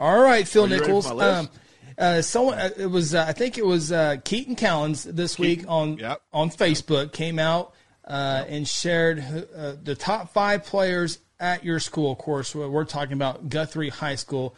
All 0.00 0.22
right, 0.22 0.46
Phil 0.46 0.64
Are 0.64 0.68
Nichols. 0.68 1.10
Um, 1.10 1.48
uh, 1.98 2.22
someone 2.22 2.56
uh, 2.56 2.70
it 2.76 2.86
was 2.86 3.14
uh, 3.14 3.24
I 3.26 3.32
think 3.32 3.58
it 3.58 3.66
was 3.66 3.90
uh, 3.90 4.16
Keaton 4.24 4.54
Callens 4.54 5.02
this 5.02 5.38
week 5.38 5.64
on 5.66 5.98
yep. 5.98 6.22
on 6.32 6.50
Facebook 6.50 7.12
came 7.12 7.40
out 7.40 7.74
uh, 8.04 8.44
and 8.48 8.68
shared 8.68 9.18
uh, 9.18 9.74
the 9.82 9.96
top 9.96 10.32
five 10.32 10.64
players 10.64 11.18
at 11.40 11.64
your 11.64 11.80
school. 11.80 12.12
Of 12.12 12.18
course, 12.18 12.54
we're 12.54 12.68
we're 12.68 12.84
talking 12.84 13.14
about 13.14 13.48
Guthrie 13.48 13.88
High 13.88 14.14
School, 14.14 14.54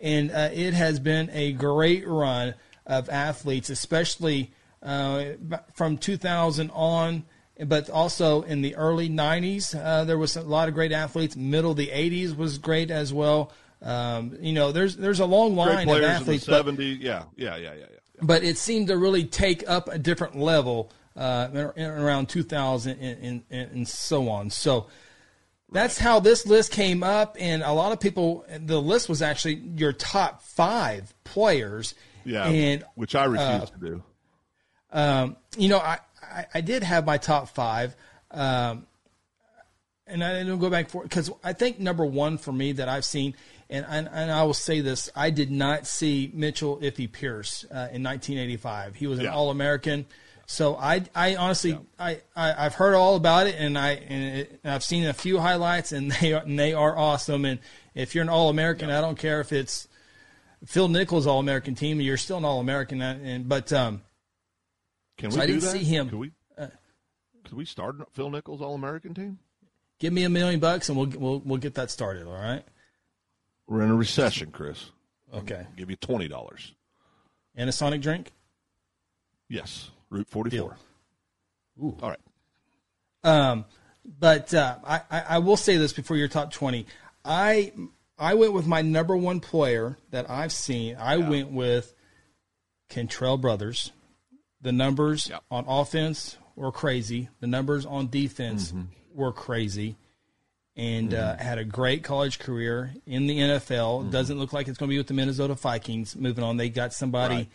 and 0.00 0.30
uh, 0.30 0.48
it 0.54 0.72
has 0.72 0.98
been 0.98 1.28
a 1.34 1.52
great 1.52 2.08
run 2.08 2.54
of 2.86 3.10
athletes, 3.10 3.68
especially 3.68 4.52
uh, 4.82 5.24
from 5.74 5.98
2000 5.98 6.70
on. 6.70 7.24
But 7.60 7.90
also 7.90 8.42
in 8.42 8.62
the 8.62 8.76
early 8.76 9.10
90s, 9.10 9.74
uh, 9.74 10.04
there 10.04 10.16
was 10.16 10.36
a 10.36 10.42
lot 10.42 10.68
of 10.68 10.74
great 10.74 10.92
athletes. 10.92 11.34
Middle 11.34 11.72
of 11.72 11.76
the 11.76 11.88
80s 11.88 12.36
was 12.36 12.56
great 12.56 12.88
as 12.88 13.12
well. 13.12 13.52
Um, 13.80 14.36
you 14.40 14.52
know, 14.52 14.72
there's 14.72 14.96
there's 14.96 15.20
a 15.20 15.26
long 15.26 15.54
Great 15.54 15.66
line 15.66 15.78
of 15.78 15.84
players 15.84 16.04
athletes, 16.04 16.48
in 16.48 16.54
the 16.54 16.62
but, 16.62 16.82
Yeah, 16.82 17.24
yeah, 17.36 17.56
yeah, 17.56 17.74
yeah, 17.74 17.74
yeah. 17.78 17.86
but 18.22 18.42
it 18.42 18.58
seemed 18.58 18.88
to 18.88 18.98
really 18.98 19.24
take 19.24 19.68
up 19.68 19.88
a 19.88 19.98
different 19.98 20.36
level 20.36 20.90
uh, 21.18 21.48
around 21.76 22.28
2000 22.28 22.98
and, 22.98 23.42
and, 23.50 23.70
and, 23.72 23.88
so 23.88 24.28
on. 24.28 24.50
So 24.50 24.86
that's 25.70 25.98
how 25.98 26.20
this 26.20 26.46
list 26.46 26.72
came 26.72 27.02
up, 27.02 27.36
and 27.38 27.62
a 27.62 27.72
lot 27.72 27.92
of 27.92 28.00
people. 28.00 28.44
The 28.48 28.80
list 28.80 29.08
was 29.08 29.20
actually 29.20 29.54
your 29.76 29.92
top 29.92 30.42
five 30.42 31.12
players. 31.24 31.94
Yeah, 32.24 32.46
and 32.46 32.84
which 32.94 33.14
I 33.14 33.24
refuse 33.24 33.70
to 33.70 33.78
do. 33.78 34.02
um, 34.92 35.36
you 35.56 35.68
know, 35.68 35.78
I, 35.78 35.98
I, 36.22 36.46
I 36.54 36.60
did 36.60 36.82
have 36.82 37.04
my 37.04 37.18
top 37.18 37.48
five, 37.48 37.96
um, 38.30 38.86
and 40.06 40.22
I 40.22 40.38
didn't 40.38 40.58
go 40.58 40.70
back 40.70 40.88
for 40.88 41.02
because 41.02 41.30
I 41.42 41.52
think 41.52 41.80
number 41.80 42.04
one 42.04 42.38
for 42.38 42.52
me 42.52 42.72
that 42.72 42.88
I've 42.88 43.04
seen, 43.04 43.34
and, 43.70 43.84
and 43.88 44.08
and 44.12 44.30
I 44.30 44.42
will 44.44 44.54
say 44.54 44.80
this: 44.80 45.10
I 45.14 45.30
did 45.30 45.50
not 45.50 45.86
see 45.86 46.30
Mitchell 46.34 46.78
Iffy 46.78 47.10
Pierce 47.10 47.64
uh, 47.64 47.88
in 47.92 48.02
1985. 48.02 48.94
He 48.96 49.06
was 49.06 49.18
an 49.18 49.26
Yeah. 49.26 49.34
All 49.34 49.50
American. 49.50 50.06
So 50.50 50.76
I, 50.76 51.04
I 51.14 51.36
honestly, 51.36 51.78
I, 51.98 52.22
I, 52.34 52.64
I've 52.64 52.74
heard 52.74 52.94
all 52.94 53.16
about 53.16 53.48
it, 53.48 53.56
and 53.58 53.76
I, 53.76 53.90
and, 53.90 54.38
it, 54.38 54.60
and 54.64 54.72
I've 54.72 54.82
seen 54.82 55.04
a 55.04 55.12
few 55.12 55.38
highlights, 55.38 55.92
and 55.92 56.10
they 56.10 56.32
are, 56.32 56.42
and 56.42 56.58
they 56.58 56.72
are 56.72 56.96
awesome. 56.96 57.44
And 57.44 57.60
if 57.94 58.14
you're 58.14 58.22
an 58.22 58.30
All 58.30 58.48
American, 58.48 58.88
I 58.88 59.02
don't 59.02 59.18
care 59.18 59.42
if 59.42 59.52
it's 59.52 59.88
Phil 60.64 60.88
Nichols 60.88 61.26
All 61.26 61.38
American 61.38 61.74
team, 61.74 62.00
you're 62.00 62.16
still 62.16 62.38
an 62.38 62.46
All 62.46 62.60
American. 62.60 63.02
And 63.02 63.46
but 63.46 63.70
um, 63.74 64.00
Can 65.18 65.28
we 65.28 65.36
so 65.36 65.42
I 65.42 65.46
didn't 65.46 65.60
that? 65.62 65.72
see 65.72 65.84
him. 65.84 66.08
Could 66.08 66.18
we? 66.18 66.32
could 67.44 67.56
we 67.56 67.64
start 67.66 67.96
Phil 68.14 68.30
Nichols 68.30 68.62
All 68.62 68.74
American 68.74 69.12
team? 69.14 69.38
Give 69.98 70.12
me 70.14 70.24
a 70.24 70.28
million 70.30 70.60
bucks 70.60 70.88
and 70.88 70.96
we'll 70.96 71.08
we'll 71.08 71.42
we'll 71.44 71.58
get 71.58 71.74
that 71.74 71.90
started. 71.90 72.26
All 72.26 72.32
right. 72.32 72.64
We're 73.68 73.82
in 73.82 73.90
a 73.90 73.94
recession, 73.96 74.50
Chris. 74.50 74.90
Okay. 75.32 75.66
I'll 75.68 75.76
give 75.76 75.90
you 75.90 75.96
twenty 75.96 76.26
dollars. 76.26 76.74
And 77.54 77.68
a 77.68 77.72
Sonic 77.72 78.00
drink. 78.00 78.32
Yes, 79.48 79.90
Route 80.10 80.28
forty 80.28 80.56
four. 80.58 80.76
Ooh. 81.82 81.96
All 82.02 82.10
right. 82.10 82.18
Um, 83.24 83.64
but 84.04 84.54
uh, 84.54 84.76
I, 84.84 85.00
I 85.10 85.38
will 85.38 85.56
say 85.56 85.76
this 85.76 85.92
before 85.92 86.16
your 86.16 86.28
top 86.28 86.50
twenty. 86.52 86.86
I 87.24 87.72
I 88.18 88.34
went 88.34 88.52
with 88.52 88.66
my 88.66 88.82
number 88.82 89.16
one 89.16 89.40
player 89.40 89.98
that 90.10 90.30
I've 90.30 90.52
seen. 90.52 90.96
I 90.98 91.18
went 91.18 91.50
with 91.50 91.92
Kentrell 92.90 93.40
Brothers. 93.40 93.92
The 94.60 94.72
numbers 94.72 95.28
Yep. 95.28 95.44
on 95.50 95.64
offense 95.68 96.36
were 96.56 96.72
crazy. 96.72 97.28
The 97.40 97.46
numbers 97.46 97.86
on 97.86 98.08
defense 98.08 98.72
Mm-hmm. 98.72 98.82
were 99.14 99.32
crazy. 99.32 99.96
And 100.78 101.12
uh, 101.12 101.36
had 101.38 101.58
a 101.58 101.64
great 101.64 102.04
college 102.04 102.38
career 102.38 102.94
in 103.04 103.26
the 103.26 103.36
NFL. 103.36 104.02
Mm-hmm. 104.02 104.10
Doesn't 104.10 104.38
look 104.38 104.52
like 104.52 104.68
it's 104.68 104.78
going 104.78 104.88
to 104.88 104.94
be 104.94 104.98
with 104.98 105.08
the 105.08 105.14
Minnesota 105.14 105.54
Vikings. 105.54 106.14
Moving 106.14 106.44
on, 106.44 106.56
they 106.56 106.68
got 106.70 106.92
somebody. 106.92 107.34
Right. 107.34 107.48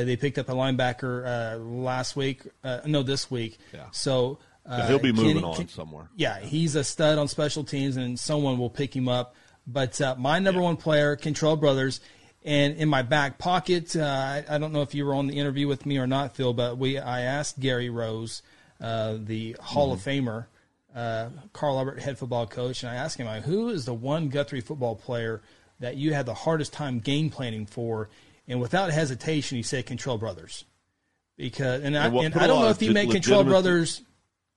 Uh, 0.00 0.04
they 0.04 0.16
picked 0.16 0.38
up 0.38 0.48
a 0.48 0.52
linebacker 0.52 1.24
uh, 1.54 1.58
last 1.58 2.16
week. 2.16 2.42
Uh, 2.64 2.80
no, 2.84 3.04
this 3.04 3.30
week. 3.30 3.58
Yeah. 3.72 3.84
So 3.92 4.38
uh, 4.66 4.88
He'll 4.88 4.98
be 4.98 5.12
moving 5.12 5.34
Kenny- 5.34 5.44
on 5.46 5.54
Ken- 5.56 5.68
somewhere. 5.68 6.08
yeah, 6.16 6.40
he's 6.40 6.74
a 6.74 6.82
stud 6.82 7.16
on 7.16 7.28
special 7.28 7.62
teams, 7.62 7.96
and 7.96 8.18
someone 8.18 8.58
will 8.58 8.70
pick 8.70 8.94
him 8.96 9.08
up. 9.08 9.36
But 9.68 10.00
uh, 10.00 10.16
my 10.18 10.40
number 10.40 10.60
one 10.60 10.76
player, 10.76 11.16
Kentrell 11.16 11.60
Brothers, 11.60 12.00
and 12.44 12.74
in 12.76 12.88
my 12.88 13.02
back 13.02 13.38
pocket, 13.38 13.94
uh, 13.94 14.02
I, 14.02 14.44
I 14.48 14.58
don't 14.58 14.72
know 14.72 14.82
if 14.82 14.94
you 14.96 15.06
were 15.06 15.14
on 15.14 15.28
the 15.28 15.38
interview 15.38 15.68
with 15.68 15.86
me 15.86 15.98
or 15.98 16.06
not, 16.08 16.34
Phil, 16.34 16.52
but 16.52 16.76
we 16.76 16.98
I 16.98 17.20
asked 17.20 17.60
Gary 17.60 17.88
Rose, 17.88 18.42
uh, 18.80 19.16
the 19.18 19.54
Hall 19.60 19.92
of 19.92 20.00
Mm-hmm. 20.00 20.26
Famer, 20.28 20.46
uh, 20.94 21.30
Carl 21.52 21.78
Albert 21.78 22.00
head 22.00 22.18
football 22.18 22.46
coach, 22.46 22.82
and 22.82 22.90
I 22.90 22.94
asked 22.96 23.18
him, 23.18 23.26
like, 23.26 23.42
who 23.42 23.68
is 23.70 23.84
the 23.84 23.94
one 23.94 24.28
Guthrie 24.28 24.60
football 24.60 24.94
player 24.94 25.42
that 25.80 25.96
you 25.96 26.14
had 26.14 26.26
the 26.26 26.34
hardest 26.34 26.72
time 26.72 27.00
game 27.00 27.30
planning 27.30 27.66
for? 27.66 28.08
And 28.46 28.60
without 28.60 28.90
hesitation, 28.90 29.56
he 29.56 29.62
said 29.62 29.86
Kentrell 29.86 30.20
Brothers. 30.20 30.64
Because 31.36 31.82
and, 31.82 31.96
I, 31.98 32.04
And 32.04 32.14
what 32.14 32.24
and 32.26 32.34
I 32.36 32.46
don't 32.46 32.62
know 32.62 32.68
if 32.68 32.78
he 32.78 32.92
made 32.92 33.08
Kentrell 33.08 33.44
Brothers 33.44 34.02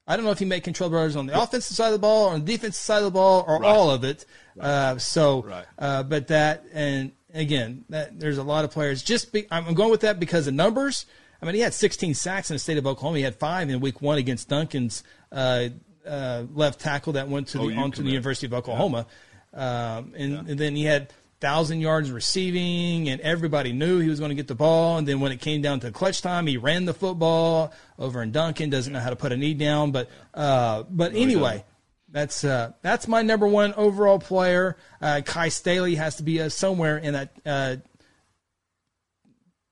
I 0.07 0.15
don't 0.15 0.23
know 0.23 0.31
if 0.31 0.39
he 0.39 0.45
made 0.45 0.63
Kentrell 0.63 0.89
Brothers 0.89 1.17
on 1.17 1.25
the 1.25 1.39
offensive 1.39 1.75
side 1.75 1.87
of 1.87 1.93
the 1.93 1.99
ball 1.99 2.27
or 2.27 2.33
on 2.33 2.45
the 2.45 2.51
defensive 2.53 2.81
side 2.81 2.99
of 2.99 3.03
the 3.03 3.11
ball 3.11 3.43
or 3.45 3.59
Right. 3.59 3.67
all 3.67 3.91
of 3.91 4.05
it. 4.05 4.25
Uh, 4.57 4.97
so, 4.97 5.43
Right. 5.43 5.65
uh, 5.77 6.03
but 6.03 6.27
that 6.27 6.63
and 6.71 7.11
again, 7.33 7.83
that 7.89 8.17
there's 8.17 8.37
a 8.37 8.43
lot 8.43 8.63
of 8.63 8.71
players. 8.71 9.03
Just 9.03 9.33
be, 9.33 9.45
I'm 9.51 9.73
going 9.73 9.91
with 9.91 10.01
that 10.01 10.19
because 10.19 10.47
of 10.47 10.53
numbers. 10.53 11.05
I 11.41 11.45
mean, 11.45 11.55
he 11.55 11.61
had 11.61 11.73
16 11.73 12.13
sacks 12.13 12.49
in 12.49 12.55
the 12.55 12.59
state 12.59 12.77
of 12.77 12.87
Oklahoma. 12.87 13.17
He 13.17 13.23
had 13.23 13.35
five 13.35 13.69
in 13.69 13.79
Week 13.81 14.01
One 14.01 14.17
against 14.17 14.47
Duncan's 14.47 15.03
uh, 15.31 15.69
uh, 16.07 16.43
left 16.53 16.79
tackle 16.79 17.13
that 17.13 17.27
went 17.27 17.49
to 17.49 17.57
the 17.57 17.65
OU 17.65 17.79
onto 17.79 18.03
the. 18.03 18.09
University 18.09 18.47
of 18.47 18.53
Oklahoma, 18.53 19.05
um, 19.53 20.13
and, 20.15 20.49
and 20.49 20.59
then 20.59 20.75
he 20.75 20.83
had 20.83 21.11
thousand 21.39 21.81
yards 21.81 22.09
receiving, 22.09 23.09
and 23.09 23.21
everybody 23.21 23.73
knew 23.73 23.99
he 23.99 24.09
was 24.09 24.19
going 24.19 24.29
to 24.29 24.35
get 24.35 24.47
the 24.47 24.55
ball. 24.55 24.97
And 24.97 25.07
then 25.07 25.19
when 25.19 25.31
it 25.31 25.39
came 25.39 25.61
down 25.61 25.79
to 25.81 25.91
clutch 25.91 26.21
time, 26.21 26.47
he 26.47 26.57
ran 26.57 26.85
the 26.85 26.93
football 26.93 27.73
over 27.99 28.23
in 28.23 28.31
Duncan. 28.31 28.69
Doesn't 28.69 28.91
know 28.91 28.99
how 28.99 29.09
to 29.09 29.15
put 29.15 29.31
a 29.31 29.37
knee 29.37 29.53
down, 29.53 29.91
but 29.91 30.09
uh, 30.33 30.83
but 30.89 31.13
anyway. 31.13 31.63
That's 32.09 32.45
uh, 32.45 32.71
that's 32.81 33.05
my 33.05 33.21
number 33.21 33.45
one 33.45 33.73
overall 33.73 34.17
player. 34.17 34.77
Uh, 35.01 35.19
Kye 35.25 35.49
Staley 35.49 35.95
has 35.95 36.15
to 36.15 36.23
be 36.23 36.41
uh, 36.41 36.47
somewhere 36.47 36.97
in 36.97 37.13
that 37.13 37.31
uh, 37.45 37.75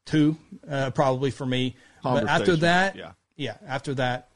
two, 0.06 0.38
uh, 0.70 0.92
probably 0.92 1.32
for 1.32 1.46
me. 1.46 1.78
But 2.04 2.28
after 2.28 2.56
that, 2.58 2.96
yeah. 2.96 3.12
yeah, 3.36 3.58
after 3.66 3.94
that. 3.96 4.30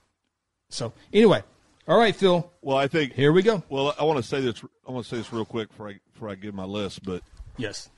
So 0.70 0.94
anyway, 1.14 1.44
all 1.90 1.98
right, 1.98 2.16
Phil, 2.16 2.52
Well, 2.62 2.78
I 2.78 2.88
think 2.88 3.14
here 3.14 3.32
we 3.32 3.42
go. 3.42 3.64
Well, 3.68 3.96
I 4.00 4.04
want 4.04 4.18
to 4.18 4.24
say 4.24 4.42
this. 4.42 4.64
I 4.88 4.92
want 4.92 5.06
to 5.06 5.10
say 5.10 5.18
this 5.18 5.34
real 5.34 5.44
quick 5.44 5.70
before 5.70 5.90
I 5.90 6.00
before 6.14 6.30
I 6.30 6.36
give 6.36 6.54
my 6.54 6.66
list. 6.66 7.04
But 7.04 7.24
Yes. 7.58 7.90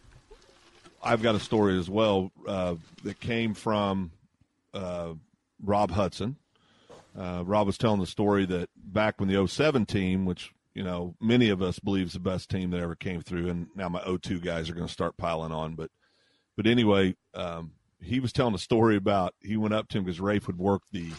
I've 1.03 1.21
got 1.21 1.35
a 1.35 1.39
story 1.39 1.77
as 1.77 1.89
well 1.89 2.31
uh, 2.47 2.75
that 3.03 3.19
came 3.19 3.53
from 3.53 4.11
uh, 4.73 5.13
Rob 5.61 5.91
Hudson. 5.91 6.37
Uh, 7.17 7.43
Rob 7.45 7.67
was 7.67 7.77
telling 7.77 7.99
the 7.99 8.05
story 8.07 8.45
that 8.45 8.69
back 8.77 9.19
when 9.19 9.27
the 9.27 9.45
07 9.45 9.85
team, 9.85 10.25
which 10.25 10.53
you 10.73 10.83
know 10.83 11.15
many 11.19 11.49
of 11.49 11.61
us 11.61 11.77
believe 11.79 12.07
is 12.07 12.13
the 12.13 12.19
best 12.19 12.49
team 12.49 12.69
that 12.71 12.79
ever 12.79 12.95
came 12.95 13.21
through, 13.21 13.49
and 13.49 13.67
now 13.75 13.89
my 13.89 14.01
02 14.01 14.39
guys 14.39 14.69
are 14.69 14.73
going 14.73 14.87
to 14.87 14.93
start 14.93 15.17
piling 15.17 15.51
on. 15.51 15.75
But 15.75 15.89
but 16.55 16.65
anyway, 16.65 17.15
um, 17.33 17.73
he 18.01 18.21
was 18.21 18.31
telling 18.31 18.55
a 18.55 18.59
story 18.59 18.95
about 18.95 19.35
he 19.41 19.57
went 19.57 19.73
up 19.73 19.89
to 19.89 19.97
him 19.97 20.05
because 20.05 20.21
Rafe 20.21 20.47
would 20.47 20.57
work 20.57 20.83
the 20.91 21.11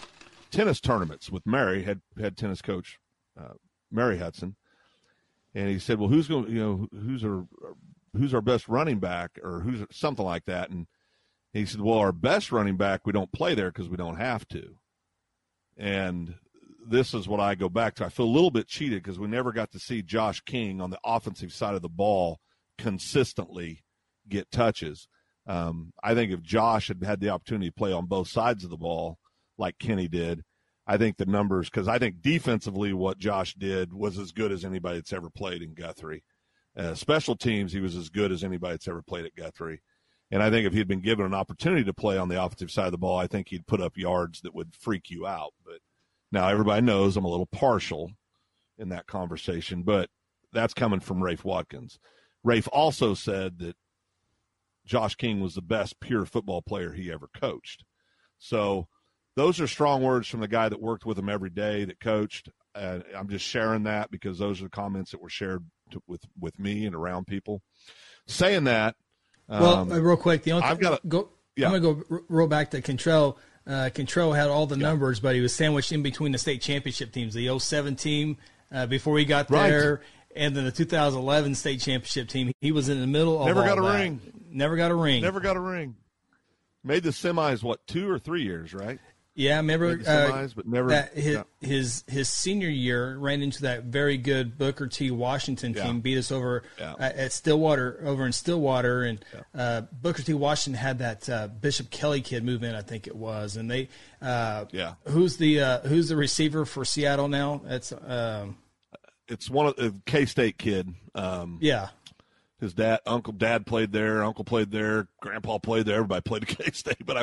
tennis 0.52 0.80
tournaments 0.80 1.30
with 1.30 1.46
Mary, 1.46 1.82
head 1.82 2.02
head 2.18 2.36
tennis 2.36 2.62
coach 2.62 2.98
uh, 3.38 3.54
Mary 3.90 4.18
Hudson, 4.18 4.56
and 5.54 5.68
he 5.68 5.78
said, 5.78 5.98
"Well, 5.98 6.08
who's 6.08 6.28
going? 6.28 6.48
You 6.50 6.60
know, 6.60 6.88
who's 6.92 7.24
our 7.24 7.46
who's 8.14 8.34
our 8.34 8.40
best 8.40 8.68
running 8.68 9.00
back, 9.00 9.38
or 9.42 9.60
who's 9.60 9.84
something 9.90 10.24
like 10.24 10.44
that?" 10.44 10.70
And 10.70 10.86
he 11.52 11.66
said, 11.66 11.80
"Well, 11.80 11.98
our 11.98 12.12
best 12.12 12.52
running 12.52 12.76
back, 12.76 13.06
we 13.06 13.12
don't 13.12 13.32
play 13.32 13.54
there 13.54 13.70
because 13.70 13.88
we 13.88 13.96
don't 13.96 14.16
have 14.16 14.46
to." 14.48 14.76
And 15.76 16.34
this 16.86 17.14
is 17.14 17.26
what 17.26 17.40
I 17.40 17.54
go 17.54 17.68
back 17.68 17.94
to. 17.96 18.04
I 18.04 18.08
feel 18.08 18.26
a 18.26 18.28
little 18.28 18.50
bit 18.50 18.68
cheated 18.68 19.02
because 19.02 19.18
we 19.18 19.28
never 19.28 19.52
got 19.52 19.72
to 19.72 19.78
see 19.78 20.02
Josh 20.02 20.40
King 20.40 20.80
on 20.80 20.90
the 20.90 21.00
offensive 21.04 21.52
side 21.52 21.74
of 21.74 21.82
the 21.82 21.88
ball 21.88 22.40
consistently 22.78 23.84
get 24.28 24.50
touches. 24.50 25.08
Um, 25.46 25.92
I 26.02 26.14
think 26.14 26.32
if 26.32 26.42
Josh 26.42 26.88
had 26.88 27.02
had 27.02 27.20
the 27.20 27.30
opportunity 27.30 27.68
to 27.68 27.74
play 27.74 27.92
on 27.92 28.06
both 28.06 28.28
sides 28.28 28.64
of 28.64 28.70
the 28.70 28.76
ball 28.76 29.18
like 29.58 29.78
Kenny 29.78 30.08
did, 30.08 30.42
I 30.86 30.96
think 30.96 31.16
the 31.16 31.26
numbers, 31.26 31.70
because 31.70 31.88
I 31.88 31.98
think 31.98 32.22
defensively 32.22 32.92
what 32.92 33.18
Josh 33.18 33.54
did 33.54 33.92
was 33.92 34.18
as 34.18 34.32
good 34.32 34.50
as 34.52 34.64
anybody 34.64 34.98
that's 34.98 35.12
ever 35.12 35.30
played 35.30 35.62
in 35.62 35.74
Guthrie. 35.74 36.24
Uh, 36.76 36.94
special 36.94 37.36
teams, 37.36 37.72
he 37.72 37.80
was 37.80 37.96
as 37.96 38.08
good 38.08 38.32
as 38.32 38.42
anybody 38.42 38.74
that's 38.74 38.88
ever 38.88 39.02
played 39.02 39.26
at 39.26 39.36
Guthrie. 39.36 39.82
And 40.30 40.42
I 40.42 40.50
think 40.50 40.66
if 40.66 40.72
he'd 40.72 40.88
been 40.88 41.02
given 41.02 41.26
an 41.26 41.34
opportunity 41.34 41.84
to 41.84 41.92
play 41.92 42.16
on 42.16 42.28
the 42.28 42.42
offensive 42.42 42.70
side 42.70 42.86
of 42.86 42.92
the 42.92 42.98
ball, 42.98 43.18
I 43.18 43.26
think 43.26 43.48
he'd 43.48 43.66
put 43.66 43.82
up 43.82 43.98
yards 43.98 44.40
that 44.40 44.54
would 44.54 44.74
freak 44.74 45.10
you 45.10 45.26
out. 45.26 45.52
But 45.64 45.80
now 46.32 46.48
everybody 46.48 46.80
knows 46.80 47.16
I'm 47.16 47.26
a 47.26 47.30
little 47.30 47.46
partial 47.46 48.10
in 48.78 48.88
that 48.88 49.06
conversation, 49.06 49.82
but 49.82 50.08
that's 50.52 50.74
coming 50.74 51.00
from 51.00 51.22
Rafe 51.22 51.44
Watkins. 51.44 51.98
Rafe 52.42 52.68
also 52.72 53.12
said 53.14 53.58
that 53.58 53.76
Josh 54.84 55.14
King 55.14 55.40
was 55.40 55.54
the 55.54 55.62
best 55.62 56.00
pure 56.00 56.24
football 56.24 56.62
player 56.62 56.92
he 56.92 57.12
ever 57.12 57.28
coached. 57.38 57.84
So 58.38 58.88
those 59.36 59.60
are 59.60 59.66
strong 59.66 60.02
words 60.02 60.28
from 60.28 60.40
the 60.40 60.48
guy 60.48 60.68
that 60.68 60.80
worked 60.80 61.06
with 61.06 61.18
him 61.18 61.28
every 61.28 61.50
day, 61.50 61.84
that 61.84 62.00
coached. 62.00 62.48
Uh, 62.74 63.00
I'm 63.16 63.28
just 63.28 63.44
sharing 63.44 63.82
that 63.84 64.10
because 64.10 64.38
those 64.38 64.60
are 64.60 64.64
the 64.64 64.70
comments 64.70 65.10
that 65.10 65.20
were 65.20 65.28
shared 65.30 65.64
to, 65.90 66.02
with 66.06 66.22
with 66.40 66.58
me 66.58 66.86
and 66.86 66.94
around 66.94 67.26
people. 67.26 67.62
saying 68.26 68.64
that, 68.64 68.96
well, 69.48 69.74
um, 69.76 69.92
uh, 69.92 69.98
real 69.98 70.16
quick, 70.16 70.42
the 70.42 70.52
only 70.52 70.66
I've 70.66 70.80
got 70.80 71.06
go. 71.08 71.28
yeah. 71.56 71.66
I'm 71.70 71.80
gonna 71.82 71.94
go 71.94 72.02
r- 72.10 72.22
roll 72.28 72.46
back 72.48 72.70
to 72.70 72.80
Kentrell. 72.82 73.36
Uh, 73.66 73.90
Kentrell 73.94 74.34
had 74.34 74.48
all 74.48 74.66
the 74.66 74.76
numbers, 74.76 75.20
but 75.20 75.34
he 75.34 75.40
was 75.40 75.54
sandwiched 75.54 75.92
in 75.92 76.02
between 76.02 76.32
the 76.32 76.38
state 76.38 76.60
championship 76.62 77.12
teams, 77.12 77.32
the 77.34 77.48
07 77.60 77.94
team 77.96 78.36
uh, 78.72 78.86
before 78.86 79.18
he 79.18 79.24
got 79.24 79.48
Right. 79.50 79.68
there, 79.68 80.00
and 80.34 80.56
then 80.56 80.64
the 80.64 80.72
2011 80.72 81.54
state 81.54 81.80
championship 81.80 82.28
team. 82.28 82.50
He 82.60 82.72
was 82.72 82.88
in 82.88 83.00
the 83.00 83.06
middle 83.06 83.38
of 83.40 83.46
Never 83.46 83.62
got 83.64 83.78
a 83.78 83.82
that. 83.82 83.98
ring. 83.98 84.20
Never 84.50 84.76
got 84.76 84.90
a 84.90 84.94
ring. 84.94 85.22
never 85.22 85.38
got 85.40 85.56
a 85.56 85.60
ring. 85.60 85.94
Made 86.82 87.04
the 87.04 87.10
semis 87.10 87.62
what 87.62 87.86
two 87.86 88.10
or 88.10 88.18
three 88.18 88.42
years, 88.42 88.74
right? 88.74 88.98
Yeah, 89.34 89.54
I 89.54 89.56
remember 89.56 89.98
uh, 90.06 90.46
but 90.54 90.66
never. 90.66 90.88
that 90.90 91.14
his, 91.14 91.36
yeah. 91.36 91.42
his 91.60 92.04
his 92.06 92.28
senior 92.28 92.68
year 92.68 93.16
ran 93.16 93.40
into 93.40 93.62
that 93.62 93.84
very 93.84 94.18
good 94.18 94.58
Booker 94.58 94.86
T 94.88 95.10
Washington 95.10 95.72
team 95.72 95.84
Yeah. 95.86 95.92
beat 96.02 96.18
us 96.18 96.30
over 96.30 96.64
Yeah. 96.78 96.92
uh, 96.92 97.12
at 97.14 97.32
Stillwater 97.32 98.02
over 98.04 98.26
in 98.26 98.32
Stillwater 98.32 99.04
and 99.04 99.24
uh, 99.54 99.82
Booker 99.90 100.22
T 100.22 100.34
Washington 100.34 100.78
had 100.78 100.98
that 100.98 101.28
uh, 101.30 101.48
Bishop 101.48 101.88
Kelly 101.88 102.20
kid 102.20 102.44
move 102.44 102.62
in 102.62 102.74
I 102.74 102.82
think 102.82 103.06
it 103.06 103.16
was 103.16 103.56
and 103.56 103.70
they 103.70 103.88
uh, 104.20 104.66
Yeah. 104.70 104.94
who's 105.08 105.38
the 105.38 105.60
uh, 105.60 105.78
who's 105.80 106.10
the 106.10 106.16
receiver 106.16 106.66
for 106.66 106.84
Seattle 106.84 107.28
now 107.28 107.62
that's 107.64 107.90
um, 108.06 108.58
It's 109.28 109.48
one 109.48 109.64
of 109.66 109.76
the 109.76 109.94
K 110.04 110.26
State 110.26 110.58
kid. 110.58 110.92
Um, 111.14 111.56
yeah 111.62 111.88
his 112.60 112.74
dad, 112.74 113.00
uncle, 113.06 113.32
dad 113.32 113.66
played 113.66 113.90
there. 113.90 114.22
Uncle 114.22 114.44
played 114.44 114.70
there. 114.70 115.08
Grandpa 115.20 115.58
played 115.58 115.84
there. 115.84 115.96
Everybody 115.96 116.20
played 116.20 116.42
at 116.44 116.48
K 116.58 116.70
State. 116.70 117.04
But 117.04 117.16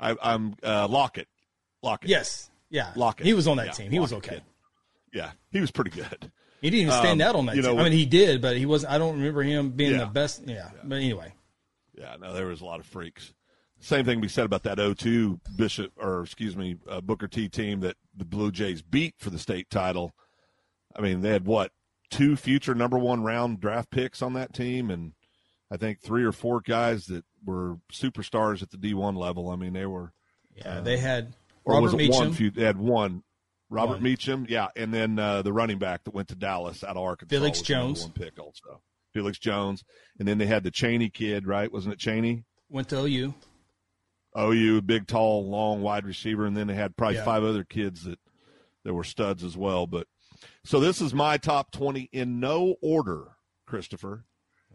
I, 0.00 0.10
I, 0.12 0.16
I'm 0.22 0.54
uh, 0.62 0.88
Lockett. 0.88 1.28
Lockett. 1.86 2.10
yes 2.10 2.50
yeah 2.70 2.92
Lockett. 2.96 3.26
he 3.26 3.32
was 3.34 3.46
on 3.48 3.56
that 3.58 3.66
Yeah, 3.66 3.72
team 3.72 3.90
he 3.90 3.98
was 3.98 4.12
okay 4.12 4.34
kid. 4.36 4.42
Yeah, 5.12 5.30
he 5.50 5.60
was 5.60 5.70
pretty 5.70 5.90
good. 5.90 6.30
he 6.60 6.68
didn't 6.70 6.82
even 6.88 6.92
stand 6.92 7.22
Um, 7.22 7.28
out 7.28 7.36
on 7.36 7.46
that 7.46 7.56
you 7.56 7.62
know, 7.62 7.70
team 7.70 7.80
I 7.80 7.84
mean 7.84 7.92
he 7.92 8.04
did 8.06 8.40
but 8.42 8.56
he 8.56 8.66
wasn't 8.66 8.92
I 8.92 8.98
don't 8.98 9.16
remember 9.16 9.42
him 9.42 9.70
being 9.70 9.92
Yeah. 9.92 9.98
the 10.00 10.06
best 10.06 10.42
yeah. 10.46 10.70
but 10.84 10.96
anyway 10.96 11.32
Yeah, 11.96 12.16
no, 12.20 12.32
there 12.34 12.46
was 12.46 12.60
a 12.60 12.64
lot 12.64 12.80
of 12.80 12.86
freaks. 12.86 13.32
Same 13.78 14.04
thing 14.04 14.20
be 14.20 14.28
said 14.28 14.46
about 14.46 14.62
that 14.64 14.78
0-2 14.78 15.38
Bishop, 15.56 15.92
or 15.98 16.22
excuse 16.22 16.56
me, 16.56 16.76
uh, 16.88 17.00
Booker 17.02 17.28
T 17.28 17.48
team 17.48 17.80
that 17.80 17.96
the 18.16 18.24
Blue 18.24 18.50
Jays 18.50 18.80
beat 18.82 19.14
for 19.18 19.28
the 19.30 19.38
state 19.38 19.68
title. 19.70 20.14
I 20.96 21.02
mean, 21.02 21.20
they 21.20 21.28
had 21.30 21.44
what 21.46 21.72
two 22.10 22.36
future 22.36 22.74
number 22.74 22.98
one 22.98 23.22
round 23.22 23.60
draft 23.60 23.90
picks 23.90 24.22
on 24.22 24.32
that 24.32 24.54
team, 24.54 24.90
and 24.90 25.12
I 25.70 25.76
think 25.76 26.00
three 26.00 26.24
or 26.24 26.32
four 26.32 26.60
guys 26.62 27.06
that 27.06 27.24
were 27.44 27.76
superstars 27.92 28.62
at 28.62 28.70
the 28.70 28.78
D1 28.78 29.14
level. 29.16 29.50
I 29.50 29.56
mean, 29.56 29.74
they 29.74 29.84
were. 29.86 30.12
yeah 30.54 30.80
they 30.80 30.96
had 30.96 31.34
Or 31.66 31.74
Robert 31.74 31.82
was 31.84 31.94
it 31.94 31.96
Meachem 32.10 32.40
one? 32.40 32.52
They 32.54 32.64
had 32.64 32.78
one. 32.78 33.22
Robert 33.68 33.94
One. 33.94 34.02
Meachem, 34.02 34.48
yeah, 34.48 34.68
and 34.76 34.94
then 34.94 35.18
uh, 35.18 35.42
the 35.42 35.52
running 35.52 35.78
back 35.80 36.04
that 36.04 36.14
went 36.14 36.28
to 36.28 36.36
Dallas 36.36 36.84
out 36.84 36.96
of 36.96 37.02
Arkansas, 37.02 37.34
Felix 37.36 37.60
Jones. 37.60 38.00
one 38.02 38.12
pick 38.12 38.38
also. 38.38 38.80
Felix 39.12 39.38
Jones, 39.40 39.82
and 40.20 40.28
then 40.28 40.38
they 40.38 40.46
had 40.46 40.62
the 40.62 40.70
Cheney 40.70 41.10
kid, 41.10 41.46
right? 41.48 41.72
Wasn't 41.72 41.92
it 41.92 41.98
Cheney? 41.98 42.44
went 42.70 42.88
to 42.90 43.00
OU 43.00 43.34
OU, 44.38 44.82
big, 44.82 45.06
tall, 45.06 45.48
long, 45.48 45.80
wide 45.82 46.04
receiver, 46.04 46.44
and 46.46 46.56
then 46.56 46.66
they 46.66 46.74
had 46.74 46.96
probably 46.96 47.16
Yeah. 47.16 47.24
five 47.24 47.42
other 47.42 47.64
kids 47.64 48.04
that 48.04 48.18
that 48.84 48.94
were 48.94 49.02
studs 49.04 49.42
as 49.42 49.56
well. 49.56 49.86
But 49.88 50.06
so 50.64 50.78
this 50.78 51.00
is 51.00 51.12
my 51.12 51.36
top 51.38 51.72
twenty 51.72 52.08
in 52.12 52.38
no 52.38 52.76
order, 52.82 53.36
Christopher. 53.66 54.24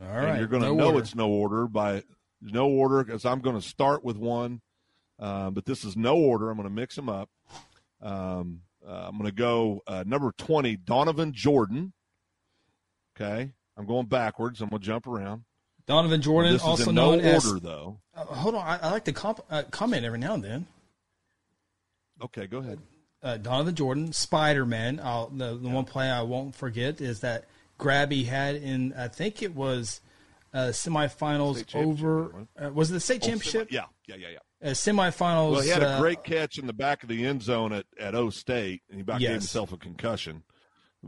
All 0.01 0.07
right, 0.07 0.29
and 0.29 0.39
you're 0.39 0.47
going 0.47 0.63
to 0.63 0.69
no 0.69 0.75
know 0.75 0.85
order. 0.87 0.99
it's 0.99 1.15
no 1.15 1.29
order 1.29 1.67
by 1.67 2.03
no 2.41 2.67
order 2.67 3.03
because 3.03 3.23
I'm 3.23 3.39
going 3.39 3.55
to 3.55 3.61
start 3.65 4.03
with 4.03 4.17
one, 4.17 4.61
uh, 5.21 5.49
but 5.51 5.65
this 5.65 5.85
is 5.85 5.95
no 5.95 6.17
order. 6.17 6.49
I'm 6.49 6.57
going 6.57 6.67
to 6.67 6.73
mix 6.73 6.95
them 6.95 7.07
up. 7.07 7.29
Um, 8.01 8.61
uh, 8.85 9.05
I'm 9.07 9.17
going 9.17 9.29
to 9.29 9.35
go 9.35 9.81
uh, 9.87 10.03
number 10.05 10.33
twenty, 10.37 10.75
Donovan 10.75 11.31
Jordan. 11.33 11.93
Okay, 13.15 13.51
I'm 13.77 13.85
going 13.85 14.07
backwards. 14.07 14.59
I'm 14.59 14.69
going 14.69 14.81
to 14.81 14.85
jump 14.85 15.05
around. 15.07 15.43
Donovan 15.87 16.21
Jordan, 16.21 16.53
this 16.53 16.61
is 16.61 16.67
also 16.67 16.89
in 16.89 16.95
no 16.95 17.11
known 17.15 17.25
order, 17.25 17.55
as. 17.57 17.61
though. 17.61 17.99
Uh, 18.15 18.25
hold 18.25 18.55
on, 18.55 18.65
I, 18.65 18.77
I 18.77 18.91
like 18.91 19.05
to 19.05 19.11
comp, 19.13 19.41
uh, 19.49 19.63
comment 19.71 20.05
every 20.05 20.19
now 20.19 20.33
and 20.35 20.43
then. 20.43 20.65
Okay, 22.23 22.47
go 22.47 22.59
ahead. 22.59 22.79
Uh, 23.23 23.37
Donovan 23.37 23.75
Jordan, 23.75 24.13
Spider 24.13 24.65
Man. 24.65 24.95
The, 24.97 25.57
the 25.61 25.69
one 25.69 25.85
play 25.85 26.09
I 26.09 26.21
won't 26.21 26.55
forget 26.55 27.01
is 27.01 27.19
that 27.21 27.45
grab 27.77 28.11
he 28.11 28.23
had 28.23 28.55
in 28.55 28.93
I 28.93 29.07
think 29.09 29.41
it 29.43 29.53
was 29.55 30.01
uh, 30.53 30.67
semifinals 30.67 31.75
over. 31.75 32.47
Uh, 32.59 32.69
was 32.71 32.89
it 32.89 32.93
the 32.93 32.99
state 32.99 33.21
Oh, 33.23 33.27
championship? 33.27 33.69
semi- 33.69 33.75
yeah, 33.75 33.85
yeah, 34.07 34.15
yeah, 34.15 34.27
yeah. 34.33 34.39
Uh, 34.63 34.69
semifinals. 34.69 35.51
Well, 35.51 35.61
he 35.61 35.69
had 35.69 35.83
a 35.83 35.89
uh, 35.89 35.99
great 35.99 36.23
catch 36.23 36.57
in 36.57 36.67
the 36.67 36.73
back 36.73 37.03
of 37.03 37.09
the 37.09 37.25
end 37.25 37.41
zone 37.41 37.73
at, 37.73 37.85
at 37.99 38.15
O 38.15 38.29
State, 38.29 38.83
and 38.89 38.97
he 38.97 39.01
about 39.01 39.19
gave 39.19 39.31
himself 39.31 39.71
a 39.71 39.77
concussion, 39.77 40.43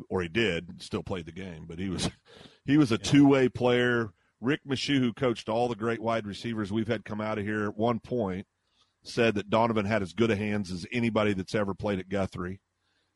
or 0.10 0.22
he 0.22 0.28
did. 0.28 0.82
Still 0.82 1.04
played 1.04 1.26
the 1.26 1.32
game, 1.32 1.66
but 1.68 1.78
he 1.78 1.90
was 1.90 2.10
he 2.66 2.78
was 2.78 2.92
a 2.92 2.98
two 2.98 3.28
way 3.28 3.50
player. 3.50 4.12
Rick 4.42 4.62
Michaud, 4.66 5.00
who 5.00 5.14
coached 5.14 5.48
all 5.48 5.70
the 5.70 5.76
great 5.76 6.02
wide 6.02 6.28
receivers 6.28 6.72
we've 6.72 6.88
had 6.88 7.06
come 7.06 7.22
out 7.22 7.38
of 7.38 7.46
here, 7.46 7.66
at 7.66 7.78
one 7.78 8.00
point 8.00 8.46
said 9.04 9.36
that 9.36 9.50
Donovan 9.50 9.86
had 9.86 10.02
as 10.02 10.14
good 10.14 10.32
a 10.32 10.36
hands 10.36 10.72
as 10.72 10.86
anybody 10.92 11.34
that's 11.34 11.56
ever 11.56 11.74
played 11.74 12.00
at 12.00 12.10
Guthrie. 12.10 12.60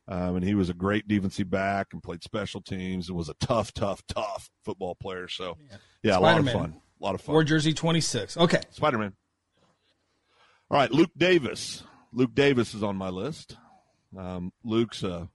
Um, 0.10 0.38
and 0.38 0.46
he 0.46 0.56
was 0.56 0.70
a 0.70 0.74
great 0.74 1.08
defensive 1.08 1.50
back 1.50 1.88
and 1.92 2.02
played 2.02 2.24
special 2.24 2.62
teams 2.62 3.10
and 3.10 3.18
was 3.18 3.28
a 3.28 3.34
tough, 3.42 3.74
tough, 3.74 4.02
tough 4.08 4.50
football 4.64 4.96
player. 4.96 5.28
So, 5.28 5.58
yeah, 6.02 6.18
a 6.18 6.20
lot 6.20 6.40
of 6.40 6.50
fun. 6.50 6.78
A 7.02 7.04
lot 7.04 7.16
of 7.16 7.22
fun. 7.22 7.36
Or 7.36 7.44
jersey 7.44 7.74
26. 7.74 8.38
Okay. 8.38 8.62
Spider 8.72 8.98
Man. 8.98 9.14
All 10.70 10.78
right, 10.78 10.92
Luke 10.92 11.12
Davis. 11.18 11.84
Luke 12.12 12.34
Davis 12.34 12.74
is 12.74 12.84
on 12.84 12.96
my 12.96 13.10
list. 13.10 13.58
Um, 14.18 14.52
Luke's 14.64 15.04
uh, 15.04 15.28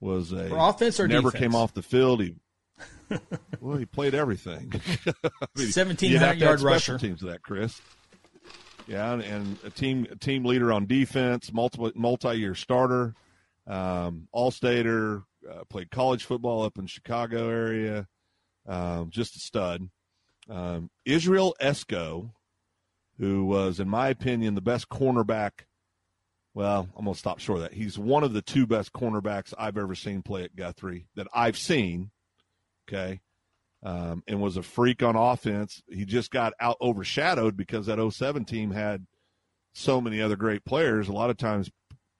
was 0.00 0.32
a 0.32 0.48
For 0.48 0.56
offense 0.58 0.98
or 0.98 1.06
never 1.06 1.30
defense? 1.30 1.40
came 1.40 1.54
off 1.54 1.74
the 1.74 1.82
field. 1.82 2.22
He 2.22 2.36
well, 3.60 3.76
he 3.76 3.86
played 3.86 4.14
everything. 4.14 4.72
I 5.06 5.46
mean, 5.56 5.70
1700 5.70 6.08
you'd 6.08 6.18
have 6.20 6.38
to 6.38 6.44
yard 6.44 6.60
rusher. 6.60 6.98
Teams 6.98 7.20
that, 7.20 7.42
Chris. 7.42 7.80
Yeah, 8.88 9.12
and, 9.12 9.22
and 9.22 9.58
a 9.64 9.70
team 9.70 10.06
a 10.10 10.16
team 10.16 10.44
leader 10.44 10.72
on 10.72 10.86
defense, 10.86 11.52
multiple 11.52 11.92
multi 11.94 12.34
year 12.34 12.54
starter, 12.54 13.14
um, 13.66 14.26
all 14.32 14.50
stater, 14.50 15.22
uh, 15.48 15.64
played 15.68 15.90
college 15.90 16.24
football 16.24 16.62
up 16.62 16.78
in 16.78 16.86
Chicago 16.86 17.48
area, 17.48 18.08
um, 18.66 19.10
just 19.10 19.36
a 19.36 19.38
stud. 19.38 19.88
Um, 20.48 20.90
Israel 21.04 21.54
Esco, 21.62 22.32
who 23.18 23.44
was, 23.44 23.78
in 23.80 23.88
my 23.88 24.08
opinion, 24.08 24.54
the 24.54 24.60
best 24.60 24.88
cornerback. 24.88 25.66
Well, 26.54 26.88
I'm 26.96 27.04
going 27.04 27.14
to 27.14 27.18
stop 27.18 27.38
short 27.38 27.58
of 27.58 27.62
that. 27.64 27.72
He's 27.74 27.98
one 27.98 28.24
of 28.24 28.32
the 28.34 28.42
two 28.42 28.66
best 28.66 28.92
cornerbacks 28.92 29.54
I've 29.58 29.78
ever 29.78 29.94
seen 29.94 30.22
play 30.22 30.44
at 30.44 30.54
Guthrie 30.56 31.06
that 31.16 31.26
I've 31.34 31.56
seen. 31.56 32.10
Okay. 32.88 33.20
Um, 33.84 34.22
and 34.28 34.40
was 34.40 34.56
a 34.56 34.62
freak 34.62 35.02
on 35.02 35.16
offense. 35.16 35.82
He 35.88 36.04
just 36.04 36.30
got 36.30 36.52
out 36.60 36.76
overshadowed 36.80 37.56
because 37.56 37.86
that 37.86 37.98
07 38.12 38.44
team 38.44 38.70
had 38.70 39.06
so 39.72 40.00
many 40.00 40.20
other 40.20 40.36
great 40.36 40.64
players. 40.64 41.08
A 41.08 41.12
lot 41.12 41.30
of 41.30 41.36
times, 41.36 41.70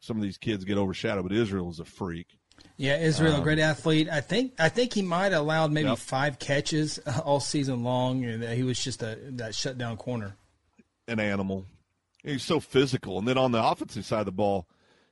some 0.01 0.17
of 0.17 0.23
these 0.23 0.39
kids 0.39 0.65
get 0.65 0.79
overshadowed, 0.79 1.23
but 1.29 1.33
Israel 1.37 1.71
is 1.71 1.79
a 1.79 1.85
freak. 1.85 2.39
Yeah, 2.77 2.97
Israel, 2.99 3.37
a 3.37 3.43
great 3.43 3.59
athlete. 3.59 4.09
I 4.11 4.21
think 4.21 4.55
I 4.59 4.69
think 4.69 4.93
he 4.95 5.03
might 5.03 5.33
have 5.33 5.43
allowed 5.43 5.71
maybe 5.73 5.87
Um, 5.89 5.93
Yep. 5.93 5.99
five 5.99 6.39
catches 6.39 6.99
all 7.25 7.39
season 7.39 7.85
long, 7.85 8.25
and 8.25 8.43
he 8.43 8.63
was 8.63 8.83
just 8.83 9.03
a 9.03 9.19
that 9.33 9.55
shutdown 9.55 9.97
corner. 9.97 10.37
An 11.13 11.21
animal. 11.21 11.67
He's 12.25 12.43
so 12.43 12.61
physical, 12.61 13.19
and 13.19 13.27
then 13.27 13.39
on 13.39 13.53
the 13.53 13.65
offensive 13.65 14.05
side 14.05 14.21
of 14.21 14.27
the 14.27 14.33
ball, 14.33 14.69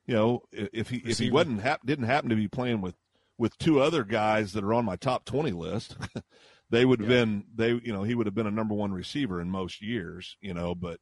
you 0.07 0.15
know, 0.15 0.43
if 0.53 0.91
he 0.91 0.99
if 0.99 1.19
he 1.19 1.31
wasn't 1.31 1.61
hap- 1.61 1.85
didn't 1.85 2.07
happen 2.07 2.31
to 2.31 2.37
be 2.37 2.49
playing 2.49 2.81
with 2.81 2.95
with 3.39 3.57
two 3.59 3.81
other 3.81 4.05
guys 4.05 4.53
that 4.53 4.65
are 4.65 4.75
on 4.75 4.85
my 4.85 4.97
top 4.97 5.25
twenty 5.25 5.51
list, 5.51 5.97
they 6.71 6.85
would 6.85 7.01
have 7.01 7.09
been 7.09 7.45
they 7.55 7.71
you 7.71 7.93
know 7.93 8.03
he 8.03 8.15
would 8.15 8.27
have 8.27 8.35
been 8.35 8.47
a 8.47 8.53
number 8.53 8.75
one 8.75 8.93
receiver 8.93 9.41
in 9.41 9.51
most 9.51 9.83
years, 9.83 10.37
you 10.41 10.55
know. 10.55 10.75
But 10.75 11.01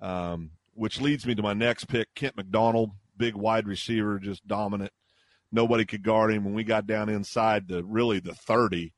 um, 0.00 0.52
which 0.74 1.00
leads 1.00 1.26
me 1.26 1.34
to 1.34 1.42
my 1.42 1.54
next 1.54 1.86
pick, 1.86 2.14
Kent 2.14 2.36
McDonald, 2.36 2.92
big 3.16 3.34
wide 3.34 3.66
receiver, 3.66 4.18
just 4.18 4.46
dominant. 4.46 4.92
Nobody 5.50 5.84
could 5.84 6.02
guard 6.02 6.30
him. 6.30 6.44
When 6.44 6.54
we 6.54 6.62
got 6.62 6.86
down 6.86 7.08
inside 7.08 7.68
the 7.68 7.82
really 7.84 8.20
the 8.20 8.34
thirty, 8.34 8.92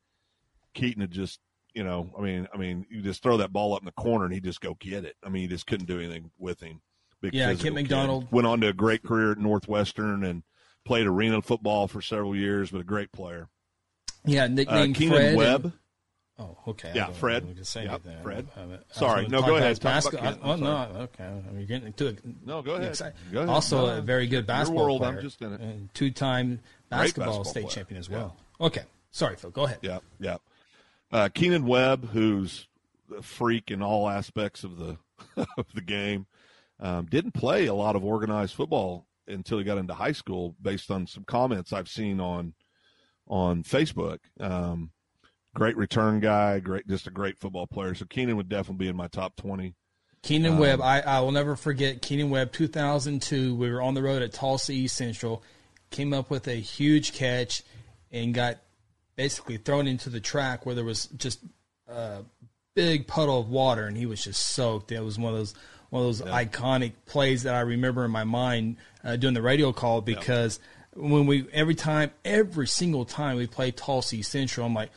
Keaton 0.73 1.01
had 1.01 1.11
just 1.11 1.39
you 1.73 1.83
know, 1.83 2.09
I 2.17 2.21
mean, 2.21 2.47
I 2.53 2.57
mean, 2.57 2.85
you 2.89 3.01
just 3.01 3.23
throw 3.23 3.37
that 3.37 3.51
ball 3.53 3.73
up 3.73 3.81
in 3.81 3.85
the 3.85 3.91
corner 3.93 4.25
and 4.25 4.33
he 4.33 4.39
just 4.39 4.61
go 4.61 4.75
get 4.79 5.05
it. 5.05 5.15
I 5.23 5.29
mean, 5.29 5.43
you 5.43 5.47
just 5.47 5.67
couldn't 5.67 5.85
do 5.87 5.99
anything 5.99 6.31
with 6.37 6.59
him. 6.59 6.81
Big 7.21 7.33
Yeah, 7.33 7.47
Kent 7.47 7.59
kid. 7.61 7.73
McDonald. 7.73 8.27
went 8.31 8.47
on 8.47 8.61
to 8.61 8.67
a 8.67 8.73
great 8.73 9.03
career 9.03 9.31
at 9.33 9.37
Northwestern 9.37 10.23
and 10.23 10.43
played 10.85 11.05
arena 11.07 11.41
football 11.41 11.87
for 11.87 12.01
several 12.01 12.35
years, 12.35 12.71
but 12.71 12.81
a 12.81 12.83
great 12.83 13.11
player. 13.11 13.47
Yeah, 14.25 14.45
Uh, 14.45 14.47
nicknamed 14.47 14.95
Keenan 14.95 15.15
Fred. 15.17 15.35
Webb. 15.37 15.63
and- 15.65 15.73
oh, 16.39 16.57
okay. 16.69 16.91
Yeah, 16.95 17.11
Fred. 17.11 17.35
I 17.37 17.39
don't 17.39 17.49
need 17.49 17.57
to 17.57 17.65
say 17.65 17.83
Yep, 17.83 18.01
anything. 18.05 18.23
Fred. 18.23 18.47
I- 18.55 18.59
I- 18.61 18.63
I 18.63 18.79
Sorry. 18.91 19.27
No, 19.27 19.41
go 19.43 19.55
ahead. 19.57 19.79
Talk 19.79 20.11
about 20.13 20.39
oh 20.41 20.51
I'm 20.53 20.59
no, 20.59 20.77
okay. 21.01 21.23
I 21.25 21.31
mean, 21.31 21.57
you're 21.57 21.65
getting 21.67 21.87
into 21.87 22.07
it. 22.07 22.19
No, 22.45 22.61
go 22.63 22.73
ahead. 22.75 22.97
Go 23.31 23.39
ahead. 23.39 23.49
Also, 23.49 23.85
No, 23.87 23.97
a 23.97 24.01
very 24.01 24.25
good 24.27 24.47
basketball 24.47 24.83
world, 24.85 25.03
I'm 25.03 25.13
player. 25.13 25.21
just 25.23 25.41
in 25.41 25.53
it. 25.53 25.61
And 25.61 25.93
two-time 25.93 26.59
basketball, 26.89 27.25
basketball 27.27 27.43
state 27.45 27.61
player. 27.65 27.71
champion 27.75 27.99
as 27.99 28.09
Yeah. 28.09 28.17
well. 28.17 28.37
Okay, 28.59 28.83
sorry, 29.11 29.35
Phil. 29.35 29.51
Go 29.51 29.65
ahead. 29.65 29.79
Yeah, 29.83 29.99
yeah. 30.19 30.37
Uh, 31.11 31.29
Keenan 31.33 31.65
Webb, 31.65 32.09
who's 32.09 32.67
a 33.17 33.21
freak 33.21 33.71
in 33.71 33.81
all 33.81 34.09
aspects 34.09 34.63
of 34.63 34.77
the 34.77 34.97
of 35.57 35.65
the 35.73 35.81
game, 35.81 36.25
um, 36.79 37.05
didn't 37.05 37.33
play 37.33 37.67
a 37.67 37.73
lot 37.73 37.95
of 37.95 38.03
organized 38.03 38.55
football 38.55 39.05
until 39.27 39.57
he 39.57 39.63
got 39.63 39.77
into 39.77 39.93
high 39.93 40.11
school, 40.11 40.55
based 40.61 40.89
on 40.89 41.07
some 41.07 41.23
comments 41.23 41.73
I've 41.73 41.89
seen 41.89 42.19
on 42.19 42.53
on 43.27 43.63
Facebook. 43.63 44.19
Um, 44.39 44.91
great 45.53 45.77
return 45.77 46.19
guy, 46.19 46.59
great, 46.59 46.87
just 46.87 47.07
a 47.07 47.11
great 47.11 47.37
football 47.37 47.67
player. 47.67 47.93
So 47.93 48.05
Keenan 48.05 48.37
would 48.37 48.49
definitely 48.49 48.85
be 48.85 48.89
in 48.89 48.95
my 48.95 49.07
top 49.07 49.35
20. 49.35 49.75
Keenan 50.23 50.53
um, 50.53 50.59
Webb, 50.59 50.81
I, 50.81 51.01
I 51.01 51.19
will 51.21 51.31
never 51.31 51.55
forget 51.55 52.01
Keenan 52.01 52.29
Webb, 52.29 52.51
2002. 52.51 53.55
We 53.55 53.71
were 53.71 53.81
on 53.81 53.95
the 53.95 54.03
road 54.03 54.21
at 54.21 54.33
Tulsa 54.33 54.71
East 54.71 54.95
Central, 54.95 55.43
came 55.89 56.13
up 56.13 56.29
with 56.29 56.47
a 56.47 56.55
huge 56.55 57.13
catch, 57.13 57.63
and 58.11 58.33
got 58.33 58.57
basically 59.15 59.57
thrown 59.57 59.87
into 59.87 60.09
the 60.09 60.19
track 60.19 60.65
where 60.65 60.75
there 60.75 60.85
was 60.85 61.05
just 61.17 61.39
a 61.87 62.23
big 62.75 63.07
puddle 63.07 63.39
of 63.39 63.49
water, 63.49 63.87
and 63.87 63.97
he 63.97 64.05
was 64.05 64.23
just 64.23 64.41
soaked. 64.47 64.91
It 64.91 65.01
was 65.01 65.17
one 65.17 65.33
of 65.33 65.39
those 65.39 65.53
one 65.89 66.03
of 66.03 66.07
those 66.07 66.21
yeah. 66.25 66.43
iconic 66.43 66.93
plays 67.05 67.43
that 67.43 67.53
I 67.53 67.61
remember 67.61 68.05
in 68.05 68.11
my 68.11 68.23
mind 68.23 68.77
uh, 69.03 69.17
doing 69.17 69.33
the 69.33 69.41
radio 69.41 69.73
call 69.73 70.01
because 70.01 70.59
yeah. 70.95 71.09
when 71.09 71.27
we 71.27 71.47
every 71.51 71.75
time 71.75 72.11
every 72.23 72.67
single 72.67 73.05
time 73.05 73.37
we 73.37 73.47
played 73.47 73.77
Tulsa 73.77 74.23
Central, 74.23 74.65
I'm 74.65 74.73
like 74.73 74.91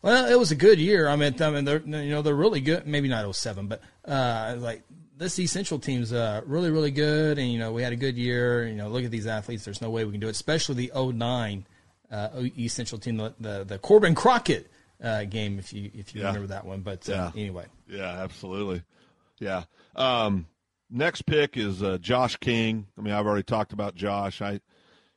well, 0.00 0.30
it 0.30 0.38
was 0.38 0.52
a 0.52 0.56
good 0.56 0.78
year. 0.78 1.08
I 1.08 1.16
mean, 1.16 1.40
I 1.42 1.50
mean, 1.50 1.64
they're 1.64 1.80
you 1.80 2.10
know 2.10 2.22
they're 2.22 2.34
really 2.34 2.60
good. 2.60 2.86
Maybe 2.86 3.08
not 3.08 3.34
07, 3.34 3.66
but 3.66 3.82
uh, 4.04 4.56
like 4.58 4.82
this 5.16 5.38
East 5.38 5.52
Central 5.52 5.80
team's 5.80 6.12
uh, 6.12 6.42
really 6.46 6.70
really 6.70 6.90
good, 6.92 7.38
and 7.38 7.50
you 7.52 7.58
know 7.58 7.72
we 7.72 7.82
had 7.82 7.92
a 7.92 7.96
good 7.96 8.16
year. 8.16 8.66
You 8.66 8.74
know, 8.74 8.88
look 8.88 9.04
at 9.04 9.10
these 9.10 9.26
athletes. 9.26 9.64
There's 9.64 9.82
no 9.82 9.90
way 9.90 10.04
we 10.04 10.12
can 10.12 10.20
do 10.20 10.28
it, 10.28 10.32
especially 10.32 10.88
the 10.88 10.92
09 10.94 11.64
uh, 11.66 11.77
East 12.56 12.76
Central 12.76 12.98
team, 12.98 13.16
the 13.16 13.34
the, 13.40 13.64
the 13.64 13.78
Corbin 13.78 14.14
Crockett 14.14 14.70
uh, 15.02 15.24
game, 15.24 15.58
if 15.58 15.72
you 15.72 15.90
if 15.94 16.14
you 16.14 16.20
yeah. 16.20 16.28
remember 16.28 16.48
that 16.48 16.64
one. 16.64 16.80
But 16.80 17.08
uh, 17.08 17.12
yeah. 17.12 17.30
anyway, 17.34 17.66
yeah, 17.88 18.22
absolutely, 18.22 18.82
yeah. 19.38 19.64
Um, 19.96 20.46
next 20.90 21.22
pick 21.22 21.56
is 21.56 21.82
uh, 21.82 21.98
Josh 21.98 22.36
King. 22.36 22.86
I 22.98 23.02
mean, 23.02 23.14
I've 23.14 23.26
already 23.26 23.44
talked 23.44 23.72
about 23.72 23.94
Josh. 23.94 24.42
I, 24.42 24.60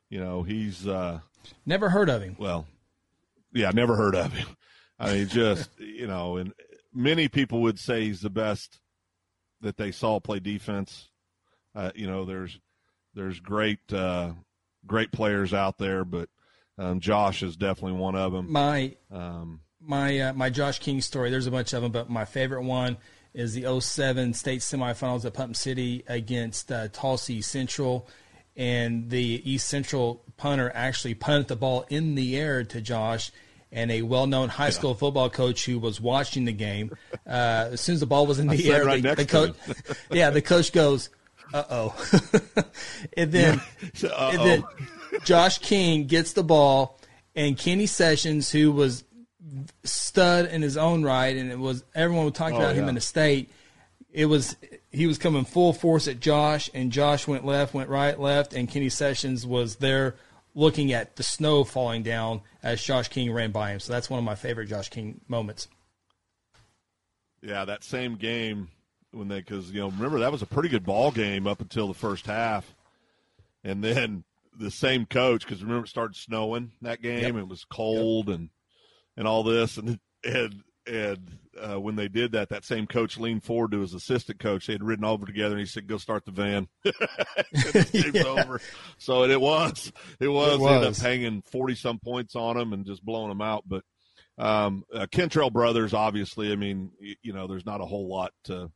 you 0.09 0.19
know, 0.19 0.43
he's 0.43 0.85
never 1.65 1.89
heard 1.89 2.09
of 2.09 2.21
him. 2.21 2.35
Well, 2.37 2.67
yeah, 3.53 3.71
never 3.73 3.95
heard 3.95 4.15
of 4.15 4.33
him. 4.33 4.47
I 4.99 5.13
mean, 5.13 5.27
just 5.27 5.69
you 5.79 6.07
know, 6.07 6.37
and 6.37 6.53
many 6.93 7.27
people 7.27 7.61
would 7.61 7.79
say 7.79 8.05
he's 8.05 8.21
the 8.21 8.29
best 8.29 8.79
that 9.61 9.77
they 9.77 9.91
saw 9.91 10.19
play 10.19 10.39
defense. 10.39 11.09
Uh, 11.73 11.91
you 11.95 12.07
know, 12.07 12.25
there's 12.25 12.59
there's 13.13 13.39
great 13.39 13.79
uh, 13.93 14.31
great 14.85 15.11
players 15.11 15.53
out 15.53 15.77
there, 15.77 16.03
but 16.03 16.29
um, 16.77 16.99
Josh 16.99 17.43
is 17.43 17.55
definitely 17.55 17.99
one 17.99 18.15
of 18.15 18.31
them. 18.31 18.51
My 18.51 18.95
um, 19.11 19.61
my 19.79 20.19
uh, 20.19 20.33
my 20.33 20.49
Josh 20.49 20.79
King 20.79 21.01
story. 21.01 21.29
There's 21.29 21.47
a 21.47 21.51
bunch 21.51 21.73
of 21.73 21.81
them, 21.81 21.91
but 21.91 22.09
my 22.09 22.25
favorite 22.25 22.63
one 22.63 22.97
is 23.33 23.53
the 23.53 23.79
07 23.79 24.33
state 24.33 24.59
semifinals 24.59 25.23
at 25.25 25.33
Putnam 25.33 25.53
City 25.53 26.03
against 26.07 26.71
uh, 26.71 26.89
Tulsa 26.89 27.41
Central, 27.41 28.07
and 28.55 29.09
the 29.09 29.41
East 29.49 29.67
Central 29.67 30.23
punter 30.37 30.71
actually 30.73 31.13
punted 31.13 31.47
the 31.47 31.55
ball 31.55 31.85
in 31.89 32.15
the 32.15 32.37
air 32.37 32.63
to 32.63 32.81
Josh 32.81 33.31
and 33.71 33.89
a 33.89 34.01
well-known 34.01 34.49
high 34.49 34.69
school 34.69 34.93
football 34.93 35.29
coach 35.29 35.65
who 35.65 35.79
was 35.79 36.01
watching 36.01 36.45
the 36.45 36.51
game. 36.51 36.91
Uh, 37.25 37.69
as 37.71 37.81
soon 37.81 37.93
as 37.93 38.01
the 38.01 38.05
ball 38.05 38.27
was 38.27 38.39
in 38.39 38.47
the 38.47 38.71
air, 38.71 38.85
right 38.85 39.01
the, 39.01 39.15
the 39.15 39.25
coach, 39.25 39.55
yeah, 40.11 40.29
the 40.29 40.41
coach 40.41 40.73
goes, 40.73 41.09
"Uh 41.53 41.63
oh," 41.69 42.09
and 43.17 43.31
then, 43.31 43.61
and 44.03 44.39
then 44.39 44.63
Josh 45.23 45.57
King 45.57 46.05
gets 46.05 46.33
the 46.33 46.43
ball, 46.43 46.99
and 47.35 47.57
Kenny 47.57 47.85
Sessions, 47.85 48.51
who 48.51 48.71
was 48.71 49.03
stud 49.83 50.45
in 50.45 50.61
his 50.61 50.77
own 50.77 51.03
right, 51.03 51.35
and 51.35 51.51
it 51.51 51.59
was 51.59 51.83
everyone 51.95 52.25
was 52.25 52.33
talking 52.33 52.57
oh, 52.57 52.61
about 52.61 52.75
yeah. 52.75 52.83
him 52.83 52.89
in 52.89 52.95
the 52.95 53.01
state. 53.01 53.49
It 54.11 54.25
was 54.25 54.55
he 54.91 55.07
was 55.07 55.17
coming 55.17 55.45
full 55.45 55.73
force 55.73 56.07
at 56.07 56.19
Josh, 56.19 56.69
and 56.73 56.91
Josh 56.91 57.27
went 57.27 57.45
left, 57.45 57.73
went 57.73 57.89
right, 57.89 58.19
left, 58.19 58.53
and 58.53 58.69
Kenny 58.69 58.89
Sessions 58.89 59.45
was 59.45 59.77
there 59.77 60.15
looking 60.53 60.91
at 60.91 61.15
the 61.15 61.23
snow 61.23 61.63
falling 61.63 62.03
down 62.03 62.41
as 62.61 62.83
Josh 62.83 63.07
King 63.07 63.31
ran 63.31 63.51
by 63.51 63.71
him. 63.71 63.79
So 63.79 63.93
that's 63.93 64.09
one 64.09 64.17
of 64.17 64.25
my 64.25 64.35
favorite 64.35 64.67
Josh 64.67 64.89
King 64.89 65.21
moments. 65.27 65.67
Yeah, 67.41 67.65
that 67.65 67.83
same 67.83 68.15
game 68.15 68.67
when 69.11 69.27
they 69.27 69.39
because 69.39 69.71
you 69.71 69.79
know 69.79 69.89
remember 69.89 70.19
that 70.19 70.31
was 70.31 70.41
a 70.41 70.47
pretty 70.47 70.69
good 70.69 70.85
ball 70.85 71.11
game 71.11 71.47
up 71.47 71.61
until 71.61 71.87
the 71.87 71.93
first 71.93 72.25
half, 72.25 72.75
and 73.63 73.83
then 73.83 74.23
the 74.61 74.71
same 74.71 75.05
coach 75.05 75.45
because 75.45 75.63
remember 75.63 75.85
it 75.85 75.89
started 75.89 76.15
snowing 76.15 76.71
that 76.81 77.01
game. 77.01 77.21
Yep. 77.21 77.35
It 77.35 77.47
was 77.47 77.65
cold 77.65 78.27
yep. 78.27 78.37
and 78.37 78.49
and 79.17 79.27
all 79.27 79.43
this 79.43 79.77
and 79.77 79.99
and 80.23 80.63
and 80.87 81.37
uh, 81.61 81.79
when 81.79 81.95
they 81.95 82.07
did 82.07 82.31
that, 82.31 82.49
that 82.49 82.65
same 82.65 82.87
coach 82.87 83.17
leaned 83.17 83.43
forward 83.43 83.71
to 83.71 83.81
his 83.81 83.93
assistant 83.93 84.39
coach. 84.39 84.65
They 84.65 84.73
had 84.73 84.83
ridden 84.83 85.05
over 85.05 85.25
together, 85.25 85.51
and 85.51 85.59
he 85.59 85.65
said, 85.65 85.87
"Go 85.87 85.97
start 85.97 86.25
the 86.25 86.31
van." 86.31 86.67
yeah. 88.13 88.23
over. 88.23 88.61
So 88.97 89.23
it 89.23 89.39
was, 89.39 89.91
it 90.19 90.27
was, 90.27 90.53
it 90.53 90.59
was. 90.59 90.71
ended 90.71 90.89
up 90.89 90.95
hanging 90.97 91.41
forty 91.43 91.75
some 91.75 91.99
points 91.99 92.35
on 92.35 92.57
him 92.57 92.73
and 92.73 92.85
just 92.85 93.05
blowing 93.05 93.29
them 93.29 93.41
out. 93.41 93.63
But 93.67 93.83
um, 94.37 94.83
uh, 94.93 95.07
Kentrell 95.07 95.51
brothers, 95.51 95.93
obviously, 95.93 96.51
I 96.51 96.55
mean, 96.55 96.91
you, 96.99 97.15
you 97.21 97.33
know, 97.33 97.47
there's 97.47 97.65
not 97.65 97.81
a 97.81 97.85
whole 97.85 98.09
lot 98.09 98.31
to, 98.45 98.71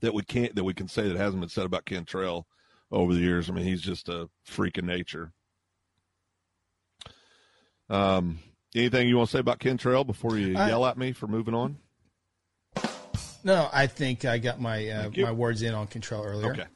that 0.00 0.14
we 0.14 0.22
can't 0.22 0.54
that 0.54 0.64
we 0.64 0.74
can 0.74 0.88
say 0.88 1.08
that 1.08 1.16
hasn't 1.16 1.40
been 1.40 1.50
said 1.50 1.66
about 1.66 1.84
Kentrell 1.84 2.44
over 2.90 3.14
the 3.14 3.20
years. 3.20 3.48
I 3.48 3.52
mean, 3.52 3.64
he's 3.64 3.82
just 3.82 4.08
a 4.08 4.28
freak 4.44 4.78
of 4.78 4.84
nature. 4.84 5.32
Um, 7.88 8.38
Anything 8.74 9.08
you 9.08 9.16
want 9.16 9.30
to 9.30 9.36
say 9.36 9.40
about 9.40 9.58
Kentrell 9.58 10.06
before 10.06 10.36
you 10.36 10.56
I, 10.56 10.68
yell 10.68 10.86
at 10.86 10.96
me 10.96 11.12
for 11.12 11.26
moving 11.26 11.54
on? 11.54 11.78
No, 13.42 13.68
I 13.72 13.88
think 13.88 14.24
I 14.24 14.38
got 14.38 14.60
my 14.60 14.88
uh, 14.88 15.10
my 15.16 15.32
words 15.32 15.62
in 15.62 15.74
on 15.74 15.88
Kentrell 15.88 16.24
earlier. 16.24 16.52
Okay. 16.52 16.66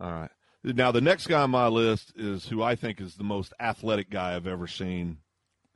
All 0.00 0.12
right. 0.12 0.30
Now 0.62 0.92
the 0.92 1.00
next 1.00 1.26
guy 1.26 1.42
on 1.42 1.50
my 1.50 1.66
list 1.66 2.12
is 2.14 2.46
who 2.46 2.62
I 2.62 2.76
think 2.76 3.00
is 3.00 3.16
the 3.16 3.24
most 3.24 3.52
athletic 3.58 4.10
guy 4.10 4.36
I've 4.36 4.46
ever 4.46 4.68
seen, 4.68 5.18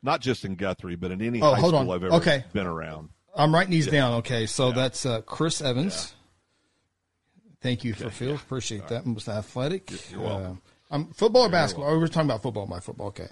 not 0.00 0.20
just 0.20 0.44
in 0.44 0.54
Guthrie, 0.54 0.94
but 0.94 1.10
in 1.10 1.20
any 1.20 1.42
oh, 1.42 1.54
high 1.54 1.58
school 1.58 1.74
on. 1.74 1.90
I've 1.90 2.04
ever 2.04 2.14
okay. 2.16 2.44
been 2.52 2.66
around. 2.66 3.08
I'm 3.34 3.52
writing 3.52 3.72
these 3.72 3.86
yeah. 3.86 3.92
down. 3.92 4.12
Okay, 4.18 4.46
so 4.46 4.68
yeah. 4.68 4.74
that's 4.74 5.04
uh, 5.04 5.22
Chris 5.22 5.60
Evans. 5.60 6.14
Yeah. 6.14 6.25
Thank 7.60 7.84
you 7.84 7.94
for 7.94 8.10
Phil. 8.10 8.34
Appreciate 8.34 8.88
that. 8.88 9.06
Most 9.06 9.28
athletic. 9.28 10.10
You're 10.10 10.20
welcome. 10.20 10.62
Uh, 10.64 10.94
I'm 10.94 11.06
football 11.12 11.46
or 11.46 11.48
basketball. 11.48 11.90
Oh, 11.90 11.98
we're 11.98 12.06
talking 12.06 12.30
about 12.30 12.42
football. 12.42 12.66
My 12.66 12.80
football. 12.80 13.08
Okay. 13.08 13.28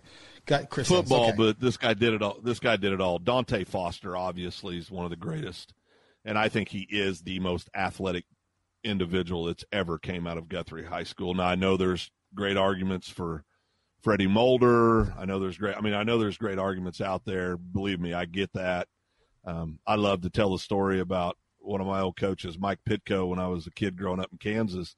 Got 0.46 0.68
Chris 0.68 0.88
football, 0.88 1.28
okay. 1.28 1.36
but 1.36 1.60
this 1.60 1.76
guy 1.76 1.94
did 1.94 2.12
it 2.12 2.22
all. 2.22 2.38
This 2.42 2.58
guy 2.58 2.76
did 2.76 2.92
it 2.92 3.00
all. 3.00 3.18
Dante 3.18 3.64
Foster, 3.64 4.16
obviously, 4.16 4.76
is 4.76 4.90
one 4.90 5.04
of 5.04 5.10
the 5.10 5.16
greatest, 5.16 5.72
and 6.24 6.38
I 6.38 6.48
think 6.48 6.68
he 6.68 6.86
is 6.90 7.22
the 7.22 7.40
most 7.40 7.70
athletic 7.74 8.24
individual 8.82 9.44
that's 9.44 9.64
ever 9.72 9.98
came 9.98 10.26
out 10.26 10.36
of 10.36 10.48
Guthrie 10.48 10.84
High 10.84 11.04
School. 11.04 11.32
Now 11.32 11.46
I 11.46 11.54
know 11.54 11.76
there's 11.78 12.10
great 12.34 12.58
arguments 12.58 13.08
for 13.08 13.44
Freddie 14.02 14.26
Mulder. 14.26 15.14
I 15.18 15.24
know 15.24 15.38
there's 15.38 15.56
great. 15.56 15.76
I 15.76 15.80
mean, 15.80 15.94
I 15.94 16.02
know 16.02 16.18
there's 16.18 16.36
great 16.36 16.58
arguments 16.58 17.00
out 17.00 17.24
there. 17.24 17.56
Believe 17.56 18.00
me, 18.00 18.12
I 18.12 18.26
get 18.26 18.52
that. 18.52 18.88
Um, 19.46 19.78
I 19.86 19.94
love 19.94 20.20
to 20.22 20.30
tell 20.30 20.52
the 20.52 20.58
story 20.58 21.00
about 21.00 21.38
one 21.64 21.80
of 21.80 21.86
my 21.86 22.00
old 22.00 22.16
coaches, 22.16 22.58
Mike 22.58 22.80
Pitko, 22.88 23.28
when 23.28 23.38
I 23.38 23.48
was 23.48 23.66
a 23.66 23.70
kid 23.70 23.96
growing 23.96 24.20
up 24.20 24.30
in 24.32 24.38
Kansas. 24.38 24.96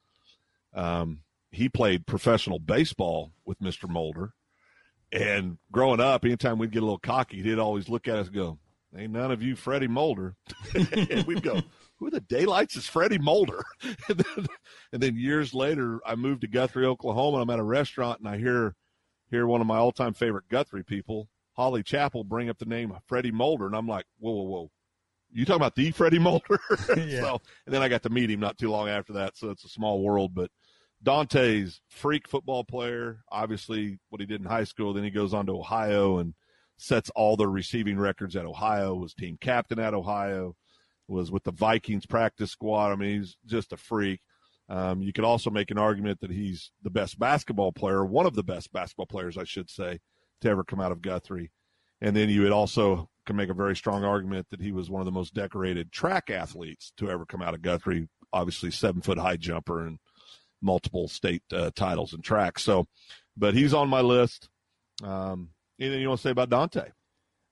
Um, 0.75 1.21
he 1.51 1.69
played 1.69 2.07
professional 2.07 2.59
baseball 2.59 3.33
with 3.45 3.61
Mr. 3.61 3.89
Mulder 3.89 4.35
and 5.13 5.59
growing 5.71 6.01
up, 6.01 6.25
anytime 6.25 6.59
we'd 6.59 6.73
get 6.73 6.83
a 6.83 6.87
little 6.87 6.99
cocky, 6.99 7.43
he'd 7.43 7.59
always 7.59 7.89
look 7.89 8.09
at 8.09 8.17
us 8.17 8.27
and 8.27 8.37
go, 8.37 8.59
Ain't 8.97 9.13
none 9.13 9.31
of 9.31 9.43
you 9.43 9.57
Freddie 9.57 9.89
Mulder. 9.89 10.37
and 10.75 11.25
we'd 11.27 11.43
go, 11.43 11.61
Who 11.99 12.11
the 12.11 12.21
daylights 12.21 12.77
is 12.77 12.87
Freddie 12.87 13.19
Mulder? 13.19 13.63
and, 14.09 14.19
then, 14.19 14.47
and 14.93 15.03
then 15.03 15.17
years 15.17 15.55
later, 15.55 16.01
I 16.05 16.15
moved 16.17 16.43
to 16.43 16.49
Guthrie, 16.49 16.87
Oklahoma, 16.87 17.39
and 17.39 17.51
I'm 17.51 17.55
at 17.55 17.61
a 17.61 17.65
restaurant 17.65 18.21
and 18.21 18.29
I 18.29 18.39
hear 18.39 18.75
hear 19.31 19.47
one 19.47 19.61
of 19.61 19.67
my 19.67 19.77
all 19.77 19.93
time 19.93 20.15
favorite 20.15 20.49
Guthrie 20.49 20.85
people, 20.85 21.29
Holly 21.55 21.83
Chapel, 21.83 22.25
bring 22.25 22.49
up 22.49 22.59
the 22.59 22.65
name 22.65 22.93
Freddie 23.07 23.33
Mulder. 23.33 23.67
And 23.67 23.77
I'm 23.77 23.89
like, 23.89 24.07
Whoa, 24.19 24.33
whoa, 24.33 24.43
whoa. 24.43 24.71
You 25.33 25.45
talking 25.45 25.57
about 25.57 25.75
the 25.75 25.91
Freddie 25.91 26.19
Mulder? 26.19 26.61
yeah. 26.97 27.21
so, 27.21 27.41
and 27.67 27.75
then 27.75 27.83
I 27.83 27.89
got 27.89 28.03
to 28.05 28.11
meet 28.11 28.31
him 28.31 28.41
not 28.41 28.59
too 28.59 28.71
long 28.71 28.89
after 28.89 29.13
that. 29.15 29.37
So 29.37 29.51
it's 29.51 29.65
a 29.65 29.69
small 29.69 30.03
world, 30.03 30.35
but 30.35 30.51
Dante's 31.03 31.81
freak 31.89 32.29
football 32.29 32.65
player, 32.65 33.23
obviously 33.31 33.99
what 34.09 34.21
he 34.21 34.27
did 34.27 34.41
in 34.41 34.47
high 34.47 34.65
school. 34.65 34.93
Then 34.93 35.05
he 35.05 35.11
goes 35.11 35.35
on 35.35 35.47
to 35.47 35.53
Ohio 35.53 36.19
and 36.19 36.35
sets 36.79 37.11
all 37.15 37.37
the 37.37 37.49
receiving 37.49 37.99
records 37.99 38.37
at 38.37 38.47
Ohio. 38.47 38.95
Was 38.95 39.15
team 39.15 39.37
captain 39.41 39.79
at 39.79 39.95
Ohio. 39.95 40.57
Was 41.09 41.31
with 41.31 41.45
the 41.45 41.53
Vikings 41.53 42.07
practice 42.07 42.51
squad. 42.51 42.93
I 42.93 42.97
mean, 42.97 43.21
he's 43.21 43.37
just 43.47 43.73
a 43.73 43.77
freak. 43.77 44.21
Um, 44.69 45.01
you 45.01 45.13
could 45.13 45.25
also 45.25 45.51
make 45.51 45.71
an 45.71 45.79
argument 45.79 46.21
that 46.21 46.31
he's 46.31 46.73
the 46.83 46.91
best 46.91 47.19
basketball 47.19 47.73
player, 47.73 48.05
one 48.05 48.27
of 48.27 48.35
the 48.35 48.43
best 48.43 48.73
basketball 48.73 49.07
players, 49.07 49.39
I 49.39 49.45
should 49.45 49.71
say, 49.71 50.01
to 50.41 50.49
ever 50.49 50.65
come 50.65 50.81
out 50.81 50.91
of 50.91 51.03
Guthrie. 51.03 51.53
And 52.01 52.15
then 52.15 52.29
you 52.29 52.43
would 52.43 52.53
also 52.53 53.09
can 53.27 53.37
make 53.37 53.51
a 53.51 53.55
very 53.55 53.77
strong 53.77 54.05
argument 54.05 54.47
that 54.51 54.61
he 54.61 54.73
was 54.73 54.89
one 54.89 55.01
of 55.01 55.07
the 55.07 55.13
most 55.13 55.35
decorated 55.35 55.93
track 55.93 56.31
athletes 56.31 56.93
to 56.97 57.11
ever 57.11 57.27
come 57.27 57.43
out 57.43 57.55
of 57.55 57.63
Guthrie. 57.63 58.09
Obviously, 58.33 58.71
seven 58.71 59.03
foot 59.03 59.19
high 59.19 59.37
jumper 59.37 59.87
and 59.87 59.99
multiple 60.63 61.09
state 61.09 61.43
uh, 61.53 61.71
titles 61.75 62.13
and 62.13 62.23
tracks. 62.23 62.63
So, 62.63 62.87
but 63.37 63.55
he's 63.55 63.75
on 63.75 63.89
my 63.89 64.01
list. 64.01 64.49
Um, 65.03 65.51
anything 65.79 66.01
you 66.01 66.09
want 66.09 66.21
to 66.21 66.29
say 66.29 66.31
about 66.31 66.51
Dante? 66.51 66.91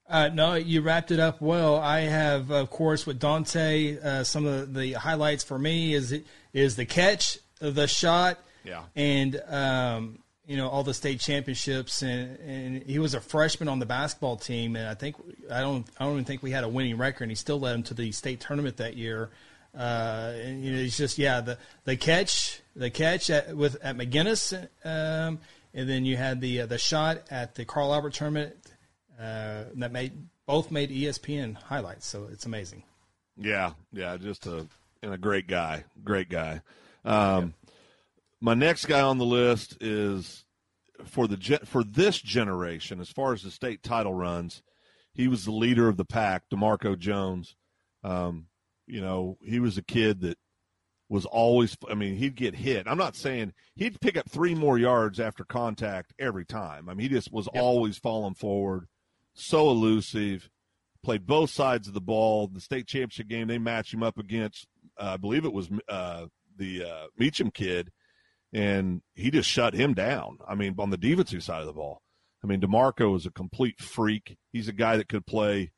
Uh, 0.08 0.28
no, 0.28 0.54
you 0.54 0.82
wrapped 0.82 1.10
it 1.10 1.20
up 1.20 1.40
well. 1.40 1.76
I 1.76 2.00
have, 2.00 2.50
of 2.50 2.70
course, 2.70 3.06
with 3.06 3.18
Dante. 3.18 3.98
Uh, 3.98 4.24
some 4.24 4.44
of 4.44 4.74
the 4.74 4.92
highlights 4.92 5.44
for 5.44 5.58
me 5.58 5.94
is 5.94 6.20
is 6.52 6.76
the 6.76 6.84
catch, 6.84 7.38
the 7.58 7.86
shot, 7.86 8.38
yeah, 8.64 8.82
and 8.94 9.42
um, 9.48 10.18
you 10.46 10.56
know 10.56 10.68
all 10.68 10.82
the 10.82 10.94
state 10.94 11.20
championships, 11.20 12.02
and, 12.02 12.38
and 12.40 12.82
he 12.82 12.98
was 12.98 13.14
a 13.14 13.20
freshman 13.20 13.68
on 13.68 13.78
the 13.78 13.86
basketball 13.86 14.36
team, 14.36 14.76
and 14.76 14.88
I 14.88 14.94
think 14.94 15.16
I 15.50 15.60
don't 15.60 15.86
I 15.98 16.04
don't 16.04 16.14
even 16.14 16.24
think 16.24 16.42
we 16.42 16.50
had 16.50 16.64
a 16.64 16.68
winning 16.68 16.98
record, 16.98 17.24
and 17.24 17.30
he 17.30 17.36
still 17.36 17.60
led 17.60 17.74
him 17.74 17.82
to 17.84 17.94
the 17.94 18.12
state 18.12 18.40
tournament 18.40 18.76
that 18.78 18.96
year. 18.96 19.30
Uh, 19.76 20.32
and, 20.36 20.64
you 20.64 20.70
know, 20.70 20.78
he's 20.78 20.96
just 20.96 21.18
yeah 21.18 21.40
the 21.40 21.58
the 21.84 21.96
catch 21.96 22.60
the 22.76 22.90
catch 22.90 23.30
at, 23.30 23.56
with 23.56 23.76
at 23.82 23.96
McGuinness, 23.96 24.52
um, 24.84 25.38
and 25.72 25.88
then 25.88 26.04
you 26.04 26.16
had 26.16 26.40
the 26.40 26.62
uh, 26.62 26.66
the 26.66 26.78
shot 26.78 27.22
at 27.30 27.54
the 27.54 27.64
Carl 27.64 27.92
Albert 27.92 28.14
tournament 28.14 28.54
uh, 29.18 29.64
that 29.74 29.92
made 29.92 30.12
both 30.46 30.70
made 30.70 30.90
ESPN 30.90 31.56
highlights. 31.56 32.06
So 32.06 32.28
it's 32.30 32.46
amazing. 32.46 32.82
Yeah, 33.36 33.72
yeah, 33.92 34.16
just 34.16 34.46
a 34.46 34.66
and 35.02 35.12
a 35.12 35.18
great 35.18 35.46
guy, 35.46 35.84
great 36.04 36.28
guy. 36.28 36.60
Um, 37.04 37.54
My 38.44 38.52
next 38.52 38.84
guy 38.84 39.00
on 39.00 39.16
the 39.16 39.24
list 39.24 39.78
is 39.80 40.44
for 41.06 41.26
the 41.26 41.60
for 41.64 41.82
this 41.82 42.20
generation, 42.20 43.00
as 43.00 43.08
far 43.08 43.32
as 43.32 43.42
the 43.42 43.50
state 43.50 43.82
title 43.82 44.12
runs. 44.12 44.62
He 45.14 45.28
was 45.28 45.46
the 45.46 45.50
leader 45.50 45.88
of 45.88 45.96
the 45.96 46.04
pack, 46.04 46.42
Demarco 46.52 46.98
Jones. 46.98 47.56
Um, 48.02 48.48
you 48.86 49.00
know, 49.00 49.38
he 49.42 49.60
was 49.60 49.78
a 49.78 49.82
kid 49.82 50.20
that 50.20 50.36
was 51.08 51.24
always. 51.24 51.74
I 51.88 51.94
mean, 51.94 52.16
he'd 52.16 52.36
get 52.36 52.54
hit. 52.54 52.86
I'm 52.86 52.98
not 52.98 53.16
saying 53.16 53.54
he'd 53.76 53.98
pick 54.02 54.18
up 54.18 54.28
three 54.28 54.54
more 54.54 54.76
yards 54.76 55.18
after 55.18 55.46
contact 55.46 56.12
every 56.18 56.44
time. 56.44 56.90
I 56.90 56.92
mean, 56.92 57.08
he 57.08 57.14
just 57.16 57.32
was 57.32 57.48
yep. 57.54 57.62
always 57.62 57.96
falling 57.96 58.34
forward, 58.34 58.88
so 59.32 59.70
elusive. 59.70 60.50
Played 61.02 61.26
both 61.26 61.48
sides 61.48 61.88
of 61.88 61.94
the 61.94 62.00
ball. 62.02 62.48
The 62.48 62.60
state 62.60 62.88
championship 62.88 63.28
game, 63.28 63.48
they 63.48 63.56
matched 63.56 63.94
him 63.94 64.02
up 64.02 64.18
against, 64.18 64.66
uh, 64.98 65.12
I 65.14 65.16
believe 65.16 65.46
it 65.46 65.52
was 65.52 65.70
uh, 65.88 66.26
the 66.58 66.84
uh, 66.84 67.06
Meachem 67.18 67.54
kid, 67.54 67.90
and 68.54 69.02
he 69.14 69.30
just 69.30 69.50
shut 69.50 69.74
him 69.74 69.92
down. 69.92 70.38
I 70.48 70.54
mean, 70.54 70.76
on 70.78 70.90
the 70.90 70.96
defensive 70.96 71.42
side 71.42 71.60
of 71.60 71.66
the 71.66 71.72
ball. 71.72 72.00
I 72.42 72.46
mean, 72.46 72.60
Demarco 72.60 73.16
is 73.16 73.26
a 73.26 73.30
complete 73.30 73.80
freak. 73.80 74.36
He's 74.52 74.68
a 74.68 74.72
guy 74.72 74.96
that 74.96 75.08
could 75.08 75.26
play 75.26 75.72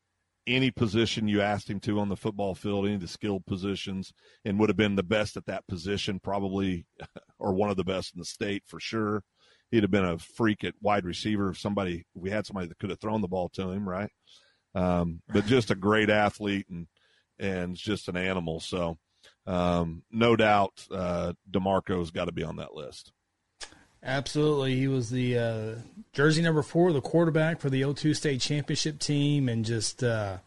any 0.45 0.69
position 0.69 1.27
you 1.27 1.41
asked 1.41 1.69
him 1.69 1.79
to 1.81 1.99
on 1.99 2.09
the 2.09 2.15
football 2.15 2.55
field, 2.55 2.85
any 2.85 2.95
of 2.95 3.01
the 3.01 3.07
skilled 3.07 3.45
positions, 3.45 4.13
and 4.45 4.59
would 4.59 4.69
have 4.69 4.77
been 4.77 4.95
the 4.95 5.03
best 5.03 5.37
at 5.37 5.45
that 5.47 5.67
position, 5.67 6.19
probably, 6.19 6.85
or 7.39 7.53
one 7.53 7.69
of 7.69 7.77
the 7.77 7.83
best 7.83 8.13
in 8.13 8.19
the 8.19 8.25
state 8.25 8.63
for 8.65 8.79
sure. 8.79 9.23
He'd 9.71 9.83
have 9.83 9.91
been 9.91 10.05
a 10.05 10.17
freak 10.17 10.63
at 10.63 10.75
wide 10.81 11.03
receiver 11.03 11.49
if 11.49 11.59
somebody, 11.59 12.05
if 12.15 12.21
we 12.21 12.29
had 12.29 12.45
somebody 12.45 12.67
that 12.67 12.79
could 12.79 12.89
have 12.89 12.99
thrown 12.99 13.21
the 13.21 13.27
ball 13.27 13.49
to 13.55 13.71
him, 13.71 13.87
right? 13.87 14.09
Um, 14.75 15.21
but 15.27 15.45
just 15.45 15.71
a 15.71 15.75
great 15.75 16.09
athlete 16.09 16.67
and 16.69 16.87
and 17.39 17.75
just 17.75 18.07
an 18.07 18.17
animal. 18.17 18.59
So, 18.59 18.97
um, 19.47 20.03
no 20.11 20.35
doubt, 20.35 20.85
uh, 20.91 21.33
Demarco's 21.49 22.11
got 22.11 22.25
to 22.25 22.31
be 22.31 22.43
on 22.43 22.57
that 22.57 22.75
list. 22.75 23.13
Absolutely. 24.03 24.75
He 24.75 24.87
was 24.87 25.09
the 25.09 25.37
uh, 25.37 25.75
jersey 26.13 26.41
number 26.41 26.61
four, 26.61 26.93
the 26.93 27.01
quarterback 27.01 27.59
for 27.59 27.69
the 27.69 27.81
O2 27.81 28.15
state 28.15 28.41
championship 28.41 28.99
team, 28.99 29.49
and 29.49 29.65
just 29.65 30.03
uh, 30.03 30.37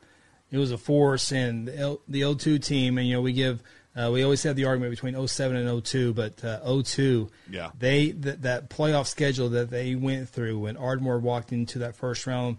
it 0.51 0.59
was 0.59 0.71
a 0.71 0.79
force. 0.79 1.33
And 1.33 1.67
the, 1.67 2.21
O2 2.21 2.63
team, 2.65 2.99
and 2.99 3.09
you 3.09 3.15
know, 3.15 3.23
we 3.23 3.33
give. 3.33 3.63
Uh, 3.97 4.09
we 4.13 4.23
always 4.23 4.41
have 4.45 4.55
the 4.55 4.67
argument 4.67 4.93
between 4.93 5.27
07 5.27 5.57
and 5.57 5.85
02, 5.85 6.15
but 6.15 6.45
uh, 6.45 6.81
02, 6.81 7.29
yeah. 7.51 7.71
they 7.77 8.13
th- 8.13 8.37
that 8.37 8.71
playoff 8.71 9.09
schedule 9.09 9.49
that 9.49 9.69
they 9.69 9.97
went 9.97 10.29
through 10.29 10.61
when 10.61 10.77
Ardmore 10.77 11.19
walked 11.19 11.53
into 11.53 11.81
that 11.81 11.97
first 11.97 12.25
round, 12.25 12.59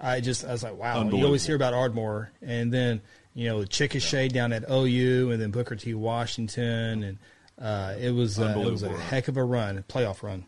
I 0.00 0.20
just 0.20 0.46
I 0.46 0.52
was 0.52 0.62
like, 0.62 0.76
wow. 0.78 1.06
You 1.06 1.26
always 1.26 1.44
hear 1.44 1.56
about 1.56 1.74
Ardmore, 1.74 2.32
and 2.40 2.72
then 2.72 3.02
you 3.34 3.48
know 3.48 3.58
Chickasha 3.60 4.24
yeah. 4.24 4.28
down 4.28 4.52
at 4.52 4.64
OU, 4.70 5.30
and 5.30 5.40
then 5.40 5.50
Booker 5.50 5.76
T. 5.76 5.94
Washington, 5.94 7.02
and 7.02 7.18
uh, 7.60 7.94
it 7.98 8.10
was 8.10 8.38
uh, 8.38 8.54
it 8.56 8.70
was 8.70 8.82
a 8.82 8.96
heck 8.96 9.28
of 9.28 9.36
a 9.36 9.44
run, 9.44 9.78
a 9.78 9.82
playoff 9.82 10.22
run. 10.22 10.46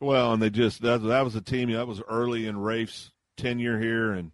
Well, 0.00 0.32
and 0.32 0.42
they 0.42 0.50
just 0.50 0.82
that 0.82 1.02
that 1.02 1.24
was 1.24 1.36
a 1.36 1.40
team 1.40 1.70
that 1.72 1.86
was 1.86 2.02
early 2.08 2.46
in 2.46 2.56
Rafe's 2.56 3.12
tenure 3.36 3.78
here, 3.78 4.12
and 4.12 4.32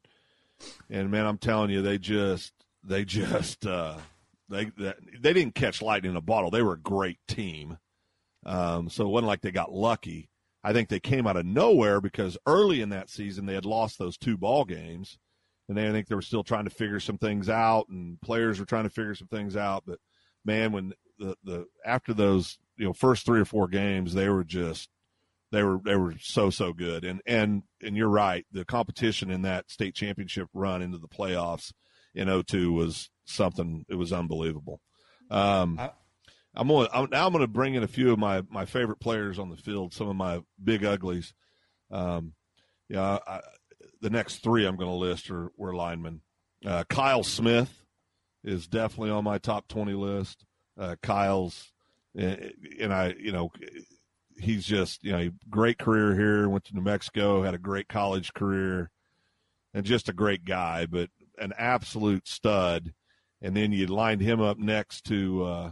and 0.89 1.11
man, 1.11 1.27
I'm 1.27 1.39
telling 1.39 1.71
you, 1.71 1.83
they 1.83 1.99
just 1.99 2.53
they 2.83 3.05
just 3.05 3.67
uh, 3.67 3.99
they 4.49 4.71
they 4.77 5.33
didn't 5.33 5.55
catch 5.55 5.83
lightning 5.83 6.13
in 6.13 6.17
a 6.17 6.23
bottle. 6.23 6.51
They 6.51 6.63
were 6.63 6.75
a 6.75 6.81
great 6.81 7.19
team, 7.29 7.79
um, 8.47 8.89
so 8.89 9.05
it 9.05 9.11
wasn't 9.11 9.29
like 9.29 9.43
they 9.43 9.51
got 9.51 9.73
lucky. 9.73 10.31
I 10.65 10.73
think 10.73 10.89
they 10.89 11.01
came 11.01 11.27
out 11.27 11.37
of 11.37 11.47
nowhere 11.47 12.01
because 12.01 12.37
early 12.47 12.81
in 12.81 12.89
that 12.89 13.11
season 13.11 13.47
they 13.47 13.55
had 13.55 13.65
lost 13.65 13.99
those 13.99 14.17
two 14.17 14.37
ball 14.37 14.65
games, 14.65 15.19
and 15.69 15.77
they 15.77 15.89
I 15.89 15.93
think 15.93 16.09
they 16.09 16.15
were 16.15 16.23
still 16.23 16.45
trying 16.45 16.65
to 16.65 16.71
figure 16.71 17.01
some 17.01 17.19
things 17.19 17.49
out, 17.49 17.89
and 17.89 18.21
players 18.21 18.59
were 18.59 18.67
trying 18.67 18.85
to 18.85 18.91
figure 18.91 19.15
some 19.15 19.29
things 19.29 19.57
out. 19.57 19.85
But 19.87 19.99
man, 20.45 20.73
when 20.73 20.93
the 21.19 21.37
the 21.45 21.67
after 21.85 22.15
those 22.15 22.59
you 22.77 22.87
know 22.87 22.93
first 22.93 23.27
three 23.27 23.41
or 23.41 23.45
four 23.45 23.69
games, 23.69 24.15
they 24.15 24.29
were 24.29 24.45
just 24.45 24.89
they 25.53 25.63
were 25.63 25.79
they 25.85 25.97
were 25.97 26.15
so 26.21 26.51
so 26.51 26.73
good. 26.73 27.05
And 27.05 27.21
and 27.27 27.63
and 27.83 27.97
you're 27.97 28.09
right, 28.09 28.47
the 28.53 28.65
competition 28.65 29.31
in 29.31 29.43
that 29.43 29.71
state 29.71 29.95
championship 29.95 30.49
run 30.53 30.83
into 30.83 30.99
the 30.99 31.09
playoffs 31.09 31.73
in 32.15 32.29
02 32.29 32.73
was 32.73 33.11
something. 33.25 33.85
It 33.89 33.95
was 33.95 34.13
unbelievable. 34.13 34.81
Um, 35.31 35.79
I, 35.79 35.91
I'm 36.55 36.69
going 36.69 36.89
I'm, 36.93 37.09
now 37.11 37.27
I'm 37.27 37.33
going 37.33 37.45
to 37.45 37.49
bring 37.49 37.75
in 37.75 37.83
a 37.83 37.89
few 37.89 38.13
of 38.13 38.19
my 38.19 38.43
my 38.51 38.65
favorite 38.65 39.01
players 39.01 39.39
on 39.39 39.51
the 39.51 39.57
field, 39.57 39.95
some 39.95 40.09
of 40.09 40.17
my 40.17 40.41
big 40.63 40.85
uglies. 40.85 41.33
Um, 41.91 42.35
yeah, 42.89 43.19
I, 43.27 43.41
the 44.01 44.11
next 44.11 44.43
three 44.43 44.67
I'm 44.67 44.77
going 44.77 44.91
to 44.91 44.95
list 44.95 45.31
are 45.31 45.51
were 45.57 45.75
linemen. 45.75 46.23
Uh, 46.65 46.85
Kyle 46.89 47.23
Smith 47.23 47.83
is 48.45 48.67
definitely 48.67 49.11
on 49.11 49.25
my 49.25 49.39
top 49.39 49.69
20 49.69 49.93
list 49.95 50.45
uh, 50.79 50.97
Kyle's, 51.03 51.73
and, 52.15 52.53
and 52.81 52.93
I, 52.93 53.15
you 53.19 53.33
know, 53.33 53.51
he's 54.39 54.65
just, 54.65 55.03
you 55.03 55.13
know, 55.13 55.31
great 55.51 55.79
career 55.79 56.15
here. 56.15 56.49
Went 56.49 56.65
to 56.67 56.75
New 56.75 56.83
Mexico, 56.83 57.43
had 57.43 57.55
a 57.55 57.59
great 57.59 57.89
college 57.89 58.33
career, 58.33 58.91
and 59.75 59.85
just 59.85 60.09
a 60.09 60.15
great 60.15 60.45
guy, 60.45 60.87
but 60.87 61.11
an 61.39 61.53
absolute 61.59 62.29
stud. 62.29 62.93
And 63.43 63.57
then 63.57 63.73
you 63.73 63.87
lined 63.87 64.21
him 64.21 64.41
up 64.41 64.59
next 64.59 65.05
to 65.07 65.45
uh, 65.45 65.71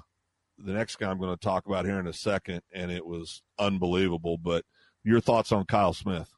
the 0.59 0.73
next 0.73 0.97
guy 0.97 1.11
I'm 1.11 1.19
going 1.19 1.37
to 1.37 1.41
talk 1.45 1.67
about 1.67 1.85
here 1.85 1.99
in 1.99 2.07
a 2.07 2.13
second, 2.13 2.63
and 2.73 2.91
it 2.91 3.05
was 3.05 3.43
unbelievable. 3.59 4.39
But 4.39 4.65
your 5.05 5.21
thoughts 5.21 5.53
on 5.53 5.65
Kyle 5.67 5.95
Smith? 5.95 6.33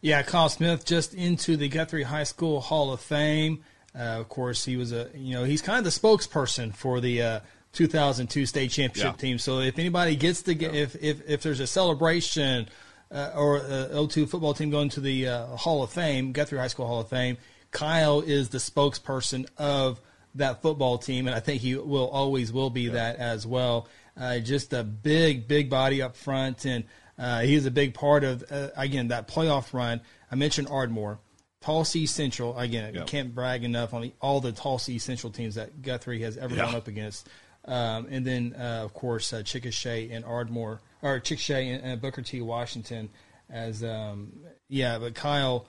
Yeah, 0.00 0.22
Kyle 0.22 0.48
Smith 0.48 0.84
just 0.84 1.14
into 1.14 1.56
the 1.56 1.68
Guthrie 1.68 2.04
High 2.04 2.24
School 2.24 2.60
Hall 2.60 2.92
of 2.92 3.00
Fame. 3.00 3.64
Uh, 3.94 4.02
of 4.02 4.28
course, 4.28 4.64
he 4.64 4.76
was 4.76 4.92
a 4.92 5.10
you 5.14 5.34
know 5.34 5.44
he's 5.44 5.62
kind 5.62 5.78
of 5.78 5.84
the 5.84 5.90
spokesperson 5.90 6.74
for 6.74 7.00
the 7.00 7.22
uh, 7.22 7.40
2002 7.72 8.46
state 8.46 8.70
championship 8.70 9.14
yeah. 9.14 9.20
team. 9.20 9.38
So 9.38 9.60
if 9.60 9.78
anybody 9.78 10.14
gets 10.16 10.42
the 10.42 10.54
yeah. 10.54 10.68
if 10.68 10.96
if 11.02 11.28
if 11.28 11.42
there's 11.42 11.60
a 11.60 11.66
celebration 11.66 12.68
uh, 13.10 13.32
or 13.34 13.56
a 13.56 13.88
O2 13.92 14.28
football 14.28 14.54
team 14.54 14.70
going 14.70 14.88
to 14.90 15.00
the 15.00 15.28
uh, 15.28 15.46
Hall 15.56 15.82
of 15.82 15.90
Fame, 15.90 16.32
Guthrie 16.32 16.58
High 16.58 16.68
School 16.68 16.86
Hall 16.86 17.00
of 17.00 17.08
Fame, 17.08 17.36
Kyle 17.70 18.20
is 18.20 18.50
the 18.50 18.58
spokesperson 18.58 19.46
of 19.56 20.00
that 20.34 20.62
football 20.62 20.98
team, 20.98 21.26
and 21.26 21.34
I 21.34 21.40
think 21.40 21.62
he 21.62 21.74
will 21.74 22.08
always 22.08 22.52
will 22.52 22.70
be 22.70 22.82
yeah. 22.82 22.92
that 22.92 23.16
as 23.16 23.46
well. 23.46 23.88
Uh, 24.16 24.38
just 24.38 24.72
a 24.72 24.82
big, 24.82 25.46
big 25.48 25.70
body 25.70 26.02
up 26.02 26.16
front, 26.16 26.64
and 26.64 26.84
uh, 27.18 27.40
he's 27.40 27.66
a 27.66 27.70
big 27.70 27.94
part 27.94 28.24
of 28.24 28.44
uh, 28.50 28.68
again 28.76 29.08
that 29.08 29.28
playoff 29.28 29.72
run. 29.72 30.00
I 30.30 30.34
mentioned 30.34 30.68
Ardmore. 30.70 31.18
Tulsa 31.60 32.06
Central 32.06 32.56
again. 32.56 32.94
Yep. 32.94 33.06
can't 33.08 33.34
brag 33.34 33.64
enough 33.64 33.92
on 33.92 34.02
the, 34.02 34.12
all 34.20 34.40
the 34.40 34.52
Tulsa 34.52 34.98
Central 35.00 35.32
teams 35.32 35.56
that 35.56 35.82
Guthrie 35.82 36.22
has 36.22 36.36
ever 36.36 36.54
gone 36.54 36.74
up 36.74 36.86
against. 36.86 37.28
Um, 37.64 38.06
and 38.10 38.26
then, 38.26 38.54
uh, 38.58 38.82
of 38.84 38.94
course, 38.94 39.32
uh, 39.32 39.38
Chickasha 39.38 40.14
and 40.14 40.24
Ardmore, 40.24 40.80
or 41.02 41.20
Chickasha 41.20 41.74
and, 41.74 41.84
and 41.84 42.00
Booker 42.00 42.22
T. 42.22 42.40
Washington 42.40 43.10
as, 43.50 43.82
um, 43.84 44.32
yeah, 44.68 44.98
but 44.98 45.14
Kyle, 45.14 45.66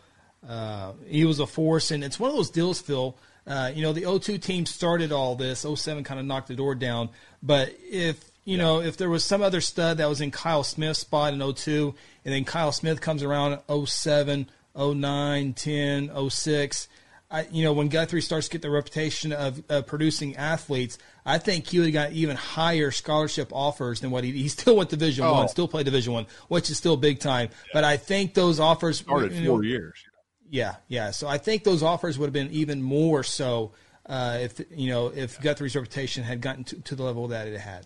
uh, 0.47 0.93
he 1.07 1.25
was 1.25 1.39
a 1.39 1.47
force. 1.47 1.91
And 1.91 2.03
it's 2.03 2.19
one 2.19 2.29
of 2.29 2.35
those 2.35 2.51
deals, 2.51 2.79
Phil. 2.79 3.17
Uh, 3.45 3.71
you 3.73 3.81
know, 3.81 3.93
the 3.93 4.19
02 4.19 4.37
team 4.37 4.65
started 4.65 5.11
all 5.11 5.35
this. 5.35 5.65
07 5.73 6.03
kind 6.03 6.19
of 6.19 6.25
knocked 6.25 6.47
the 6.47 6.55
door 6.55 6.75
down. 6.75 7.09
But 7.41 7.75
if, 7.89 8.28
you 8.49 8.57
yeah. 8.57 8.63
know, 8.63 8.81
if 8.81 8.97
there 8.97 9.09
was 9.09 9.23
some 9.23 9.41
other 9.41 9.61
stud 9.61 9.97
that 9.97 10.09
was 10.09 10.21
in 10.21 10.31
Kyle 10.31 10.63
Smith's 10.63 10.99
spot 10.99 11.33
in 11.33 11.53
02, 11.53 11.93
and 12.25 12.33
then 12.33 12.45
Kyle 12.45 12.71
Smith 12.71 13.01
comes 13.01 13.23
around 13.23 13.59
07, 13.85 14.49
09, 14.75 15.53
10, 15.53 16.29
06, 16.29 16.87
I, 17.31 17.45
you 17.51 17.63
know, 17.63 17.73
when 17.73 17.89
Guthrie 17.89 18.21
starts 18.21 18.47
to 18.47 18.53
get 18.53 18.63
the 18.63 18.71
reputation 18.71 19.31
of, 19.33 19.61
of 19.69 19.85
producing 19.85 20.35
athletes, 20.35 20.97
I 21.25 21.37
think 21.37 21.67
he 21.67 21.77
would 21.77 21.85
have 21.85 21.93
got 21.93 22.11
even 22.11 22.35
higher 22.35 22.89
scholarship 22.89 23.49
offers 23.53 23.99
than 23.99 24.09
what 24.09 24.23
he, 24.23 24.31
he 24.31 24.47
still 24.47 24.77
went 24.77 24.89
Division 24.89 25.25
oh. 25.25 25.33
One, 25.33 25.47
still 25.47 25.67
played 25.67 25.85
Division 25.85 26.13
One, 26.13 26.25
which 26.47 26.71
is 26.71 26.77
still 26.77 26.97
big 26.97 27.19
time. 27.19 27.49
Yeah. 27.51 27.69
But 27.73 27.83
I 27.83 27.97
think 27.97 28.33
those 28.33 28.59
offers 28.59 28.99
started 28.99 29.33
you 29.33 29.43
know, 29.43 29.55
four 29.55 29.63
years. 29.63 30.03
Yeah, 30.49 30.75
yeah. 30.87 31.11
So 31.11 31.27
I 31.27 31.37
think 31.37 31.63
those 31.63 31.83
offers 31.83 32.17
would 32.17 32.25
have 32.25 32.33
been 32.33 32.49
even 32.49 32.81
more 32.81 33.23
so 33.23 33.73
uh, 34.07 34.39
if 34.41 34.59
you 34.71 34.89
know 34.89 35.07
if 35.07 35.35
yeah. 35.35 35.41
Guthrie's 35.43 35.75
reputation 35.75 36.23
had 36.23 36.41
gotten 36.41 36.63
to, 36.65 36.81
to, 36.81 36.95
the 36.95 37.03
level 37.03 37.27
that 37.27 37.47
it 37.47 37.59
had. 37.59 37.85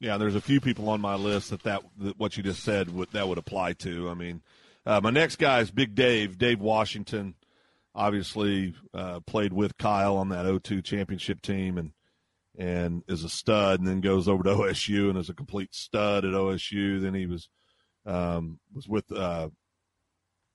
Yeah, 0.00 0.16
there's 0.16 0.36
a 0.36 0.40
few 0.40 0.60
people 0.60 0.88
on 0.90 1.00
my 1.00 1.16
list 1.16 1.50
that 1.50 1.62
that, 1.64 1.82
that 1.98 2.18
what 2.18 2.36
you 2.36 2.42
just 2.42 2.62
said 2.62 2.92
would 2.94 3.10
that 3.12 3.26
would 3.26 3.38
apply 3.38 3.72
to. 3.74 4.08
I 4.08 4.14
mean, 4.14 4.42
uh, 4.86 5.00
my 5.02 5.10
next 5.10 5.36
guy 5.36 5.60
is 5.60 5.70
Big 5.70 5.94
Dave, 5.94 6.38
Dave 6.38 6.60
Washington 6.60 7.34
obviously 7.98 8.74
uh, 8.94 9.20
played 9.20 9.52
with 9.52 9.76
Kyle 9.76 10.16
on 10.16 10.28
that 10.28 10.62
02 10.62 10.80
championship 10.82 11.42
team 11.42 11.76
and 11.76 11.92
and 12.56 13.04
is 13.06 13.22
a 13.22 13.28
stud, 13.28 13.78
and 13.78 13.86
then 13.86 14.00
goes 14.00 14.26
over 14.26 14.42
to 14.42 14.50
OSU 14.54 15.10
and 15.10 15.18
is 15.18 15.28
a 15.28 15.34
complete 15.34 15.74
stud 15.74 16.24
at 16.24 16.32
OSU. 16.32 17.00
Then 17.00 17.14
he 17.14 17.26
was 17.26 17.48
um, 18.06 18.58
was 18.74 18.88
with 18.88 19.10
uh, 19.12 19.48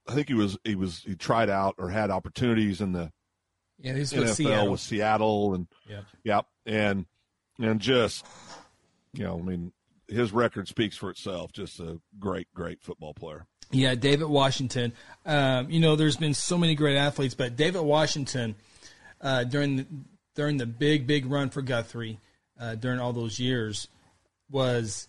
I 0.08 0.13
think 0.13 0.27
he 0.27 0.34
was 0.34 0.58
he 0.63 0.75
was 0.75 0.99
he 1.06 1.15
tried 1.15 1.49
out 1.49 1.75
or 1.77 1.89
had 1.89 2.10
opportunities 2.10 2.82
in 2.82 2.93
the 2.93 3.12
yeah, 3.79 3.93
he's 3.93 4.13
NFL 4.13 4.19
with 4.19 4.34
Seattle. 4.36 4.71
with 4.71 4.79
Seattle 4.79 5.53
and 5.53 5.67
Yep. 5.88 6.03
yep 6.23 6.45
and 6.65 7.06
and 7.60 7.79
just 7.79 8.25
you 9.13 9.23
know 9.23 9.39
I 9.39 9.41
mean 9.41 9.71
his 10.08 10.32
record 10.32 10.67
speaks 10.67 10.97
for 10.97 11.10
itself. 11.10 11.52
Just 11.52 11.80
a 11.80 11.99
great 12.19 12.47
great 12.54 12.82
football 12.82 13.13
player. 13.13 13.45
Yeah, 13.71 13.95
David 13.95 14.28
Washington. 14.28 14.93
Um, 15.26 15.69
you 15.69 15.80
know, 15.80 15.95
there's 15.95 16.17
been 16.17 16.34
so 16.34 16.58
many 16.58 16.76
great 16.76 16.97
athletes, 16.97 17.34
but 17.34 17.56
David 17.56 17.82
Washington 17.82 18.56
uh, 19.21 19.43
during 19.45 19.78
the 19.78 19.88
during 20.36 20.58
the 20.58 20.65
big 20.65 21.08
big 21.08 21.26
run 21.26 21.49
for 21.49 21.62
Guthrie 21.62 22.19
uh, 22.60 22.76
during 22.76 22.99
all 22.99 23.13
those 23.13 23.39
years 23.39 23.88
was 24.49 25.08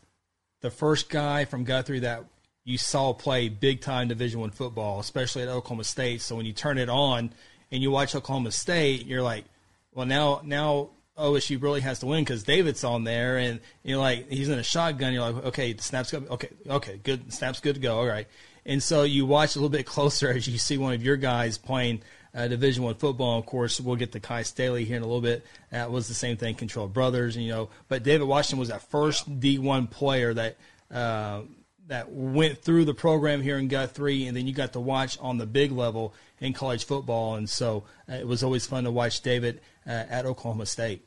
the 0.61 0.71
first 0.71 1.11
guy 1.11 1.45
from 1.45 1.65
Guthrie 1.65 2.01
that 2.01 2.25
you 2.65 2.79
saw 2.79 3.13
play 3.13 3.49
big 3.49 3.81
time 3.81 4.09
Division 4.09 4.41
One 4.41 4.51
football, 4.51 5.01
especially 5.01 5.43
at 5.43 5.49
Oklahoma 5.49 5.85
State. 5.85 6.23
So 6.23 6.37
when 6.37 6.47
you 6.47 6.53
turn 6.53 6.79
it 6.79 6.89
on 6.89 7.31
and 7.71 7.83
you 7.83 7.91
watch 7.91 8.15
Oklahoma 8.15 8.53
State, 8.53 9.07
you're 9.07 9.23
like, 9.23 9.45
well 9.93 10.07
now 10.07 10.41
now 10.45 10.91
OSU 11.19 11.63
really 11.63 11.81
has 11.81 12.01
to 12.01 12.07
win 12.07 12.25
because 12.25 12.43
David's 12.43 12.83
on 12.85 13.05
there, 13.05 13.39
and 13.39 13.61
you're 13.83 13.99
like 13.99 14.31
he's 14.31 14.49
in 14.49 14.59
a 14.59 14.63
shotgun. 14.63 15.13
You're 15.13 15.31
like, 15.31 15.45
okay, 15.47 15.73
the 15.73 15.83
snap's 15.83 16.11
good. 16.11 16.29
Okay, 16.29 16.49
okay, 16.69 17.01
good. 17.03 17.33
Snap's 17.33 17.61
good 17.61 17.77
to 17.77 17.81
go. 17.81 17.99
All 17.99 18.07
right, 18.07 18.27
and 18.67 18.83
so 18.83 19.05
you 19.05 19.25
watch 19.25 19.55
a 19.55 19.59
little 19.59 19.69
bit 19.69 19.87
closer 19.87 20.29
as 20.37 20.49
you 20.49 20.59
see 20.59 20.79
one 20.79 20.93
of 20.93 21.03
your 21.03 21.17
guys 21.17 21.57
playing 21.57 22.03
uh, 22.35 22.49
Division 22.49 22.83
One 22.83 22.97
football. 22.97 23.39
Of 23.39 23.47
course, 23.47 23.81
we'll 23.81 23.97
get 23.97 24.13
to 24.13 24.21
Kye 24.21 24.43
Staley 24.43 24.85
here 24.85 24.97
in 24.97 25.03
a 25.03 25.07
little 25.07 25.21
bit. 25.21 25.47
That 25.71 25.91
was 25.91 26.09
the 26.09 26.15
same 26.15 26.37
thing, 26.37 26.57
Kentrell 26.57 26.93
Brothers, 26.93 27.37
and 27.37 27.45
you 27.45 27.53
know. 27.53 27.71
But 27.89 28.03
David 28.03 28.25
Washington 28.25 28.59
was 28.59 28.69
that 28.69 28.83
first 28.83 29.41
D 29.41 29.59
one 29.59 29.87
player 29.87 30.35
that. 30.35 30.57
Uh, 30.91 31.43
that 31.89 32.11
went 32.11 32.59
through 32.63 32.85
the 32.85 32.95
program 32.95 33.43
here 33.43 33.59
in 33.59 33.69
Guthrie, 33.69 34.27
and 34.27 34.37
then 34.37 34.47
you 34.47 34.55
got 34.55 34.73
to 34.73 34.81
watch 34.81 35.19
on 35.21 35.39
the 35.39 35.47
big 35.47 35.71
level 35.73 36.15
in 36.41 36.53
college 36.53 36.85
football, 36.85 37.35
and 37.35 37.49
so 37.49 37.85
uh, 38.09 38.15
it 38.15 38.27
was 38.27 38.43
always 38.43 38.67
fun 38.67 38.85
to 38.85 38.91
watch 38.91 39.21
David 39.21 39.61
uh, 39.87 39.91
at 39.91 40.27
Oklahoma 40.27 40.67
State. 40.67 41.07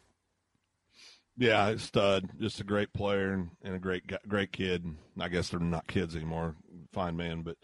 Yeah, 1.38 1.76
stud, 1.78 2.30
just 2.40 2.60
a 2.60 2.64
great 2.64 2.94
player 2.94 3.32
and, 3.32 3.50
and 3.64 3.76
a 3.76 3.80
great 3.80 4.04
great 4.28 4.52
kid. 4.52 4.86
I 5.20 5.28
guess 5.28 5.50
they're 5.50 5.60
not 5.60 5.88
kids 5.88 6.16
anymore. 6.16 6.56
Fine 6.94 7.16
man, 7.16 7.44
but 7.44 7.58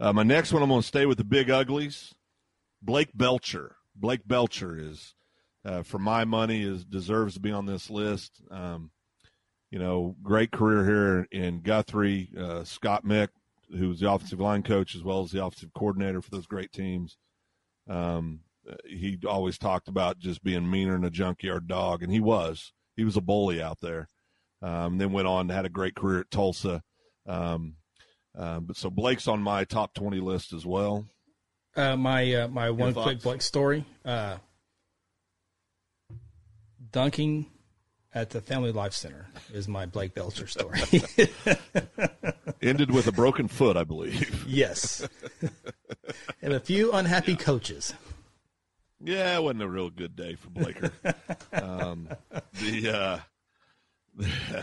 uh, 0.00 0.12
my 0.12 0.24
next 0.24 0.52
one 0.52 0.62
I'm 0.62 0.68
going 0.68 0.80
to 0.80 0.86
stay 0.86 1.06
with 1.06 1.18
the 1.18 1.24
big 1.24 1.48
uglies. 1.50 2.14
Blake 2.80 3.10
Belcher. 3.14 3.76
Blake 3.94 4.26
Belcher 4.26 4.76
is, 4.76 5.14
uh, 5.64 5.82
for 5.84 6.00
my 6.00 6.24
money, 6.24 6.62
is 6.62 6.84
deserves 6.84 7.34
to 7.34 7.40
be 7.40 7.52
on 7.52 7.66
this 7.66 7.90
list. 7.90 8.42
Um, 8.50 8.90
you 9.72 9.78
know, 9.78 10.14
great 10.22 10.52
career 10.52 10.84
here 10.84 11.26
in 11.32 11.62
Guthrie. 11.62 12.28
Uh, 12.38 12.62
Scott 12.62 13.06
Mick, 13.06 13.28
who 13.76 13.88
was 13.88 14.00
the 14.00 14.12
offensive 14.12 14.38
line 14.38 14.62
coach 14.62 14.94
as 14.94 15.02
well 15.02 15.22
as 15.22 15.32
the 15.32 15.42
offensive 15.42 15.72
coordinator 15.74 16.20
for 16.20 16.30
those 16.30 16.46
great 16.46 16.72
teams. 16.72 17.16
Um, 17.88 18.40
he 18.84 19.18
always 19.26 19.58
talked 19.58 19.88
about 19.88 20.18
just 20.18 20.44
being 20.44 20.70
meaner 20.70 20.92
than 20.92 21.06
a 21.06 21.10
junkyard 21.10 21.66
dog, 21.66 22.02
and 22.02 22.12
he 22.12 22.20
was. 22.20 22.74
He 22.96 23.04
was 23.04 23.16
a 23.16 23.22
bully 23.22 23.62
out 23.62 23.80
there. 23.80 24.08
Um, 24.60 24.98
then 24.98 25.10
went 25.10 25.26
on 25.26 25.48
had 25.48 25.64
a 25.64 25.70
great 25.70 25.96
career 25.96 26.20
at 26.20 26.30
Tulsa. 26.30 26.82
Um, 27.26 27.76
uh, 28.38 28.60
but 28.60 28.76
so 28.76 28.90
Blake's 28.90 29.26
on 29.26 29.42
my 29.42 29.64
top 29.64 29.94
twenty 29.94 30.20
list 30.20 30.52
as 30.52 30.66
well. 30.66 31.06
Uh, 31.74 31.96
my 31.96 32.34
uh, 32.34 32.48
my 32.48 32.68
one 32.70 32.92
quick? 32.92 33.22
Blake 33.22 33.42
story: 33.42 33.86
uh, 34.04 34.36
dunking 36.92 37.46
at 38.14 38.30
the 38.30 38.40
Family 38.40 38.72
Life 38.72 38.92
Center 38.92 39.26
is 39.52 39.68
my 39.68 39.86
Blake 39.86 40.14
Belcher 40.14 40.46
story. 40.46 40.80
Ended 42.62 42.90
with 42.90 43.06
a 43.06 43.12
broken 43.12 43.48
foot, 43.48 43.76
I 43.76 43.84
believe. 43.84 44.44
yes, 44.48 45.06
and 46.40 46.52
a 46.52 46.60
few 46.60 46.92
unhappy 46.92 47.36
coaches. 47.36 47.94
Yeah, 49.00 49.36
it 49.36 49.42
wasn't 49.42 49.62
a 49.62 49.68
real 49.68 49.90
good 49.90 50.14
day 50.14 50.36
for 50.36 50.50
Blaker. 50.50 50.92
um, 51.52 52.08
the 52.60 53.22
uh, 54.20 54.62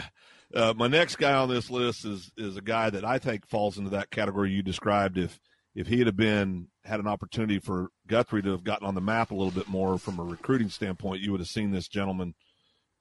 uh, 0.53 0.73
my 0.77 0.87
next 0.87 1.17
guy 1.17 1.33
on 1.33 1.49
this 1.49 1.69
list 1.69 2.05
is 2.05 2.31
is 2.37 2.55
a 2.55 2.61
guy 2.61 2.89
that 2.89 3.03
I 3.03 3.19
think 3.19 3.47
falls 3.47 3.77
into 3.77 3.89
that 3.91 4.11
category 4.11 4.51
you 4.51 4.63
described. 4.63 5.17
If 5.17 5.39
if 5.75 5.87
he 5.87 5.99
had 5.99 6.15
been 6.15 6.67
had 6.85 6.99
an 6.99 7.07
opportunity 7.07 7.59
for 7.59 7.89
Guthrie 8.07 8.41
to 8.43 8.51
have 8.51 8.63
gotten 8.63 8.87
on 8.87 8.95
the 8.95 9.01
map 9.01 9.31
a 9.31 9.35
little 9.35 9.51
bit 9.51 9.67
more 9.67 9.97
from 9.97 10.19
a 10.19 10.23
recruiting 10.23 10.69
standpoint, 10.69 11.21
you 11.21 11.31
would 11.31 11.41
have 11.41 11.49
seen 11.49 11.71
this 11.71 11.87
gentleman 11.87 12.33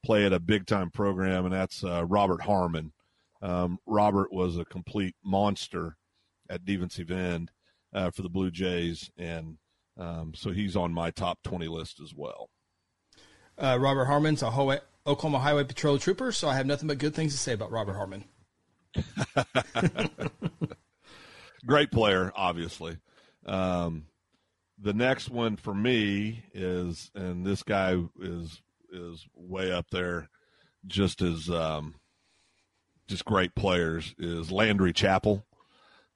play 0.05 0.25
at 0.25 0.33
a 0.33 0.41
big 0.41 0.67
time 0.67 0.91
program, 0.91 1.45
and 1.45 1.55
that's 1.55 1.85
uh, 1.85 2.05
Robert 2.05 2.43
Harmon. 2.43 2.93
Um, 3.41 3.79
Robert 3.87 4.33
was 4.33 4.57
a 4.57 4.65
complete 4.65 5.15
monster 5.25 5.97
at 6.51 6.65
defensive 6.65 7.11
end 7.11 7.51
uh, 7.93 8.11
for 8.11 8.23
the 8.23 8.29
Blue 8.29 8.51
Jays, 8.51 9.11
and 9.17 9.59
um, 9.99 10.33
so 10.35 10.51
he's 10.51 10.77
on 10.77 10.93
my 10.93 11.11
top 11.11 11.39
20 11.45 11.69
list 11.69 12.01
as 12.01 12.15
well. 12.15 12.51
Uh, 13.57 13.77
Robert 13.81 14.07
Harmon's 14.07 14.43
a 14.43 14.51
Ho- 14.51 14.79
Oklahoma 15.07 15.41
Highway 15.41 15.65
Patrol 15.65 15.99
trooper, 15.99 16.33
so 16.33 16.49
I 16.49 16.57
have 16.57 16.67
nothing 16.67 16.89
but 16.89 16.99
good 16.99 17.15
things 17.15 17.33
to 17.33 17.39
say 17.39 17.53
about 17.53 17.73
Robert 17.73 17.95
Harmon. 17.95 18.25
Great 21.67 21.91
player, 21.91 22.33
obviously. 22.37 22.99
Um, 23.47 24.07
the 24.81 24.93
next 24.93 25.29
one 25.29 25.57
for 25.57 25.75
me 25.75 26.45
is, 26.55 27.11
and 27.15 27.45
this 27.45 27.63
guy 27.63 27.97
is 28.21 28.63
is 28.93 29.27
way 29.35 29.73
up 29.73 29.91
there, 29.91 30.29
just 30.87 31.23
as 31.23 31.49
um, 31.51 31.95
just 33.07 33.25
great 33.25 33.55
players 33.55 34.15
is 34.19 34.51
Landry 34.51 34.93
Chapel. 34.93 35.45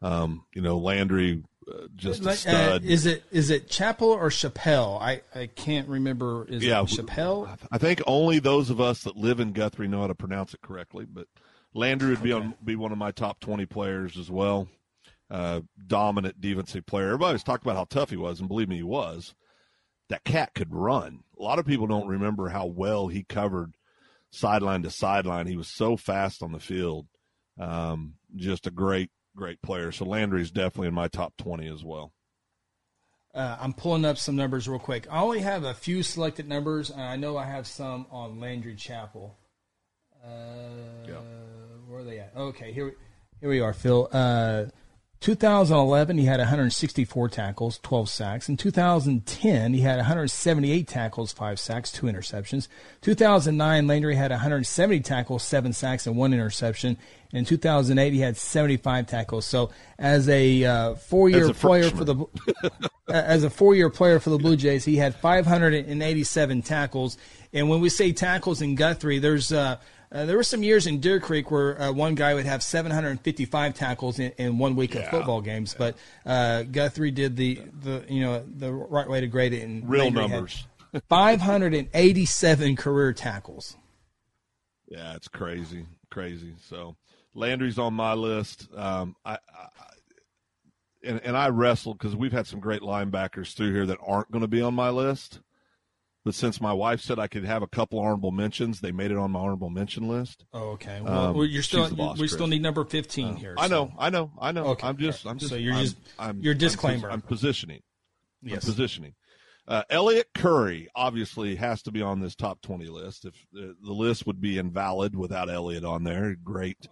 Um, 0.00 0.44
you 0.52 0.61
know, 0.62 0.78
Landry, 0.78 1.44
uh, 1.72 1.87
just 1.94 2.22
Like, 2.22 2.32
uh, 2.32 2.37
stud. 2.37 2.85
is 2.85 3.06
it 3.06 3.22
is 3.30 3.50
it 3.50 3.68
Chapel 3.70 4.08
or 4.08 4.30
Chappelle? 4.30 5.00
I, 5.00 5.22
I 5.35 5.46
can't 5.46 5.88
remember. 5.88 6.44
Is 6.48 6.64
Yeah, 6.64 6.80
it 6.82 6.88
Chappelle? 6.88 7.48
I 7.70 7.78
think 7.78 8.02
only 8.06 8.40
those 8.40 8.68
of 8.68 8.80
us 8.80 9.02
that 9.04 9.16
live 9.16 9.38
in 9.38 9.52
Guthrie 9.52 9.87
know 9.88 10.00
how 10.00 10.08
to 10.08 10.14
pronounce 10.14 10.54
it 10.54 10.61
correctly. 10.61 11.04
But 11.04 11.28
Landry 11.72 12.11
would 12.11 12.22
be 12.22 12.32
on 12.32 12.54
be 12.64 12.74
one 12.76 12.90
of 12.92 12.98
my 12.98 13.12
top 13.12 13.38
twenty 13.40 13.64
players 13.66 14.18
as 14.18 14.30
well. 14.30 14.68
Uh, 15.30 15.61
dominant 15.87 16.40
defensive 16.40 16.85
player. 16.85 17.06
Everybody's 17.06 17.42
talking 17.42 17.66
about 17.66 17.78
how 17.78 17.85
tough 17.85 18.11
he 18.11 18.16
was, 18.16 18.40
and 18.40 18.48
believe 18.48 18.68
me, 18.68 18.76
he 18.76 18.82
was. 18.82 19.35
That 20.12 20.25
cat 20.25 20.53
could 20.55 20.75
run. 20.75 21.20
A 21.38 21.42
lot 21.42 21.59
of 21.59 21.64
people 21.64 21.87
don't 21.87 22.07
remember 22.07 22.51
how 22.51 22.66
well 22.66 23.09
he 23.09 23.22
covered 23.22 23.72
sideline 24.29 24.83
to 24.83 24.90
sideline. 24.90 25.46
He 25.46 25.57
was 25.57 25.68
so 25.68 25.96
fast 25.96 26.42
on 26.42 26.53
the 26.53 26.61
field. 26.61 27.07
Um, 27.59 28.16
just 28.37 28.66
a 28.66 28.70
great, 28.70 29.11
great 29.35 29.62
player. 29.62 29.90
So 29.90 30.05
Landry's 30.05 30.51
definitely 30.51 30.88
in 30.88 30.94
my 30.94 31.09
top 31.09 31.33
twenty 31.38 31.66
as 31.66 31.83
well. 31.83 32.12
Uh, 33.35 33.57
I'm 33.59 33.72
pulling 33.72 34.05
up 34.05 34.18
some 34.18 34.37
numbers 34.37 34.68
real 34.68 34.79
quick. 34.79 35.07
I 35.11 35.22
only 35.22 35.40
have 35.40 35.64
a 35.64 35.72
few 35.72 36.03
selected 36.03 36.46
numbers, 36.46 36.90
and 36.90 37.01
I 37.01 37.16
know 37.16 37.38
I 37.38 37.46
have 37.46 37.66
some 37.66 38.05
on 38.11 38.38
Landry 38.38 38.75
Chapel. 38.75 39.38
Uh, 40.22 41.09
Yeah. 41.09 41.20
Where 41.88 42.01
are 42.01 42.05
they 42.05 42.18
at? 42.18 42.33
Okay, 42.37 42.70
here 42.70 42.85
we, 42.85 42.92
here 43.40 43.48
we 43.48 43.61
are, 43.61 43.72
Phil. 43.72 44.11
Uh, 44.12 44.66
2011, 45.22 46.18
he 46.18 46.24
had 46.24 46.40
164 46.40 47.28
tackles, 47.28 47.78
12 47.85 48.08
sacks. 48.08 48.48
In 48.48 48.56
2010, 48.56 49.72
he 49.72 49.80
had 49.80 49.98
178 49.98 50.88
tackles, 50.88 51.32
5 51.32 51.61
sacks, 51.61 51.92
2 51.92 52.06
interceptions. 52.06 52.66
2009, 53.02 53.87
Landry 53.87 54.16
had 54.16 54.32
170 54.32 54.98
tackles, 55.00 55.44
7 55.44 55.72
sacks, 55.72 56.08
and 56.08 56.16
1 56.16 56.35
interception. 56.35 56.98
And 57.30 57.38
in 57.38 57.44
2008, 57.44 58.12
he 58.12 58.18
had 58.18 58.37
75 58.37 59.06
tackles. 59.06 59.46
So, 59.46 59.70
as 59.96 60.28
a 60.28 60.64
uh, 60.64 60.94
four-year 60.96 61.44
As 61.44 61.48
a 61.50 61.54
player 61.54 61.90
for 61.90 62.04
the 62.04 62.26
as 63.08 63.44
a 63.44 63.50
four-year 63.50 63.90
player 63.90 64.18
for 64.18 64.30
the 64.30 64.38
Blue 64.38 64.56
Jays, 64.56 64.85
he 64.85 64.96
had 64.96 65.14
587 65.14 66.62
tackles. 66.62 67.16
And 67.52 67.68
when 67.68 67.80
we 67.80 67.90
say 67.90 68.11
tackles 68.11 68.61
in 68.61 68.74
Guthrie, 68.74 69.20
there's 69.20 69.52
uh, 69.52 69.78
uh, 70.12 70.27
there 70.27 70.37
were 70.37 70.44
some 70.44 70.62
years 70.62 70.87
in 70.87 71.01
Deer 71.01 71.18
Creek 71.18 71.51
where 71.51 71.81
uh, 71.81 71.92
one 71.92 72.14
guy 72.14 72.35
would 72.35 72.44
have 72.44 72.62
755 72.62 73.75
tackles 73.75 74.18
in, 74.18 74.33
in 74.37 74.59
one 74.59 74.77
week 74.77 74.94
of 74.94 75.09
football 75.09 75.40
games. 75.40 75.75
But 75.77 75.96
uh, 76.27 76.64
Guthrie 76.64 77.11
did 77.11 77.37
the, 77.37 77.61
the 77.83 78.05
you 78.09 78.20
know 78.22 78.44
the 78.46 78.72
right 78.72 79.09
way 79.09 79.20
to 79.20 79.27
grade 79.27 79.55
it. 79.55 79.62
And 79.62 79.88
Real 79.88 80.05
Landry 80.05 80.29
numbers. 80.29 80.66
587 81.09 82.77
career 82.77 83.12
tackles. 83.14 83.77
Yeah, 84.87 85.14
it's 85.14 85.29
crazy, 85.29 85.87
crazy. 86.11 86.53
So 86.61 86.96
Landry's 87.35 87.79
on 87.79 87.94
my 87.94 88.12
list. 88.12 88.68
Um, 88.77 89.16
I, 89.25 89.33
I 89.33 89.68
and, 91.05 91.20
and 91.25 91.37
I 91.37 91.48
wrestled 91.48 91.98
because 91.98 92.14
we've 92.14 92.33
had 92.33 92.46
some 92.46 92.61
great 92.61 92.83
linebackers 92.83 93.55
through 93.55 93.72
here 93.72 93.87
that 93.87 93.98
aren't 94.07 94.31
going 94.31 94.42
to 94.42 94.48
be 94.48 94.62
on 94.62 94.75
my 94.75 94.90
list. 94.90 95.40
But 96.24 96.35
since 96.35 96.61
my 96.61 96.72
wife 96.72 97.00
said 97.00 97.18
I 97.18 97.26
could 97.26 97.44
have 97.44 97.62
a 97.62 97.66
couple 97.66 97.98
honorable 97.98 98.30
mentions, 98.30 98.80
they 98.80 98.92
made 98.92 99.11
it 99.11 99.16
on 99.16 99.32
my 99.32 99.40
honorable 99.40 99.70
mention 99.70 100.06
list. 100.08 100.44
Oh, 100.52 100.70
okay. 100.70 101.00
Well, 101.00 101.30
Um, 101.40 101.44
you're 101.46 101.62
still 101.64 101.92
boss, 101.94 102.18
we 102.18 102.28
still 102.28 102.46
need 102.46 102.62
number 102.62 102.85
15 102.85 103.37
here. 103.37 103.56
I 103.58 103.66
so- 103.66 103.87
know, 103.87 103.92
I 103.98 104.11
know, 104.11 104.32
I 104.40 104.52
know. 104.52 104.66
Okay, 104.66 104.87
I'm 104.87 104.98
just, 104.98 105.24
right. 105.24 105.32
I'm 105.32 105.38
just. 105.38 105.50
So 105.50 105.56
you're 105.56 105.74
I'm- 105.74 105.82
just- 105.85 105.96
I'm, 106.18 106.40
your 106.40 106.52
I'm 106.52 106.58
disclaimer. 106.58 107.11
I'm, 107.11 107.22
positioning. 107.22 107.82
Yes. 108.40 108.62
I'm 108.64 108.70
positioning. 108.70 109.14
Uh, 109.66 109.82
Elliott 109.90 110.28
Curry 110.35 110.88
obviously 110.94 111.56
has 111.56 111.82
to 111.82 111.92
be 111.92 112.02
on 112.02 112.20
this 112.20 112.35
top 112.35 112.61
20 112.62 112.87
list. 112.87 113.24
If 113.24 113.35
the, 113.52 113.76
the 113.82 113.92
list 113.92 114.26
would 114.26 114.40
be 114.40 114.58
invalid 114.58 115.14
without 115.16 115.48
Elliot 115.50 115.85
on 115.85 116.02
there, 116.04 116.35
great 116.42 116.88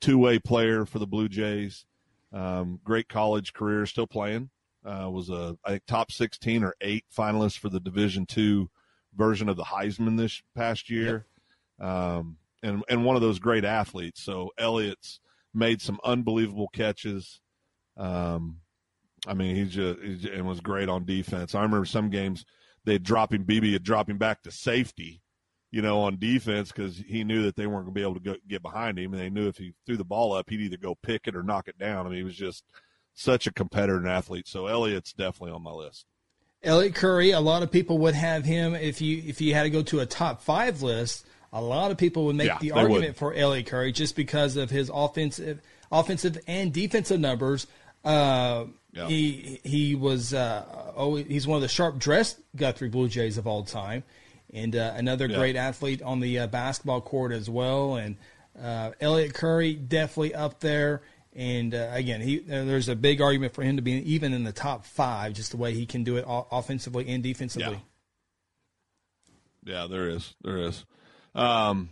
two 0.00 0.18
way 0.18 0.38
player 0.38 0.84
for 0.86 0.98
the 0.98 1.06
Blue 1.06 1.28
Jays. 1.28 1.84
Um, 2.32 2.80
great 2.82 3.08
college 3.08 3.52
career, 3.52 3.86
still 3.86 4.06
playing. 4.06 4.50
Uh, 4.84 5.08
was 5.10 5.30
a 5.30 5.56
I 5.64 5.70
think 5.70 5.86
top 5.86 6.10
16 6.10 6.64
or 6.64 6.74
eight 6.80 7.04
finalist 7.16 7.58
for 7.58 7.68
the 7.68 7.78
Division 7.80 8.26
two 8.26 8.68
version 9.14 9.48
of 9.48 9.56
the 9.56 9.64
Heisman 9.64 10.16
this 10.16 10.42
past 10.54 10.90
year. 10.90 11.26
Yep. 11.80 11.88
Um, 11.88 12.36
and 12.62 12.84
and 12.88 13.04
one 13.04 13.16
of 13.16 13.22
those 13.22 13.38
great 13.38 13.64
athletes. 13.64 14.22
So 14.22 14.50
Elliott's 14.58 15.20
made 15.52 15.80
some 15.80 15.98
unbelievable 16.04 16.68
catches. 16.72 17.40
Um, 17.96 18.58
I 19.26 19.34
mean, 19.34 19.56
he 19.56 19.64
just 19.64 20.00
he, 20.00 20.30
and 20.30 20.46
was 20.46 20.60
great 20.60 20.88
on 20.88 21.04
defense. 21.04 21.54
I 21.54 21.62
remember 21.62 21.84
some 21.84 22.10
games 22.10 22.44
they'd 22.84 23.02
drop 23.02 23.32
him, 23.32 23.44
BB 23.44 23.72
would 23.72 23.82
drop 23.82 24.08
him 24.08 24.18
back 24.18 24.42
to 24.42 24.50
safety, 24.50 25.22
you 25.70 25.82
know, 25.82 26.00
on 26.00 26.18
defense 26.18 26.72
because 26.72 27.02
he 27.06 27.24
knew 27.24 27.42
that 27.42 27.56
they 27.56 27.66
weren't 27.66 27.84
going 27.84 27.94
to 27.94 27.98
be 27.98 28.02
able 28.02 28.14
to 28.14 28.20
go, 28.20 28.36
get 28.48 28.62
behind 28.62 28.98
him, 28.98 29.12
and 29.12 29.22
they 29.22 29.30
knew 29.30 29.48
if 29.48 29.56
he 29.56 29.74
threw 29.86 29.96
the 29.96 30.04
ball 30.04 30.32
up, 30.32 30.50
he'd 30.50 30.60
either 30.60 30.76
go 30.76 30.96
pick 31.02 31.26
it 31.26 31.36
or 31.36 31.42
knock 31.42 31.68
it 31.68 31.78
down. 31.78 32.06
I 32.06 32.10
mean, 32.10 32.18
he 32.18 32.24
was 32.24 32.36
just 32.36 32.64
such 33.14 33.46
a 33.46 33.52
competitor 33.52 33.96
and 33.96 34.08
athlete. 34.08 34.48
So 34.48 34.66
Elliott's 34.66 35.12
definitely 35.12 35.52
on 35.52 35.62
my 35.62 35.72
list. 35.72 36.06
Elliott 36.64 36.94
Curry, 36.94 37.32
a 37.32 37.40
lot 37.40 37.62
of 37.62 37.70
people 37.70 37.98
would 37.98 38.14
have 38.14 38.44
him 38.44 38.74
if 38.74 39.00
you 39.00 39.22
if 39.26 39.40
you 39.40 39.54
had 39.54 39.64
to 39.64 39.70
go 39.70 39.82
to 39.82 40.00
a 40.00 40.06
top 40.06 40.42
five 40.42 40.82
list 40.82 41.26
a 41.52 41.60
lot 41.60 41.90
of 41.90 41.98
people 41.98 42.24
would 42.26 42.36
make 42.36 42.46
yeah, 42.48 42.58
the 42.58 42.72
argument 42.72 43.08
would. 43.08 43.16
for 43.16 43.34
Elliott 43.34 43.66
Curry 43.66 43.92
just 43.92 44.16
because 44.16 44.56
of 44.56 44.70
his 44.70 44.90
offensive, 44.92 45.60
offensive 45.90 46.38
and 46.46 46.72
defensive 46.72 47.20
numbers. 47.20 47.66
Uh, 48.04 48.64
yeah. 48.92 49.06
He 49.06 49.60
he 49.62 49.94
was 49.94 50.34
uh, 50.34 50.92
always, 50.96 51.26
he's 51.26 51.46
one 51.46 51.56
of 51.56 51.62
the 51.62 51.68
sharp 51.68 51.98
dressed 51.98 52.38
Guthrie 52.56 52.88
Blue 52.88 53.08
Jays 53.08 53.38
of 53.38 53.46
all 53.46 53.64
time, 53.64 54.02
and 54.52 54.74
uh, 54.74 54.92
another 54.96 55.26
yeah. 55.26 55.38
great 55.38 55.56
athlete 55.56 56.02
on 56.02 56.20
the 56.20 56.40
uh, 56.40 56.46
basketball 56.46 57.00
court 57.00 57.32
as 57.32 57.48
well. 57.48 57.96
And 57.96 58.16
uh, 58.60 58.90
Elliott 59.00 59.34
Curry 59.34 59.74
definitely 59.74 60.34
up 60.34 60.60
there. 60.60 61.02
And 61.34 61.74
uh, 61.74 61.88
again, 61.92 62.20
he 62.20 62.38
there's 62.38 62.88
a 62.88 62.96
big 62.96 63.22
argument 63.22 63.54
for 63.54 63.62
him 63.62 63.76
to 63.76 63.82
be 63.82 63.92
even 63.92 64.34
in 64.34 64.44
the 64.44 64.52
top 64.52 64.84
five, 64.84 65.32
just 65.32 65.50
the 65.50 65.56
way 65.56 65.72
he 65.72 65.86
can 65.86 66.04
do 66.04 66.16
it 66.16 66.24
offensively 66.28 67.08
and 67.08 67.22
defensively. 67.22 67.82
Yeah, 69.64 69.86
there 69.88 70.08
is, 70.08 70.34
there 70.42 70.58
is. 70.58 70.84
Um, 71.34 71.90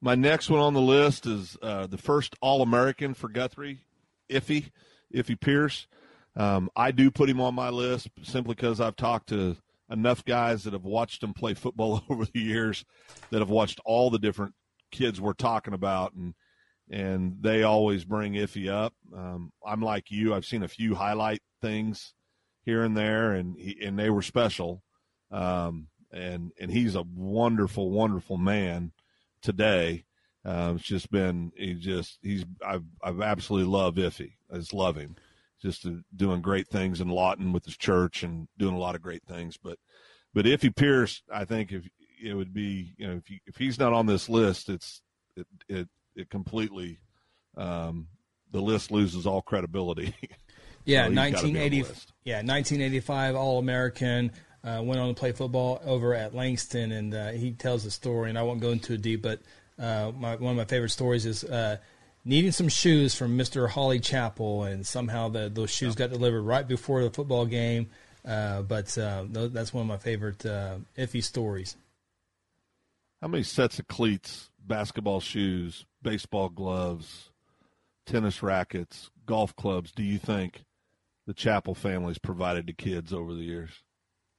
my 0.00 0.14
next 0.14 0.50
one 0.50 0.60
on 0.60 0.74
the 0.74 0.80
list 0.80 1.26
is 1.26 1.56
uh, 1.62 1.86
the 1.86 1.98
first 1.98 2.36
All 2.40 2.62
American 2.62 3.14
for 3.14 3.28
Guthrie, 3.28 3.80
Iffy, 4.30 4.70
Iffy 5.14 5.40
Pierce. 5.40 5.86
Um, 6.36 6.70
I 6.76 6.90
do 6.90 7.10
put 7.10 7.30
him 7.30 7.40
on 7.40 7.54
my 7.54 7.70
list 7.70 8.08
simply 8.22 8.54
because 8.54 8.80
I've 8.80 8.96
talked 8.96 9.30
to 9.30 9.56
enough 9.90 10.24
guys 10.24 10.64
that 10.64 10.74
have 10.74 10.84
watched 10.84 11.22
him 11.22 11.32
play 11.32 11.54
football 11.54 12.04
over 12.10 12.26
the 12.26 12.40
years, 12.40 12.84
that 13.30 13.40
have 13.40 13.50
watched 13.50 13.80
all 13.84 14.10
the 14.10 14.18
different 14.18 14.54
kids 14.90 15.20
we're 15.20 15.32
talking 15.32 15.74
about, 15.74 16.12
and 16.12 16.34
and 16.90 17.36
they 17.40 17.62
always 17.62 18.04
bring 18.04 18.34
Iffy 18.34 18.70
up. 18.70 18.94
Um, 19.14 19.52
I'm 19.64 19.82
like 19.82 20.10
you; 20.10 20.34
I've 20.34 20.46
seen 20.46 20.62
a 20.62 20.68
few 20.68 20.94
highlight 20.94 21.42
things 21.60 22.14
here 22.64 22.82
and 22.82 22.96
there, 22.96 23.32
and 23.32 23.56
he, 23.58 23.76
and 23.84 23.98
they 23.98 24.10
were 24.10 24.22
special. 24.22 24.82
Um, 25.30 25.88
and 26.12 26.52
and 26.60 26.70
he's 26.70 26.94
a 26.94 27.02
wonderful, 27.02 27.90
wonderful 27.90 28.36
man 28.36 28.92
today. 29.42 30.04
Uh, 30.44 30.74
it's 30.76 30.84
just 30.84 31.10
been 31.10 31.52
he 31.56 31.74
just 31.74 32.18
he's 32.22 32.44
I've 32.64 32.84
I've 33.02 33.20
absolutely 33.20 33.70
love 33.70 33.96
Iffy. 33.96 34.34
I 34.52 34.58
just 34.58 34.74
love 34.74 34.96
him. 34.96 35.16
Just 35.60 35.86
doing 36.14 36.42
great 36.42 36.68
things 36.68 37.00
in 37.00 37.08
Lawton 37.08 37.52
with 37.52 37.64
his 37.64 37.76
church 37.76 38.22
and 38.22 38.46
doing 38.58 38.74
a 38.74 38.78
lot 38.78 38.94
of 38.94 39.02
great 39.02 39.24
things. 39.26 39.56
But 39.56 39.78
but 40.34 40.44
Iffy 40.44 40.74
Pierce, 40.74 41.22
I 41.32 41.44
think 41.44 41.72
if 41.72 41.88
it 42.22 42.34
would 42.34 42.52
be 42.52 42.94
you 42.96 43.06
know 43.08 43.16
if 43.16 43.26
he, 43.26 43.40
if 43.46 43.56
he's 43.56 43.78
not 43.78 43.92
on 43.92 44.06
this 44.06 44.28
list, 44.28 44.68
it's 44.68 45.02
it 45.36 45.46
it, 45.68 45.88
it 46.16 46.30
completely 46.30 46.98
um, 47.56 48.08
the 48.50 48.60
list 48.60 48.90
loses 48.90 49.26
all 49.26 49.42
credibility. 49.42 50.14
Yeah, 50.86 51.08
so 51.08 51.14
1980. 51.14 51.76
Yeah, 52.24 52.36
1985 52.36 53.34
All 53.34 53.58
American. 53.58 54.30
Uh, 54.64 54.82
went 54.82 55.00
on 55.00 55.08
to 55.08 55.14
play 55.14 55.32
football 55.32 55.80
over 55.84 56.14
at 56.14 56.34
Langston, 56.34 56.90
and 56.90 57.14
uh, 57.14 57.28
he 57.30 57.52
tells 57.52 57.84
a 57.84 57.90
story, 57.90 58.30
and 58.30 58.38
I 58.38 58.42
won't 58.42 58.60
go 58.60 58.70
into 58.70 58.94
it 58.94 59.02
deep, 59.02 59.22
but 59.22 59.40
uh, 59.78 60.10
my, 60.16 60.34
one 60.36 60.52
of 60.52 60.56
my 60.56 60.64
favorite 60.64 60.90
stories 60.90 61.24
is 61.26 61.44
uh, 61.44 61.76
needing 62.24 62.50
some 62.50 62.68
shoes 62.68 63.14
from 63.14 63.38
Mr. 63.38 63.68
Holly 63.68 64.00
Chapel, 64.00 64.64
and 64.64 64.84
somehow 64.84 65.28
the, 65.28 65.48
those 65.48 65.70
shoes 65.70 65.94
got 65.94 66.10
delivered 66.10 66.42
right 66.42 66.66
before 66.66 67.02
the 67.02 67.10
football 67.10 67.46
game. 67.46 67.90
Uh, 68.24 68.62
but 68.62 68.96
uh, 68.98 69.24
that's 69.28 69.72
one 69.72 69.82
of 69.82 69.88
my 69.88 69.98
favorite 69.98 70.38
iffy 70.38 71.22
stories. 71.22 71.76
How 73.22 73.28
many 73.28 73.44
sets 73.44 73.78
of 73.78 73.86
cleats, 73.86 74.50
basketball 74.64 75.20
shoes, 75.20 75.84
baseball 76.06 76.48
gloves, 76.48 77.30
tennis 78.06 78.40
rackets, 78.40 79.10
golf 79.26 79.54
clubs 79.56 79.90
do 79.90 80.04
you 80.04 80.18
think 80.18 80.64
the 81.26 81.34
Chapel 81.34 81.74
family's 81.74 82.18
provided 82.18 82.68
to 82.68 82.72
kids 82.72 83.12
over 83.12 83.34
the 83.34 83.42
years? 83.42 83.70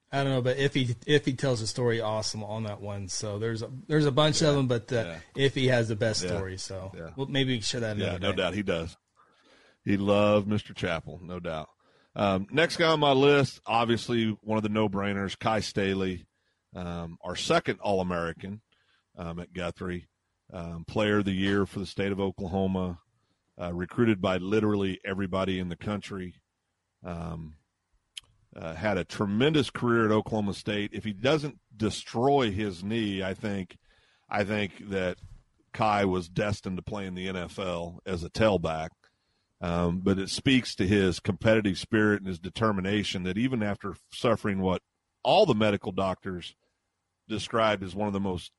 I 0.10 0.24
don't 0.24 0.32
know, 0.32 0.42
but 0.42 0.58
if 0.58 0.74
he 0.74 0.96
if 1.06 1.26
he 1.26 1.34
tells 1.34 1.62
a 1.62 1.68
story, 1.68 2.00
awesome 2.00 2.42
on 2.42 2.64
that 2.64 2.80
one. 2.80 3.10
So 3.10 3.38
there's 3.38 3.62
a 3.62 3.70
there's 3.88 4.06
a 4.06 4.12
bunch 4.12 4.42
yeah, 4.42 4.48
of 4.48 4.56
them, 4.56 4.68
but 4.68 4.94
uh, 4.94 4.96
yeah. 4.96 5.18
if 5.36 5.54
he 5.54 5.68
has 5.68 5.90
the 5.90 5.98
best 5.98 6.24
yeah, 6.24 6.30
story, 6.30 6.58
so 6.58 6.94
well, 7.18 7.28
maybe 7.28 7.52
we 7.52 7.58
can 7.58 7.64
share 7.64 7.82
that. 7.82 7.98
Yeah, 7.98 8.18
no 8.18 8.32
day. 8.32 8.38
doubt 8.38 8.54
he 8.54 8.64
does. 8.64 8.96
He 9.84 9.98
loved 9.98 10.48
Mr. 10.48 10.74
Chapel, 10.74 11.20
no 11.22 11.42
doubt. 11.42 11.68
Um, 12.16 12.48
next 12.50 12.78
guy 12.78 12.88
on 12.88 13.02
my 13.02 13.12
list, 13.12 13.60
obviously 13.66 14.38
one 14.42 14.58
of 14.58 14.64
the 14.64 14.70
no 14.70 14.88
brainers, 14.88 15.38
Kye 15.38 15.60
Staley, 15.60 16.26
um, 16.74 17.18
our 17.22 17.36
second 17.36 17.80
All 17.82 18.00
American 18.00 18.62
um, 19.18 19.40
at 19.40 19.52
Guthrie, 19.52 20.08
um, 20.52 20.86
Player 20.86 21.20
of 21.20 21.26
the 21.26 21.32
Year 21.32 21.66
for 21.66 21.80
the 21.80 21.86
state 21.86 22.12
of 22.12 22.20
Oklahoma, 22.20 23.00
uh, 23.62 23.74
recruited 23.74 24.22
by 24.22 24.38
literally 24.38 25.00
everybody 25.06 25.60
in 25.60 25.70
the 25.70 25.76
country. 25.76 26.36
Um, 27.04 27.56
uh, 28.56 28.74
had 28.74 28.98
a 28.98 29.04
tremendous 29.04 29.70
career 29.70 30.06
at 30.06 30.12
Oklahoma 30.12 30.54
State. 30.54 30.92
If 30.94 31.04
he 31.04 31.14
doesn't 31.14 31.60
destroy 31.76 32.50
his 32.50 32.84
knee, 32.84 33.22
I 33.22 33.34
think, 33.34 33.78
I 34.30 34.44
think 34.44 34.90
that 34.90 35.18
Kye 35.74 36.06
was 36.06 36.28
destined 36.28 36.78
to 36.78 36.82
play 36.82 37.06
in 37.06 37.14
the 37.14 37.28
NFL 37.28 38.00
as 38.06 38.24
a 38.24 38.30
tailback. 38.30 38.90
Um, 39.60 40.02
but 40.04 40.20
it 40.20 40.30
speaks 40.30 40.76
to 40.76 40.88
his 40.88 41.20
competitive 41.20 41.78
spirit 41.78 42.20
and 42.20 42.28
his 42.28 42.40
determination 42.40 43.24
that 43.24 43.38
even 43.38 43.64
after 43.64 43.96
suffering 44.12 44.60
what 44.62 44.82
all 45.24 45.46
the 45.46 45.56
medical 45.56 45.92
doctors 45.92 46.56
described 47.28 47.84
as 47.84 47.96
one 47.96 48.08
of 48.08 48.14
the 48.14 48.20
most 48.20 48.52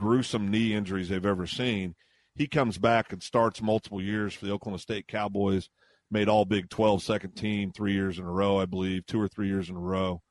gruesome 0.00 0.50
knee 0.50 0.72
injuries 0.72 1.10
they've 1.10 1.26
ever 1.26 1.46
seen, 1.46 1.94
he 2.34 2.46
comes 2.46 2.78
back 2.78 3.12
and 3.12 3.22
starts 3.22 3.60
multiple 3.60 4.00
years 4.00 4.32
for 4.32 4.46
the 4.46 4.52
Oklahoma 4.52 4.78
State 4.78 5.06
Cowboys 5.06 5.68
made 6.10 6.26
all 6.26 6.46
Big 6.46 6.70
12 6.70 7.02
second 7.02 7.36
team 7.36 7.70
three 7.70 7.92
years 7.92 8.18
in 8.18 8.24
a 8.24 8.30
row, 8.30 8.58
I 8.58 8.64
believe, 8.64 9.04
two 9.04 9.20
or 9.20 9.28
three 9.28 9.46
years 9.46 9.68
in 9.68 9.76
a 9.76 9.80
row, 9.80 10.22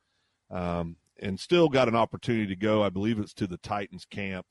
um, 0.50 0.96
and 1.20 1.40
still 1.40 1.70
got 1.70 1.88
an 1.88 1.96
opportunity 1.96 2.48
to 2.48 2.56
go. 2.56 2.84
I 2.84 2.90
believe 2.90 3.20
it's 3.20 3.34
to 3.36 3.46
the 3.46 3.60
Titans 3.60 4.06
camp 4.10 4.48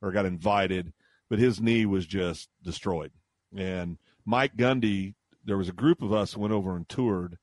or 0.00 0.10
got 0.10 0.24
invited, 0.24 0.94
but 1.28 1.38
his 1.38 1.60
knee 1.60 1.84
was 1.84 2.06
just 2.06 2.48
destroyed. 2.62 3.12
And 3.54 3.98
Mike 4.24 4.56
Gundy, 4.56 5.14
there 5.44 5.58
was 5.58 5.68
a 5.68 5.74
group 5.74 6.00
of 6.00 6.14
us 6.14 6.34
went 6.34 6.54
over 6.54 6.74
and 6.74 6.88
toured 6.88 7.36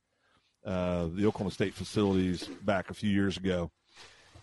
uh, 0.66 1.06
the 1.14 1.26
Oklahoma 1.26 1.52
State 1.52 1.74
facilities 1.74 2.48
back 2.62 2.90
a 2.90 2.94
few 2.94 3.10
years 3.10 3.36
ago. 3.36 3.70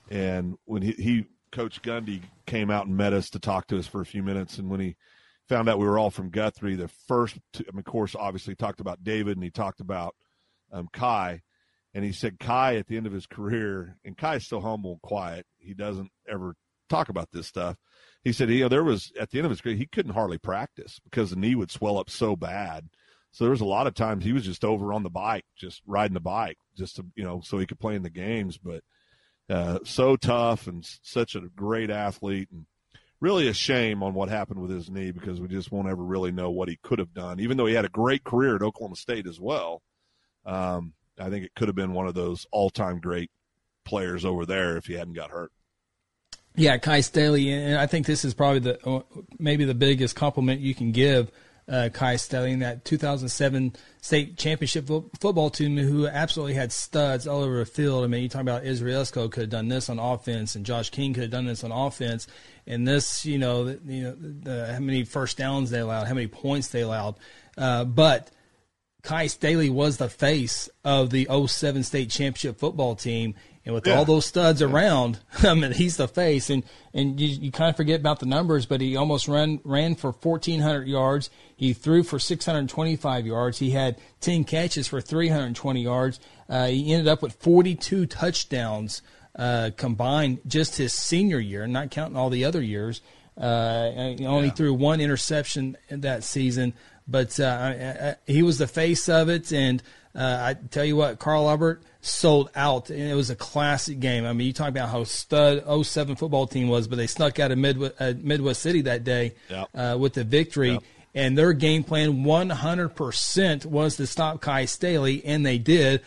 And 0.09 0.57
when 0.63 0.81
he, 0.81 0.91
he, 0.93 1.25
Coach 1.51 1.81
Gundy 1.81 2.21
came 2.45 2.71
out 2.71 2.87
and 2.87 2.97
met 2.97 3.13
us 3.13 3.29
to 3.31 3.39
talk 3.39 3.67
to 3.67 3.77
us 3.77 3.87
for 3.87 4.01
a 4.01 4.05
few 4.05 4.23
minutes, 4.23 4.57
and 4.57 4.69
when 4.69 4.79
he 4.79 4.95
found 5.51 5.67
out 5.67 5.79
we 5.79 5.85
were 5.85 5.99
all 5.99 6.09
from 6.09 6.29
Guthrie. 6.29 6.75
The 6.75 6.87
first, 6.87 7.37
two, 7.51 7.65
I 7.67 7.71
mean, 7.71 7.79
of 7.79 7.85
course, 7.85 8.15
obviously 8.17 8.55
talked 8.55 8.79
about 8.79 9.03
David 9.03 9.35
and 9.35 9.43
he 9.43 9.49
talked 9.49 9.81
about 9.81 10.15
um, 10.71 10.87
Kye, 10.93 11.41
and 11.93 12.05
he 12.05 12.13
said 12.13 12.39
Kye 12.39 12.77
at 12.77 12.87
the 12.87 12.95
end 12.95 13.05
of 13.05 13.11
his 13.11 13.27
career, 13.27 13.97
and 14.05 14.17
Kye 14.17 14.35
is 14.35 14.47
so 14.47 14.61
humble 14.61 14.93
and 14.93 15.01
quiet. 15.01 15.45
He 15.57 15.73
doesn't 15.73 16.09
ever 16.29 16.55
talk 16.89 17.09
about 17.09 17.31
this 17.31 17.47
stuff. 17.47 17.75
He 18.23 18.31
said, 18.31 18.49
you 18.49 18.61
know, 18.61 18.69
there 18.69 18.83
was 18.83 19.11
at 19.19 19.31
the 19.31 19.39
end 19.39 19.45
of 19.45 19.51
his 19.51 19.59
career, 19.59 19.75
he 19.75 19.87
couldn't 19.87 20.13
hardly 20.13 20.37
practice 20.37 20.99
because 21.03 21.31
the 21.31 21.35
knee 21.35 21.55
would 21.55 21.71
swell 21.71 21.97
up 21.97 22.09
so 22.09 22.37
bad. 22.37 22.87
So 23.31 23.43
there 23.43 23.51
was 23.51 23.61
a 23.61 23.65
lot 23.65 23.87
of 23.87 23.93
times 23.93 24.23
he 24.23 24.33
was 24.33 24.45
just 24.45 24.63
over 24.63 24.93
on 24.93 25.03
the 25.03 25.09
bike, 25.09 25.45
just 25.57 25.81
riding 25.85 26.13
the 26.13 26.21
bike, 26.21 26.57
just 26.77 26.95
to 26.95 27.05
you 27.15 27.23
know, 27.23 27.41
so 27.41 27.57
he 27.57 27.65
could 27.65 27.79
play 27.79 27.95
in 27.95 28.03
the 28.03 28.09
games. 28.09 28.57
But 28.57 28.83
uh, 29.51 29.79
so 29.83 30.15
tough 30.15 30.67
and 30.67 30.87
such 31.01 31.35
a 31.35 31.41
great 31.55 31.89
athlete, 31.89 32.49
and 32.51 32.65
really 33.19 33.47
a 33.47 33.53
shame 33.53 34.01
on 34.01 34.13
what 34.13 34.29
happened 34.29 34.61
with 34.61 34.71
his 34.71 34.89
knee 34.89 35.11
because 35.11 35.39
we 35.39 35.47
just 35.47 35.71
won't 35.71 35.87
ever 35.87 36.03
really 36.03 36.31
know 36.31 36.49
what 36.49 36.69
he 36.69 36.79
could 36.81 36.99
have 36.99 37.13
done. 37.13 37.39
Even 37.39 37.57
though 37.57 37.65
he 37.65 37.73
had 37.73 37.85
a 37.85 37.89
great 37.89 38.23
career 38.23 38.55
at 38.55 38.61
Oklahoma 38.61 38.95
State 38.95 39.27
as 39.27 39.39
well, 39.39 39.81
um, 40.45 40.93
I 41.19 41.29
think 41.29 41.45
it 41.45 41.51
could 41.55 41.67
have 41.67 41.75
been 41.75 41.93
one 41.93 42.07
of 42.07 42.15
those 42.15 42.47
all-time 42.51 42.99
great 42.99 43.29
players 43.85 44.25
over 44.25 44.45
there 44.45 44.77
if 44.77 44.85
he 44.85 44.93
hadn't 44.93 45.13
got 45.13 45.31
hurt. 45.31 45.51
Yeah, 46.55 46.77
Kye 46.77 47.01
Staley, 47.01 47.51
and 47.51 47.77
I 47.77 47.87
think 47.87 48.05
this 48.05 48.25
is 48.25 48.33
probably 48.33 48.59
the 48.59 48.87
uh, 48.87 49.01
maybe 49.39 49.63
the 49.63 49.73
biggest 49.73 50.15
compliment 50.15 50.59
you 50.59 50.75
can 50.75 50.91
give 50.91 51.31
uh, 51.67 51.89
Kye 51.93 52.15
Staley 52.15 52.55
that 52.55 52.85
2007 52.85 53.73
state 54.01 54.37
championship 54.37 54.87
fo- 54.87 55.09
football 55.19 55.49
team 55.49 55.77
who 55.77 56.07
absolutely 56.07 56.55
had 56.55 56.71
studs 56.71 57.27
all 57.27 57.41
over 57.41 57.59
the 57.59 57.65
field. 57.65 58.03
I 58.03 58.07
mean, 58.07 58.23
you 58.23 58.29
talk 58.29 58.41
about 58.41 58.65
Israel 58.65 59.03
Esco 59.03 59.31
could 59.31 59.41
have 59.41 59.49
done 59.49 59.67
this 59.67 59.89
on 59.89 59.99
offense, 59.99 60.55
and 60.55 60.65
Josh 60.65 60.89
King 60.89 61.13
could 61.13 61.23
have 61.23 61.31
done 61.31 61.45
this 61.45 61.63
on 61.63 61.71
offense. 61.71 62.27
And 62.67 62.87
this, 62.87 63.25
you 63.25 63.37
know, 63.37 63.65
the, 63.65 63.79
you 63.85 64.03
know, 64.03 64.15
the, 64.19 64.73
how 64.73 64.79
many 64.79 65.03
first 65.03 65.37
downs 65.37 65.69
they 65.69 65.79
allowed, 65.79 66.07
how 66.07 66.13
many 66.13 66.27
points 66.27 66.69
they 66.69 66.81
allowed, 66.81 67.15
uh, 67.57 67.85
but 67.85 68.31
Kye 69.03 69.27
Staley 69.27 69.69
was 69.69 69.97
the 69.97 70.09
face 70.09 70.69
of 70.83 71.09
the 71.09 71.27
07 71.47 71.83
state 71.83 72.09
championship 72.09 72.59
football 72.59 72.95
team. 72.95 73.35
And 73.65 73.75
with 73.75 73.85
Yeah. 73.85 73.95
all 73.97 74.05
those 74.05 74.25
studs 74.25 74.61
around, 74.61 75.19
I 75.43 75.53
mean, 75.53 75.71
he's 75.71 75.97
the 75.97 76.07
face. 76.07 76.49
And, 76.49 76.63
and 76.93 77.19
you, 77.19 77.27
you 77.27 77.51
kind 77.51 77.69
of 77.69 77.77
forget 77.77 77.99
about 77.99 78.19
the 78.19 78.25
numbers, 78.25 78.65
but 78.65 78.81
he 78.81 78.95
almost 78.95 79.27
ran, 79.27 79.59
ran 79.63 79.93
for 79.95 80.11
1,400 80.11 80.87
yards. 80.87 81.29
He 81.55 81.73
threw 81.73 82.01
for 82.03 82.17
625 82.17 83.25
yards. 83.27 83.59
He 83.59 83.69
had 83.71 83.97
10 84.21 84.45
catches 84.45 84.87
for 84.87 84.99
320 84.99 85.81
yards. 85.81 86.19
Uh, 86.49 86.67
he 86.67 86.91
ended 86.91 87.07
up 87.07 87.21
with 87.21 87.33
42 87.33 88.07
touchdowns 88.07 89.01
uh, 89.35 89.69
combined 89.77 90.39
just 90.47 90.75
his 90.77 90.91
senior 90.93 91.39
year, 91.39 91.67
not 91.67 91.91
counting 91.91 92.17
all 92.17 92.29
the 92.29 92.43
other 92.45 92.61
years. 92.61 93.01
Uh, 93.39 93.91
only 94.25 94.47
Yeah. 94.47 94.53
threw 94.53 94.73
one 94.73 94.99
interception 94.99 95.77
that 95.89 96.23
season, 96.23 96.73
but 97.07 97.39
uh, 97.39 97.45
I- 97.45 98.07
I- 98.09 98.15
he 98.27 98.41
was 98.43 98.57
the 98.57 98.67
face 98.67 99.07
of 99.07 99.29
it. 99.29 99.53
And 99.53 99.81
uh, 100.15 100.37
I 100.41 100.53
tell 100.69 100.83
you 100.83 100.95
what, 100.97 101.19
Carl 101.19 101.47
Albert 101.49 101.81
sold 102.01 102.49
out, 102.55 102.89
and 102.89 102.99
it 103.01 103.13
was 103.15 103.29
a 103.29 103.35
classic 103.35 103.99
game. 103.99 104.25
I 104.25 104.33
mean, 104.33 104.47
you 104.47 104.53
talk 104.53 104.69
about 104.69 104.89
how 104.89 105.03
stud 105.03 105.63
07 105.85 106.15
football 106.15 106.47
team 106.47 106.67
was, 106.67 106.87
but 106.87 106.95
they 106.97 107.07
snuck 107.07 107.39
out 107.39 107.51
of 107.51 107.57
Midwest, 107.57 107.93
uh, 107.99 108.13
Midwest 108.21 108.61
City 108.61 108.81
that 108.81 109.03
day 109.03 109.33
Yep. 109.49 109.69
uh, 109.75 109.97
with 109.99 110.13
the 110.13 110.23
victory. 110.23 110.71
Yep. 110.71 110.83
And 111.13 111.37
their 111.37 111.53
game 111.53 111.83
plan 111.83 112.23
100% 112.23 113.65
was 113.65 113.97
to 113.97 114.07
stop 114.07 114.41
Kye 114.41 114.65
Staley, 114.65 115.23
and 115.25 115.45
they 115.45 115.57
did. 115.57 116.01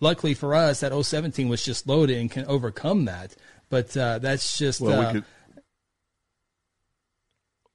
Luckily 0.00 0.34
for 0.34 0.54
us, 0.54 0.80
that 0.80 0.92
07 0.94 1.32
team 1.32 1.48
was 1.48 1.64
just 1.64 1.86
loaded 1.86 2.16
and 2.18 2.30
can 2.30 2.44
overcome 2.46 3.04
that. 3.06 3.34
But 3.68 3.96
uh, 3.96 4.18
that's 4.18 4.56
just 4.58 4.80
Well, 4.80 4.98
uh, 5.00 5.06
we 5.06 5.12
could. 5.14 5.24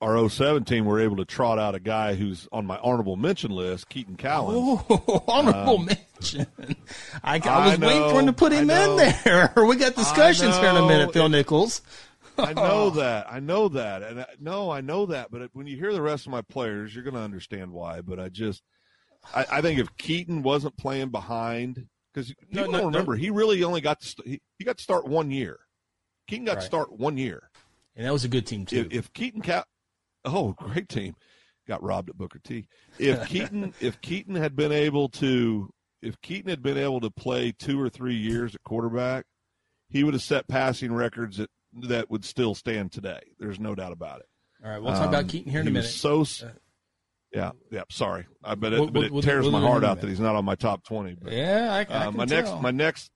Our 0.06 0.30
07 0.30 0.65
team 0.65 0.86
were 0.86 1.00
able 1.00 1.15
to 1.18 1.26
trot 1.26 1.58
out 1.58 1.74
a 1.74 1.80
guy 1.80 2.13
who's 2.13 2.48
on 2.52 2.68
my 2.68 2.78
honorable 2.78 3.15
mention 3.15 3.50
list, 3.50 3.89
Keaton 3.89 4.18
Callan. 4.18 4.56
Oh, 4.88 5.24
honorable 5.28 5.80
mention. 5.80 6.46
I, 7.24 7.41
I 7.44 7.65
was 7.65 7.76
Um, 7.78 7.84
I 7.84 7.88
waiting 7.88 8.10
for 8.12 8.20
him 8.20 8.26
to 8.28 8.34
put 8.34 8.52
him 8.52 8.70
in 8.70 8.96
there. 8.98 9.52
we 9.68 9.76
got 9.78 9.96
discussions 9.96 10.56
here 10.58 10.70
in 10.70 10.76
a 10.78 10.86
minute, 10.86 11.12
Phil 11.12 11.28
Nichols. 11.28 11.82
I 12.38 12.54
know 12.54 12.89
that. 12.91 13.26
I 13.32 13.39
know 13.39 13.68
that. 13.70 14.04
And 14.04 14.20
I, 14.22 14.26
no, 14.39 14.70
I 14.70 14.82
know 14.82 15.08
that. 15.08 15.32
But 15.32 15.50
when 15.54 15.65
you 15.65 15.76
hear 15.76 15.91
the 15.91 16.04
rest 16.04 16.28
of 16.28 16.32
my 16.32 16.41
players, 16.44 16.94
you're 16.94 17.04
going 17.04 17.15
to 17.15 17.22
understand 17.22 17.72
why. 17.72 18.02
But 18.02 18.20
I 18.20 18.30
just, 18.30 18.62
I, 19.34 19.46
I 19.54 19.62
think 19.62 19.80
if 19.80 19.98
Keaton 19.98 20.44
wasn't 20.44 20.78
playing 20.78 21.10
behind, 21.10 21.88
because 22.13 22.28
people 22.52 22.72
no, 22.72 22.78
don't 22.78 22.86
remember, 22.94 23.15
he 23.15 23.32
really 23.32 23.63
only 23.63 23.82
got 23.82 24.02
to 24.02 24.08
st- 24.08 24.28
he, 24.28 24.41
he 24.60 24.65
got 24.65 24.78
to 24.78 24.84
start 24.84 25.08
one 25.08 25.32
year. 25.32 25.58
Keaton 26.28 26.46
got 26.46 26.58
Right. 26.58 26.62
to 26.62 26.68
start 26.68 26.91
one 26.91 27.18
year. 27.18 27.50
And 27.96 28.06
that 28.06 28.13
was 28.13 28.24
a 28.24 28.28
good 28.28 28.46
team, 28.46 28.65
too. 28.68 28.82
If, 28.91 28.94
if 28.94 29.13
Keaton 29.13 29.41
Cal, 29.41 29.63
oh, 30.26 30.54
great 30.54 30.90
team, 30.90 31.16
got 31.68 31.82
robbed 31.84 32.10
at 32.10 32.18
Booker 32.18 32.40
T. 32.44 32.68
If 33.00 33.28
Keaton, 33.28 33.74
if 33.80 34.00
Keaton 34.02 34.36
had 34.36 34.56
been 34.56 34.72
able 34.72 35.10
to, 35.10 35.70
if 36.02 36.20
Keaton 36.22 36.50
had 36.50 36.62
been 36.62 36.78
able 36.78 37.00
to 37.02 37.10
play 37.10 37.52
two 37.58 37.80
or 37.82 37.90
three 37.90 38.16
years 38.16 38.54
at 38.56 38.64
quarterback, 38.64 39.26
he 39.90 40.04
would 40.04 40.14
have 40.14 40.24
set 40.24 40.48
passing 40.48 40.94
records 40.94 41.38
that 41.38 41.50
that 41.74 42.10
would 42.10 42.24
still 42.26 42.56
stand 42.56 42.92
today. 42.92 43.20
There's 43.40 43.60
no 43.60 43.76
doubt 43.76 43.92
about 43.92 44.20
it. 44.22 44.26
All 44.64 44.72
right, 44.72 44.82
we'll 44.82 44.94
talk 44.94 45.10
about 45.10 45.24
Um, 45.24 45.28
Keaton 45.30 45.52
here 45.52 45.62
in 45.62 45.68
a 45.68 45.72
minute. 45.72 45.88
so, 45.88 46.22
s- 46.22 46.44
yeah, 47.34 47.52
yeah. 47.72 47.84
Sorry, 47.90 48.26
I 48.44 48.56
bet 48.56 48.74
it, 48.74 48.80
We'll- 48.80 48.90
but 48.90 49.04
it 49.04 49.12
we'll- 49.12 49.22
tears 49.22 49.44
we'll 49.44 49.52
my 49.52 49.60
do 49.60 49.64
it 49.66 49.68
in 49.68 49.72
heart 49.72 49.84
out 49.84 50.02
that 50.02 50.08
he's 50.10 50.20
not 50.22 50.36
on 50.36 50.46
my 50.46 50.56
top 50.56 50.84
twenty. 50.86 51.16
But 51.16 51.34
yeah, 51.34 51.74
I, 51.90 51.94
I 51.94 52.06
uh, 52.06 52.12
my 52.12 52.26
tell. 52.26 52.38
next, 52.44 52.62
my 52.62 52.72
next, 52.72 53.12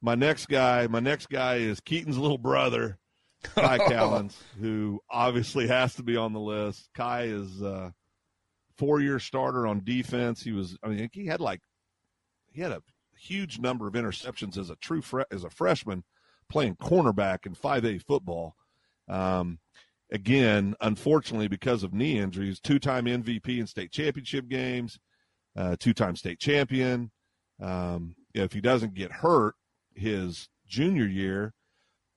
my 0.00 0.14
next 0.14 0.46
guy, 0.48 0.86
my 0.86 1.00
next 1.00 1.28
guy 1.28 1.56
is 1.56 1.80
Keaton's 1.80 2.16
little 2.18 2.38
brother, 2.38 2.98
Kai 3.54 3.78
Callens, 3.78 4.36
who 4.60 5.00
obviously 5.10 5.66
has 5.68 5.94
to 5.96 6.02
be 6.02 6.16
on 6.16 6.32
the 6.32 6.40
list. 6.40 6.88
Kai 6.94 7.24
is 7.24 7.60
a 7.62 7.92
four-year 8.76 9.18
starter 9.18 9.66
on 9.66 9.84
defense. 9.84 10.42
He 10.42 10.52
was, 10.52 10.76
I 10.82 10.88
mean, 10.88 11.08
he 11.12 11.26
had 11.26 11.40
like, 11.40 11.60
he 12.52 12.60
had 12.60 12.72
a 12.72 12.82
huge 13.16 13.58
number 13.58 13.86
of 13.86 13.94
interceptions 13.94 14.56
as 14.56 14.70
a 14.70 14.76
true 14.76 15.02
fre- 15.02 15.22
as 15.30 15.44
a 15.44 15.50
freshman 15.50 16.04
playing 16.48 16.76
cornerback 16.76 17.46
in 17.46 17.54
5A 17.54 18.04
football. 18.04 18.54
Um, 19.08 19.58
again, 20.10 20.74
unfortunately, 20.80 21.48
because 21.48 21.82
of 21.82 21.94
knee 21.94 22.18
injuries, 22.18 22.60
two-time 22.60 23.06
MVP 23.06 23.58
in 23.58 23.66
state 23.66 23.90
championship 23.90 24.48
games, 24.48 24.98
uh, 25.56 25.76
two-time 25.78 26.16
state 26.16 26.38
champion. 26.38 27.10
Um, 27.60 28.16
if 28.34 28.52
he 28.52 28.60
doesn't 28.60 28.94
get 28.94 29.12
hurt 29.12 29.54
his 29.94 30.48
junior 30.66 31.06
year, 31.06 31.54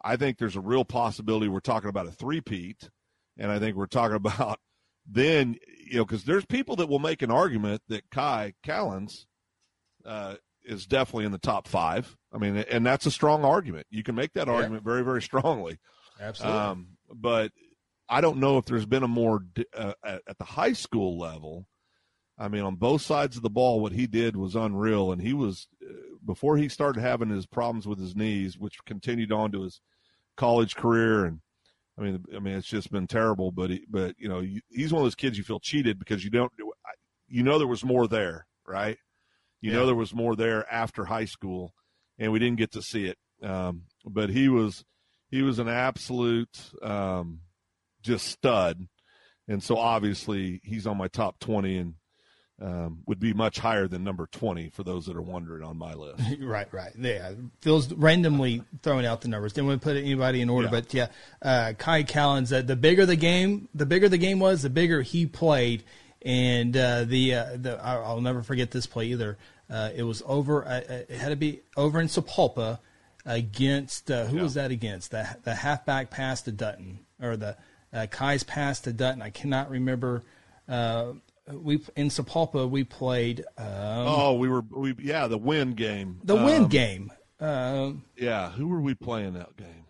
I 0.06 0.16
think 0.16 0.38
there's 0.38 0.56
a 0.56 0.62
real 0.62 0.86
possibility 0.86 1.48
we're 1.48 1.60
talking 1.60 1.90
about 1.90 2.08
a 2.08 2.12
three-peat, 2.12 2.90
and 3.38 3.52
I 3.52 3.60
think 3.60 3.76
we're 3.76 3.88
talking 3.88 4.16
about 4.26 4.60
then 5.08 5.58
you 5.86 5.98
know 5.98 6.06
because 6.06 6.24
there's 6.24 6.46
people 6.46 6.76
that 6.78 6.88
will 6.88 7.00
make 7.00 7.22
an 7.22 7.32
argument 7.32 7.82
that 7.90 8.10
Kai 8.12 8.54
Callens 8.66 9.26
uh, 10.06 10.36
is 10.64 10.86
definitely 10.86 11.26
in 11.26 11.32
the 11.32 11.38
top 11.38 11.68
five. 11.68 12.16
I 12.34 12.38
mean, 12.38 12.58
and 12.58 12.86
that's 12.86 13.06
a 13.06 13.12
strong 13.12 13.44
argument. 13.44 13.88
You 13.90 14.04
can 14.04 14.16
make 14.16 14.34
that 14.34 14.48
Yeah. 14.48 14.54
argument 14.54 14.84
very, 14.84 15.04
very 15.04 15.22
strongly. 15.22 15.80
Absolutely. 16.20 16.60
Um, 16.60 16.88
but 17.14 17.52
I 18.08 18.22
don't 18.22 18.38
know 18.38 18.58
if 18.58 18.66
there's 18.66 18.86
been 18.86 19.04
a 19.04 19.08
more 19.08 19.44
uh, 19.76 19.94
at, 20.04 20.22
at 20.28 20.38
the 20.38 20.44
high 20.46 20.74
school 20.74 21.18
level. 21.20 21.68
I 22.38 22.48
mean, 22.50 22.64
on 22.64 22.76
both 22.76 23.02
sides 23.02 23.38
of 23.38 23.44
the 23.44 23.50
ball, 23.50 23.80
what 23.80 23.94
he 23.94 24.08
did 24.08 24.36
was 24.36 24.56
unreal, 24.56 25.12
and 25.12 25.22
he 25.22 25.34
was 25.34 25.68
uh, 25.84 25.94
before 26.26 26.58
he 26.58 26.68
started 26.68 27.00
having 27.02 27.30
his 27.30 27.46
problems 27.46 27.88
with 27.88 28.00
his 28.00 28.16
knees, 28.16 28.58
which 28.58 28.84
continued 28.86 29.32
on 29.32 29.52
to 29.54 29.62
his 29.62 29.82
college 30.38 30.76
career. 30.76 31.26
And 31.26 31.40
I 31.98 32.02
mean, 32.02 32.26
I 32.36 32.40
mean, 32.40 32.56
it's 32.56 32.68
just 32.68 32.92
been 32.92 33.08
terrible. 33.08 33.52
But 33.52 33.70
he, 33.70 33.86
but 33.90 34.16
you 34.18 34.28
know, 34.28 34.40
you, 34.42 34.62
he's 34.70 34.92
one 34.92 35.02
of 35.02 35.06
those 35.06 35.16
kids 35.16 35.38
you 35.38 35.44
feel 35.44 35.60
cheated 35.60 36.00
because 36.00 36.24
you 36.24 36.30
don't, 36.30 36.52
you 37.28 37.44
know, 37.44 37.58
there 37.58 37.68
was 37.68 37.84
more 37.84 38.08
there, 38.08 38.46
right? 38.68 38.98
You 39.62 39.72
Yeah. 39.72 39.78
know, 39.78 39.86
there 39.88 39.96
was 39.96 40.14
more 40.14 40.36
there 40.36 40.72
after 40.72 41.06
high 41.06 41.26
school, 41.26 41.74
and 42.20 42.32
we 42.32 42.40
didn't 42.40 42.58
get 42.58 42.72
to 42.74 42.82
see 42.82 43.06
it. 43.06 43.18
Um, 43.42 43.84
but 44.06 44.30
he 44.30 44.48
was 44.50 44.84
he 45.30 45.42
was 45.42 45.60
an 45.60 45.68
absolute 45.68 46.72
um, 46.84 47.42
just 48.02 48.28
stud, 48.28 48.88
and 49.48 49.64
so 49.64 49.78
obviously 49.78 50.62
he's 50.64 50.86
on 50.86 50.98
my 50.98 51.08
top 51.08 51.40
twenty 51.40 51.78
and 51.78 51.96
um, 52.62 53.00
would 53.06 53.20
be 53.20 53.34
much 53.34 53.60
higher 53.60 53.88
than 53.88 54.04
number 54.04 54.28
twenty 54.28 54.70
for 54.70 54.84
those 54.84 55.06
that 55.08 55.16
are 55.18 55.22
wondering 55.22 55.64
on 55.64 55.78
my 55.78 55.94
list. 55.94 56.22
Right, 56.42 56.72
right. 56.74 56.92
Yeah, 56.98 57.32
Phil's 57.62 57.92
randomly 57.94 58.64
throwing 58.82 59.06
out 59.06 59.22
the 59.22 59.28
numbers. 59.28 59.52
Didn't 59.54 59.68
want 59.68 59.82
to 59.82 59.86
put 59.86 59.98
anybody 59.98 60.40
in 60.42 60.50
order, 60.50 60.68
Yeah. 60.68 60.72
but 60.72 60.94
yeah, 60.94 61.08
uh, 61.42 61.74
Kai 61.78 62.04
Callens. 62.04 62.56
Uh, 62.58 62.62
the 62.62 62.76
bigger 62.78 63.06
the 63.06 63.18
game, 63.18 63.68
the 63.76 63.86
bigger 63.86 64.08
the 64.08 64.18
game 64.18 64.40
was, 64.40 64.62
the 64.62 64.70
bigger 64.70 65.02
he 65.02 65.26
played, 65.26 65.84
and 66.22 66.76
uh, 66.78 67.04
the 67.04 67.34
uh, 67.36 67.46
the 67.58 67.78
I- 67.84 68.02
I'll 68.02 68.22
never 68.22 68.42
forget 68.42 68.72
this 68.72 68.86
play 68.88 69.08
either. 69.08 69.38
Uh, 69.70 69.90
it 69.96 70.04
was 70.04 70.24
over. 70.26 70.66
Uh, 70.66 70.82
it 71.10 71.12
had 71.12 71.30
to 71.30 71.36
be 71.36 71.62
over 71.76 72.00
in 72.00 72.08
Sapulpa 72.08 72.80
against 73.26 74.10
uh, 74.12 74.26
who 74.26 74.38
Yeah. 74.38 74.44
was 74.44 74.54
that 74.54 74.72
against? 74.72 75.12
The 75.12 75.28
the 75.44 75.56
halfback 75.56 76.10
pass 76.10 76.42
to 76.44 76.52
Dutton 76.52 77.00
or 77.22 77.36
the 77.36 77.58
uh, 77.94 78.08
Kai's 78.10 78.44
pass 78.44 78.80
to 78.82 78.94
Dutton. 78.94 79.22
I 79.22 79.30
cannot 79.30 79.70
remember. 79.70 80.24
Uh, 80.68 81.14
we 81.52 81.80
in 81.96 82.08
Sapulpa 82.10 82.70
we 82.70 82.84
played 82.84 83.42
um, 83.58 83.66
oh, 83.68 84.34
we 84.34 84.50
were 84.50 84.62
we 84.62 84.96
yeah 85.00 85.28
the 85.28 85.38
win 85.38 85.74
game. 85.74 86.20
the 86.24 86.36
win 86.36 86.64
Um, 86.64 86.68
game. 86.70 87.12
Um, 87.40 88.06
Yeah, 88.18 88.52
who 88.52 88.68
were 88.68 88.82
we 88.82 88.94
playing 88.96 89.34
that 89.34 89.56
game? 89.58 89.86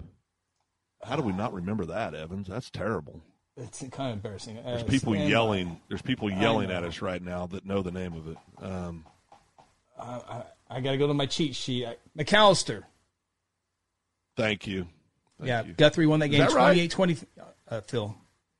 How 1.03 1.15
do 1.15 1.21
we 1.21 1.31
not 1.33 1.53
remember 1.53 1.85
that, 1.85 2.15
Evans? 2.15 2.47
That's 2.47 2.69
terrible. 2.71 3.21
It's 3.55 3.79
kind 3.91 4.09
of 4.09 4.13
embarrassing. 4.17 4.55
There's 4.55 4.81
Uh, 4.81 4.85
people 4.85 5.15
yelling. 5.15 5.79
There's 5.87 6.01
people 6.01 6.29
yelling 6.29 6.71
at 6.71 6.83
us 6.83 7.01
right 7.01 7.21
now 7.21 7.45
that 7.47 7.65
know 7.65 7.81
the 7.81 7.91
name 7.91 8.13
of 8.13 8.27
it. 8.27 8.37
Um, 8.61 9.05
I 9.97 10.81
got 10.81 10.91
to 10.91 10.97
go 10.97 11.07
to 11.07 11.13
my 11.13 11.25
cheat 11.25 11.55
sheet. 11.55 11.85
I, 11.85 11.95
McAllister. 12.17 12.83
thank 14.35 14.67
you. 14.67 14.87
Thank 15.37 15.47
yeah, 15.47 15.63
you. 15.63 15.73
Guthrie 15.73 16.07
won 16.07 16.19
that 16.21 16.29
game 16.29 16.39
that 16.39 16.51
right? 16.53 16.89
28 16.89 16.91
20. 16.91 17.17
Uh, 17.69 17.81
Phil. 17.81 18.15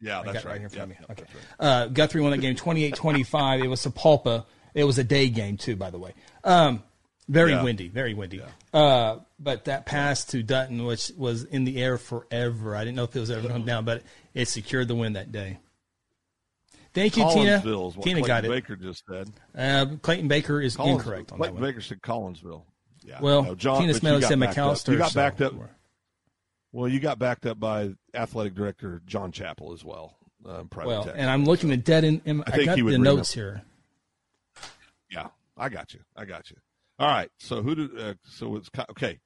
Yeah, 0.06 0.24
got 0.24 0.36
right. 0.36 0.46
right 0.46 0.56
here 0.58 0.64
in 0.66 0.70
front 0.70 0.74
Yep, 0.74 0.84
of 0.84 0.90
me. 0.90 0.96
yep, 1.00 1.12
Okay. 1.12 1.22
that's 1.24 1.34
right. 1.60 1.68
Uh, 1.68 1.88
Guthrie 1.88 2.22
won 2.22 2.32
that 2.32 2.38
game 2.38 2.56
28 2.56 2.96
25. 2.96 3.62
It 3.62 3.68
was 3.68 3.86
Sapulpa. 3.86 4.46
It 4.74 4.84
was 4.84 4.98
a 4.98 5.04
day 5.04 5.30
game, 5.30 5.58
too, 5.58 5.76
by 5.76 5.90
the 5.90 5.98
way. 5.98 6.14
Um, 6.44 6.84
very 7.28 7.52
Yeah. 7.52 7.64
windy, 7.64 7.88
very 7.88 8.14
windy. 8.14 8.42
Uh, 8.74 9.18
but 9.40 9.66
that 9.66 9.86
pass 9.86 10.26
to 10.26 10.44
Dutton, 10.44 10.86
which 10.86 11.12
was 11.18 11.44
in 11.46 11.64
the 11.64 11.82
air 11.82 11.98
forever, 11.98 12.76
I 12.76 12.84
didn't 12.84 12.98
know 12.98 13.04
if 13.06 13.16
it 13.16 13.20
was 13.20 13.32
ever 13.32 13.48
going 13.48 13.66
down, 13.66 13.84
but 13.86 14.04
it 14.34 14.48
secured 14.48 14.88
the 14.88 14.96
win 14.96 15.14
that 15.14 15.32
day. 15.32 15.58
Thank 16.94 17.18
you, 17.18 17.24
Tina. 17.34 17.60
Collinsville 17.60 17.90
is 17.90 17.98
what 17.98 18.04
Tina 18.06 18.20
Clayton 18.22 18.28
got 18.28 18.46
it. 18.46 18.50
Baker 18.50 18.76
just 18.78 19.04
said. 19.10 19.30
Uh, 19.58 19.98
Clayton 20.02 20.28
Baker 20.30 20.62
is 20.62 20.76
Collins- 20.78 21.00
incorrect 21.02 21.32
on 21.32 21.38
Clayton 21.40 21.56
that 21.56 21.62
one. 21.62 21.70
Baker 21.72 21.82
said 21.82 22.02
Collinsville. 22.02 22.64
Yeah. 23.04 23.20
Well, 23.22 23.44
no, 23.44 23.56
John, 23.56 23.82
Tina 23.82 23.94
you 23.94 24.00
said. 24.22 24.38
McAllister. 24.38 24.92
You 24.94 24.98
got 25.00 25.14
backed 25.14 25.42
up. 25.42 25.54
Well, 26.76 26.90
you 26.90 27.00
got 27.00 27.18
backed 27.20 27.46
up 27.46 27.58
by 27.58 27.92
athletic 28.14 28.54
director 28.54 29.02
John 29.06 29.32
Chappell 29.32 29.72
as 29.72 29.86
well. 29.86 30.18
uh, 30.46 30.64
private 30.66 30.90
Well, 30.90 31.04
tech. 31.06 31.14
and 31.16 31.30
I'm 31.30 31.46
looking 31.46 31.72
at 31.72 31.86
dead 31.86 32.04
in. 32.04 32.22
in 32.26 32.44
I, 32.46 32.52
think 32.52 32.66
got 32.66 32.76
the 32.76 32.98
notes 32.98 33.34
here. 33.34 33.62
Yeah, 35.10 35.28
I 35.56 35.70
got 35.70 35.94
you. 35.94 36.02
I 36.18 36.26
got 36.26 36.52
you. 36.52 36.58
All 37.00 37.08
right. 37.08 37.30
So 37.40 37.62
who 37.62 37.76
did? 37.76 37.98
Uh, 37.98 38.14
so 38.26 38.58
it's 38.58 38.70
okay. 38.92 39.22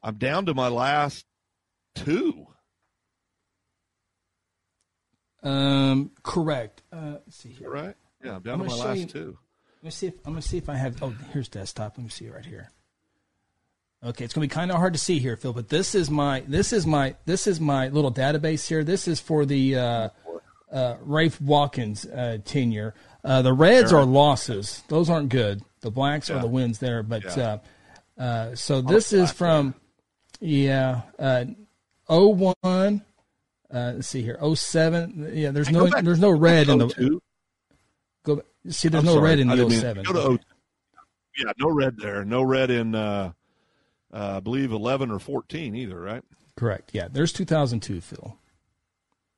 I'm 0.00 0.14
down 0.14 0.46
to 0.46 0.54
my 0.54 0.68
last 0.68 1.26
two. 1.96 2.46
Um, 5.42 6.12
correct. 6.22 6.82
Uh, 6.92 7.14
let's 7.24 7.36
see 7.36 7.48
here. 7.48 7.68
Right? 7.68 7.96
Yeah, 8.24 8.36
I'm 8.36 8.42
down 8.42 8.60
I'm 8.60 8.68
to 8.68 8.76
my 8.76 8.84
last 8.84 8.98
you- 9.00 9.06
two. 9.06 9.38
Let 9.78 9.84
me 9.86 9.90
see 9.90 10.06
if 10.06 10.14
I'm 10.24 10.34
gonna 10.34 10.42
see 10.42 10.58
if 10.58 10.68
I 10.68 10.76
have. 10.76 11.02
Oh, 11.02 11.12
here's 11.32 11.48
desktop. 11.48 11.98
Let 11.98 12.04
me 12.04 12.10
see 12.10 12.28
right 12.28 12.46
here. 12.46 12.70
Okay, 14.04 14.24
it's 14.24 14.34
gonna 14.34 14.44
be 14.44 14.48
kind 14.48 14.70
of 14.72 14.78
hard 14.78 14.94
to 14.94 14.98
see 14.98 15.18
here, 15.20 15.36
Phil. 15.36 15.52
But 15.52 15.68
this 15.68 15.94
is 15.94 16.10
my 16.10 16.40
this 16.48 16.72
is 16.72 16.86
my 16.86 17.14
this 17.24 17.46
is 17.46 17.60
my 17.60 17.88
little 17.88 18.12
database 18.12 18.66
here. 18.66 18.82
This 18.82 19.06
is 19.06 19.20
for 19.20 19.44
the 19.46 19.76
uh, 19.78 20.08
uh, 20.72 20.96
Rafe 21.02 21.40
Watkins 21.40 22.04
uh, 22.06 22.38
tenure. 22.44 22.94
Uh, 23.24 23.42
the 23.42 23.52
Reds 23.52 23.92
are 23.92 24.04
losses; 24.04 24.82
those 24.88 25.08
aren't 25.08 25.28
good. 25.28 25.62
The 25.82 25.90
Blacks 25.92 26.30
are 26.30 26.40
the 26.40 26.48
wins 26.48 26.78
there. 26.80 27.02
But 27.04 27.36
Yeah. 27.36 27.58
uh, 28.18 28.20
uh, 28.20 28.54
so 28.56 28.80
this 28.80 29.12
is 29.12 29.30
from 29.30 29.74
yeah, 30.40 31.02
uh, 31.20 31.44
01, 32.08 32.54
Uh, 33.72 33.92
let's 33.94 34.08
see 34.08 34.22
here, 34.22 34.36
07. 34.54 35.30
Yeah, 35.32 35.52
there's 35.52 35.68
Hey, 35.68 35.74
no 35.74 35.86
there's 36.02 36.18
no 36.18 36.30
red 36.30 36.68
in 36.68 36.78
the 36.78 36.88
02. 36.88 37.22
go. 38.24 38.42
See, 38.68 38.88
there's 38.88 39.02
I'm 39.02 39.06
no 39.06 39.14
sorry, 39.14 39.24
red 39.30 39.38
in 39.38 39.46
the 39.48 39.54
didn't 39.56 39.70
mean- 39.70 39.80
07. 39.80 40.04
Go 40.04 40.12
to 40.12 40.20
02. 40.38 40.44
Yeah, 41.38 41.52
no 41.58 41.70
red 41.70 41.96
there. 41.98 42.24
No 42.24 42.42
red 42.42 42.70
in, 42.70 42.94
uh, 44.12 44.34
I 44.36 44.40
believe, 44.40 44.72
11 44.72 45.10
or 45.10 45.18
14 45.18 45.74
either, 45.74 46.00
right? 46.00 46.22
Correct. 46.56 46.90
Yeah, 46.92 47.08
there's 47.10 47.32
2002, 47.32 48.00
Phil. 48.00 48.36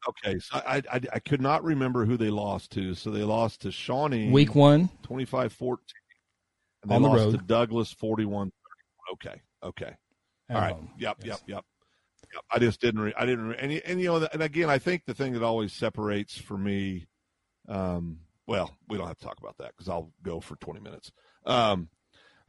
Okay, 0.07 0.39
so 0.39 0.57
I, 0.67 0.83
I, 0.93 1.01
I 1.15 1.19
could 1.19 1.41
not 1.41 1.65
remember 1.65 2.05
who 2.05 2.17
they 2.19 2.29
lost 2.29 2.73
to. 2.73 2.95
So 2.95 3.11
they 3.11 3.23
lost 3.23 3.63
to 3.63 3.73
Shawnee 3.73 4.31
Week 4.31 4.55
one, 4.55 4.91
25-14. 5.09 5.79
And 6.83 6.91
they 6.91 6.95
On 6.97 7.03
the 7.03 7.09
lost 7.09 7.25
road. 7.25 7.31
to 7.33 7.39
Douglas 7.39 7.93
41 7.93 8.53
Okay, 9.15 9.41
okay. 9.63 9.95
All 10.51 10.57
right. 10.61 10.75
Um, 10.75 10.91
Yep, 10.99 11.17
yes. 11.21 11.27
yep, 11.27 11.41
yep. 11.47 11.65
Yep. 12.35 12.43
I 12.51 12.59
just 12.59 12.81
didn't. 12.81 13.01
Re- 13.01 13.15
I 13.17 13.25
didn't. 13.27 13.49
Re- 13.49 13.57
and, 13.59 13.73
and 13.73 14.01
you 14.01 14.07
know, 14.09 14.29
and 14.33 14.43
again, 14.43 14.69
I 14.69 14.79
think 14.79 15.05
the 15.07 15.15
thing 15.15 15.35
that 15.35 15.43
always 15.43 15.73
separates 15.73 16.37
for 16.37 16.59
me. 16.59 17.07
Um, 17.69 18.19
well, 18.47 18.77
we 18.89 18.99
don't 18.99 19.07
have 19.07 19.19
to 19.19 19.25
talk 19.25 19.39
about 19.39 19.57
that 19.59 19.69
because 19.77 19.89
I'll 19.89 20.11
go 20.23 20.41
for 20.41 20.57
twenty 20.57 20.81
minutes. 20.81 21.13
Um, 21.47 21.89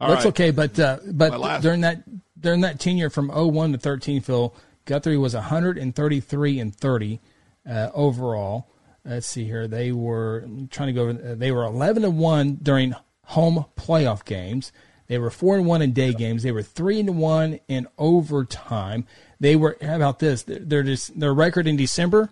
all 0.00 0.08
That's 0.10 0.24
right. 0.24 0.28
okay, 0.28 0.50
but 0.50 0.78
uh, 0.78 0.98
but 1.12 1.60
during 1.62 1.80
that 1.82 2.02
during 2.38 2.60
that 2.62 2.78
tenure 2.80 3.10
from 3.10 3.28
01 3.28 3.72
to 3.72 3.78
13, 3.78 4.20
Phil 4.20 4.54
Guthrie 4.84 5.16
was 5.16 5.34
133 5.34 6.60
and 6.60 6.74
30 6.74 7.20
uh, 7.68 7.90
overall. 7.94 8.68
Let's 9.04 9.26
see 9.26 9.44
here. 9.44 9.66
They 9.68 9.92
were 9.92 10.40
I'm 10.44 10.68
trying 10.68 10.88
to 10.88 10.92
go. 10.92 11.08
over- 11.08 11.32
uh, 11.32 11.34
They 11.36 11.50
were 11.52 11.64
11 11.64 12.04
and 12.04 12.18
one 12.18 12.58
during 12.62 12.94
home 13.24 13.64
playoff 13.76 14.24
games. 14.24 14.72
They 15.08 15.18
were 15.18 15.30
four 15.30 15.56
and 15.56 15.64
one 15.66 15.82
in 15.82 15.92
day 15.92 16.12
games. 16.12 16.42
They 16.42 16.50
were 16.52 16.62
three 16.62 16.98
and 17.00 17.16
one 17.16 17.60
in 17.68 17.86
overtime. 17.96 19.06
They 19.38 19.54
were. 19.56 19.76
How 19.80 19.96
about 19.96 20.18
this? 20.18 20.42
Just 20.44 21.18
their 21.18 21.32
record 21.32 21.66
in 21.68 21.76
December, 21.76 22.30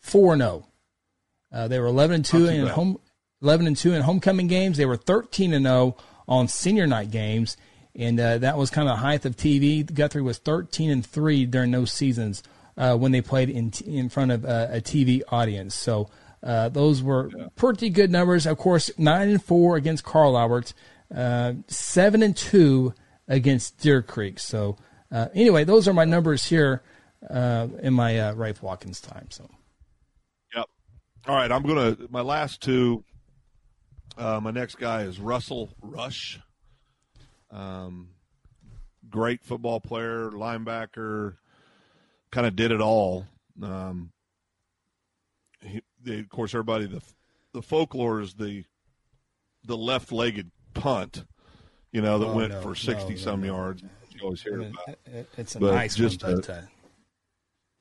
four 0.00 0.32
and 0.32 0.42
zero. 0.42 0.66
Uh, 1.52 1.66
they 1.68 1.78
were 1.80 1.86
11 1.86 2.14
and 2.16 2.24
2 2.24 2.46
in 2.46 2.64
bad. 2.66 2.74
home 2.74 2.98
11 3.42 3.66
and 3.66 3.76
2 3.76 3.92
in 3.94 4.02
homecoming 4.02 4.46
games. 4.48 4.76
They 4.76 4.86
were 4.86 4.96
13 4.96 5.52
and 5.52 5.64
0 5.66 5.96
on 6.28 6.48
senior 6.48 6.86
night 6.86 7.10
games. 7.10 7.56
And 7.94 8.20
uh, 8.20 8.38
that 8.38 8.56
was 8.56 8.70
kind 8.70 8.88
of 8.88 8.96
the 8.96 9.00
height 9.00 9.24
of 9.24 9.36
TV. 9.36 9.84
Guthrie 9.92 10.22
was 10.22 10.38
13 10.38 10.90
and 10.90 11.04
3 11.04 11.46
during 11.46 11.70
those 11.72 11.92
seasons 11.92 12.42
uh, 12.76 12.96
when 12.96 13.12
they 13.12 13.20
played 13.20 13.50
in 13.50 13.72
in 13.84 14.08
front 14.08 14.30
of 14.30 14.44
uh, 14.44 14.68
a 14.70 14.80
TV 14.80 15.22
audience. 15.28 15.74
So 15.74 16.08
uh, 16.42 16.68
those 16.68 17.02
were 17.02 17.30
pretty 17.56 17.90
good 17.90 18.10
numbers. 18.10 18.46
Of 18.46 18.58
course, 18.58 18.90
9 18.96 19.28
and 19.28 19.42
4 19.42 19.76
against 19.76 20.04
Carl 20.04 20.38
Alberts, 20.38 20.72
uh, 21.14 21.54
7 21.66 22.22
and 22.22 22.36
2 22.36 22.94
against 23.28 23.78
Deer 23.78 24.02
Creek. 24.02 24.38
So 24.38 24.76
uh, 25.10 25.28
anyway, 25.34 25.64
those 25.64 25.88
are 25.88 25.92
my 25.92 26.04
numbers 26.04 26.46
here 26.46 26.82
uh, 27.28 27.68
in 27.82 27.92
my 27.92 28.18
uh, 28.18 28.32
Rafe 28.34 28.62
Watkins 28.62 29.00
time. 29.00 29.26
So 29.30 29.48
Yep. 30.54 30.66
All 31.26 31.36
right. 31.36 31.50
I'm 31.50 31.62
gonna. 31.62 31.96
My 32.08 32.22
last 32.22 32.62
two. 32.62 33.04
Uh, 34.20 34.38
my 34.38 34.50
next 34.50 34.74
guy 34.76 35.02
is 35.02 35.18
Russell 35.18 35.70
Rush. 35.80 36.38
Um, 37.50 38.10
great 39.08 39.42
football 39.42 39.80
player, 39.80 40.30
linebacker, 40.30 41.36
kind 42.30 42.46
of 42.46 42.54
did 42.54 42.70
it 42.70 42.82
all. 42.82 43.26
Um, 43.62 44.12
he, 45.62 45.80
they, 46.02 46.18
of 46.20 46.28
course, 46.28 46.54
everybody 46.54 46.86
the 46.86 47.00
the 47.54 47.62
folklore 47.62 48.20
is 48.20 48.34
the 48.34 48.64
the 49.64 49.76
left-legged 49.76 50.50
punt, 50.74 51.24
you 51.90 52.02
know, 52.02 52.18
that 52.18 52.26
Oh, 52.28 52.36
went 52.36 52.52
no, 52.52 52.60
for 52.60 52.74
sixty 52.74 53.14
no, 53.14 53.18
some 53.20 53.40
no, 53.40 53.46
yards. 53.46 53.82
You 54.14 54.20
always 54.22 54.42
hear 54.42 54.54
I 54.54 54.56
mean, 54.64 54.74
about. 54.84 54.98
it- 55.06 55.28
it's 55.38 55.56
a 55.56 55.60
But 55.60 55.72
nice 55.74 55.96
just, 55.96 56.22
one, 56.22 56.42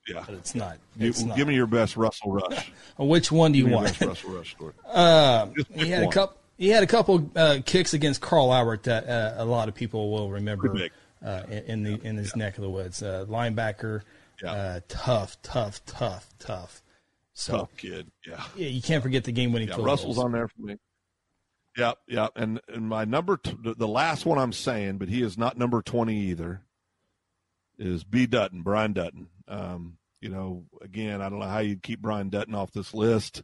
Yeah. 0.10 0.24
but 0.26 0.36
it's 0.36 0.55
not. 0.55 0.78
You- 0.97 1.14
not. 1.26 1.38
give 1.38 1.47
me 1.47 1.55
your 1.55 1.68
best 1.68 1.95
Russell 1.97 2.32
Rush. 2.34 2.72
Which 2.97 3.32
one 3.32 3.51
do 3.51 3.57
you 3.60 3.66
Give 3.66 3.72
me 3.72 3.78
your 3.78 3.84
want? 3.86 4.01
Russell 4.01 4.32
Rush 4.32 4.51
story. 4.51 4.74
Uh, 4.86 5.47
he 5.76 5.89
had 5.89 6.03
a 6.03 6.10
couple. 6.10 6.36
He 6.57 6.70
had 6.70 6.84
a 6.84 6.88
couple 6.88 7.32
uh, 7.38 7.60
kicks 7.66 7.93
against 7.93 8.20
Carl 8.20 8.53
Albert 8.53 8.84
that 8.84 9.07
uh, 9.07 9.36
a 9.38 9.45
lot 9.45 9.70
of 9.70 9.76
people 9.76 10.12
will 10.12 10.30
remember 10.30 10.89
uh, 11.26 11.43
in, 11.49 11.64
in 11.64 11.84
the 11.84 12.01
in 12.05 12.18
his 12.18 12.36
neck 12.36 12.57
of 12.57 12.64
the 12.64 12.70
woods. 12.70 13.01
Uh, 13.01 13.26
linebacker, 13.30 14.01
Yeah. 14.43 14.51
uh, 14.51 14.80
tough, 14.89 15.38
tough, 15.41 15.86
tough, 15.86 16.28
tough. 16.39 16.82
So 17.34 17.60
Tough 17.60 17.78
kid. 17.78 18.12
Yeah. 18.28 18.43
yeah, 18.57 18.68
you 18.68 18.82
can't 18.82 19.01
forget 19.01 19.24
the 19.24 19.32
game-winning 19.32 19.70
Yeah, 19.70 19.76
Russell's 19.80 20.18
goals. 20.18 20.26
on 20.26 20.32
there 20.34 20.49
for 20.49 20.62
me. 20.62 20.76
Yep, 21.78 21.97
yep. 22.10 22.32
And 22.36 22.60
and 22.68 22.89
my 22.89 23.05
number, 23.05 23.38
t- 23.38 23.55
the- 23.64 23.76
the 23.76 23.88
last 23.88 24.26
one 24.26 24.38
I'm 24.38 24.51
saying, 24.51 24.97
but 24.97 25.07
he 25.07 25.22
is 25.22 25.38
not 25.38 25.57
number 25.57 25.82
twenty 25.82 26.18
either. 26.32 26.64
Is 27.78 28.03
B 28.03 28.26
Dutton, 28.26 28.62
Brian 28.64 28.91
Dutton. 28.91 29.28
Um, 29.47 29.97
you 30.22 30.30
know, 30.30 30.65
again, 30.82 31.22
I 31.22 31.30
don't 31.30 31.39
know 31.39 31.47
how 31.47 31.59
you'd 31.59 31.84
keep 31.84 32.01
Brian 32.01 32.30
Dutton 32.30 32.55
off 32.55 32.72
this 32.72 32.93
list. 32.93 33.43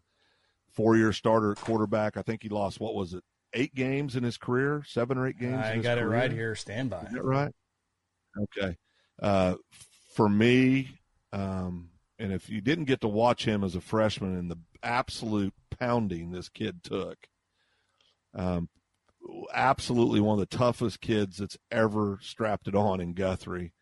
Four 0.74 0.98
year 0.98 1.14
starter 1.14 1.52
at 1.52 1.58
quarterback. 1.58 2.18
I 2.18 2.22
think 2.22 2.44
he 2.44 2.50
lost 2.50 2.80
what 2.80 2.96
was 2.96 3.14
it, 3.14 3.24
eight 3.54 3.74
games 3.74 4.16
in 4.16 4.24
his 4.24 4.38
career, 4.38 4.84
seven 4.86 5.18
or 5.18 5.28
eight 5.28 5.40
games. 5.40 5.54
in 5.54 5.60
I 5.60 5.78
got 5.78 5.98
it 5.98 6.06
right 6.06 6.32
here. 6.32 6.56
Stand 6.56 6.90
by. 6.90 7.08
Right? 7.14 7.54
Okay. 8.38 8.76
Uh, 9.22 9.56
for 10.14 10.28
me, 10.28 11.00
um, 11.32 11.90
and 12.20 12.34
if 12.34 12.50
you 12.50 12.62
didn't 12.62 12.86
get 12.86 13.02
to 13.02 13.08
watch 13.08 13.46
him 13.46 13.64
as 13.64 13.76
a 13.76 13.82
freshman 13.82 14.38
and 14.38 14.52
the 14.52 14.60
absolute 14.84 15.54
pounding 15.80 16.32
this 16.32 16.50
kid 16.50 16.84
took, 16.84 17.18
um, 18.34 18.70
absolutely 19.54 20.20
one 20.20 20.40
of 20.40 20.50
the 20.50 20.58
toughest 20.58 21.02
kids 21.02 21.38
that's 21.38 21.58
ever 21.72 22.20
strapped 22.22 22.68
it 22.68 22.76
on 22.76 23.00
in 23.00 23.14
Guthrie. 23.14 23.74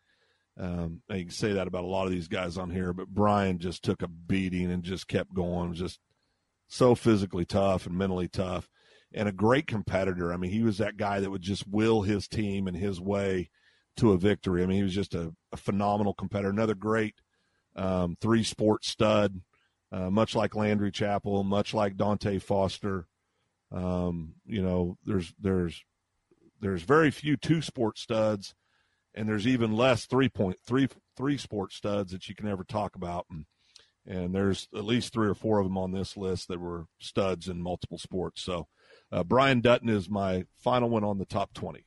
Um, 0.58 1.02
you 1.10 1.24
can 1.24 1.30
say 1.30 1.52
that 1.54 1.66
about 1.66 1.84
a 1.84 1.88
lot 1.88 2.06
of 2.06 2.12
these 2.12 2.28
guys 2.28 2.56
on 2.56 2.70
here, 2.70 2.92
but 2.92 3.08
Brian 3.08 3.58
just 3.58 3.82
took 3.82 4.02
a 4.02 4.08
beating 4.08 4.70
and 4.70 4.82
just 4.82 5.08
kept 5.08 5.34
going. 5.34 5.74
Just 5.74 5.98
so 6.68 6.94
physically 6.94 7.44
tough 7.44 7.86
and 7.86 7.96
mentally 7.96 8.28
tough, 8.28 8.68
and 9.12 9.28
a 9.28 9.32
great 9.32 9.66
competitor. 9.66 10.32
I 10.32 10.36
mean, 10.36 10.50
he 10.50 10.62
was 10.62 10.78
that 10.78 10.96
guy 10.96 11.20
that 11.20 11.30
would 11.30 11.42
just 11.42 11.66
will 11.68 12.02
his 12.02 12.28
team 12.28 12.68
and 12.68 12.76
his 12.76 13.00
way 13.00 13.50
to 13.96 14.12
a 14.12 14.18
victory. 14.18 14.62
I 14.62 14.66
mean, 14.66 14.78
he 14.78 14.82
was 14.82 14.94
just 14.94 15.14
a, 15.14 15.34
a 15.52 15.56
phenomenal 15.56 16.14
competitor. 16.14 16.50
Another 16.50 16.74
great 16.74 17.14
um, 17.76 18.16
three 18.20 18.42
sport 18.42 18.84
stud, 18.84 19.40
uh, 19.92 20.10
much 20.10 20.34
like 20.34 20.54
Landry 20.54 20.90
Chapel, 20.90 21.42
much 21.44 21.74
like 21.74 21.96
Dante 21.96 22.38
Foster. 22.38 23.06
Um, 23.72 24.34
you 24.46 24.62
know, 24.62 24.98
there's 25.04 25.34
there's 25.40 25.84
there's 26.60 26.82
very 26.82 27.10
few 27.10 27.36
two 27.36 27.60
sport 27.60 27.98
studs, 27.98 28.54
and 29.14 29.28
there's 29.28 29.46
even 29.46 29.76
less 29.76 30.06
three 30.06 30.28
point 30.28 30.58
three 30.66 30.88
three 31.16 31.38
sport 31.38 31.72
studs 31.72 32.12
that 32.12 32.28
you 32.28 32.34
can 32.34 32.48
ever 32.48 32.64
talk 32.64 32.96
about. 32.96 33.26
And 33.30 33.46
and 34.06 34.34
there's 34.34 34.68
at 34.74 34.84
least 34.84 35.12
three 35.12 35.28
or 35.28 35.34
four 35.34 35.60
of 35.60 35.66
them 35.66 35.78
on 35.78 35.92
this 35.92 36.16
list 36.16 36.48
that 36.48 36.60
were 36.60 36.86
studs 36.98 37.48
in 37.48 37.62
multiple 37.62 37.98
sports. 37.98 38.42
So 38.42 38.66
uh, 39.10 39.24
Brian 39.24 39.60
Dutton 39.60 39.88
is 39.88 40.10
my 40.10 40.44
final 40.56 40.90
one 40.90 41.04
on 41.04 41.18
the 41.18 41.24
top 41.24 41.54
twenty. 41.54 41.84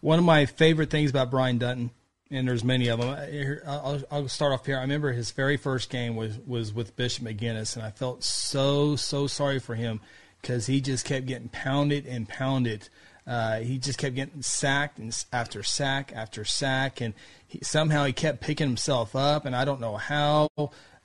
One 0.00 0.18
of 0.18 0.24
my 0.24 0.46
favorite 0.46 0.90
things 0.90 1.10
about 1.10 1.30
Brian 1.30 1.58
Dutton, 1.58 1.90
and 2.30 2.48
there's 2.48 2.64
many 2.64 2.88
of 2.88 3.00
them. 3.00 3.30
Here, 3.30 3.62
I'll, 3.66 4.02
I'll 4.10 4.28
start 4.28 4.52
off 4.52 4.66
here. 4.66 4.78
I 4.78 4.80
remember 4.80 5.12
his 5.12 5.30
very 5.30 5.56
first 5.56 5.90
game 5.90 6.16
was 6.16 6.38
was 6.38 6.72
with 6.72 6.96
Bishop 6.96 7.24
McGuinness, 7.24 7.76
and 7.76 7.84
I 7.84 7.90
felt 7.90 8.24
so 8.24 8.96
so 8.96 9.26
sorry 9.26 9.58
for 9.58 9.74
him 9.74 10.00
because 10.40 10.66
he 10.66 10.80
just 10.80 11.04
kept 11.04 11.26
getting 11.26 11.48
pounded 11.48 12.06
and 12.06 12.28
pounded. 12.28 12.88
Uh, 13.26 13.60
he 13.60 13.78
just 13.78 13.98
kept 13.98 14.14
getting 14.14 14.42
sacked 14.42 14.98
and 14.98 15.24
after 15.32 15.62
sack 15.62 16.12
after 16.14 16.44
sack, 16.44 17.00
and 17.00 17.14
he, 17.46 17.60
somehow 17.62 18.04
he 18.04 18.12
kept 18.12 18.40
picking 18.40 18.66
himself 18.66 19.14
up, 19.14 19.46
and 19.46 19.54
I 19.54 19.64
don't 19.64 19.80
know 19.80 19.96
how. 19.96 20.48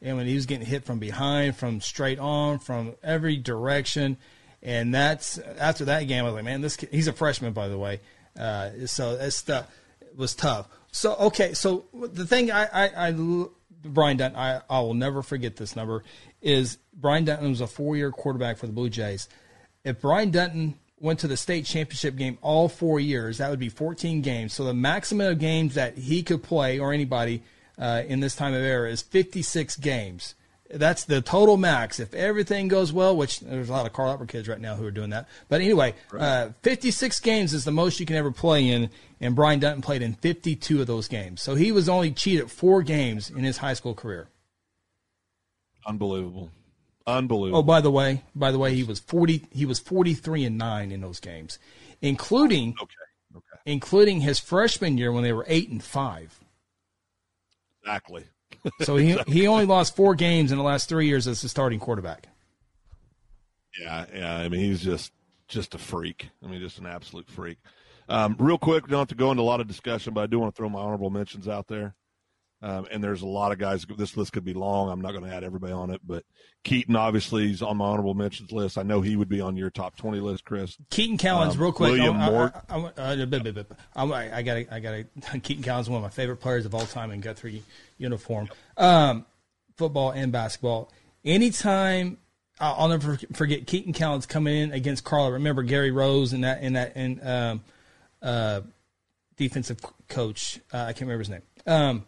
And 0.01 0.17
when 0.17 0.25
he 0.27 0.35
was 0.35 0.45
getting 0.45 0.65
hit 0.65 0.83
from 0.83 0.99
behind, 0.99 1.55
from 1.55 1.81
straight 1.81 2.19
on, 2.19 2.59
from 2.59 2.95
every 3.03 3.37
direction, 3.37 4.17
and 4.63 4.93
that's 4.93 5.37
after 5.37 5.85
that 5.85 6.03
game, 6.03 6.23
I 6.23 6.27
was 6.27 6.33
like, 6.33 6.45
man, 6.45 6.61
this 6.61 6.75
kid, 6.75 6.89
he's 6.91 7.07
a 7.07 7.13
freshman, 7.13 7.53
by 7.53 7.67
the 7.67 7.77
way. 7.77 8.01
Uh, 8.37 8.85
so 8.85 9.29
stuff 9.29 9.67
was 10.15 10.33
tough. 10.33 10.67
So 10.91 11.15
okay, 11.15 11.53
so 11.53 11.85
the 11.93 12.25
thing 12.25 12.51
I, 12.51 12.65
I, 12.65 13.09
I 13.09 13.45
Brian 13.83 14.17
Dutton, 14.17 14.37
I, 14.37 14.61
I 14.69 14.79
will 14.79 14.95
never 14.95 15.21
forget 15.21 15.55
this 15.55 15.75
number 15.75 16.03
is 16.41 16.77
Brian 16.93 17.25
Dutton 17.25 17.49
was 17.49 17.61
a 17.61 17.67
four-year 17.67 18.11
quarterback 18.11 18.57
for 18.57 18.65
the 18.65 18.73
Blue 18.73 18.89
Jays. 18.89 19.29
If 19.83 20.01
Brian 20.01 20.31
Dutton 20.31 20.79
went 20.99 21.19
to 21.19 21.27
the 21.27 21.37
state 21.37 21.65
championship 21.65 22.15
game 22.15 22.37
all 22.41 22.67
four 22.67 22.99
years, 22.99 23.37
that 23.37 23.49
would 23.49 23.59
be 23.59 23.69
14 23.69 24.21
games. 24.21 24.53
So 24.53 24.63
the 24.63 24.73
maximum 24.73 25.27
of 25.27 25.39
games 25.39 25.75
that 25.75 25.97
he 25.97 26.23
could 26.23 26.43
play 26.43 26.79
or 26.79 26.93
anybody 26.93 27.43
uh, 27.77 28.03
in 28.07 28.19
this 28.19 28.35
time 28.35 28.53
of 28.53 28.61
era 28.61 28.89
is 28.89 29.01
56 29.01 29.77
games. 29.77 30.35
That's 30.69 31.05
the 31.05 31.21
total 31.21 31.55
max. 31.55 31.99
If 31.99 32.13
everything 32.13 32.67
goes 32.67 32.91
well, 32.91 33.15
which 33.15 33.39
there's 33.39 33.69
a 33.69 33.71
lot 33.71 33.85
of 33.85 33.93
Carl 33.93 34.09
Albert 34.09 34.27
kids 34.27 34.49
right 34.49 34.59
now 34.59 34.75
who 34.75 34.85
are 34.85 34.91
doing 34.91 35.11
that. 35.11 35.27
But 35.47 35.61
anyway, 35.61 35.93
right. 36.11 36.21
uh, 36.21 36.49
56 36.61 37.19
games 37.21 37.53
is 37.53 37.63
the 37.63 37.71
most 37.71 37.99
you 37.99 38.05
can 38.05 38.17
ever 38.17 38.31
play 38.31 38.67
in, 38.67 38.89
and 39.21 39.33
Brian 39.33 39.59
Dutton 39.59 39.81
played 39.81 40.01
in 40.01 40.13
52 40.15 40.81
of 40.81 40.87
those 40.87 41.07
games. 41.07 41.41
So 41.41 41.55
he 41.55 41.71
was 41.71 41.87
only 41.87 42.11
cheated 42.11 42.51
four 42.51 42.81
games 42.81 43.29
in 43.29 43.45
his 43.45 43.57
high 43.57 43.75
school 43.75 43.93
career. 43.93 44.27
Unbelievable. 45.85 46.49
Unbelievable. 47.07 47.59
Oh, 47.59 47.63
by 47.63 47.79
the 47.79 47.89
way, 47.89 48.23
by 48.35 48.51
the 48.51 48.59
way, 48.59 48.75
he 48.75 48.83
was 48.83 48.99
40 48.99 49.47
he 49.51 49.65
was 49.65 49.79
43 49.79 50.43
and 50.43 50.57
9 50.57 50.91
in 50.91 50.99
those 50.99 51.21
games, 51.21 51.57
including 52.01 52.75
okay. 52.81 52.93
Okay. 53.35 53.61
including 53.65 54.21
his 54.21 54.39
freshman 54.39 54.97
year 54.97 55.11
when 55.11 55.23
they 55.23 55.31
were 55.31 55.45
8 55.47 55.69
and 55.69 55.83
5. 55.83 56.39
Exactly. 57.81 58.25
so 58.81 58.97
he 58.97 59.17
he 59.27 59.47
only 59.47 59.65
lost 59.65 59.95
4 59.95 60.15
games 60.15 60.51
in 60.51 60.57
the 60.57 60.63
last 60.63 60.89
3 60.89 61.07
years 61.07 61.27
as 61.27 61.41
a 61.45 61.49
starting 61.49 61.79
quarterback. 61.79 62.27
Yeah, 63.79 64.05
yeah, 64.13 64.37
I 64.37 64.49
mean 64.49 64.59
he's 64.59 64.81
just 64.81 65.13
just 65.47 65.75
a 65.75 65.77
freak. 65.77 66.29
I 66.43 66.47
mean 66.47 66.59
just 66.59 66.77
an 66.77 66.87
absolute 66.87 67.29
freak. 67.29 67.57
Um, 68.09 68.35
real 68.37 68.57
quick, 68.57 68.85
we 68.85 68.91
don't 68.91 68.99
have 68.99 69.07
to 69.09 69.15
go 69.15 69.31
into 69.31 69.43
a 69.43 69.43
lot 69.43 69.61
of 69.61 69.67
discussion, 69.67 70.13
but 70.13 70.21
I 70.21 70.27
do 70.27 70.39
want 70.39 70.53
to 70.53 70.57
throw 70.57 70.69
my 70.69 70.79
honorable 70.79 71.09
mentions 71.09 71.47
out 71.47 71.67
there. 71.67 71.95
Um, 72.61 72.87
and 72.89 73.03
there's 73.03 73.21
a 73.21 73.27
lot 73.27 73.51
of 73.51 73.59
guys. 73.59 73.85
This 73.97 74.17
list 74.17 74.33
could 74.33 74.43
be 74.43 74.53
long. 74.53 74.89
I'm 74.89 74.99
not 74.99 75.11
going 75.11 75.23
to 75.23 75.33
add 75.33 75.43
everybody 75.43 75.73
on 75.73 75.91
it, 75.91 76.01
but 76.03 76.23
Keaton 76.63 76.95
obviously 76.95 77.51
is 77.51 77.61
on 77.61 77.77
my 77.77 77.85
honorable 77.85 78.15
mentions 78.15 78.51
list. 78.51 78.79
I 78.79 78.83
know 78.83 79.01
he 79.01 79.15
would 79.15 79.29
be 79.29 79.41
on 79.41 79.55
your 79.55 79.69
top 79.69 79.95
20 79.95 80.19
list, 80.19 80.43
Chris. 80.43 80.75
Keaton 80.89 81.17
Collins, 81.17 81.53
um, 81.53 81.61
real 81.61 81.71
quick. 81.71 81.91
William 81.91 82.19
I, 82.19 82.29
Mort. 82.29 82.53
I, 82.67 82.77
I, 82.97 84.37
I 84.37 84.41
got 84.41 84.57
I 84.71 84.79
got 84.79 85.05
Keaton 85.43 85.63
Callens, 85.63 85.87
one 85.87 85.97
of 85.97 86.03
my 86.03 86.09
favorite 86.09 86.37
players 86.37 86.65
of 86.65 86.73
all 86.73 86.85
time 86.85 87.11
in 87.11 87.21
Guthrie 87.21 87.63
uniform, 87.99 88.49
um, 88.77 89.25
football 89.75 90.11
and 90.11 90.31
basketball. 90.31 90.91
Anytime 91.23 92.17
I'll 92.59 92.87
never 92.87 93.19
forget 93.33 93.67
Keaton 93.67 93.93
Collins 93.93 94.25
coming 94.25 94.55
in 94.55 94.71
against 94.71 95.03
Carl. 95.03 95.31
Remember 95.31 95.61
Gary 95.61 95.91
Rose 95.91 96.33
and 96.33 96.43
that 96.43 96.59
and 96.61 96.75
that 96.75 96.93
and 96.95 97.27
um, 97.27 97.63
uh, 98.21 98.61
defensive 99.35 99.77
coach. 100.07 100.59
Uh, 100.73 100.77
I 100.77 100.93
can't 100.93 101.01
remember 101.01 101.19
his 101.19 101.29
name. 101.29 102.03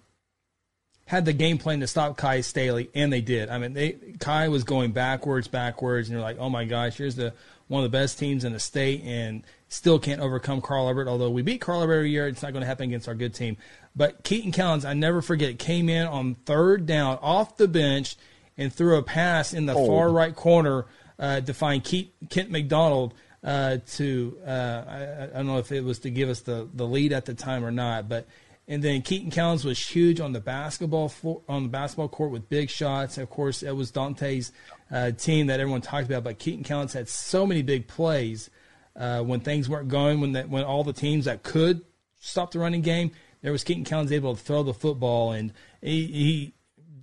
Had 1.10 1.26
the 1.26 1.34
game 1.34 1.58
plan 1.58 1.80
to 1.80 1.88
stop 1.88 2.18
Kye 2.18 2.42
Staley, 2.42 2.92
and 2.94 3.12
they 3.12 3.22
did. 3.22 3.50
I 3.50 3.58
mean, 3.58 3.74
they 3.74 3.98
Kye 4.20 4.48
was 4.48 4.64
going 4.64 4.92
backwards, 4.92 5.48
backwards, 5.48 6.08
and 6.08 6.14
you're 6.14 6.22
like, 6.22 6.38
oh 6.38 6.52
my 6.52 6.66
gosh, 6.66 6.98
here's 6.98 7.16
the 7.16 7.34
one 7.68 7.84
of 7.84 7.92
the 7.92 7.98
best 7.98 8.20
teams 8.20 8.46
in 8.46 8.54
the 8.54 8.60
state, 8.60 9.02
and 9.04 9.42
still 9.70 9.98
can't 9.98 10.22
overcome 10.22 10.62
Carl 10.62 10.86
Albert. 10.86 11.08
Although 11.08 11.32
we 11.32 11.42
beat 11.42 11.62
Carl 11.62 11.82
Albert 11.82 11.96
every 11.96 12.12
year, 12.12 12.28
it's 12.28 12.44
not 12.44 12.54
going 12.54 12.62
to 12.62 12.68
happen 12.68 12.90
against 12.90 13.08
our 13.08 13.16
good 13.16 13.34
team. 13.34 13.58
But 13.96 14.24
Keaton 14.24 14.52
Callens, 14.52 14.86
I 14.86 14.94
never 14.94 15.24
forget, 15.24 15.58
came 15.58 15.90
in 15.90 16.06
on 16.06 16.36
third 16.46 16.86
down 16.86 17.18
off 17.24 17.58
the 17.58 17.68
bench 17.68 18.16
and 18.56 18.72
threw 18.72 18.96
a 18.96 19.02
pass 19.02 19.52
in 19.52 19.66
the 19.66 19.74
oh. 19.74 19.88
far 19.88 20.12
right 20.12 20.36
corner 20.36 20.86
uh, 21.18 21.42
to 21.42 21.56
find 21.56 21.84
Keith, 21.84 22.12
Kent 22.30 22.52
McDonald. 22.52 23.16
Uh, 23.42 23.78
to 23.94 24.38
uh, 24.46 24.84
I, 24.86 25.24
I, 25.24 25.28
don't 25.28 25.48
know 25.48 25.60
if 25.60 25.72
it 25.72 25.82
was 25.82 26.00
to 26.00 26.10
give 26.10 26.28
us 26.28 26.42
the, 26.42 26.68
the 26.74 26.86
lead 26.86 27.14
at 27.14 27.26
the 27.26 27.34
time 27.34 27.64
or 27.64 27.72
not, 27.72 28.10
but 28.10 28.28
and 28.70 28.84
then 28.84 29.02
Keaton 29.02 29.32
Collins 29.32 29.66
was 29.66 29.80
huge 29.80 30.20
on 30.20 30.32
the 30.32 30.40
basketball 30.40 31.10
for, 31.10 31.42
on 31.50 31.64
the 31.64 31.70
basketball 31.70 32.08
court 32.08 32.30
with 32.30 32.50
big 32.50 32.70
shots. 32.70 33.18
Of 33.18 33.28
course, 33.32 33.64
it 33.64 33.72
was 33.72 33.90
Dante's 33.90 34.52
uh, 34.92 35.10
team 35.10 35.48
that 35.48 35.60
everyone 35.60 35.82
talked 35.82 36.06
about. 36.06 36.24
But 36.24 36.38
Keaton 36.38 36.64
Collins 36.64 36.94
had 36.94 37.10
so 37.10 37.48
many 37.48 37.64
big 37.64 37.88
plays 37.88 38.52
uh, 38.96 39.24
when 39.24 39.40
things 39.40 39.68
weren't 39.68 39.90
going. 39.90 40.22
When 40.22 40.34
that 40.34 40.50
when 40.50 40.64
all 40.64 40.84
the 40.84 40.94
teams 40.94 41.26
that 41.26 41.42
could 41.42 41.82
stop 42.20 42.52
the 42.52 42.60
running 42.60 42.84
game, 42.84 43.10
there 43.42 43.52
was 43.52 43.64
Keaton 43.64 43.86
Collins 43.86 44.12
able 44.12 44.36
to 44.36 44.42
throw 44.42 44.62
the 44.62 44.76
football, 44.76 45.32
and 45.32 45.52
he 45.82 46.54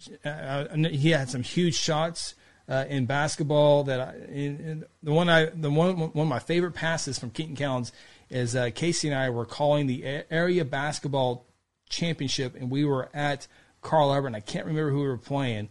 he, 0.05 0.19
uh, 0.25 0.67
he 0.77 1.11
had 1.11 1.29
some 1.29 1.43
huge 1.43 1.75
shots. 1.75 2.35
Uh, 2.69 2.85
in 2.89 3.07
basketball, 3.07 3.85
that 3.85 4.01
I, 4.01 4.15
in, 4.27 4.59
in 4.59 4.85
the 5.01 5.13
one 5.13 5.29
I 5.29 5.45
the 5.45 5.71
one 5.71 5.97
one 5.97 6.27
of 6.27 6.29
my 6.29 6.41
favorite 6.41 6.73
passes 6.73 7.17
from 7.17 7.31
Keaton 7.31 7.55
Collins 7.55 7.93
is 8.29 8.57
uh, 8.57 8.71
Casey 8.75 9.07
and 9.07 9.17
I 9.17 9.31
were 9.31 9.47
calling 9.47 9.87
the 9.87 10.25
area 10.33 10.65
basketball 10.65 11.46
championship, 11.89 12.55
and 12.55 12.71
we 12.71 12.85
were 12.85 13.09
at 13.15 13.47
Carl 13.83 14.13
Albert, 14.13 14.29
and 14.29 14.37
I 14.37 14.41
can't 14.41 14.67
remember 14.67 14.91
who 14.91 15.01
we 15.01 15.09
were 15.09 15.19
playing, 15.19 15.69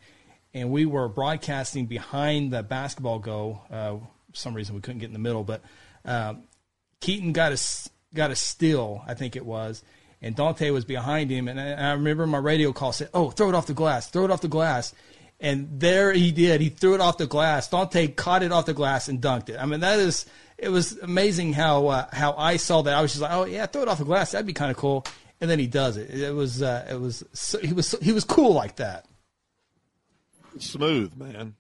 and 0.54 0.72
we 0.72 0.86
were 0.86 1.08
broadcasting 1.08 1.86
behind 1.86 2.52
the 2.52 2.64
basketball 2.64 3.20
goal. 3.20 3.62
Uh, 3.70 3.98
for 4.32 4.36
some 4.36 4.54
reason 4.54 4.76
we 4.76 4.82
couldn't 4.82 5.00
get 5.00 5.08
in 5.08 5.14
the 5.14 5.20
middle, 5.20 5.44
but 5.44 5.62
uh, 6.06 6.36
Keaton 7.02 7.34
got 7.34 7.52
a 7.52 7.90
got 8.14 8.32
a 8.32 8.36
steal, 8.36 9.04
I 9.06 9.14
think 9.14 9.36
it 9.36 9.46
was, 9.46 9.84
and 10.22 10.36
Dante 10.36 10.70
was 10.70 10.86
behind 10.86 11.30
him, 11.30 11.48
and 11.48 11.60
I, 11.60 11.74
I 11.74 11.92
remember 11.94 12.26
my 12.26 12.38
radio 12.38 12.72
call 12.72 12.94
said, 12.94 13.10
"Oh, 13.14 13.32
throw 13.32 13.50
it 13.50 13.56
off 13.56 13.68
the 13.68 13.74
glass, 13.74 14.10
throw 14.10 14.26
it 14.26 14.32
off 14.32 14.42
the 14.42 14.48
glass." 14.48 14.94
And 15.38 15.82
there 15.82 16.14
he 16.14 16.32
did. 16.32 16.62
He 16.62 16.70
threw 16.70 16.96
it 16.96 17.02
off 17.02 17.18
the 17.18 17.28
glass. 17.28 17.68
Dante 17.68 18.08
caught 18.08 18.42
it 18.42 18.54
off 18.54 18.66
the 18.66 18.74
glass 18.74 19.10
and 19.10 19.20
dunked 19.20 19.50
it. 19.50 19.58
I 19.60 19.66
mean, 19.66 19.82
that 19.82 20.00
is 20.00 20.26
it 20.58 20.70
was 20.70 20.98
amazing 21.00 21.52
how 21.52 21.88
uh, 21.88 22.08
how 22.14 22.34
I 22.38 22.56
saw 22.56 22.82
that. 22.84 22.94
I 22.94 23.02
was 23.02 23.12
just 23.12 23.22
like, 23.22 23.34
oh 23.34 23.44
yeah, 23.44 23.66
throw 23.66 23.82
it 23.82 23.90
off 23.90 23.98
the 23.98 24.06
glass. 24.06 24.32
That'd 24.32 24.48
be 24.48 24.54
kind 24.54 24.72
of 24.72 24.78
cool 24.78 25.06
and 25.42 25.50
then 25.50 25.60
he 25.60 25.68
does 25.68 25.98
it. 25.98 26.10
It 26.10 26.34
was 26.34 26.62
uh, 26.62 26.88
it 26.90 27.00
was 27.00 27.24
so, 27.34 27.60
he 27.60 27.74
was 27.74 27.96
he 28.02 28.12
was 28.12 28.24
cool 28.24 28.54
like 28.54 28.78
that. 28.78 29.06
Smooth 30.58 31.16
man. 31.18 31.56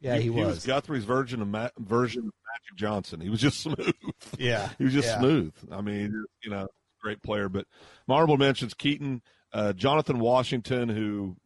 Yeah, 0.00 0.16
he, 0.16 0.24
he, 0.24 0.30
was. 0.30 0.38
he 0.38 0.44
was. 0.44 0.66
Guthrie's 0.66 1.04
version 1.04 1.40
of 1.40 1.48
Ma- 1.48 1.70
version 1.78 2.20
of 2.20 2.24
Magic 2.24 2.76
Johnson. 2.76 3.20
He 3.20 3.30
was 3.30 3.40
just 3.40 3.60
smooth. 3.62 3.94
Yeah, 4.38 4.68
he 4.78 4.84
was 4.84 4.92
just 4.92 5.08
yeah. 5.08 5.18
smooth. 5.18 5.54
I 5.72 5.80
mean, 5.80 6.24
you 6.42 6.50
know, 6.50 6.68
great 7.02 7.22
player. 7.22 7.48
But 7.48 7.66
honorable 8.08 8.36
mentions: 8.36 8.74
Keaton, 8.74 9.22
uh, 9.52 9.72
Jonathan 9.72 10.18
Washington, 10.18 10.88
who 10.88 11.36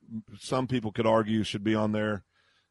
some 0.40 0.66
people 0.66 0.90
could 0.90 1.06
argue 1.06 1.44
should 1.44 1.62
be 1.62 1.74
on 1.74 1.92
there 1.92 2.24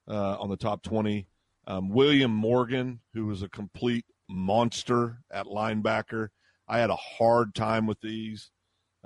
uh, 0.08 0.38
on 0.39 0.49
the 0.49 0.58
top 0.58 0.84
twenty. 0.84 1.28
Um, 1.66 1.89
William 1.89 2.32
Morgan, 2.32 3.01
who 3.14 3.26
was 3.26 3.41
a 3.41 3.49
complete 3.49 4.05
monster 4.30 5.20
at 5.32 5.45
linebacker. 5.45 6.30
I 6.68 6.80
had 6.80 6.89
a 6.89 6.95
hard 6.95 7.55
time 7.55 7.88
with 7.88 8.01
these. 8.01 8.51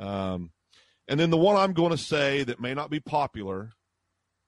Um, 0.01 0.51
and 1.07 1.19
then 1.19 1.29
the 1.29 1.37
one 1.37 1.55
I'm 1.55 1.73
going 1.73 1.91
to 1.91 1.97
say 1.97 2.43
that 2.43 2.59
may 2.59 2.73
not 2.73 2.89
be 2.89 2.99
popular, 2.99 3.71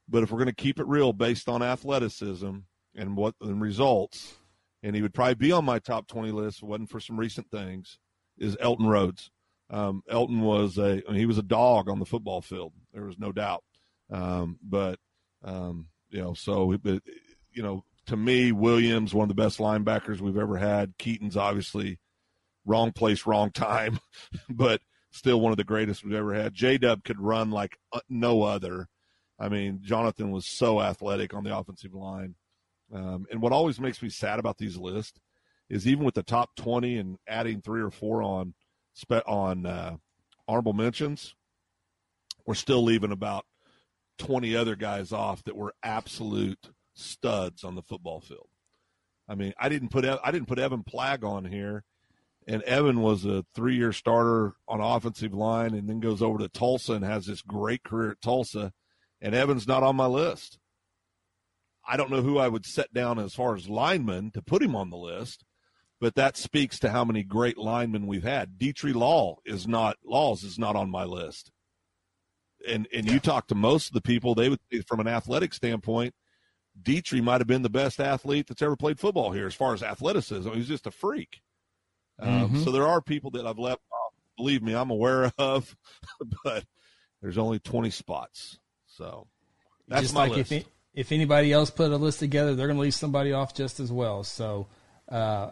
but 0.09 0.23
if 0.23 0.31
we're 0.31 0.39
going 0.39 0.47
to 0.47 0.55
keep 0.55 0.79
it 0.79 0.87
real 0.87 1.13
based 1.13 1.47
on 1.47 1.61
athleticism 1.61 2.57
and 2.95 3.17
what 3.17 3.35
the 3.39 3.53
results, 3.53 4.37
and 4.81 4.95
he 4.95 5.01
would 5.01 5.13
probably 5.13 5.35
be 5.35 5.51
on 5.51 5.65
my 5.65 5.79
top 5.79 6.07
20 6.07 6.31
list 6.31 6.57
if 6.57 6.63
it 6.63 6.67
wasn't 6.67 6.89
for 6.89 6.99
some 6.99 7.19
recent 7.19 7.49
things, 7.49 7.99
is 8.37 8.57
Elton 8.59 8.87
Rhodes. 8.87 9.29
Um, 9.69 10.03
Elton 10.09 10.41
was 10.41 10.77
a 10.77 11.01
I 11.07 11.11
mean, 11.11 11.19
he 11.19 11.25
was 11.25 11.37
a 11.37 11.43
dog 11.43 11.89
on 11.89 11.99
the 11.99 12.05
football 12.05 12.41
field. 12.41 12.73
There 12.93 13.05
was 13.05 13.17
no 13.17 13.31
doubt. 13.31 13.63
Um, 14.11 14.59
but 14.61 14.99
um, 15.43 15.87
you 16.09 16.21
know, 16.21 16.33
so 16.33 16.77
but, 16.83 17.01
you 17.51 17.63
know, 17.63 17.83
to 18.07 18.17
me, 18.17 18.51
Williams 18.51 19.13
one 19.13 19.29
of 19.29 19.35
the 19.35 19.41
best 19.41 19.59
linebackers 19.59 20.19
we've 20.19 20.37
ever 20.37 20.57
had. 20.57 20.97
Keaton's 20.97 21.37
obviously 21.37 21.99
wrong 22.65 22.91
place, 22.91 23.25
wrong 23.25 23.51
time, 23.51 23.99
but 24.49 24.81
still 25.13 25.39
one 25.39 25.51
of 25.51 25.57
the 25.57 25.63
greatest 25.63 26.03
we've 26.03 26.15
ever 26.15 26.33
had. 26.33 26.53
J 26.53 26.77
Dub 26.77 27.03
could 27.03 27.19
run 27.19 27.51
like 27.51 27.77
uh, 27.93 27.99
no 28.09 28.41
other. 28.41 28.87
I 29.39 29.47
mean, 29.47 29.79
Jonathan 29.81 30.31
was 30.31 30.45
so 30.45 30.81
athletic 30.81 31.33
on 31.33 31.43
the 31.43 31.55
offensive 31.55 31.93
line. 31.93 32.35
Um, 32.91 33.25
and 33.31 33.41
what 33.41 33.53
always 33.53 33.79
makes 33.79 34.01
me 34.01 34.09
sad 34.09 34.39
about 34.39 34.57
these 34.57 34.75
lists 34.75 35.19
is 35.69 35.87
even 35.87 36.03
with 36.03 36.15
the 36.15 36.23
top 36.23 36.55
20 36.55 36.97
and 36.97 37.17
adding 37.27 37.61
three 37.61 37.81
or 37.81 37.91
four 37.91 38.21
on 38.21 38.53
on 39.25 39.65
uh, 39.65 39.97
honorable 40.47 40.73
mentions, 40.73 41.35
we're 42.45 42.53
still 42.53 42.83
leaving 42.83 43.11
about 43.11 43.45
20 44.17 44.55
other 44.55 44.75
guys 44.75 45.11
off 45.11 45.43
that 45.43 45.55
were 45.55 45.73
absolute 45.83 46.69
studs 46.95 47.63
on 47.63 47.75
the 47.75 47.81
football 47.81 48.19
field. 48.19 48.49
I 49.27 49.35
mean, 49.35 49.53
I 49.57 49.69
didn't 49.69 49.89
put 49.89 50.05
I 50.05 50.31
didn't 50.31 50.47
put 50.47 50.59
Evan 50.59 50.83
Plagg 50.83 51.23
on 51.23 51.45
here 51.45 51.83
and 52.47 52.61
Evan 52.63 53.01
was 53.01 53.25
a 53.25 53.45
three 53.55 53.75
year 53.75 53.93
starter 53.93 54.53
on 54.67 54.81
offensive 54.81 55.33
line 55.33 55.73
and 55.73 55.87
then 55.87 55.99
goes 55.99 56.21
over 56.21 56.37
to 56.39 56.49
Tulsa 56.49 56.93
and 56.93 57.05
has 57.05 57.25
this 57.25 57.41
great 57.41 57.83
career 57.83 58.11
at 58.11 58.21
Tulsa. 58.21 58.73
And 59.21 59.33
Evan's 59.33 59.67
not 59.67 59.83
on 59.83 59.95
my 59.95 60.05
list. 60.05 60.59
I 61.87 61.97
don't 61.97 62.11
know 62.11 62.21
who 62.21 62.37
I 62.37 62.47
would 62.47 62.65
set 62.65 62.93
down 62.93 63.19
as 63.19 63.33
far 63.33 63.55
as 63.55 63.69
linemen 63.69 64.31
to 64.31 64.41
put 64.41 64.63
him 64.63 64.75
on 64.75 64.89
the 64.89 64.97
list, 64.97 65.43
but 65.99 66.15
that 66.15 66.37
speaks 66.37 66.79
to 66.79 66.89
how 66.89 67.03
many 67.03 67.23
great 67.23 67.57
linemen 67.57 68.07
we've 68.07 68.23
had. 68.23 68.57
Dietrich 68.57 68.95
Law 68.95 69.37
is 69.45 69.67
not 69.67 69.97
Laws 70.05 70.43
is 70.43 70.57
not 70.57 70.75
on 70.75 70.89
my 70.89 71.03
list. 71.03 71.51
And 72.67 72.87
and 72.93 73.09
you 73.09 73.19
talk 73.19 73.47
to 73.47 73.55
most 73.55 73.87
of 73.87 73.93
the 73.93 74.01
people, 74.01 74.35
they 74.35 74.49
would 74.49 74.59
from 74.87 74.99
an 75.01 75.07
athletic 75.07 75.53
standpoint, 75.53 76.13
Dietrich 76.81 77.23
might 77.23 77.41
have 77.41 77.47
been 77.47 77.61
the 77.61 77.69
best 77.69 77.99
athlete 77.99 78.47
that's 78.47 78.61
ever 78.61 78.75
played 78.75 78.99
football 78.99 79.31
here 79.31 79.47
as 79.47 79.55
far 79.55 79.73
as 79.73 79.83
athleticism. 79.83 80.49
He's 80.51 80.67
just 80.67 80.87
a 80.87 80.91
freak. 80.91 81.41
Um, 82.23 82.29
mm-hmm. 82.29 82.63
So 82.63 82.71
there 82.71 82.87
are 82.87 83.01
people 83.01 83.31
that 83.31 83.45
I've 83.45 83.59
left 83.59 83.81
off. 83.91 84.13
Believe 84.37 84.63
me, 84.63 84.73
I'm 84.73 84.89
aware 84.89 85.31
of, 85.37 85.75
but 86.43 86.65
there's 87.21 87.37
only 87.37 87.59
20 87.59 87.89
spots. 87.89 88.57
So 88.87 89.27
that's 89.87 90.03
just 90.03 90.13
my 90.13 90.27
like 90.27 90.37
list. 90.37 90.51
If, 90.51 90.65
if 90.93 91.11
anybody 91.11 91.51
else 91.51 91.69
put 91.69 91.91
a 91.91 91.97
list 91.97 92.19
together, 92.19 92.55
they're 92.55 92.67
going 92.67 92.77
to 92.77 92.81
leave 92.81 92.93
somebody 92.93 93.33
off 93.33 93.53
just 93.53 93.79
as 93.79 93.91
well. 93.91 94.23
So, 94.23 94.67
uh, 95.09 95.49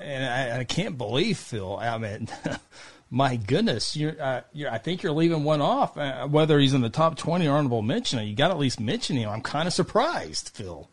and 0.00 0.24
I, 0.24 0.60
I, 0.60 0.64
can't 0.64 0.96
believe 0.96 1.38
Phil. 1.38 1.76
I 1.76 1.98
mean, 1.98 2.28
my 3.10 3.36
goodness, 3.36 3.96
you're, 3.96 4.20
uh, 4.20 4.42
you're, 4.52 4.70
I 4.70 4.78
think 4.78 5.02
you're 5.02 5.12
leaving 5.12 5.44
one 5.44 5.60
off. 5.60 5.98
Uh, 5.98 6.26
whether 6.26 6.58
he's 6.58 6.74
in 6.74 6.80
the 6.80 6.90
top 6.90 7.18
twenty 7.18 7.46
or 7.46 7.56
honorable 7.56 7.82
mention, 7.82 8.26
you 8.26 8.34
got 8.34 8.48
to 8.48 8.54
at 8.54 8.60
least 8.60 8.80
mention 8.80 9.16
him. 9.16 9.28
I'm 9.28 9.42
kind 9.42 9.66
of 9.66 9.74
surprised, 9.74 10.50
Phil. 10.54 10.88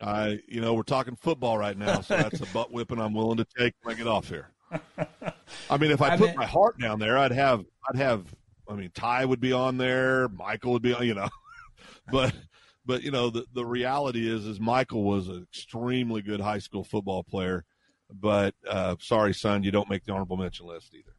I, 0.00 0.38
you 0.46 0.60
know, 0.60 0.74
we're 0.74 0.82
talking 0.82 1.16
football 1.16 1.58
right 1.58 1.76
now, 1.76 2.00
so 2.00 2.16
that's 2.16 2.40
a 2.40 2.46
butt 2.52 2.72
whipping 2.72 3.00
I'm 3.00 3.14
willing 3.14 3.38
to 3.38 3.46
take 3.56 3.74
when 3.82 3.94
I 3.94 3.98
get 3.98 4.06
off 4.06 4.28
here. 4.28 4.50
I 5.70 5.76
mean, 5.78 5.90
if 5.90 6.00
I, 6.00 6.10
I 6.10 6.16
put 6.16 6.28
mean, 6.28 6.36
my 6.36 6.46
heart 6.46 6.78
down 6.78 6.98
there, 6.98 7.18
I'd 7.18 7.32
have, 7.32 7.64
I'd 7.88 7.96
have. 7.96 8.24
I 8.68 8.74
mean, 8.74 8.90
Ty 8.94 9.24
would 9.24 9.40
be 9.40 9.52
on 9.52 9.78
there, 9.78 10.28
Michael 10.28 10.72
would 10.72 10.82
be, 10.82 10.92
on, 10.92 11.06
you 11.06 11.14
know, 11.14 11.28
but, 12.12 12.34
but 12.84 13.02
you 13.02 13.10
know, 13.10 13.30
the 13.30 13.46
the 13.54 13.64
reality 13.64 14.28
is, 14.28 14.46
is 14.46 14.60
Michael 14.60 15.04
was 15.04 15.28
an 15.28 15.46
extremely 15.50 16.22
good 16.22 16.40
high 16.40 16.58
school 16.58 16.84
football 16.84 17.24
player, 17.24 17.64
but 18.10 18.54
uh, 18.68 18.96
sorry, 19.00 19.32
son, 19.32 19.62
you 19.62 19.70
don't 19.70 19.88
make 19.88 20.04
the 20.04 20.12
honorable 20.12 20.36
mention 20.36 20.66
list 20.66 20.94
either. 20.94 21.14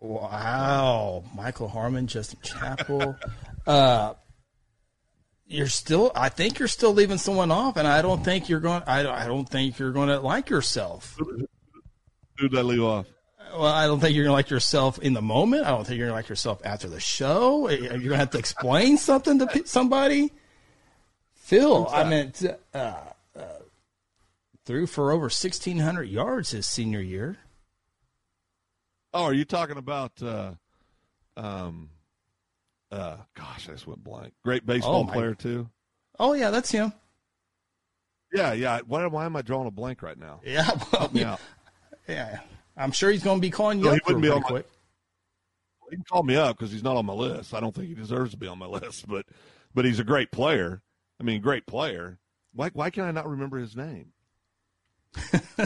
Wow, 0.00 1.22
Michael 1.32 1.68
Harmon, 1.68 2.08
Justin 2.08 2.40
Chapel. 2.42 3.16
uh, 3.68 4.14
you're 5.52 5.68
still 5.68 6.10
I 6.14 6.28
think 6.28 6.58
you're 6.58 6.68
still 6.68 6.92
leaving 6.92 7.18
someone 7.18 7.50
off, 7.50 7.76
and 7.76 7.86
I 7.86 8.02
don't 8.02 8.24
think 8.24 8.48
you're 8.48 8.60
going. 8.60 8.82
I 8.86 9.00
I 9.08 9.26
don't 9.26 9.48
think 9.48 9.78
you're 9.78 9.92
going 9.92 10.08
to 10.08 10.20
like 10.20 10.50
yourself. 10.50 11.16
Who 11.18 12.48
did 12.48 12.58
I 12.58 12.62
leave 12.62 12.82
off? 12.82 13.06
Well, 13.52 13.66
I 13.66 13.86
don't 13.86 14.00
think 14.00 14.14
you're 14.16 14.24
going 14.24 14.32
to 14.32 14.36
like 14.36 14.50
yourself 14.50 14.98
in 14.98 15.12
the 15.12 15.22
moment. 15.22 15.66
I 15.66 15.70
don't 15.70 15.86
think 15.86 15.98
you're 15.98 16.06
going 16.06 16.14
to 16.14 16.18
like 16.18 16.28
yourself 16.30 16.62
after 16.64 16.88
the 16.88 17.00
show. 17.00 17.68
You're 17.68 17.88
going 17.88 18.10
to 18.10 18.16
have 18.16 18.30
to 18.30 18.38
explain 18.38 18.96
something 18.96 19.38
to 19.38 19.62
somebody. 19.66 20.32
Phil, 21.34 21.86
I 21.92 22.04
meant 22.04 22.42
uh, 22.72 22.94
uh, 23.36 23.42
threw 24.64 24.86
for 24.86 25.12
over 25.12 25.24
1,600 25.24 26.04
yards 26.04 26.52
his 26.52 26.66
senior 26.66 27.00
year. 27.00 27.36
Oh, 29.12 29.24
are 29.24 29.34
you 29.34 29.44
talking 29.44 29.76
about? 29.76 30.22
Uh, 30.22 30.52
um, 31.36 31.90
uh, 32.92 33.16
gosh, 33.34 33.68
I 33.68 33.72
just 33.72 33.86
went 33.86 34.04
blank. 34.04 34.34
Great 34.44 34.66
baseball 34.66 35.06
oh, 35.08 35.12
player 35.12 35.34
too. 35.34 35.68
Oh 36.18 36.34
yeah, 36.34 36.50
that's 36.50 36.70
him. 36.70 36.92
Yeah, 38.32 38.52
yeah. 38.52 38.80
Why, 38.86 39.06
why 39.06 39.24
am 39.24 39.34
I 39.34 39.42
drawing 39.42 39.66
a 39.66 39.70
blank 39.70 40.02
right 40.02 40.18
now? 40.18 40.40
Yeah, 40.44 40.70
well, 40.92 41.10
yeah, 41.12 41.36
yeah. 42.08 42.40
I'm 42.76 42.92
sure 42.92 43.10
he's 43.10 43.22
going 43.22 43.38
to 43.38 43.42
be 43.42 43.50
calling 43.50 43.78
you 43.78 43.86
no, 43.86 43.90
up 43.90 43.96
he 43.96 44.00
wouldn't 44.06 44.22
be 44.22 44.30
on 44.30 44.42
quick. 44.42 44.66
My, 44.66 45.86
he 45.90 45.96
can 45.96 46.04
call 46.04 46.22
me 46.22 46.36
up 46.36 46.56
because 46.56 46.72
he's 46.72 46.82
not 46.82 46.96
on 46.96 47.04
my 47.04 47.12
list. 47.12 47.52
I 47.52 47.60
don't 47.60 47.74
think 47.74 47.88
he 47.88 47.94
deserves 47.94 48.32
to 48.32 48.36
be 48.36 48.46
on 48.46 48.58
my 48.58 48.66
list, 48.80 49.08
but 49.08 49.26
but 49.74 49.84
he's 49.84 49.98
a 49.98 50.04
great 50.04 50.30
player. 50.30 50.82
I 51.20 51.24
mean, 51.24 51.40
great 51.40 51.66
player. 51.66 52.18
Why 52.52 52.70
why 52.72 52.90
can 52.90 53.04
I 53.04 53.10
not 53.10 53.28
remember 53.28 53.58
his 53.58 53.74
name? 53.74 54.12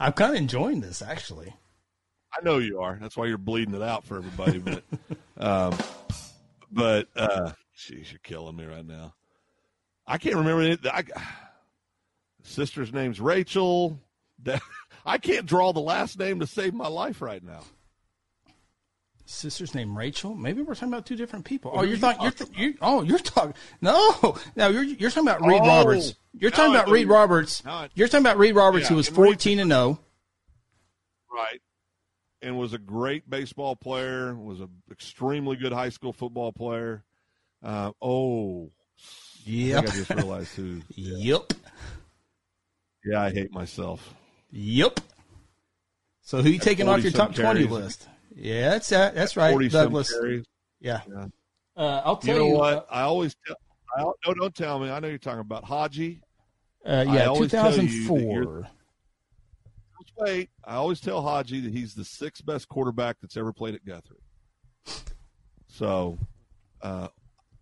I'm 0.00 0.12
kind 0.12 0.32
of 0.32 0.36
enjoying 0.36 0.80
this 0.80 1.02
actually. 1.02 1.54
I 2.32 2.44
know 2.44 2.58
you 2.58 2.80
are. 2.80 2.96
That's 3.00 3.16
why 3.16 3.26
you're 3.26 3.38
bleeding 3.38 3.74
it 3.74 3.82
out 3.82 4.04
for 4.04 4.16
everybody. 4.16 4.58
But 4.58 4.84
um, 5.36 5.76
but 6.70 7.08
uh, 7.16 7.52
sheesh, 7.76 8.12
you're 8.12 8.20
killing 8.22 8.56
me 8.56 8.64
right 8.64 8.86
now. 8.86 9.14
I 10.06 10.18
can't 10.18 10.36
remember 10.36 10.62
it. 10.62 10.80
I, 10.86 11.04
sister's 12.42 12.92
name's 12.92 13.20
Rachel. 13.20 14.00
I 15.06 15.18
can't 15.18 15.46
draw 15.46 15.72
the 15.72 15.80
last 15.80 16.18
name 16.18 16.40
to 16.40 16.46
save 16.46 16.74
my 16.74 16.88
life 16.88 17.22
right 17.22 17.42
now. 17.42 17.60
Sister's 19.24 19.74
name 19.74 19.96
Rachel. 19.96 20.34
Maybe 20.34 20.60
we're 20.60 20.74
talking 20.74 20.88
about 20.88 21.06
two 21.06 21.14
different 21.14 21.44
people. 21.44 21.70
Oh, 21.72 21.82
you're 21.82 21.98
talking. 21.98 22.22
You're, 22.22 22.32
th- 22.32 22.50
you're, 22.56 22.72
oh, 22.82 23.02
you're 23.02 23.18
talking. 23.18 23.54
No, 23.80 24.36
no, 24.56 24.68
you're 24.68 24.82
you're 24.82 25.10
talking 25.10 25.28
about 25.28 25.46
Reed 25.46 25.60
oh, 25.62 25.66
Roberts. 25.66 26.16
You're 26.36 26.50
talking 26.50 26.74
about 26.74 26.88
Reed 26.88 27.08
Roberts. 27.08 27.62
You're 27.94 28.08
talking 28.08 28.26
about 28.26 28.38
Reed 28.38 28.56
Roberts, 28.56 28.84
yeah, 28.84 28.88
who 28.88 28.96
was 28.96 29.08
14 29.08 29.60
and 29.60 29.70
0. 29.70 30.00
Right 31.32 31.60
and 32.42 32.58
was 32.58 32.72
a 32.72 32.78
great 32.78 33.28
baseball 33.28 33.76
player. 33.76 34.34
Was 34.34 34.60
an 34.60 34.70
extremely 34.90 35.56
good 35.56 35.72
high 35.72 35.88
school 35.88 36.12
football 36.12 36.52
player. 36.52 37.04
Uh, 37.62 37.92
oh, 38.00 38.70
yeah. 39.44 39.76
I, 39.76 39.82
I 39.82 39.86
just 39.86 40.10
realized 40.10 40.54
who. 40.54 40.80
yep. 40.94 41.52
Yeah, 43.04 43.22
I 43.22 43.30
hate 43.30 43.52
myself. 43.52 44.14
Yep. 44.50 45.00
So 46.22 46.42
who 46.42 46.50
you 46.50 46.58
taking 46.58 46.88
off 46.88 47.02
your 47.02 47.12
top 47.12 47.34
carries. 47.34 47.66
twenty 47.66 47.82
list? 47.82 48.08
Yeah, 48.34 48.70
that's 48.70 48.88
that. 48.90 49.14
That's 49.14 49.36
right, 49.36 49.70
Douglas. 49.70 50.12
Yeah. 50.80 51.00
yeah. 51.08 51.26
Uh, 51.76 52.02
I'll 52.04 52.16
tell 52.16 52.34
you. 52.34 52.40
Know 52.40 52.48
you 52.48 52.54
what? 52.54 52.74
Uh, 52.74 52.84
I 52.90 53.02
always 53.02 53.34
tell. 53.46 53.56
I, 53.96 54.02
no, 54.02 54.34
don't 54.34 54.54
tell 54.54 54.78
me. 54.78 54.90
I 54.90 55.00
know 55.00 55.08
you're 55.08 55.18
talking 55.18 55.40
about 55.40 55.64
Haji. 55.64 56.20
Uh, 56.84 57.04
yeah, 57.08 57.34
2004 57.34 58.68
I 60.64 60.74
always 60.74 61.00
tell 61.00 61.22
Haji 61.22 61.60
that 61.60 61.72
he's 61.72 61.94
the 61.94 62.04
sixth 62.04 62.44
best 62.44 62.68
quarterback 62.68 63.16
that's 63.20 63.36
ever 63.36 63.52
played 63.52 63.74
at 63.74 63.84
Guthrie. 63.84 64.16
So, 65.68 66.18
uh, 66.82 67.08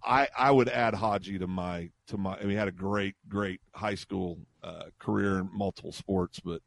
I 0.02 0.28
I 0.36 0.50
would 0.50 0.68
add 0.68 0.94
Haji 0.94 1.38
to 1.38 1.46
my 1.46 1.90
to 2.09 2.16
my. 2.16 2.36
I 2.36 2.40
mean, 2.40 2.50
he 2.50 2.56
had 2.56 2.68
a 2.68 2.72
great 2.72 3.16
great 3.28 3.61
high 3.74 3.94
school 3.94 4.38
uh, 4.62 4.84
career 4.98 5.38
in 5.38 5.50
multiple 5.52 5.92
sports, 5.92 6.40
but 6.40 6.62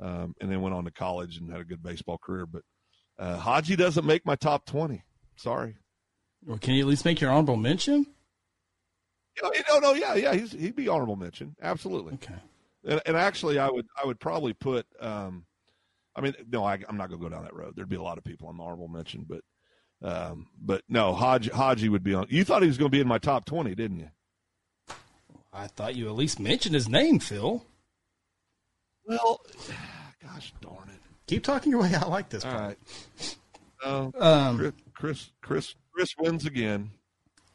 um, 0.00 0.34
and 0.40 0.50
then 0.50 0.60
went 0.60 0.74
on 0.74 0.84
to 0.84 0.90
college 0.90 1.36
and 1.38 1.50
had 1.50 1.60
a 1.60 1.64
good 1.64 1.82
baseball 1.82 2.18
career. 2.18 2.46
But 2.46 2.62
uh, 3.18 3.38
Haji 3.38 3.76
doesn't 3.76 4.04
make 4.04 4.26
my 4.26 4.36
top 4.36 4.66
twenty. 4.66 5.04
Sorry. 5.36 5.76
Well, 6.44 6.58
can 6.58 6.74
you 6.74 6.82
at 6.82 6.88
least 6.88 7.04
make 7.04 7.20
your 7.20 7.30
honorable 7.30 7.56
mention? 7.56 8.06
no, 9.42 9.78
no, 9.78 9.94
yeah, 9.94 10.14
yeah. 10.14 10.34
He's 10.34 10.52
he'd 10.52 10.76
be 10.76 10.88
honorable 10.88 11.16
mention. 11.16 11.56
Absolutely. 11.62 12.14
Okay. 12.14 12.34
And, 12.86 13.00
and 13.06 13.16
actually, 13.16 13.58
I 13.58 13.68
would 13.68 13.86
I 14.00 14.06
would 14.06 14.20
probably 14.20 14.52
put. 14.52 14.86
Um, 15.00 15.46
I 16.16 16.20
mean, 16.20 16.34
no, 16.50 16.64
I, 16.64 16.74
am 16.88 16.96
not 16.96 17.08
going 17.08 17.20
to 17.20 17.28
go 17.28 17.28
down 17.28 17.42
that 17.42 17.56
road. 17.56 17.74
There'd 17.74 17.88
be 17.88 17.96
a 17.96 18.02
lot 18.02 18.18
of 18.18 18.24
people 18.24 18.48
on 18.48 18.56
the 18.56 18.62
honorable 18.62 18.88
mention, 18.88 19.26
but 19.28 19.42
um, 20.02 20.46
but 20.60 20.82
no, 20.88 21.14
Haji, 21.14 21.50
Haji 21.50 21.88
would 21.88 22.04
be 22.04 22.14
on. 22.14 22.26
You 22.28 22.44
thought 22.44 22.62
he 22.62 22.68
was 22.68 22.78
going 22.78 22.90
to 22.90 22.94
be 22.96 23.00
in 23.00 23.08
my 23.08 23.18
top 23.18 23.46
twenty, 23.46 23.74
didn't 23.74 24.00
you? 24.00 24.10
I 25.52 25.66
thought 25.68 25.94
you 25.94 26.08
at 26.08 26.14
least 26.14 26.40
mentioned 26.40 26.74
his 26.74 26.88
name, 26.88 27.20
Phil. 27.20 27.64
Well, 29.06 29.40
gosh 30.22 30.52
darn 30.60 30.88
it! 30.88 31.00
Keep 31.26 31.44
talking 31.44 31.72
your 31.72 31.82
way. 31.82 31.94
I 31.94 32.06
like 32.06 32.28
this. 32.28 32.44
All 32.44 32.52
part. 32.52 32.62
right. 32.62 33.36
Uh, 33.84 34.10
um, 34.18 34.72
Chris, 34.94 35.30
Chris, 35.42 35.74
Chris 35.92 36.14
wins 36.18 36.46
again. 36.46 36.90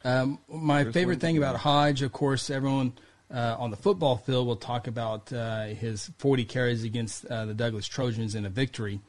Um, 0.04 0.38
my 0.48 0.84
Chris 0.84 0.94
favorite 0.94 1.20
thing 1.20 1.36
again. 1.36 1.48
about 1.48 1.60
Hodge, 1.60 2.02
of 2.02 2.12
course, 2.12 2.50
everyone 2.50 2.94
uh, 3.32 3.56
on 3.58 3.70
the 3.70 3.76
football 3.76 4.16
field, 4.16 4.46
we'll 4.46 4.56
talk 4.56 4.86
about 4.86 5.32
uh, 5.32 5.66
his 5.66 6.10
40 6.18 6.44
carries 6.44 6.84
against 6.84 7.26
uh, 7.26 7.46
the 7.46 7.54
Douglas 7.54 7.86
Trojans 7.86 8.34
in 8.34 8.44
a 8.44 8.50
victory 8.50 9.00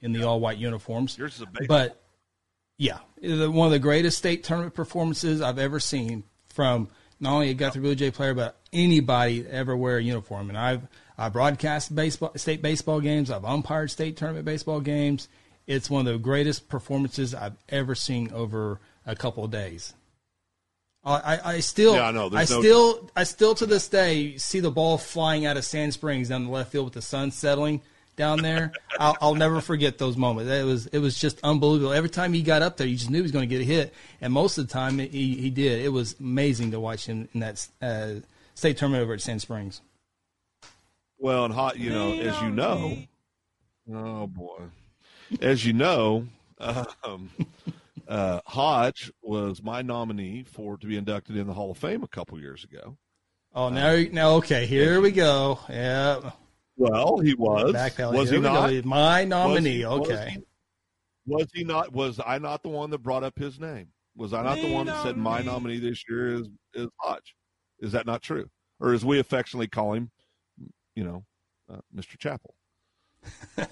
in 0.00 0.12
the 0.12 0.20
yeah. 0.20 0.26
all 0.26 0.40
white 0.40 0.58
uniforms. 0.58 1.18
Yours 1.18 1.36
is 1.36 1.42
a 1.42 1.66
but 1.66 2.02
yeah, 2.78 2.98
one 3.20 3.66
of 3.66 3.72
the 3.72 3.78
greatest 3.78 4.18
state 4.18 4.44
tournament 4.44 4.74
performances 4.74 5.40
I've 5.40 5.58
ever 5.58 5.80
seen 5.80 6.24
from 6.48 6.88
not 7.20 7.34
only 7.34 7.50
a 7.50 7.54
Guthrie 7.54 7.80
Blue 7.80 7.94
Jay 7.94 8.10
player, 8.10 8.34
but 8.34 8.60
anybody 8.72 9.46
ever 9.48 9.76
wear 9.76 9.98
a 9.98 10.02
uniform. 10.02 10.48
And 10.48 10.58
I've 10.58 10.86
I 11.16 11.28
broadcast 11.28 11.94
baseball, 11.94 12.32
state 12.36 12.60
baseball 12.60 13.00
games. 13.00 13.30
I've 13.30 13.44
umpired 13.44 13.90
state 13.90 14.16
tournament 14.16 14.44
baseball 14.44 14.80
games. 14.80 15.28
It's 15.66 15.88
one 15.88 16.06
of 16.06 16.12
the 16.12 16.18
greatest 16.18 16.68
performances 16.68 17.34
I've 17.34 17.56
ever 17.68 17.94
seen 17.94 18.32
over 18.32 18.80
a 19.06 19.14
couple 19.14 19.44
of 19.44 19.50
days. 19.50 19.94
I, 21.06 21.40
I 21.44 21.60
still, 21.60 21.94
yeah, 21.94 22.10
no, 22.10 22.26
I 22.32 22.40
no... 22.40 22.44
still, 22.44 23.10
I 23.14 23.24
still 23.24 23.54
to 23.56 23.66
this 23.66 23.88
day 23.88 24.38
see 24.38 24.60
the 24.60 24.70
ball 24.70 24.96
flying 24.96 25.44
out 25.44 25.56
of 25.56 25.64
Sand 25.64 25.92
Springs 25.92 26.30
down 26.30 26.44
the 26.44 26.50
left 26.50 26.72
field 26.72 26.86
with 26.86 26.94
the 26.94 27.02
sun 27.02 27.30
settling 27.30 27.82
down 28.16 28.40
there. 28.40 28.72
I'll, 28.98 29.16
I'll, 29.20 29.34
never 29.34 29.60
forget 29.60 29.98
those 29.98 30.16
moments. 30.16 30.50
It 30.50 30.64
was, 30.64 30.86
it 30.86 30.98
was 31.00 31.18
just 31.18 31.40
unbelievable. 31.42 31.92
Every 31.92 32.08
time 32.08 32.32
he 32.32 32.42
got 32.42 32.62
up 32.62 32.78
there, 32.78 32.86
you 32.86 32.96
just 32.96 33.10
knew 33.10 33.18
he 33.18 33.22
was 33.22 33.32
going 33.32 33.46
to 33.46 33.54
get 33.54 33.60
a 33.60 33.64
hit, 33.64 33.92
and 34.20 34.32
most 34.32 34.56
of 34.56 34.66
the 34.66 34.72
time 34.72 34.98
he, 34.98 35.34
he 35.34 35.50
did. 35.50 35.84
It 35.84 35.90
was 35.90 36.16
amazing 36.18 36.70
to 36.70 36.80
watch 36.80 37.06
him 37.06 37.28
in 37.34 37.40
that 37.40 37.66
uh, 37.82 38.20
state 38.54 38.78
tournament 38.78 39.02
over 39.02 39.12
at 39.12 39.20
Sand 39.20 39.42
Springs. 39.42 39.82
Well, 41.18 41.44
and 41.44 41.54
hot, 41.54 41.78
you 41.78 41.90
know, 41.90 42.12
as 42.12 42.40
you 42.42 42.50
know, 42.50 42.98
oh 43.92 44.26
boy, 44.26 44.62
as 45.40 45.64
you 45.64 45.72
know, 45.72 46.26
um, 46.60 47.30
uh, 48.08 48.40
Hodge 48.46 49.12
was 49.22 49.62
my 49.62 49.82
nominee 49.82 50.44
for 50.44 50.76
to 50.76 50.86
be 50.86 50.96
inducted 50.96 51.36
in 51.36 51.46
the 51.46 51.54
Hall 51.54 51.70
of 51.70 51.78
Fame 51.78 52.02
a 52.02 52.08
couple 52.08 52.38
years 52.40 52.64
ago. 52.64 52.96
Oh, 53.54 53.68
now, 53.68 53.90
uh, 53.90 54.04
now, 54.10 54.30
okay, 54.36 54.66
here 54.66 55.00
we 55.00 55.12
go. 55.12 55.60
Yeah. 55.68 56.32
Well, 56.76 57.18
he 57.18 57.34
was. 57.34 57.72
Was 57.72 58.30
here 58.30 58.38
he 58.38 58.42
not? 58.42 58.70
Go. 58.70 58.82
My 58.84 59.24
nominee. 59.24 59.84
Was, 59.84 60.00
okay. 60.00 60.12
Was 60.12 60.28
he, 60.28 60.44
was 61.26 61.46
he, 61.54 61.64
not? 61.64 61.92
Was 61.92 62.20
I 62.24 62.38
not 62.38 62.62
the 62.62 62.68
one 62.68 62.90
that 62.90 62.98
brought 62.98 63.22
up 63.22 63.38
his 63.38 63.60
name? 63.60 63.88
Was 64.16 64.32
I 64.32 64.42
not 64.42 64.56
me 64.56 64.68
the 64.68 64.74
one 64.74 64.86
that 64.86 65.02
said 65.02 65.16
my 65.16 65.40
nominee 65.40 65.78
this 65.78 66.04
year 66.08 66.34
is 66.34 66.48
is 66.74 66.88
Hodge? 67.00 67.34
Is 67.78 67.92
that 67.92 68.06
not 68.06 68.22
true? 68.22 68.48
Or 68.80 68.92
as 68.92 69.04
we 69.04 69.20
affectionately 69.20 69.68
call 69.68 69.94
him, 69.94 70.10
you 70.96 71.04
know, 71.04 71.24
uh, 71.72 71.78
Mr. 71.94 72.18
Chapel. 72.18 72.54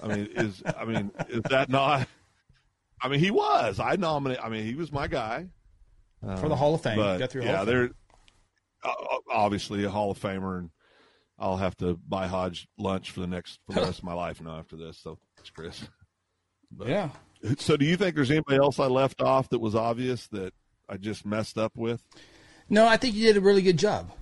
I 0.02 0.06
mean, 0.06 0.28
is 0.36 0.62
I 0.78 0.84
mean, 0.84 1.10
is 1.28 1.42
that 1.50 1.68
not? 1.68 2.06
I 3.02 3.08
mean, 3.08 3.20
he 3.20 3.30
was. 3.30 3.80
I 3.80 3.96
nominate. 3.96 4.38
I 4.42 4.48
mean, 4.48 4.64
he 4.64 4.74
was 4.74 4.92
my 4.92 5.08
guy 5.08 5.48
uh, 6.26 6.36
for 6.36 6.48
the 6.48 6.56
Hall 6.56 6.74
of 6.74 6.82
Fame. 6.82 6.96
But, 6.96 7.34
yeah, 7.34 7.64
there. 7.64 7.90
obviously 9.30 9.84
a 9.84 9.90
Hall 9.90 10.10
of 10.10 10.20
Famer, 10.20 10.58
and 10.58 10.70
I'll 11.38 11.56
have 11.56 11.76
to 11.78 11.98
buy 12.08 12.26
Hodge 12.26 12.68
lunch 12.78 13.10
for 13.10 13.20
the 13.20 13.26
next 13.26 13.58
for 13.66 13.74
the 13.74 13.82
rest 13.82 13.98
of 13.98 14.04
my 14.04 14.14
life 14.14 14.40
now 14.40 14.58
after 14.58 14.76
this. 14.76 14.98
So, 14.98 15.18
thanks, 15.36 15.50
Chris. 15.50 15.84
But, 16.70 16.88
yeah. 16.88 17.10
So, 17.58 17.76
do 17.76 17.84
you 17.84 17.96
think 17.96 18.14
there's 18.14 18.30
anybody 18.30 18.58
else 18.58 18.78
I 18.78 18.86
left 18.86 19.20
off 19.20 19.48
that 19.50 19.58
was 19.58 19.74
obvious 19.74 20.28
that 20.28 20.54
I 20.88 20.96
just 20.96 21.26
messed 21.26 21.58
up 21.58 21.72
with? 21.76 22.02
No, 22.68 22.86
I 22.86 22.96
think 22.96 23.14
you 23.14 23.26
did 23.26 23.36
a 23.36 23.40
really 23.40 23.62
good 23.62 23.78
job. 23.78 24.12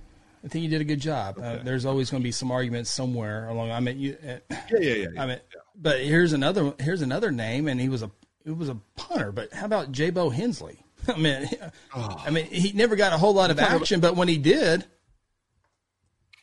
I 0.43 0.47
think 0.47 0.63
you 0.63 0.69
did 0.69 0.81
a 0.81 0.85
good 0.85 0.99
job. 0.99 1.37
Uh, 1.37 1.41
okay. 1.41 1.59
Uh, 1.59 1.63
there's 1.63 1.85
always 1.85 2.09
going 2.09 2.21
to 2.21 2.23
be 2.23 2.31
some 2.31 2.51
arguments 2.51 2.89
somewhere 2.89 3.47
along. 3.47 3.71
I 3.71 3.79
mean, 3.79 3.99
you. 3.99 4.17
Uh, 4.23 4.37
yeah, 4.49 4.63
yeah, 4.71 4.79
yeah, 4.79 5.07
yeah. 5.13 5.21
I 5.21 5.25
mean, 5.27 5.39
yeah. 5.53 5.61
but 5.75 5.99
here's 6.01 6.33
another. 6.33 6.73
Here's 6.79 7.01
another 7.01 7.31
name, 7.31 7.67
and 7.67 7.79
he 7.79 7.89
was 7.89 8.01
a. 8.01 8.11
It 8.45 8.57
was 8.57 8.69
a 8.69 8.77
punter, 8.95 9.31
but 9.31 9.53
how 9.53 9.65
about 9.65 9.91
Jabo 9.91 10.33
Hensley? 10.33 10.83
I 11.07 11.17
mean, 11.17 11.49
oh. 11.95 12.21
I 12.25 12.29
mean, 12.29 12.45
he 12.45 12.73
never 12.73 12.95
got 12.95 13.13
a 13.13 13.17
whole 13.17 13.33
lot 13.33 13.51
of 13.51 13.59
action, 13.59 13.99
but 13.99 14.15
when 14.15 14.27
he 14.27 14.37
did, 14.37 14.85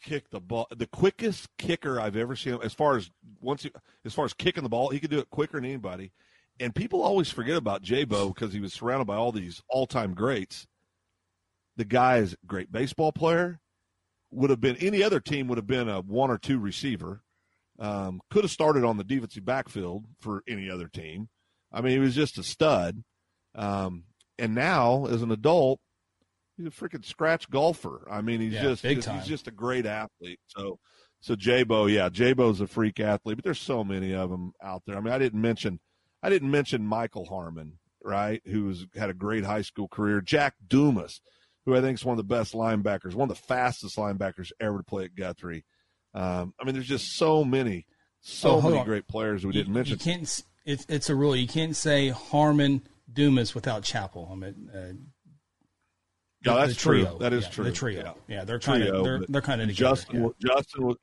kick 0.03 0.31
the 0.31 0.41
ball, 0.41 0.67
the 0.75 0.87
quickest 0.87 1.49
kicker 1.59 2.01
I've 2.01 2.17
ever 2.17 2.35
seen. 2.35 2.59
As 2.63 2.75
far 2.75 2.97
as 2.97 3.11
once, 3.41 3.63
he, 3.63 3.73
as 4.05 4.15
far 4.15 4.25
as 4.25 4.33
kicking 4.33 4.63
the 4.63 4.69
ball, 4.69 4.89
he 4.89 4.99
could 4.99 5.11
do 5.11 5.19
it 5.19 5.31
quicker 5.31 5.59
than 5.59 5.65
anybody. 5.65 6.13
And 6.61 6.75
people 6.75 7.03
always 7.03 7.31
forget 7.31 7.57
about 7.57 7.83
Jabo 7.83 8.35
because 8.35 8.53
he 8.55 8.61
was 8.61 8.73
surrounded 8.73 9.07
by 9.07 9.17
all 9.17 9.33
these 9.33 9.63
all-time 9.69 10.15
greats. 10.15 10.67
The 11.77 11.85
guy 11.85 12.19
is 12.19 12.33
a 12.33 12.47
great 12.47 12.73
baseball 12.73 13.13
player 13.13 13.61
would 14.31 14.51
have 14.51 14.61
been 14.61 14.77
any 14.77 15.03
other 15.03 15.21
team 15.21 15.49
would 15.49 15.59
have 15.59 15.67
been 15.67 15.89
a 15.89 16.01
one 16.01 16.31
or 16.31 16.39
two 16.39 16.59
receiver. 16.59 17.23
Um, 17.79 18.21
could 18.31 18.45
have 18.45 18.51
started 18.51 18.85
on 18.85 18.97
the 18.97 19.05
defensive 19.05 19.45
backfield 19.45 20.05
for 20.21 20.43
any 20.49 20.69
other 20.69 20.89
team. 20.89 21.29
I 21.73 21.81
mean, 21.81 21.93
he 21.93 21.99
was 21.99 22.15
just 22.15 22.39
a 22.39 22.43
stud. 22.43 23.03
Um, 23.55 24.05
and 24.39 24.55
now, 24.55 25.07
as 25.07 25.23
an 25.23 25.31
adult, 25.31 25.81
he's 26.57 26.67
a 26.67 26.71
freaking 26.71 27.05
scratch 27.05 27.51
golfer. 27.51 28.07
I 28.11 28.21
mean, 28.21 28.41
he's 28.41 28.55
yeah, 28.55 28.63
just, 28.63 28.83
just 28.83 29.09
he's 29.09 29.27
just 29.27 29.49
a 29.49 29.53
great 29.53 29.87
athlete. 29.87 30.41
So, 30.47 30.79
so 31.21 31.35
Jabo, 31.35 31.93
yeah, 31.93 32.09
Jabo's 32.09 32.61
a 32.61 32.67
freak 32.67 33.01
athlete, 33.01 33.39
but 33.39 33.45
there's 33.45 33.61
so 33.61 33.83
many 33.83 34.15
of 34.15 34.31
them 34.31 34.53
out 34.63 34.83
there. 34.87 34.97
I 34.97 35.01
mean, 35.01 35.13
I 35.13 35.19
didn't 35.19 35.41
mention, 35.41 35.81
I 36.23 36.31
didn't 36.31 36.51
mention 36.51 36.87
Michael 36.87 37.25
Harmon, 37.25 37.79
right? 38.03 38.41
Who's 38.45 38.87
had 38.95 39.11
a 39.11 39.15
great 39.15 39.45
high 39.45 39.63
school 39.63 39.89
career. 39.89 40.21
Jack 40.21 40.55
Dumas 40.67 41.21
who 41.69 41.77
I 41.77 41.83
think 41.83 41.99
is 41.99 42.05
one 42.05 42.15
of 42.15 42.17
the 42.17 42.35
best 42.35 42.55
linebackers, 42.55 43.15
one 43.15 43.31
of 43.31 43.37
the 43.37 43.43
fastest 43.43 43.97
linebackers 43.99 44.53
ever 44.59 44.79
to 44.79 44.85
play 44.85 45.05
at 45.05 45.15
Guthrie. 45.15 45.67
Um, 46.15 46.55
I 46.59 46.65
mean, 46.65 46.75
there's 46.75 46.89
just 46.89 47.15
so 47.15 47.45
many, 47.45 47.85
so 48.23 48.57
oh, 48.57 48.61
many 48.63 48.79
on. 48.79 48.87
great 48.87 49.07
players 49.07 49.45
we 49.45 49.49
you, 49.49 49.61
didn't 49.61 49.75
mention. 49.75 49.99
You 49.99 49.99
can't. 49.99 50.43
It's 50.65 50.85
it's 50.89 51.09
a 51.09 51.15
rule. 51.15 51.35
You 51.35 51.49
can't 51.49 51.75
say 51.75 52.09
Harmon 52.09 52.83
Dumas 53.13 53.55
without 53.55 53.83
Chappell. 53.83 54.29
I 54.31 54.35
mean, 54.35 54.71
uh, 54.75 54.93
yeah, 56.45 56.67
that's 56.67 56.77
true. 56.77 57.07
That 57.21 57.33
is 57.33 57.45
yeah, 57.45 57.51
true. 57.51 57.65
The 57.65 57.73
trio. 57.73 58.17
Yeah, 58.29 58.37
yeah 58.37 58.45
they're 58.45 58.57
of 58.57 59.05
they're, 59.05 59.21
they're 59.29 59.43
kind 59.43 59.61
of 59.61 59.69
Justin. 59.71 60.23
Yeah. 60.23 60.55
Justin 60.55 60.87
was 60.87 60.97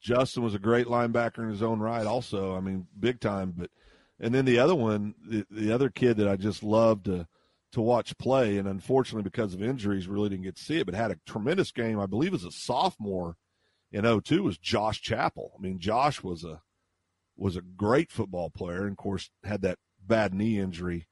Justin 0.00 0.42
was 0.42 0.54
a 0.54 0.58
great 0.58 0.86
linebacker 0.86 1.38
in 1.38 1.50
his 1.50 1.62
own 1.62 1.78
right. 1.78 2.06
Also, 2.06 2.56
I 2.56 2.60
mean, 2.60 2.86
big 2.98 3.20
time. 3.20 3.54
But 3.56 3.70
and 4.18 4.34
then 4.34 4.44
the 4.44 4.58
other 4.58 4.74
one, 4.74 5.14
the, 5.26 5.46
the 5.50 5.72
other 5.72 5.90
kid 5.90 6.16
that 6.16 6.28
I 6.28 6.36
just 6.36 6.62
loved 6.62 7.04
to 7.04 7.26
to 7.72 7.80
watch 7.80 8.16
play, 8.18 8.58
and 8.58 8.66
unfortunately 8.66 9.22
because 9.22 9.54
of 9.54 9.62
injuries, 9.62 10.08
really 10.08 10.28
didn't 10.28 10.44
get 10.44 10.56
to 10.56 10.62
see 10.62 10.78
it. 10.78 10.86
But 10.86 10.94
had 10.94 11.12
a 11.12 11.20
tremendous 11.26 11.70
game. 11.70 12.00
I 12.00 12.06
believe 12.06 12.34
as 12.34 12.44
a 12.44 12.50
sophomore 12.50 13.36
in 13.92 14.04
02 14.04 14.42
was 14.42 14.58
Josh 14.58 15.00
Chappell. 15.00 15.52
I 15.56 15.62
mean, 15.62 15.78
Josh 15.78 16.22
was 16.22 16.42
a 16.42 16.62
was 17.40 17.56
a 17.56 17.62
great 17.62 18.12
football 18.12 18.50
player, 18.50 18.82
and 18.82 18.92
of 18.92 18.96
course 18.96 19.30
had 19.44 19.62
that 19.62 19.78
bad 20.06 20.34
knee 20.34 20.58
injury 20.58 21.06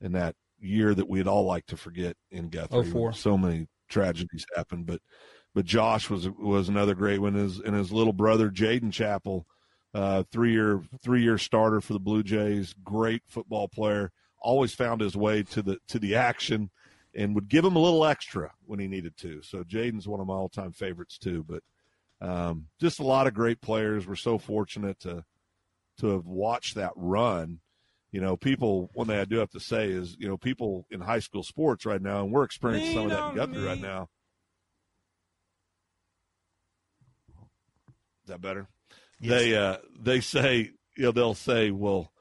in 0.00 0.12
that 0.12 0.36
year 0.58 0.94
that 0.94 1.08
we'd 1.08 1.28
all 1.28 1.44
like 1.44 1.66
to 1.66 1.76
forget 1.76 2.16
in 2.30 2.48
Guthrie. 2.48 2.78
Oh, 2.78 3.10
so 3.12 3.36
many 3.36 3.66
tragedies 3.88 4.46
happened, 4.54 4.86
but 4.86 5.00
but 5.54 5.64
Josh 5.64 6.08
was 6.08 6.28
was 6.30 6.68
another 6.68 6.94
great 6.94 7.18
one. 7.18 7.34
His 7.34 7.58
and 7.58 7.74
his 7.74 7.92
little 7.92 8.12
brother 8.12 8.50
Jaden 8.50 8.92
Chapel, 8.92 9.46
uh, 9.92 10.22
three 10.30 10.52
year 10.52 10.82
three 11.02 11.22
year 11.22 11.38
starter 11.38 11.80
for 11.80 11.92
the 11.92 12.00
Blue 12.00 12.22
Jays, 12.22 12.74
great 12.84 13.22
football 13.26 13.68
player 13.68 14.12
always 14.44 14.74
found 14.74 15.00
his 15.00 15.16
way 15.16 15.42
to 15.42 15.62
the 15.62 15.78
to 15.88 15.98
the 15.98 16.14
action 16.14 16.70
and 17.16 17.34
would 17.34 17.48
give 17.48 17.64
him 17.64 17.76
a 17.76 17.80
little 17.80 18.04
extra 18.04 18.52
when 18.66 18.78
he 18.78 18.88
needed 18.88 19.16
to. 19.16 19.40
So 19.42 19.62
Jaden's 19.62 20.06
one 20.06 20.20
of 20.20 20.26
my 20.26 20.34
all 20.34 20.48
time 20.48 20.72
favorites 20.72 21.18
too. 21.18 21.44
But 21.48 21.62
um, 22.20 22.66
just 22.80 23.00
a 23.00 23.04
lot 23.04 23.26
of 23.26 23.34
great 23.34 23.60
players. 23.60 24.06
We're 24.06 24.16
so 24.16 24.38
fortunate 24.38 25.00
to 25.00 25.24
to 25.98 26.08
have 26.08 26.26
watched 26.26 26.74
that 26.74 26.92
run. 26.96 27.60
You 28.10 28.20
know, 28.20 28.36
people 28.36 28.90
one 28.94 29.08
thing 29.08 29.18
I 29.18 29.24
do 29.24 29.38
have 29.38 29.50
to 29.50 29.60
say 29.60 29.88
is, 29.88 30.16
you 30.18 30.28
know, 30.28 30.36
people 30.36 30.86
in 30.90 31.00
high 31.00 31.18
school 31.18 31.42
sports 31.42 31.84
right 31.84 32.00
now, 32.00 32.22
and 32.22 32.32
we're 32.32 32.44
experiencing 32.44 32.96
Lean 32.96 33.10
some 33.10 33.10
of 33.10 33.10
that 33.10 33.30
in 33.30 33.34
Guthrie 33.36 33.62
me. 33.62 33.68
right 33.68 33.80
now. 33.80 34.08
Is 38.24 38.28
that 38.28 38.40
better? 38.40 38.68
Yes. 39.20 39.30
They 39.30 39.56
uh, 39.56 39.76
they 39.98 40.20
say, 40.20 40.70
you 40.96 41.04
know, 41.04 41.12
they'll 41.12 41.34
say, 41.34 41.70
well, 41.70 42.12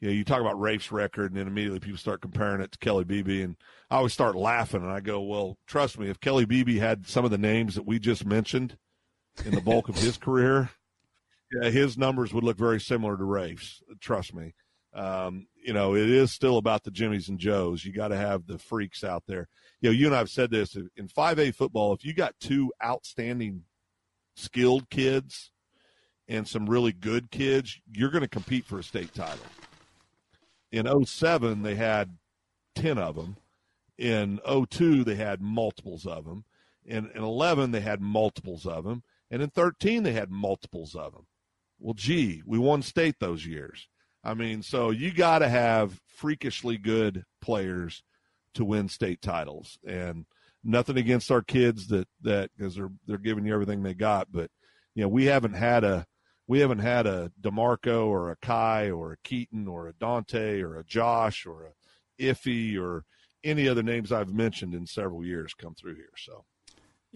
you 0.00 0.08
know, 0.08 0.14
you 0.14 0.24
talk 0.24 0.40
about 0.40 0.60
Rafe's 0.60 0.92
record, 0.92 1.32
and 1.32 1.40
then 1.40 1.48
immediately 1.48 1.80
people 1.80 1.98
start 1.98 2.20
comparing 2.20 2.60
it 2.60 2.72
to 2.72 2.78
Kelly 2.78 3.04
Beebe, 3.04 3.42
and 3.42 3.56
I 3.90 3.96
always 3.96 4.12
start 4.12 4.36
laughing, 4.36 4.82
and 4.82 4.92
I 4.92 5.00
go, 5.00 5.20
"Well, 5.20 5.58
trust 5.66 5.98
me, 5.98 6.08
if 6.08 6.20
Kelly 6.20 6.44
Beebe 6.44 6.78
had 6.78 7.08
some 7.08 7.24
of 7.24 7.30
the 7.30 7.38
names 7.38 7.74
that 7.74 7.86
we 7.86 7.98
just 7.98 8.24
mentioned 8.24 8.76
in 9.44 9.54
the 9.54 9.60
bulk 9.60 9.88
of 9.88 9.96
his 9.96 10.16
career, 10.18 10.70
yeah, 11.52 11.70
his 11.70 11.96
numbers 11.96 12.32
would 12.32 12.44
look 12.44 12.58
very 12.58 12.80
similar 12.80 13.16
to 13.16 13.24
Rafe's. 13.24 13.82
Trust 14.00 14.34
me. 14.34 14.54
Um, 14.94 15.46
you 15.54 15.72
know, 15.72 15.94
it 15.94 16.08
is 16.08 16.32
still 16.32 16.56
about 16.56 16.84
the 16.84 16.90
Jimmies 16.90 17.28
and 17.28 17.38
Joes. 17.38 17.84
You 17.84 17.92
got 17.92 18.08
to 18.08 18.16
have 18.16 18.46
the 18.46 18.58
freaks 18.58 19.04
out 19.04 19.24
there. 19.26 19.48
You 19.80 19.90
know, 19.90 19.94
you 19.94 20.06
and 20.06 20.14
I 20.14 20.18
have 20.18 20.30
said 20.30 20.50
this 20.50 20.76
in 20.76 21.08
5A 21.08 21.54
football. 21.54 21.92
If 21.92 22.04
you 22.04 22.14
got 22.14 22.34
two 22.40 22.72
outstanding, 22.84 23.64
skilled 24.34 24.88
kids 24.90 25.52
and 26.26 26.48
some 26.48 26.68
really 26.68 26.92
good 26.92 27.30
kids, 27.30 27.80
you're 27.92 28.10
going 28.10 28.22
to 28.22 28.28
compete 28.28 28.64
for 28.64 28.78
a 28.78 28.82
state 28.82 29.14
title 29.14 29.44
in 30.70 31.06
07 31.06 31.62
they 31.62 31.74
had 31.74 32.16
10 32.74 32.98
of 32.98 33.16
them 33.16 33.36
in 33.96 34.40
02 34.44 35.04
they 35.04 35.14
had 35.14 35.40
multiples 35.40 36.06
of 36.06 36.24
them 36.24 36.44
in, 36.84 37.10
in 37.14 37.22
11 37.22 37.70
they 37.70 37.80
had 37.80 38.00
multiples 38.00 38.66
of 38.66 38.84
them 38.84 39.02
and 39.30 39.42
in 39.42 39.50
13 39.50 40.02
they 40.02 40.12
had 40.12 40.30
multiples 40.30 40.94
of 40.94 41.12
them 41.12 41.26
well 41.78 41.94
gee 41.94 42.42
we 42.46 42.58
won 42.58 42.82
state 42.82 43.16
those 43.20 43.46
years 43.46 43.88
i 44.24 44.34
mean 44.34 44.62
so 44.62 44.90
you 44.90 45.12
got 45.12 45.40
to 45.40 45.48
have 45.48 46.00
freakishly 46.06 46.76
good 46.76 47.24
players 47.40 48.02
to 48.54 48.64
win 48.64 48.88
state 48.88 49.20
titles 49.20 49.78
and 49.86 50.26
nothing 50.64 50.96
against 50.96 51.30
our 51.30 51.42
kids 51.42 51.86
that 51.88 52.08
that 52.22 52.50
because 52.56 52.74
they're 52.74 52.90
they're 53.06 53.18
giving 53.18 53.46
you 53.46 53.54
everything 53.54 53.82
they 53.82 53.94
got 53.94 54.30
but 54.32 54.50
you 54.94 55.02
know 55.02 55.08
we 55.08 55.26
haven't 55.26 55.54
had 55.54 55.84
a 55.84 56.04
we 56.48 56.60
haven't 56.60 56.78
had 56.78 57.06
a 57.06 57.30
Demarco 57.40 58.06
or 58.06 58.30
a 58.30 58.36
Kai 58.36 58.90
or 58.90 59.12
a 59.12 59.18
Keaton 59.22 59.68
or 59.68 59.86
a 59.86 59.92
Dante 59.92 60.62
or 60.62 60.76
a 60.76 60.84
Josh 60.84 61.46
or 61.46 61.66
a 61.66 62.22
Iffy 62.22 62.80
or 62.80 63.04
any 63.44 63.68
other 63.68 63.82
names 63.82 64.10
I've 64.10 64.32
mentioned 64.32 64.74
in 64.74 64.86
several 64.86 65.24
years 65.24 65.54
come 65.54 65.74
through 65.74 65.96
here. 65.96 66.14
So, 66.16 66.44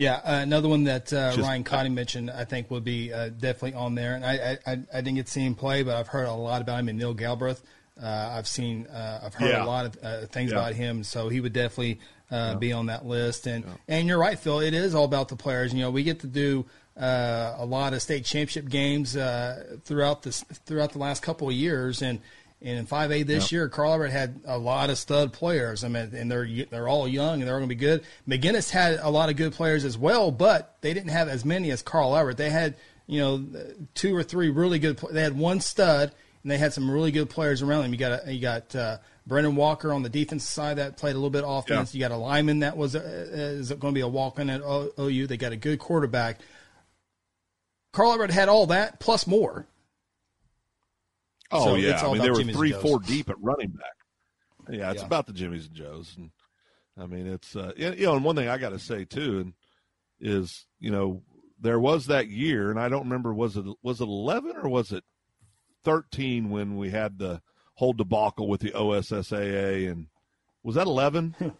yeah, 0.03 0.17
uh, 0.17 0.41
another 0.43 0.69
one 0.69 0.85
that 0.85 1.13
uh, 1.13 1.35
Just, 1.35 1.47
Ryan 1.47 1.65
Cotty 1.65 1.93
mentioned, 1.93 2.31
I 2.31 2.45
think, 2.45 2.71
would 2.71 2.85
be 2.85 3.13
uh, 3.13 3.29
definitely 3.29 3.75
on 3.75 3.95
there. 3.95 4.15
And 4.17 4.25
I, 4.25 4.59
I, 4.67 4.73
I 4.73 5.01
didn't 5.01 5.15
get 5.15 5.27
to 5.27 5.33
see 5.33 5.45
him 5.47 5.55
play, 5.55 5.83
but 5.83 5.95
I've 5.97 6.09
heard 6.09 6.27
a 6.27 6.33
lot 6.33 6.61
about 6.61 6.81
him 6.81 6.89
and 6.89 6.99
Neil 6.99 7.15
Galbraith. 7.15 7.63
Uh, 8.03 8.35
I've 8.37 8.49
seen, 8.49 8.87
uh, 8.89 9.21
I've 9.25 9.35
heard 9.35 9.51
yeah. 9.51 9.65
a 9.65 9.67
lot 9.67 9.87
of 9.87 9.99
uh, 10.03 10.27
things 10.27 10.51
yeah. 10.51 10.59
about 10.59 10.75
him, 10.75 11.05
so 11.05 11.29
he 11.29 11.41
would 11.41 11.53
definitely 11.53 12.01
yeah. 12.31 12.55
be 12.55 12.73
on 12.73 12.87
that 12.87 13.07
list. 13.07 13.47
And 13.47 13.65
and 13.87 14.09
you're 14.09 14.19
right, 14.19 14.39
Phil. 14.39 14.61
It 14.61 14.75
is 14.75 14.95
all 14.95 15.05
about 15.05 15.29
the 15.29 15.37
players. 15.37 15.73
You 15.73 15.83
know, 15.83 15.91
we 15.91 16.03
get 16.03 16.21
to 16.21 16.27
do 16.27 16.67
uh, 16.97 17.55
a 17.59 17.65
lot 17.65 17.93
of 17.93 18.03
state 18.03 18.25
championship 18.25 18.69
games 18.69 19.17
uh, 19.17 19.77
throughout 19.85 20.23
this 20.23 20.43
throughout 20.67 20.93
the 20.93 20.99
last 20.99 21.23
couple 21.23 21.49
of 21.49 21.55
years, 21.55 22.03
and 22.03 22.21
and 22.65 22.79
in 22.79 22.87
5A 22.87 23.27
this 23.27 23.45
yep. 23.45 23.53
year, 23.53 23.69
Carl 23.69 23.93
Albert 23.93 24.09
had 24.09 24.41
a 24.45 24.59
lot 24.59 24.91
of 24.91 24.99
stud 24.99 25.33
players. 25.33 25.85
I 25.85 25.89
mean, 25.89 26.11
and 26.15 26.31
they're 26.31 26.47
they're 26.71 26.89
all 26.89 27.09
young 27.09 27.41
and 27.41 27.43
they're 27.43 27.59
going 27.59 27.69
to 27.69 27.75
be 27.75 27.75
good. 27.75 28.05
McGuinness 28.29 28.71
had 28.71 28.99
a 29.01 29.11
lot 29.11 29.31
of 29.31 29.37
good 29.37 29.53
players 29.53 29.85
as 29.85 29.99
well, 29.99 30.31
but 30.31 30.77
they 30.81 30.95
didn't 30.95 31.11
have 31.11 31.29
as 31.29 31.45
many 31.45 31.71
as 31.71 31.83
Carl 31.83 32.17
Albert. 32.17 32.37
They 32.37 32.51
had 32.51 32.77
you 33.07 33.21
know 33.21 33.45
two 33.95 34.15
or 34.15 34.23
three 34.23 34.49
really 34.51 34.79
good. 34.79 34.99
They 35.11 35.23
had 35.23 35.37
one 35.37 35.61
stud, 35.61 36.13
and 36.43 36.51
they 36.51 36.59
had 36.59 36.73
some 36.73 36.91
really 36.91 37.11
good 37.11 37.31
players 37.31 37.63
around 37.63 37.83
them. 37.83 37.93
You 37.93 37.99
got 37.99 38.27
a, 38.27 38.33
you 38.33 38.41
got 38.41 38.75
uh, 38.77 38.99
Brendan 39.27 39.57
Walker 39.57 39.93
on 39.93 40.03
the 40.03 40.09
defensive 40.09 40.49
side 40.49 40.79
that 40.79 40.97
played 40.97 41.13
a 41.13 41.19
little 41.19 41.31
bit 41.31 41.45
offense. 41.47 41.95
Yeah. 41.95 41.99
You 41.99 42.09
got 42.09 42.15
a 42.15 42.19
lineman 42.19 42.61
that 42.61 42.77
was 42.77 42.95
uh, 42.95 43.01
is 43.01 43.71
going 43.71 43.93
to 43.93 43.99
be 43.99 44.01
a 44.01 44.09
walk 44.09 44.39
in 44.39 44.51
at 44.51 44.61
OU. 44.63 45.27
They 45.27 45.37
got 45.37 45.53
a 45.53 45.57
good 45.57 45.79
quarterback. 45.79 46.41
Carl 47.93 48.13
Albert 48.13 48.31
had 48.31 48.49
all 48.49 48.67
that 48.67 49.01
plus 49.01 49.27
more. 49.27 49.67
Oh 51.53 51.65
so 51.65 51.75
yeah, 51.75 52.01
I 52.01 52.13
mean 52.13 52.23
they 52.23 52.31
were 52.31 52.39
Jimmy's 52.39 52.57
three, 52.57 52.73
four 52.73 52.99
deep 52.99 53.29
at 53.29 53.41
running 53.41 53.71
back. 53.71 53.93
Yeah, 54.71 54.91
it's 54.91 55.01
yeah. 55.01 55.07
about 55.07 55.27
the 55.27 55.33
Jimmys 55.33 55.67
and 55.67 55.75
Joes, 55.75 56.15
and 56.17 56.31
I 56.99 57.07
mean 57.07 57.27
it's 57.27 57.55
uh, 57.55 57.73
you 57.77 57.95
know, 57.97 58.15
and 58.17 58.25
one 58.25 58.37
thing 58.37 58.49
I 58.49 58.59
got 58.59 58.71
to 58.71 58.79
say 58.79 59.05
too, 59.05 59.41
and 59.41 59.55
is 60.21 60.67
you 60.79 60.91
know 60.91 61.23
there 61.61 61.79
was 61.79 62.07
that 62.07 62.29
year, 62.29 62.71
and 62.71 62.81
I 62.81 62.89
don't 62.89 63.05
remember 63.05 63.35
was 63.35 63.57
it 63.57 63.65
was 63.83 64.01
it 64.01 64.05
eleven 64.05 64.57
or 64.57 64.69
was 64.69 64.93
it 64.93 65.05
thirteen 65.85 66.51
when 66.51 66.77
we 66.77 66.91
had 66.91 67.19
the 67.19 67.43
whole 67.75 67.93
debacle 67.93 68.49
with 68.49 68.61
the 68.61 68.71
OSSAA, 68.71 69.91
and 69.91 70.07
was 70.63 70.77
that 70.77 70.87
eleven? 70.87 71.35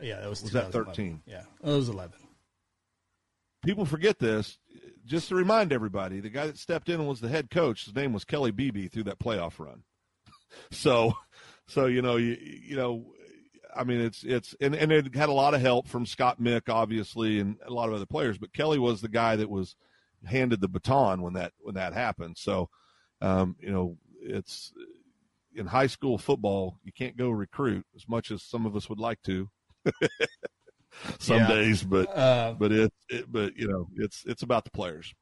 yeah, 0.00 0.20
that 0.20 0.30
was. 0.30 0.42
Was 0.42 0.52
that 0.52 0.72
thirteen? 0.72 1.22
Yeah, 1.26 1.42
it 1.62 1.66
was 1.66 1.88
eleven. 1.88 2.18
people 3.64 3.84
forget 3.84 4.18
this. 4.18 4.58
Just 5.06 5.28
to 5.28 5.34
remind 5.34 5.72
everybody, 5.72 6.20
the 6.20 6.30
guy 6.30 6.46
that 6.46 6.58
stepped 6.58 6.88
in 6.88 7.06
was 7.06 7.20
the 7.20 7.28
head 7.28 7.50
coach, 7.50 7.84
his 7.84 7.94
name 7.94 8.12
was 8.12 8.24
Kelly 8.24 8.50
Beebe 8.50 8.88
through 8.88 9.04
that 9.04 9.18
playoff 9.18 9.58
run. 9.58 9.84
so, 10.70 11.14
so 11.66 11.86
you 11.86 12.02
know, 12.02 12.16
you 12.16 12.36
you 12.40 12.76
know, 12.76 13.06
I 13.74 13.84
mean, 13.84 14.00
it's 14.00 14.24
it's 14.24 14.54
and 14.60 14.74
and 14.74 14.90
it 14.90 15.14
had 15.14 15.28
a 15.28 15.32
lot 15.32 15.54
of 15.54 15.60
help 15.60 15.88
from 15.88 16.06
Scott 16.06 16.40
Mick, 16.40 16.68
obviously, 16.68 17.38
and 17.38 17.56
a 17.64 17.72
lot 17.72 17.88
of 17.88 17.94
other 17.94 18.06
players. 18.06 18.38
But 18.38 18.52
Kelly 18.52 18.78
was 18.78 19.00
the 19.00 19.08
guy 19.08 19.36
that 19.36 19.50
was 19.50 19.76
handed 20.24 20.60
the 20.60 20.68
baton 20.68 21.22
when 21.22 21.34
that 21.34 21.52
when 21.60 21.76
that 21.76 21.92
happened. 21.92 22.36
So, 22.38 22.68
um, 23.20 23.56
you 23.60 23.70
know, 23.70 23.96
it's 24.20 24.72
in 25.54 25.66
high 25.66 25.86
school 25.86 26.18
football, 26.18 26.78
you 26.84 26.92
can't 26.92 27.16
go 27.16 27.30
recruit 27.30 27.86
as 27.94 28.08
much 28.08 28.30
as 28.30 28.42
some 28.42 28.66
of 28.66 28.76
us 28.76 28.88
would 28.88 29.00
like 29.00 29.22
to. 29.22 29.48
some 31.18 31.38
yeah. 31.38 31.48
days, 31.48 31.82
but 31.82 32.08
uh, 32.16 32.54
but 32.58 32.72
it, 32.72 32.92
it, 33.08 33.30
but 33.30 33.56
you 33.56 33.68
know 33.68 33.88
it's 33.96 34.24
it's 34.26 34.42
about 34.42 34.64
the 34.64 34.70
players. 34.70 35.14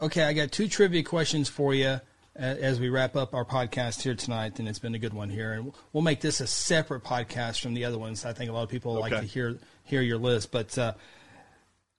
Okay, 0.00 0.22
I 0.22 0.32
got 0.32 0.50
two 0.50 0.68
trivia 0.68 1.02
questions 1.02 1.48
for 1.48 1.74
you 1.74 2.00
as 2.34 2.80
we 2.80 2.88
wrap 2.88 3.16
up 3.16 3.34
our 3.34 3.44
podcast 3.44 4.02
here 4.02 4.14
tonight, 4.14 4.58
and 4.58 4.68
it's 4.68 4.78
been 4.78 4.94
a 4.94 4.98
good 4.98 5.12
one 5.12 5.28
here. 5.28 5.52
And 5.52 5.72
we'll 5.92 6.02
make 6.02 6.20
this 6.20 6.40
a 6.40 6.46
separate 6.46 7.04
podcast 7.04 7.60
from 7.60 7.74
the 7.74 7.84
other 7.84 7.98
ones. 7.98 8.24
I 8.24 8.32
think 8.32 8.50
a 8.50 8.52
lot 8.52 8.62
of 8.62 8.68
people 8.68 8.92
okay. 8.98 9.00
like 9.00 9.20
to 9.20 9.26
hear 9.26 9.58
hear 9.84 10.02
your 10.02 10.18
list. 10.18 10.50
But 10.50 10.76
uh, 10.78 10.94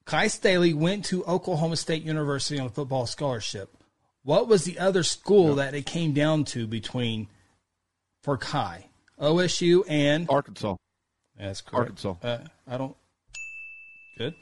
Kye 0.06 0.28
Staley 0.28 0.74
went 0.74 1.06
to 1.06 1.24
Oklahoma 1.26 1.78
State 1.78 2.04
University 2.04 2.60
on 2.60 2.68
a 2.68 2.70
football 2.70 3.06
scholarship. 3.06 3.78
What 4.24 4.48
was 4.48 4.66
the 4.66 4.80
other 4.80 5.04
school 5.04 5.56
that 5.56 5.74
it 5.74 5.86
came 5.86 6.14
down 6.14 6.46
to 6.46 6.68
between 6.68 7.28
for 8.22 8.38
Kye? 8.38 8.88
OSU 9.20 9.84
and 9.88 10.28
Arkansas. 10.30 10.76
That's 11.38 11.62
correct. 11.62 12.06
Arkansas. 12.06 12.16
Uh, 12.24 12.40
I 12.68 12.78
don't. 12.78 12.96
Good. 14.22 14.36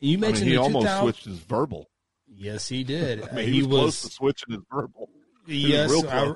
You 0.00 0.18
mentioned 0.18 0.44
I 0.44 0.46
mean, 0.46 0.52
he 0.52 0.58
almost 0.58 0.84
2000... 0.84 1.02
switched 1.02 1.24
his 1.24 1.38
verbal. 1.38 1.88
Yes, 2.26 2.68
he 2.68 2.84
did. 2.84 3.22
I 3.30 3.34
mean, 3.34 3.46
he, 3.46 3.52
he 3.54 3.62
was, 3.62 3.68
was 3.68 3.78
close 3.78 4.02
to 4.02 4.08
switching 4.10 4.54
his 4.54 4.62
verbal. 4.70 5.08
Yes, 5.46 6.04
I, 6.06 6.34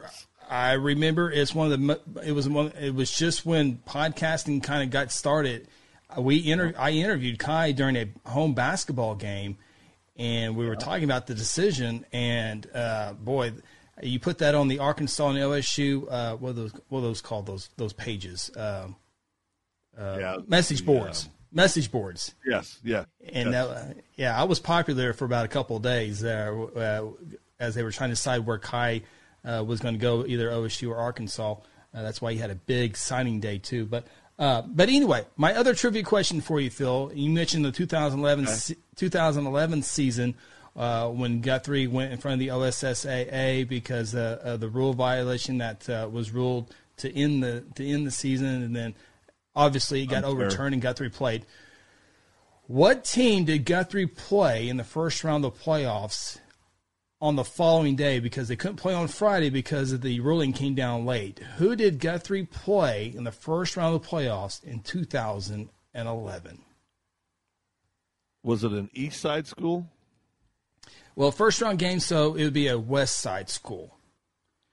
I 0.48 0.72
remember. 0.72 1.30
It's 1.30 1.54
one 1.54 1.72
of 1.72 1.80
the. 1.80 2.22
It 2.24 2.32
was 2.32 2.48
one. 2.48 2.72
It 2.80 2.94
was 2.94 3.10
just 3.10 3.44
when 3.44 3.78
podcasting 3.86 4.62
kind 4.62 4.82
of 4.82 4.90
got 4.90 5.12
started. 5.12 5.68
We 6.16 6.50
inter, 6.50 6.72
I 6.78 6.92
interviewed 6.92 7.38
Kye 7.38 7.72
during 7.72 7.96
a 7.96 8.08
home 8.26 8.54
basketball 8.54 9.14
game, 9.14 9.58
and 10.16 10.56
we 10.56 10.66
were 10.66 10.76
talking 10.76 11.04
about 11.04 11.26
the 11.26 11.34
decision. 11.34 12.06
And 12.12 12.66
uh, 12.74 13.12
boy, 13.12 13.52
you 14.02 14.18
put 14.18 14.38
that 14.38 14.54
on 14.54 14.68
the 14.68 14.78
Arkansas 14.78 15.28
and 15.28 15.38
LSU. 15.38 16.06
Uh, 16.10 16.36
what 16.36 16.50
are 16.50 16.52
those? 16.54 16.72
What 16.88 17.00
are 17.00 17.02
those 17.02 17.20
called? 17.20 17.46
Those 17.46 17.68
those 17.76 17.92
pages. 17.92 18.50
Um, 18.56 18.96
uh, 19.98 20.16
yeah, 20.18 20.36
message 20.46 20.84
boards. 20.84 21.24
Yeah. 21.24 21.37
Message 21.52 21.90
boards. 21.90 22.34
Yes. 22.46 22.78
Yeah. 22.84 23.04
And 23.32 23.52
yes. 23.52 23.66
Uh, 23.66 23.94
yeah, 24.16 24.40
I 24.40 24.44
was 24.44 24.60
popular 24.60 25.12
for 25.12 25.24
about 25.24 25.44
a 25.44 25.48
couple 25.48 25.76
of 25.76 25.82
days 25.82 26.22
uh, 26.22 27.10
as 27.58 27.74
they 27.74 27.82
were 27.82 27.92
trying 27.92 28.10
to 28.10 28.16
decide 28.16 28.44
where 28.46 28.58
Kye 28.58 29.02
uh, 29.44 29.64
was 29.66 29.80
going 29.80 29.94
to 29.94 30.00
go, 30.00 30.26
either 30.26 30.50
OSU 30.50 30.90
or 30.90 30.96
Arkansas. 30.96 31.56
that's 31.92 32.20
why 32.20 32.32
he 32.32 32.38
had 32.38 32.50
a 32.50 32.54
big 32.54 32.96
signing 32.96 33.40
day 33.40 33.58
too. 33.58 33.86
But 33.86 34.06
uh, 34.38 34.62
but 34.62 34.88
anyway, 34.88 35.26
my 35.36 35.54
other 35.54 35.74
trivia 35.74 36.04
question 36.04 36.40
for 36.40 36.60
you, 36.60 36.70
Phil. 36.70 37.10
You 37.14 37.30
mentioned 37.30 37.64
the 37.64 37.72
2011 37.72 38.44
okay. 38.44 38.54
se- 38.54 38.76
2011 38.96 39.82
season 39.82 40.34
uh, 40.76 41.08
when 41.08 41.40
Guthrie 41.40 41.88
went 41.88 42.12
in 42.12 42.18
front 42.18 42.34
of 42.34 42.38
the 42.38 42.48
OSSAA 42.48 43.68
because 43.68 44.14
uh, 44.14 44.38
of 44.42 44.60
the 44.60 44.68
rule 44.68 44.94
violation 44.94 45.58
that 45.58 45.88
uh, 45.90 46.08
was 46.10 46.30
ruled 46.30 46.72
to 46.98 47.12
end 47.12 47.42
the 47.42 47.64
to 47.74 47.86
end 47.86 48.06
the 48.06 48.12
season, 48.12 48.62
and 48.62 48.76
then 48.76 48.94
obviously 49.58 50.02
it 50.02 50.06
got 50.06 50.24
Unfair. 50.24 50.46
overturned 50.46 50.72
and 50.74 50.82
Guthrie 50.82 51.10
played. 51.10 51.44
What 52.68 53.04
team 53.04 53.44
did 53.44 53.64
Guthrie 53.64 54.06
play 54.06 54.68
in 54.68 54.76
the 54.76 54.84
first 54.84 55.24
round 55.24 55.44
of 55.44 55.60
playoffs 55.60 56.38
on 57.20 57.34
the 57.34 57.44
following 57.44 57.96
day 57.96 58.20
because 58.20 58.46
they 58.46 58.56
couldn't 58.56 58.76
play 58.76 58.94
on 58.94 59.08
Friday 59.08 59.50
because 59.50 59.90
of 59.90 60.02
the 60.02 60.20
ruling 60.20 60.52
came 60.52 60.74
down 60.74 61.04
late? 61.04 61.40
Who 61.56 61.74
did 61.74 61.98
Guthrie 61.98 62.44
play 62.44 63.12
in 63.14 63.24
the 63.24 63.32
first 63.32 63.76
round 63.76 63.96
of 63.96 64.02
the 64.02 64.08
playoffs 64.08 64.62
in 64.62 64.80
2011? 64.80 66.62
Was 68.44 68.64
it 68.64 68.72
an 68.72 68.90
East 68.94 69.20
Side 69.20 69.46
school? 69.46 69.88
Well, 71.16 71.32
first 71.32 71.60
round 71.60 71.80
game, 71.80 71.98
so 71.98 72.34
it 72.36 72.44
would 72.44 72.52
be 72.52 72.68
a 72.68 72.78
West 72.78 73.18
Side 73.18 73.50
school. 73.50 73.97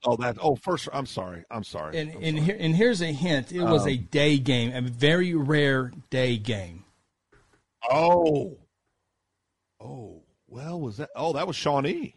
Oh, 0.06 0.16
that. 0.16 0.36
Oh, 0.40 0.54
first. 0.54 0.88
I'm 0.92 1.06
sorry. 1.06 1.44
I'm 1.50 1.64
sorry. 1.64 1.98
And 1.98 2.10
I'm 2.12 2.22
and 2.22 2.36
sorry. 2.36 2.46
here 2.46 2.56
and 2.58 2.76
here's 2.76 3.02
a 3.02 3.12
hint. 3.12 3.52
It 3.52 3.62
was 3.62 3.82
um, 3.82 3.88
a 3.88 3.96
day 3.96 4.38
game, 4.38 4.72
a 4.72 4.80
very 4.80 5.34
rare 5.34 5.92
day 6.10 6.36
game. 6.36 6.84
Oh. 7.90 8.56
Oh. 9.80 10.22
Well, 10.48 10.80
was 10.80 10.98
that? 10.98 11.10
Oh, 11.16 11.32
that 11.32 11.46
was 11.46 11.56
Shawnee. 11.56 12.14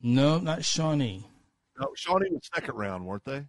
No, 0.00 0.38
not 0.38 0.64
Shawnee. 0.64 1.26
No, 1.80 1.88
Shawnee 1.96 2.30
was 2.30 2.48
second 2.54 2.76
round, 2.76 3.04
weren't 3.04 3.24
they? 3.24 3.44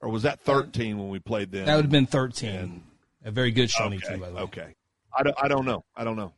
Or 0.00 0.08
was 0.08 0.22
that 0.22 0.40
13 0.40 0.98
when 0.98 1.08
we 1.08 1.18
played 1.18 1.52
them? 1.52 1.66
That 1.66 1.76
would 1.76 1.84
have 1.84 1.92
been 1.92 2.06
13. 2.06 2.50
And, 2.50 2.82
a 3.22 3.30
very 3.30 3.50
good 3.50 3.70
Shawnee 3.70 3.98
okay, 3.98 4.08
team, 4.08 4.20
by 4.20 4.30
the 4.30 4.34
way. 4.34 4.42
Okay. 4.42 4.74
I 5.16 5.22
don't, 5.22 5.36
I 5.42 5.48
don't 5.48 5.66
know. 5.66 5.84
I 5.94 6.04
don't 6.04 6.16
know. 6.16 6.32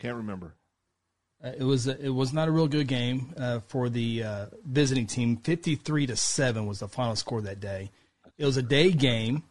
Can't 0.00 0.16
remember. 0.16 0.54
Uh, 1.42 1.52
it 1.58 1.64
was 1.64 1.86
a, 1.86 1.98
it 2.00 2.08
was 2.08 2.32
not 2.32 2.48
a 2.48 2.50
real 2.50 2.68
good 2.68 2.88
game 2.88 3.34
uh, 3.36 3.60
for 3.66 3.88
the 3.88 4.22
uh, 4.22 4.46
visiting 4.64 5.06
team. 5.06 5.36
Fifty 5.36 5.74
three 5.74 6.06
to 6.06 6.16
seven 6.16 6.66
was 6.66 6.80
the 6.80 6.88
final 6.88 7.16
score 7.16 7.40
that 7.42 7.60
day. 7.60 7.90
It 8.38 8.44
was 8.44 8.56
a 8.56 8.62
day 8.62 8.90
game, 8.92 9.44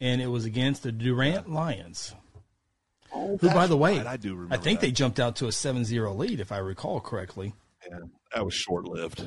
and 0.00 0.20
it 0.20 0.28
was 0.28 0.44
against 0.44 0.82
the 0.82 0.92
Durant 0.92 1.50
Lions. 1.50 2.14
Oh, 3.12 3.36
who, 3.38 3.48
by 3.50 3.66
the 3.66 3.76
way, 3.76 3.98
right. 3.98 4.06
I 4.06 4.16
do 4.16 4.48
I 4.50 4.56
think 4.58 4.80
that. 4.80 4.86
they 4.86 4.92
jumped 4.92 5.18
out 5.18 5.36
to 5.36 5.46
a 5.46 5.50
7-0 5.50 6.16
lead, 6.16 6.40
if 6.40 6.52
I 6.52 6.58
recall 6.58 7.00
correctly. 7.00 7.54
Yeah, 7.88 8.00
that 8.34 8.44
was 8.44 8.52
short 8.52 8.84
lived. 8.84 9.24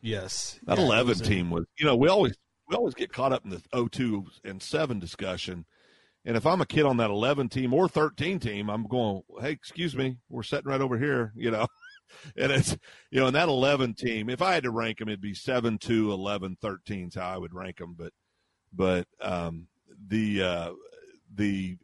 Yes, 0.00 0.58
that 0.64 0.78
yeah, 0.78 0.84
eleven 0.84 1.08
was 1.08 1.20
team 1.20 1.50
was. 1.50 1.64
You 1.78 1.86
know, 1.86 1.96
we 1.96 2.08
always 2.08 2.34
we 2.68 2.76
always 2.76 2.94
get 2.94 3.12
caught 3.12 3.32
up 3.32 3.44
in 3.44 3.50
the 3.50 3.88
02 3.88 4.24
and 4.44 4.62
seven 4.62 4.98
discussion 4.98 5.64
and 6.24 6.36
if 6.36 6.46
I'm 6.46 6.60
a 6.60 6.66
kid 6.66 6.84
on 6.84 6.98
that 6.98 7.10
11 7.10 7.48
team 7.48 7.74
or 7.74 7.88
13 7.88 8.38
team, 8.38 8.70
I'm 8.70 8.86
going, 8.86 9.22
hey, 9.40 9.50
excuse 9.50 9.96
me, 9.96 10.18
we're 10.28 10.44
sitting 10.44 10.70
right 10.70 10.80
over 10.80 10.96
here, 10.96 11.32
you 11.34 11.50
know. 11.50 11.66
and 12.36 12.52
it's, 12.52 12.76
you 13.10 13.20
know, 13.20 13.26
in 13.26 13.34
that 13.34 13.48
11 13.48 13.94
team, 13.94 14.30
if 14.30 14.40
I 14.40 14.54
had 14.54 14.62
to 14.62 14.70
rank 14.70 14.98
them, 14.98 15.08
it'd 15.08 15.20
be 15.20 15.34
7, 15.34 15.78
2, 15.78 16.12
11, 16.12 16.58
13 16.60 17.08
is 17.08 17.14
how 17.16 17.28
I 17.28 17.38
would 17.38 17.54
rank 17.54 17.78
them. 17.78 17.96
But, 17.98 18.12
but, 18.72 19.06
um, 19.20 19.66
the, 20.08 20.42
uh, 20.42 20.72
the, 21.34 21.76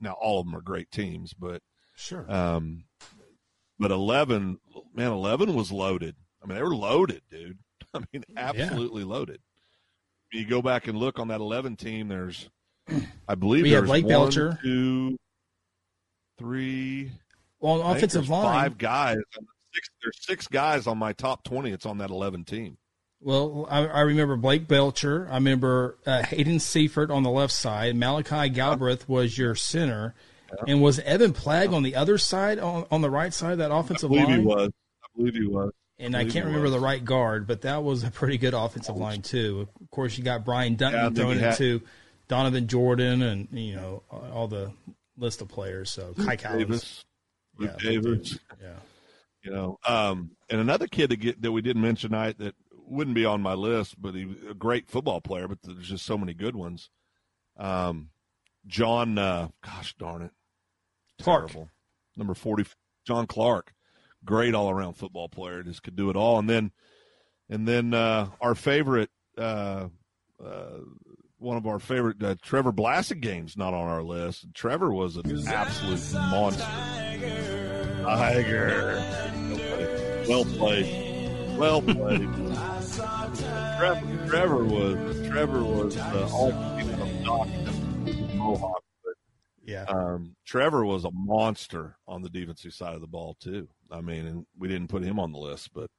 now 0.00 0.12
all 0.20 0.40
of 0.40 0.46
them 0.46 0.56
are 0.56 0.62
great 0.62 0.90
teams, 0.90 1.32
but, 1.32 1.62
sure. 1.96 2.30
Um, 2.30 2.84
but 3.78 3.92
11, 3.92 4.58
man, 4.92 5.12
11 5.12 5.54
was 5.54 5.70
loaded. 5.70 6.16
I 6.42 6.46
mean, 6.46 6.56
they 6.56 6.62
were 6.62 6.74
loaded, 6.74 7.22
dude. 7.30 7.58
I 7.94 8.00
mean, 8.12 8.24
absolutely 8.36 9.02
yeah. 9.02 9.08
loaded. 9.08 9.40
You 10.32 10.46
go 10.46 10.62
back 10.62 10.88
and 10.88 10.98
look 10.98 11.20
on 11.20 11.28
that 11.28 11.40
11 11.40 11.76
team, 11.76 12.08
there's, 12.08 12.50
I 13.28 13.34
believe 13.34 13.64
we 13.64 13.72
have 13.72 13.86
Blake 13.86 14.04
one, 14.04 14.10
Belcher, 14.10 14.58
two, 14.62 15.16
three. 16.38 17.10
Well, 17.60 17.82
on 17.82 17.96
offensive 17.96 18.28
line, 18.28 18.44
five 18.44 18.78
guys. 18.78 19.18
Six, 19.74 19.88
there's 20.02 20.26
six 20.26 20.48
guys 20.48 20.86
on 20.86 20.98
my 20.98 21.12
top 21.12 21.44
twenty. 21.44 21.70
It's 21.70 21.86
on 21.86 21.98
that 21.98 22.10
eleven 22.10 22.44
team. 22.44 22.78
Well, 23.20 23.66
I, 23.68 23.84
I 23.86 24.00
remember 24.02 24.36
Blake 24.36 24.68
Belcher. 24.68 25.26
I 25.30 25.34
remember 25.34 25.98
uh, 26.06 26.22
Hayden 26.22 26.60
Seifert 26.60 27.10
on 27.10 27.24
the 27.24 27.30
left 27.30 27.52
side. 27.52 27.96
Malachi 27.96 28.48
Galbraith 28.48 29.08
was 29.08 29.36
your 29.36 29.56
center, 29.56 30.14
yeah. 30.50 30.72
and 30.72 30.82
was 30.82 31.00
Evan 31.00 31.32
Plagg 31.32 31.74
on 31.74 31.82
the 31.82 31.96
other 31.96 32.16
side 32.16 32.60
on, 32.60 32.86
on 32.90 33.02
the 33.02 33.10
right 33.10 33.34
side 33.34 33.52
of 33.52 33.58
that 33.58 33.72
offensive 33.72 34.10
I 34.12 34.14
believe 34.14 34.28
line? 34.28 34.40
He 34.40 34.46
was. 34.46 34.70
I 35.02 35.06
believe 35.16 35.34
he 35.34 35.46
was. 35.46 35.72
And 35.98 36.16
I, 36.16 36.20
I 36.20 36.24
can't 36.26 36.44
remember 36.46 36.66
was. 36.66 36.72
the 36.72 36.80
right 36.80 37.04
guard, 37.04 37.48
but 37.48 37.62
that 37.62 37.82
was 37.82 38.04
a 38.04 38.10
pretty 38.12 38.38
good 38.38 38.54
offensive 38.54 38.96
line 38.96 39.20
too. 39.20 39.66
Of 39.82 39.90
course, 39.90 40.16
you 40.16 40.22
got 40.22 40.44
Brian 40.44 40.76
Duncan 40.76 41.00
yeah, 41.00 41.10
thrown 41.10 41.38
into 41.38 41.82
Donovan 42.28 42.66
Jordan, 42.66 43.22
and 43.22 43.48
you 43.50 43.74
know 43.74 44.02
all 44.10 44.46
the 44.48 44.72
list 45.16 45.40
of 45.40 45.48
players. 45.48 45.90
So 45.90 46.14
Kai 46.14 46.36
Davis, 46.36 47.04
yeah, 47.58 47.74
Davis, 47.78 48.38
yeah. 48.60 48.76
You 49.42 49.52
know, 49.52 49.78
um, 49.86 50.32
and 50.50 50.60
another 50.60 50.86
kid 50.86 51.10
that 51.10 51.16
get, 51.16 51.40
that 51.42 51.52
we 51.52 51.62
didn't 51.62 51.82
mention 51.82 52.10
tonight 52.10 52.38
that 52.38 52.54
wouldn't 52.72 53.14
be 53.14 53.24
on 53.24 53.40
my 53.40 53.54
list, 53.54 54.00
but 54.00 54.14
he 54.14 54.26
was 54.26 54.36
a 54.50 54.54
great 54.54 54.88
football 54.88 55.20
player. 55.20 55.48
But 55.48 55.58
there's 55.62 55.88
just 55.88 56.04
so 56.04 56.18
many 56.18 56.34
good 56.34 56.54
ones. 56.54 56.90
Um, 57.56 58.10
John, 58.66 59.16
uh, 59.16 59.48
gosh 59.64 59.94
darn 59.98 60.22
it, 60.22 60.32
Clark, 61.22 61.48
Terrible. 61.48 61.70
number 62.16 62.34
forty, 62.34 62.66
John 63.06 63.26
Clark, 63.26 63.72
great 64.24 64.54
all 64.54 64.70
around 64.70 64.94
football 64.94 65.28
player, 65.28 65.62
just 65.62 65.82
could 65.82 65.96
do 65.96 66.10
it 66.10 66.16
all. 66.16 66.38
And 66.38 66.48
then, 66.48 66.72
and 67.48 67.66
then 67.66 67.94
uh, 67.94 68.28
our 68.40 68.54
favorite. 68.54 69.10
Uh, 69.36 69.88
uh, 70.44 70.78
one 71.38 71.56
of 71.56 71.66
our 71.66 71.78
favorite 71.78 72.22
uh, 72.22 72.34
Trevor 72.42 72.72
Blasingame's 72.72 73.56
not 73.56 73.74
on 73.74 73.88
our 73.88 74.02
list. 74.02 74.46
Trevor 74.54 74.92
was 74.92 75.16
an 75.16 75.48
absolute 75.48 76.20
monster. 76.30 76.62
Tiger. 78.02 78.96
Well 80.28 80.44
played. 80.44 81.58
Well 81.58 81.82
played. 81.82 82.28
Trevor, 83.78 84.26
Trevor 84.28 84.64
was 84.64 85.28
Trevor 85.28 85.62
was 85.64 85.96
uh, 85.96 86.28
all 86.32 86.50
from 86.50 87.24
Doc 87.24 87.48
Mohawk. 88.34 88.82
But 89.04 89.14
Yeah. 89.64 89.84
Um, 89.84 90.34
Trevor 90.44 90.84
was 90.84 91.04
a 91.04 91.10
monster 91.12 91.96
on 92.06 92.22
the 92.22 92.30
defensive 92.30 92.74
side 92.74 92.94
of 92.94 93.00
the 93.00 93.06
ball 93.06 93.36
too. 93.40 93.68
I 93.90 94.00
mean, 94.00 94.26
and 94.26 94.46
we 94.58 94.68
didn't 94.68 94.88
put 94.88 95.02
him 95.04 95.18
on 95.20 95.32
the 95.32 95.38
list, 95.38 95.70
but 95.72 95.90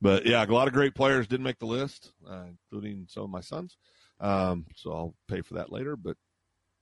but 0.00 0.26
yeah, 0.26 0.44
a 0.44 0.46
lot 0.46 0.68
of 0.68 0.74
great 0.74 0.94
players 0.94 1.26
didn't 1.26 1.44
make 1.44 1.58
the 1.58 1.66
list, 1.66 2.12
uh, 2.28 2.44
including 2.48 3.06
some 3.08 3.24
of 3.24 3.30
my 3.30 3.40
sons. 3.40 3.76
Um, 4.20 4.66
so 4.76 4.92
I'll 4.92 5.14
pay 5.28 5.42
for 5.42 5.54
that 5.54 5.72
later, 5.72 5.96
but 5.96 6.16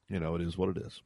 you 0.09 0.21
know, 0.21 0.35
it 0.35 0.43
is 0.43 0.57
what 0.57 0.69
it 0.71 0.77
is. 0.79 1.01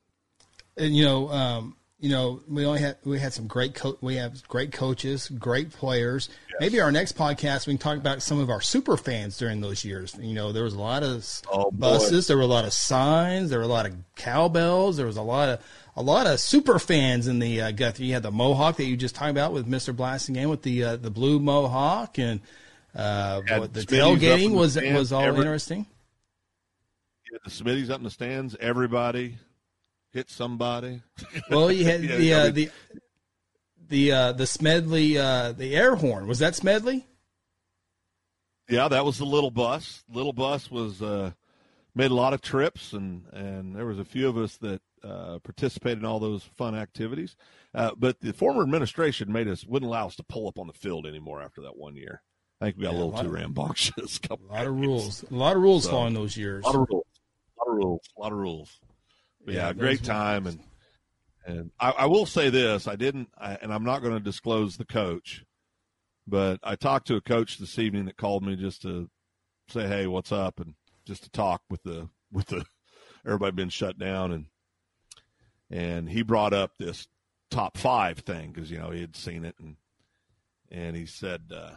And 0.76 0.96
you 0.96 1.04
know, 1.04 1.30
um, 1.30 1.76
you 1.98 2.10
know, 2.10 2.42
we 2.46 2.66
only 2.66 2.80
had 2.80 2.98
we 3.04 3.18
had 3.18 3.32
some 3.32 3.46
great 3.46 3.74
co- 3.74 3.96
we 4.02 4.16
have 4.16 4.46
great 4.48 4.70
coaches, 4.70 5.28
great 5.28 5.70
players. 5.70 6.28
Yes. 6.48 6.56
Maybe 6.60 6.80
our 6.80 6.92
next 6.92 7.16
podcast 7.16 7.66
we 7.66 7.72
can 7.72 7.78
talk 7.78 7.96
about 7.96 8.22
some 8.22 8.38
of 8.38 8.50
our 8.50 8.60
super 8.60 8.98
fans 8.98 9.38
during 9.38 9.62
those 9.62 9.84
years. 9.84 10.14
You 10.20 10.34
know, 10.34 10.52
there 10.52 10.64
was 10.64 10.74
a 10.74 10.80
lot 10.80 11.02
of 11.02 11.26
oh, 11.50 11.70
buses, 11.70 12.26
there 12.26 12.36
were 12.36 12.42
a 12.42 12.46
lot 12.46 12.66
of 12.66 12.74
signs, 12.74 13.48
there 13.48 13.60
were 13.60 13.64
a 13.64 13.68
lot 13.68 13.86
of 13.86 13.96
cowbells, 14.14 14.98
there 14.98 15.06
was 15.06 15.16
a 15.16 15.22
lot 15.22 15.48
of 15.48 15.60
a 15.96 16.02
lot 16.02 16.26
of 16.26 16.38
super 16.38 16.78
fans 16.78 17.26
in 17.26 17.38
the 17.38 17.62
uh, 17.62 17.70
Guthrie. 17.70 18.06
You 18.06 18.12
had 18.12 18.22
the 18.22 18.30
Mohawk 18.30 18.76
that 18.76 18.84
you 18.84 18.98
just 18.98 19.14
talked 19.14 19.30
about 19.30 19.54
with 19.54 19.66
Mister 19.66 19.94
Blasingame 19.94 20.50
with 20.50 20.62
the 20.62 20.84
uh, 20.84 20.96
the 20.96 21.10
blue 21.10 21.40
Mohawk 21.40 22.18
and 22.18 22.40
uh, 22.94 23.40
what, 23.48 23.72
the 23.72 23.80
tailgating 23.80 24.52
was 24.52 24.76
was 24.76 25.12
all 25.12 25.22
interesting. 25.22 25.86
The 27.44 27.50
Smitties 27.50 27.90
up 27.90 27.98
in 27.98 28.04
the 28.04 28.10
stands, 28.10 28.56
everybody 28.60 29.38
hit 30.12 30.30
somebody. 30.30 31.02
Well, 31.50 31.70
you 31.70 31.84
had 31.84 32.02
yeah, 32.04 32.16
the, 32.16 32.32
uh, 32.32 32.50
the 32.50 32.70
the 33.88 34.12
uh, 34.12 34.32
the 34.32 34.46
Smedley 34.46 35.18
uh, 35.18 35.52
the 35.52 35.76
air 35.76 35.94
horn. 35.94 36.26
Was 36.26 36.38
that 36.40 36.54
Smedley? 36.54 37.06
Yeah, 38.68 38.88
that 38.88 39.04
was 39.04 39.18
the 39.18 39.24
little 39.24 39.50
bus. 39.50 40.02
Little 40.12 40.32
bus 40.32 40.70
was 40.70 41.00
uh, 41.00 41.32
made 41.94 42.10
a 42.10 42.14
lot 42.14 42.32
of 42.32 42.40
trips, 42.40 42.92
and 42.92 43.24
and 43.32 43.76
there 43.76 43.86
was 43.86 43.98
a 43.98 44.04
few 44.04 44.28
of 44.28 44.36
us 44.36 44.56
that 44.58 44.80
uh, 45.04 45.38
participated 45.40 45.98
in 45.98 46.04
all 46.04 46.18
those 46.18 46.42
fun 46.42 46.74
activities. 46.74 47.36
Uh, 47.74 47.90
but 47.96 48.20
the 48.20 48.32
former 48.32 48.62
administration 48.62 49.30
made 49.30 49.48
us 49.48 49.64
wouldn't 49.64 49.88
allow 49.88 50.06
us 50.06 50.16
to 50.16 50.24
pull 50.24 50.48
up 50.48 50.58
on 50.58 50.66
the 50.66 50.72
field 50.72 51.06
anymore 51.06 51.42
after 51.42 51.60
that 51.62 51.76
one 51.76 51.94
year. 51.94 52.22
I 52.60 52.66
think 52.66 52.78
we 52.78 52.84
got 52.84 52.94
yeah, 52.94 52.98
a 52.98 53.00
little 53.00 53.18
a 53.18 53.22
too 53.22 53.28
of, 53.28 53.34
rambunctious. 53.34 54.18
A 54.30 54.36
lot 54.50 54.66
of 54.66 54.80
rules. 54.80 55.24
A 55.30 55.34
lot 55.34 55.56
of 55.56 55.62
rules 55.62 55.84
so, 55.84 55.90
following 55.90 56.14
those 56.14 56.38
years. 56.38 56.64
A 56.64 56.68
lot 56.68 56.76
of 56.76 56.88
rules. 56.90 57.05
A 57.76 57.80
lot 57.80 57.82
of 57.82 57.84
rules. 57.84 58.08
A 58.16 58.20
lot 58.20 58.32
of 58.32 58.38
rules. 58.38 58.80
But 59.44 59.54
yeah, 59.54 59.66
yeah 59.66 59.72
great 59.72 60.02
time 60.02 60.46
and 60.46 60.60
and 61.46 61.70
I, 61.78 61.90
I, 61.92 62.06
will 62.06 62.26
say 62.26 62.50
this: 62.50 62.88
I 62.88 62.96
didn't, 62.96 63.28
I, 63.38 63.56
and 63.62 63.72
I'm 63.72 63.84
not 63.84 64.02
going 64.02 64.14
to 64.14 64.20
disclose 64.20 64.76
the 64.76 64.84
coach, 64.84 65.44
but 66.26 66.58
I 66.64 66.74
talked 66.74 67.06
to 67.06 67.14
a 67.14 67.20
coach 67.20 67.58
this 67.58 67.78
evening 67.78 68.06
that 68.06 68.16
called 68.16 68.42
me 68.44 68.56
just 68.56 68.82
to 68.82 69.08
say, 69.68 69.86
"Hey, 69.86 70.08
what's 70.08 70.32
up?" 70.32 70.58
and 70.58 70.74
just 71.06 71.22
to 71.22 71.30
talk 71.30 71.62
with 71.70 71.84
the 71.84 72.08
with 72.32 72.46
the 72.46 72.66
everybody 73.24 73.52
been 73.52 73.68
shut 73.68 73.96
down 73.96 74.32
and 74.32 74.46
and 75.70 76.08
he 76.08 76.22
brought 76.22 76.52
up 76.52 76.72
this 76.78 77.06
top 77.50 77.76
five 77.76 78.18
thing 78.18 78.50
because 78.52 78.70
you 78.70 78.78
know 78.78 78.90
he 78.90 79.00
had 79.00 79.16
seen 79.16 79.44
it 79.44 79.54
and 79.60 79.76
and 80.70 80.96
he 80.96 81.06
said 81.06 81.42
uh, 81.54 81.76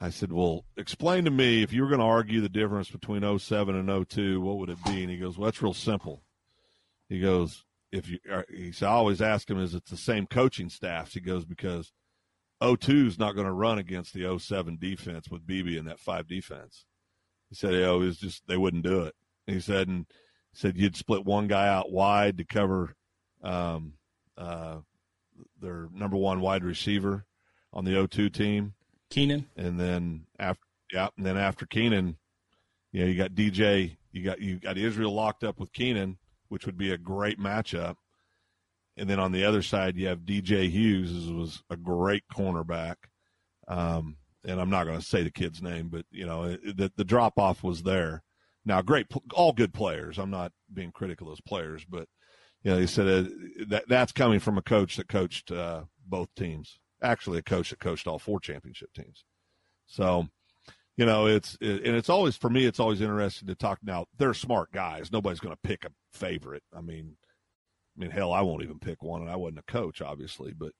I 0.00 0.10
said, 0.10 0.32
well, 0.32 0.64
explain 0.76 1.24
to 1.24 1.30
me 1.30 1.62
if 1.62 1.72
you 1.72 1.82
were 1.82 1.88
going 1.88 2.00
to 2.00 2.06
argue 2.06 2.40
the 2.40 2.48
difference 2.48 2.88
between 2.88 3.38
07 3.38 3.74
and 3.74 4.08
02, 4.08 4.40
what 4.40 4.58
would 4.58 4.70
it 4.70 4.84
be? 4.84 5.02
And 5.02 5.10
he 5.10 5.16
goes, 5.16 5.36
well, 5.36 5.46
that's 5.46 5.60
real 5.62 5.74
simple. 5.74 6.22
He 7.08 7.20
goes, 7.20 7.64
if 7.90 8.08
you, 8.08 8.18
uh, 8.30 8.42
he 8.48 8.70
said, 8.70 8.88
I 8.88 8.92
always 8.92 9.20
ask 9.20 9.50
him, 9.50 9.60
is 9.60 9.74
it 9.74 9.86
the 9.86 9.96
same 9.96 10.26
coaching 10.26 10.68
staffs? 10.68 11.14
He 11.14 11.20
goes, 11.20 11.44
because 11.44 11.92
02 12.62 13.06
is 13.06 13.18
not 13.18 13.34
going 13.34 13.46
to 13.46 13.52
run 13.52 13.78
against 13.78 14.14
the 14.14 14.38
07 14.38 14.78
defense 14.80 15.28
with 15.30 15.46
Beebe 15.46 15.76
in 15.76 15.86
that 15.86 16.00
five 16.00 16.28
defense. 16.28 16.84
He 17.48 17.54
said, 17.54 17.74
oh, 17.74 18.02
it 18.02 18.04
was 18.04 18.18
just, 18.18 18.46
they 18.46 18.56
wouldn't 18.56 18.84
do 18.84 19.02
it. 19.02 19.14
And 19.46 19.54
he 19.54 19.60
said, 19.60 19.88
and 19.88 20.06
he 20.52 20.58
said, 20.58 20.76
you'd 20.76 20.96
split 20.96 21.24
one 21.24 21.48
guy 21.48 21.66
out 21.66 21.90
wide 21.90 22.38
to 22.38 22.44
cover, 22.44 22.94
um, 23.42 23.94
uh, 24.36 24.78
their 25.60 25.88
number 25.92 26.16
one 26.16 26.40
wide 26.40 26.62
receiver 26.62 27.24
on 27.72 27.84
the 27.84 28.06
02 28.06 28.28
team. 28.28 28.74
Keenan. 29.10 29.46
And 29.56 29.78
then 29.78 30.26
after, 30.38 30.62
yeah, 30.92 31.08
and 31.16 31.24
then 31.24 31.36
after 31.36 31.66
Keenan, 31.66 32.16
you 32.92 33.00
know, 33.00 33.06
you 33.06 33.16
got 33.16 33.32
DJ, 33.32 33.96
you 34.12 34.24
got, 34.24 34.40
you 34.40 34.58
got 34.58 34.78
Israel 34.78 35.12
locked 35.12 35.44
up 35.44 35.58
with 35.58 35.72
Keenan 35.72 36.18
which 36.48 36.66
would 36.66 36.78
be 36.78 36.92
a 36.92 36.98
great 36.98 37.38
matchup. 37.38 37.96
And 38.96 39.08
then 39.08 39.20
on 39.20 39.32
the 39.32 39.44
other 39.44 39.62
side, 39.62 39.96
you 39.96 40.08
have 40.08 40.20
DJ 40.20 40.70
Hughes, 40.70 41.26
who 41.26 41.36
was 41.36 41.62
a 41.70 41.76
great 41.76 42.24
cornerback. 42.32 42.96
Um, 43.68 44.16
and 44.44 44.60
I'm 44.60 44.70
not 44.70 44.84
going 44.84 44.98
to 44.98 45.04
say 45.04 45.22
the 45.22 45.30
kid's 45.30 45.62
name, 45.62 45.88
but 45.88 46.04
you 46.10 46.26
know 46.26 46.56
the 46.56 46.90
the 46.96 47.04
drop 47.04 47.38
off 47.38 47.62
was 47.62 47.82
there. 47.82 48.22
Now, 48.64 48.82
great, 48.82 49.06
all 49.34 49.52
good 49.52 49.74
players. 49.74 50.18
I'm 50.18 50.30
not 50.30 50.52
being 50.72 50.90
critical 50.90 51.26
of 51.26 51.32
those 51.32 51.40
players, 51.40 51.84
but 51.84 52.08
you 52.62 52.70
know, 52.70 52.78
he 52.78 52.86
said 52.86 53.06
uh, 53.06 53.28
that 53.68 53.88
that's 53.88 54.12
coming 54.12 54.40
from 54.40 54.58
a 54.58 54.62
coach 54.62 54.96
that 54.96 55.08
coached 55.08 55.52
uh, 55.52 55.82
both 56.06 56.34
teams. 56.34 56.78
Actually, 57.02 57.38
a 57.38 57.42
coach 57.42 57.70
that 57.70 57.80
coached 57.80 58.06
all 58.06 58.18
four 58.18 58.40
championship 58.40 58.92
teams. 58.92 59.24
So, 59.86 60.28
you 60.96 61.06
know, 61.06 61.26
it's 61.26 61.56
it, 61.60 61.84
and 61.84 61.96
it's 61.96 62.08
always 62.08 62.36
for 62.36 62.50
me. 62.50 62.66
It's 62.66 62.80
always 62.80 63.00
interesting 63.00 63.48
to 63.48 63.54
talk. 63.54 63.78
Now 63.82 64.06
they're 64.18 64.34
smart 64.34 64.72
guys. 64.72 65.12
Nobody's 65.12 65.40
going 65.40 65.54
to 65.54 65.68
pick 65.68 65.84
a 65.84 65.90
favorite. 66.12 66.62
I 66.76 66.80
mean, 66.80 67.16
I 67.96 68.00
mean, 68.00 68.10
hell, 68.10 68.32
I 68.32 68.42
won't 68.42 68.62
even 68.62 68.78
pick 68.78 69.02
one, 69.02 69.22
and 69.22 69.30
I 69.30 69.36
wasn't 69.36 69.60
a 69.60 69.72
coach, 69.72 70.02
obviously, 70.02 70.52
but 70.52 70.72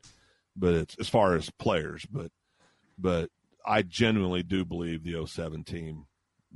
but 0.57 0.75
it's 0.75 0.97
as 0.99 1.09
far 1.09 1.37
as 1.37 1.51
players, 1.59 2.05
but 2.11 2.31
but 2.99 3.31
I 3.65 3.83
genuinely 3.83 4.43
do 4.43 4.65
believe 4.65 5.05
the 5.05 5.27
07 5.27 5.65
team 5.65 6.07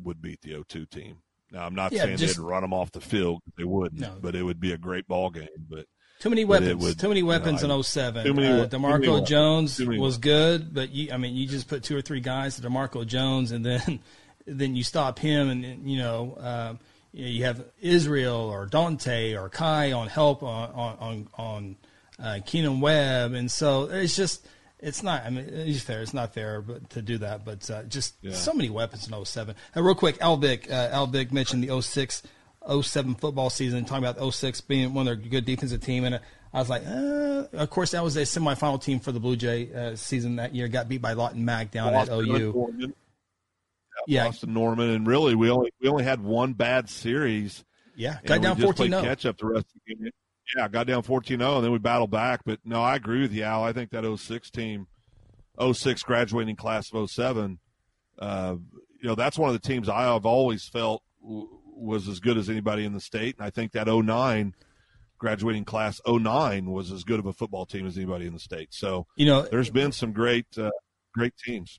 would 0.03 0.21
beat 0.21 0.41
the 0.41 0.65
02 0.67 0.87
team. 0.87 1.19
Now, 1.53 1.67
I'm 1.67 1.75
not 1.75 1.93
yeah, 1.93 2.05
saying 2.05 2.17
just, 2.17 2.37
they'd 2.37 2.43
run 2.43 2.63
them 2.63 2.73
off 2.73 2.91
the 2.93 3.01
field; 3.01 3.43
they 3.57 3.65
wouldn't, 3.65 4.01
no. 4.01 4.19
but 4.21 4.35
it 4.35 4.43
would 4.43 4.59
be 4.59 4.73
a 4.73 4.79
great 4.79 5.07
ball 5.07 5.31
game. 5.31 5.49
But 5.69 5.87
too 6.23 6.31
many 6.31 6.45
weapons. 6.45 6.81
Would, 6.85 7.01
too 7.01 7.09
many 7.09 7.25
weapons 7.25 7.63
you 7.63 7.69
know, 7.69 7.79
in 7.79 7.83
07. 7.83 8.25
Too 8.25 8.33
many, 8.33 8.61
uh, 8.61 8.67
Demarco 8.69 9.27
Jones 9.27 9.81
was 9.81 10.19
good, 10.19 10.73
but 10.73 10.91
you, 10.91 11.11
I 11.13 11.17
mean, 11.17 11.35
you 11.35 11.49
just 11.49 11.67
put 11.67 11.83
two 11.83 11.97
or 11.97 12.01
three 12.01 12.21
guys 12.21 12.55
to 12.57 12.63
Demarco 12.63 13.05
Jones, 13.05 13.51
and 13.51 13.67
then 13.67 13.99
then 14.47 14.77
you 14.77 14.85
stop 14.85 15.19
him, 15.19 15.51
and 15.51 15.91
you 15.91 15.99
know, 15.99 16.37
um, 16.39 16.79
you 17.13 17.43
have 17.45 17.65
Israel 17.81 18.37
or 18.37 18.67
Dante 18.67 19.35
or 19.35 19.49
Kye 19.49 19.91
on 19.91 20.07
help 20.07 20.45
on 20.45 20.71
on 20.71 21.29
on 21.37 21.77
uh, 22.21 22.39
Keenan 22.47 22.81
Webb, 22.81 23.33
and 23.33 23.51
so 23.51 23.87
it's 23.91 24.15
just 24.15 24.47
it's 24.79 25.03
not. 25.03 25.25
I 25.25 25.31
mean, 25.31 25.45
it's 25.49 25.83
fair. 25.83 26.03
It's 26.03 26.15
not 26.15 26.35
fair, 26.35 26.63
but 26.63 26.89
to 26.91 27.03
do 27.03 27.19
that, 27.19 27.45
but 27.45 27.69
uh, 27.69 27.83
just 27.83 28.15
yeah. 28.23 28.33
so 28.33 28.53
many 28.53 28.71
weapons 28.71 29.09
in 29.09 29.25
07. 29.25 29.57
Uh, 29.77 29.83
real 29.83 29.97
quick, 29.97 30.19
Albic 30.21 30.71
uh, 30.71 30.91
Albic 30.93 31.33
mentioned 31.33 31.65
the 31.65 31.83
06 31.83 32.23
07 32.69 33.15
football 33.17 33.51
season, 33.51 33.85
talking 33.85 34.05
about 34.05 34.33
06 34.33 34.61
being 34.63 34.95
one 34.95 35.09
of 35.09 35.21
their 35.21 35.31
good 35.31 35.45
defensive 35.45 35.81
team. 35.81 36.05
And 36.05 36.21
I 36.53 36.59
was 36.59 36.69
like, 36.69 36.87
uh, 36.87 37.45
of 37.53 37.71
course, 37.71 37.93
that 37.93 38.03
was 38.05 38.17
a 38.17 38.23
semifinal 38.23 38.83
team 38.83 39.01
for 39.01 39.13
the 39.13 39.21
Blue 39.21 39.37
Jay 39.37 39.73
uh, 39.73 39.97
season 39.97 40.37
that 40.37 40.55
year. 40.55 40.69
Got 40.69 40.89
beat 40.89 41.03
by 41.03 41.15
Lawton 41.15 41.45
Mack 41.45 41.71
down 41.71 41.93
Boston, 41.93 42.35
at 42.35 42.41
OU. 42.41 42.75
Yeah, 42.79 42.87
yeah, 44.07 44.25
Boston 44.27 44.55
Norman, 44.55 44.91
and 44.91 45.07
really 45.07 45.35
we 45.35 45.51
only 45.51 45.71
we 45.81 45.89
only 45.89 46.05
had 46.05 46.23
one 46.23 46.53
bad 46.55 46.89
series. 46.89 47.65
Yeah, 47.95 48.19
got 48.25 48.43
down 48.43 48.57
14 48.57 48.91
0. 48.91 49.03
Catch 49.03 49.27
up 49.27 49.39
the 49.39 49.47
rest 49.47 49.67
of 49.67 49.81
the 49.87 49.95
game. 49.95 50.11
Yeah, 50.57 50.69
got 50.69 50.87
down 50.87 51.03
14 51.03 51.39
0, 51.39 51.57
and 51.57 51.65
then 51.65 51.73
we 51.73 51.79
battled 51.79 52.11
back. 52.11 52.41
But 52.45 52.61
no, 52.65 52.83
I 52.83 52.97
agree 52.97 53.23
with 53.23 53.33
you, 53.33 53.45
Al. 53.45 53.65
I 53.65 53.73
think 53.73 53.91
that 53.91 54.05
06 54.19 54.51
team, 54.51 54.87
06 55.61 56.03
graduating 56.03 56.57
class 56.57 56.93
of 56.93 57.11
07, 57.11 57.59
uh, 58.19 58.57
you 59.01 59.09
know, 59.09 59.15
that's 59.15 59.39
one 59.39 59.49
of 59.49 59.61
the 59.61 59.67
teams 59.67 59.89
I 59.89 60.03
have 60.03 60.27
always 60.27 60.69
felt 60.69 61.03
was 61.73 62.09
as 62.09 62.21
good 62.21 62.37
as 62.37 62.49
anybody 62.49 62.85
in 62.85 62.93
the 62.93 63.01
state. 63.01 63.37
And 63.39 63.47
I 63.47 63.51
think 63.51 63.73
that 63.73 63.87
09 63.87 64.55
graduating 65.19 65.65
class 65.65 66.01
09 66.07 66.71
was 66.71 66.91
as 66.91 67.05
good 67.05 67.21
of 67.21 67.27
a 67.27 67.33
football 67.33 67.65
team 67.65 67.87
as 67.87 67.97
anybody 67.97 68.27
in 68.27 68.33
the 68.33 68.41
state. 68.41 68.69
So, 68.73 69.07
you 69.17 69.25
know, 69.25 69.43
there's 69.43 69.71
been 69.71 69.93
some 69.93 70.13
great, 70.13 70.47
uh, 70.59 70.71
great 71.15 71.35
teams. 71.37 71.79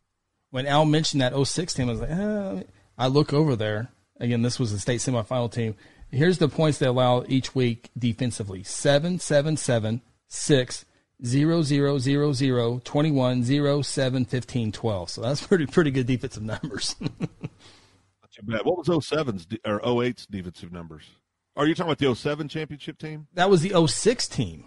When 0.50 0.66
Al 0.66 0.86
mentioned 0.86 1.22
that 1.22 1.36
06 1.36 1.74
team, 1.74 1.90
I 1.90 1.92
was 1.92 2.02
like, 2.02 2.10
eh. 2.10 2.64
I 2.98 3.08
look 3.08 3.34
over 3.34 3.56
there. 3.56 3.90
Again, 4.20 4.44
this 4.44 4.60
was 4.60 4.72
the 4.72 4.80
state 4.80 5.02
semifinal 5.02 5.52
team. 5.52 5.76
Here's 6.10 6.38
the 6.38 6.48
points 6.48 6.78
they 6.78 6.86
allow 6.86 7.26
each 7.28 7.56
week 7.56 7.90
defensively 7.98 8.64
7, 8.64 9.20
7, 9.20 9.58
7, 9.58 10.02
6, 10.28 10.86
0, 11.26 11.62
0, 11.64 11.98
0, 11.98 12.34
0, 12.34 12.82
21, 12.84 13.44
0, 13.44 13.82
7, 13.82 14.26
15, 14.26 14.72
12. 14.72 15.10
So 15.10 15.22
that's 15.22 15.46
pretty, 15.48 15.66
pretty 15.66 15.92
good 15.92 16.08
defensive 16.08 16.44
numbers. 16.44 16.96
bad. 18.46 18.62
What 18.66 18.78
was 18.78 18.88
07's 18.88 19.48
or 19.66 19.80
08's 19.80 20.26
defensive 20.26 20.72
numbers? 20.72 21.04
Are 21.56 21.68
you 21.68 21.76
talking 21.76 21.92
about 21.92 22.00
the 22.00 22.16
07 22.16 22.48
championship 22.48 22.98
team? 22.98 23.28
That 23.34 23.50
was 23.50 23.62
the 23.62 23.88
06 23.88 24.28
team. 24.28 24.66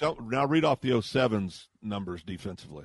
Now 0.00 0.46
read 0.46 0.64
off 0.64 0.80
the 0.80 0.90
07's 0.90 1.68
numbers 1.82 2.22
defensively. 2.22 2.84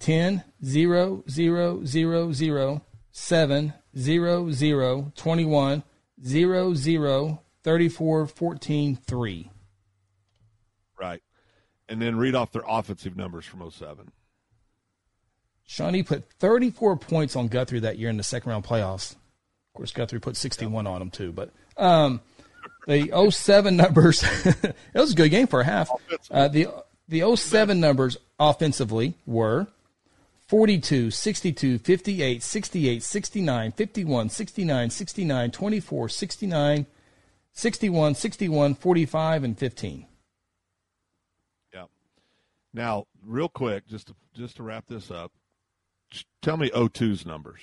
10, 0.00 0.44
0, 0.64 1.24
0, 1.28 1.84
0, 1.84 2.32
0, 2.32 2.82
7, 3.10 3.74
0, 3.96 4.50
0, 4.50 5.12
21, 5.14 5.82
0, 6.24 6.74
0, 6.74 7.42
34, 7.62 8.26
14, 8.26 8.96
3. 8.96 9.50
Right. 10.98 11.22
And 11.88 12.02
then 12.02 12.16
read 12.16 12.34
off 12.34 12.52
their 12.52 12.64
offensive 12.66 13.16
numbers 13.16 13.44
from 13.44 13.68
07. 13.70 14.10
Shawnee 15.70 16.02
put 16.02 16.24
34 16.38 16.96
points 16.96 17.36
on 17.36 17.48
Guthrie 17.48 17.80
that 17.80 17.98
year 17.98 18.08
in 18.08 18.16
the 18.16 18.22
second 18.22 18.50
round 18.50 18.64
playoffs. 18.64 19.12
Of 19.12 19.74
course, 19.74 19.92
Guthrie 19.92 20.18
put 20.18 20.34
61 20.34 20.86
on 20.86 21.02
him 21.02 21.10
too. 21.10 21.30
But 21.30 21.50
um, 21.76 22.22
the 22.86 23.30
07 23.30 23.76
numbers. 23.76 24.24
it 24.44 24.74
was 24.94 25.12
a 25.12 25.14
good 25.14 25.30
game 25.30 25.46
for 25.46 25.60
a 25.60 25.64
half. 25.64 25.90
Uh, 26.30 26.48
the 26.48 26.68
the 27.06 27.36
07 27.36 27.78
numbers 27.78 28.16
offensively 28.40 29.12
were 29.26 29.66
42, 30.46 31.10
62, 31.10 31.78
58, 31.78 32.42
68, 32.42 33.02
69, 33.02 33.72
51, 33.72 34.28
69, 34.30 34.90
69, 34.90 35.50
24, 35.50 36.08
69, 36.08 36.86
61, 37.52 38.14
61, 38.14 38.74
45, 38.74 39.44
and 39.44 39.58
15. 39.58 40.06
Yeah. 41.74 41.84
Now, 42.72 43.06
real 43.22 43.50
quick, 43.50 43.86
just 43.86 44.06
to, 44.06 44.14
just 44.34 44.56
to 44.56 44.62
wrap 44.62 44.86
this 44.86 45.10
up, 45.10 45.30
tell 46.42 46.56
me 46.56 46.70
02's 46.70 47.26
numbers. 47.26 47.60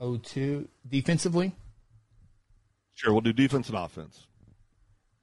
02 0.00 0.68
defensively? 0.88 1.52
Sure, 2.94 3.12
we'll 3.12 3.20
do 3.20 3.32
defense 3.32 3.68
and 3.68 3.78
offense. 3.78 4.26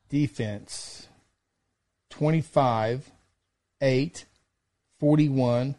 Defense 0.09 1.07
25, 2.09 3.11
8, 3.81 4.25
41, 4.99 5.75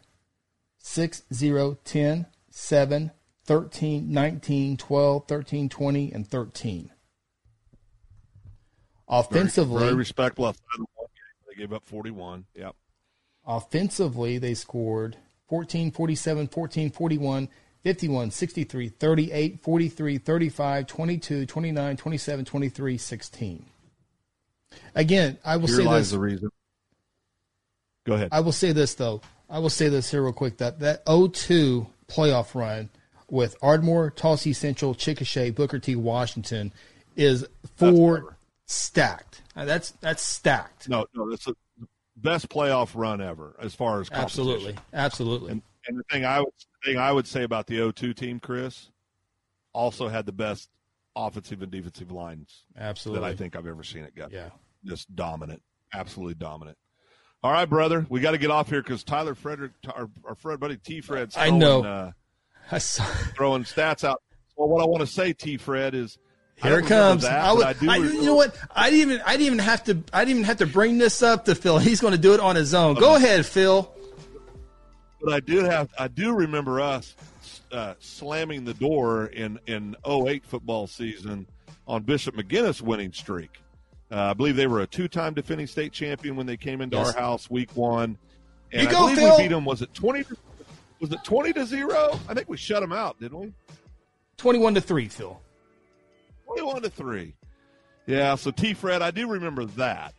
6, 0.77 1.23
0, 1.33 1.77
10, 1.83 2.25
7, 2.49 3.11
13, 3.45 4.13
19, 4.13 4.77
12, 4.77 5.27
13, 5.27 5.69
20, 5.69 6.11
and 6.13 6.27
13. 6.27 6.91
Offensively, 9.07 9.77
very, 9.77 9.85
very 9.87 9.95
respectful. 9.97 10.55
They 11.49 11.55
gave 11.55 11.73
up 11.73 11.83
41. 11.85 12.45
Yep. 12.55 12.75
Offensively, 13.45 14.37
they 14.37 14.53
scored 14.53 15.17
14, 15.49 15.91
47, 15.91 16.47
14, 16.47 16.89
41, 16.91 17.49
51, 17.83 18.31
63, 18.31 18.89
38, 18.89 19.59
43, 19.61 20.17
35, 20.19 20.87
22, 20.87 21.45
29, 21.45 21.97
27, 21.97 22.45
23, 22.45 22.97
16. 22.97 23.65
Again, 24.95 25.37
I 25.43 25.57
will 25.57 25.67
Here 25.67 25.77
say 25.77 25.83
lies 25.83 26.01
this. 26.03 26.11
the 26.11 26.19
reason. 26.19 26.49
Go 28.05 28.13
ahead. 28.13 28.29
I 28.31 28.39
will 28.39 28.51
say 28.51 28.71
this 28.71 28.93
though. 28.95 29.21
I 29.49 29.59
will 29.59 29.69
say 29.69 29.89
this 29.89 30.09
here 30.11 30.23
real 30.23 30.33
quick 30.33 30.57
that 30.57 30.79
that 30.79 31.03
02 31.05 31.87
playoff 32.07 32.55
run 32.55 32.89
with 33.29 33.55
Ardmore, 33.61 34.11
Tulsa 34.11 34.53
Central, 34.53 34.95
Chickasha, 34.95 35.53
Booker 35.53 35.79
T, 35.79 35.95
Washington 35.95 36.71
is 37.15 37.45
four 37.75 38.37
stacked. 38.65 39.41
Uh, 39.55 39.65
That's 39.65 39.91
that's 39.99 40.23
stacked. 40.23 40.87
no, 40.87 41.05
no, 41.13 41.29
that's 41.29 41.45
the 41.45 41.55
best 42.21 42.49
playoff 42.49 42.91
run 42.95 43.21
ever 43.21 43.55
as 43.59 43.75
far 43.75 44.01
as. 44.01 44.09
Absolutely, 44.11 44.75
absolutely. 44.93 45.51
And, 45.51 45.61
and 45.87 45.99
the 45.99 46.03
thing 46.11 46.25
I 46.25 46.39
would 46.39 46.53
the 46.83 46.91
thing 46.91 46.99
I 46.99 47.11
would 47.11 47.27
say 47.27 47.43
about 47.43 47.67
the 47.67 47.77
0-2 47.79 48.15
team, 48.15 48.39
Chris, 48.39 48.89
also 49.73 50.07
had 50.07 50.25
the 50.25 50.31
best 50.31 50.69
offensive 51.15 51.61
and 51.61 51.71
defensive 51.71 52.11
lines 52.11 52.65
absolutely. 52.77 53.21
that 53.21 53.27
I 53.27 53.35
think 53.35 53.55
I've 53.55 53.67
ever 53.67 53.83
seen 53.83 54.03
it 54.03 54.15
get. 54.15 54.31
Yeah. 54.31 54.49
Just 54.85 55.13
dominant, 55.15 55.61
absolutely 55.93 56.35
dominant. 56.35 56.77
All 57.43 57.51
right, 57.51 57.65
brother, 57.65 58.05
we 58.09 58.19
got 58.19 58.31
to 58.31 58.37
get 58.37 58.51
off 58.51 58.69
here 58.69 58.83
because 58.83 59.03
Tyler 59.03 59.33
Frederick, 59.33 59.71
our, 59.95 60.09
our 60.25 60.35
friend 60.35 60.59
buddy 60.59 60.77
T. 60.77 61.01
Fred's 61.01 61.35
I 61.35 61.49
know. 61.49 61.83
Uh, 61.83 62.11
I 62.71 62.77
saw, 62.77 63.03
throwing 63.03 63.63
stats 63.63 64.03
out. 64.03 64.21
Well, 64.55 64.69
what 64.69 64.81
I 64.81 64.85
want 64.85 65.01
to 65.01 65.07
say, 65.07 65.33
T. 65.33 65.57
Fred, 65.57 65.95
is 65.95 66.19
here 66.63 66.79
it 66.79 66.85
comes. 66.85 67.23
That, 67.23 67.39
I 67.43 67.53
would, 67.53 67.65
I 67.65 67.75
I, 67.93 67.95
you 67.97 68.23
know 68.23 68.35
what? 68.35 68.55
I 68.75 68.89
didn't 68.89 69.11
even 69.11 69.21
I 69.25 69.31
didn't 69.31 69.45
even 69.47 69.59
have 69.59 69.83
to 69.85 70.03
I 70.13 70.19
didn't 70.25 70.31
even 70.37 70.43
have 70.45 70.57
to 70.57 70.65
bring 70.67 70.97
this 70.97 71.21
up 71.23 71.45
to 71.45 71.55
Phil. 71.55 71.77
He's 71.79 71.99
going 72.01 72.13
to 72.13 72.19
do 72.19 72.33
it 72.33 72.39
on 72.39 72.55
his 72.55 72.73
own. 72.73 72.95
Go 72.95 73.15
ahead, 73.15 73.45
Phil. 73.45 73.91
But 75.23 75.33
I 75.33 75.39
do 75.39 75.63
have 75.63 75.89
I 75.97 76.07
do 76.07 76.33
remember 76.33 76.81
us 76.81 77.15
uh, 77.71 77.93
slamming 77.99 78.65
the 78.65 78.73
door 78.73 79.27
in 79.27 79.59
in 79.67 79.95
08 80.05 80.45
football 80.45 80.87
season 80.87 81.47
on 81.87 82.03
Bishop 82.03 82.35
McGuinness 82.35 82.81
winning 82.81 83.13
streak. 83.13 83.51
Uh, 84.11 84.15
I 84.31 84.33
believe 84.33 84.55
they 84.57 84.67
were 84.67 84.81
a 84.81 84.87
two-time 84.87 85.33
defending 85.33 85.67
state 85.67 85.93
champion 85.93 86.35
when 86.35 86.45
they 86.45 86.57
came 86.57 86.81
into 86.81 86.97
Yes. 86.97 87.15
our 87.15 87.21
house 87.21 87.49
week 87.49 87.75
one. 87.75 88.17
And 88.73 88.83
You 88.83 88.87
I 88.89 88.91
go, 88.91 88.99
believe 89.03 89.17
Phil. 89.17 89.37
we 89.37 89.43
beat 89.43 89.49
them. 89.49 89.63
Was 89.65 89.81
it 89.81 89.93
twenty? 89.93 90.23
Was 90.99 91.11
it 91.11 91.23
twenty 91.23 91.53
to 91.53 91.65
zero? 91.65 92.19
I 92.27 92.33
think 92.33 92.49
we 92.49 92.57
shut 92.57 92.81
them 92.81 92.91
out, 92.91 93.19
didn't 93.19 93.39
we? 93.39 93.53
Twenty-one 94.37 94.73
to 94.75 94.81
three, 94.81 95.07
Phil. 95.07 95.39
Twenty-one 96.55 96.81
to 96.83 96.89
three. 96.89 97.33
Yeah. 98.07 98.35
So 98.35 98.51
T. 98.51 98.73
Fred, 98.73 99.01
I 99.01 99.11
do 99.11 99.27
remember 99.29 99.65
that. 99.65 100.13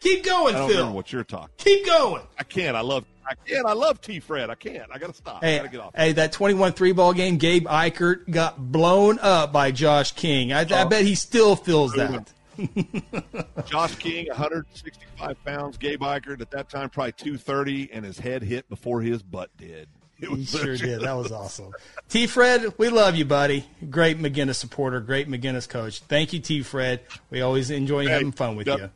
Keep 0.00 0.20
I 0.26 0.28
going, 0.28 0.54
don't 0.54 0.68
Phil. 0.68 0.78
remember 0.78 0.96
what 0.96 1.12
you're 1.12 1.24
talking. 1.24 1.48
Keep 1.58 1.86
going. 1.86 2.22
I 2.38 2.42
can't. 2.44 2.76
I 2.76 2.80
love. 2.82 3.04
I 3.26 3.34
can't. 3.46 3.64
I 3.66 3.72
love 3.72 4.02
T. 4.02 4.20
Fred. 4.20 4.50
I 4.50 4.54
can't. 4.54 4.90
I 4.92 4.98
got 4.98 5.06
to 5.08 5.14
stop. 5.14 5.42
I 5.42 5.46
Hey, 5.46 5.56
got 5.58 5.62
to 5.62 5.68
get 5.70 5.80
off. 5.80 5.92
hey, 5.96 6.12
that 6.12 6.32
21-3 6.34 6.94
ball 6.94 7.14
game, 7.14 7.38
Gabe 7.38 7.66
Eichert 7.66 8.28
got 8.30 8.58
blown 8.70 9.18
up 9.20 9.50
by 9.50 9.70
Josh 9.70 10.12
King. 10.12 10.52
I, 10.52 10.60
I 10.60 10.82
Oh. 10.82 10.88
bet 10.88 11.04
he 11.06 11.14
still 11.14 11.56
feels 11.56 11.94
that. 11.94 12.30
Josh 13.66 13.94
King, 13.96 14.26
165 14.28 15.42
pounds. 15.44 15.78
Gabe 15.78 16.00
Eichert 16.02 16.40
at 16.42 16.50
that 16.50 16.68
time 16.68 16.90
probably 16.90 17.12
230, 17.12 17.90
and 17.92 18.04
his 18.04 18.18
head 18.18 18.42
hit 18.42 18.68
before 18.68 19.00
his 19.00 19.22
butt 19.22 19.50
did. 19.56 19.88
It 20.20 20.30
He 20.30 20.44
sure 20.44 20.76
did. 20.76 21.00
That 21.00 21.12
was 21.14 21.32
awesome. 21.32 21.72
T. 22.08 22.26
Fred, 22.26 22.74
we 22.78 22.88
love 22.88 23.16
you, 23.16 23.24
buddy. 23.24 23.66
Great 23.90 24.18
McGuinness 24.18 24.56
supporter, 24.56 25.00
great 25.00 25.28
McGuinness 25.28 25.68
coach. 25.68 26.00
Thank 26.00 26.32
you, 26.32 26.40
T. 26.40 26.62
Fred. 26.62 27.00
We 27.30 27.40
always 27.40 27.70
enjoy 27.70 28.04
Hey, 28.04 28.12
having 28.12 28.32
fun 28.32 28.56
with 28.56 28.66
you. 28.66 28.90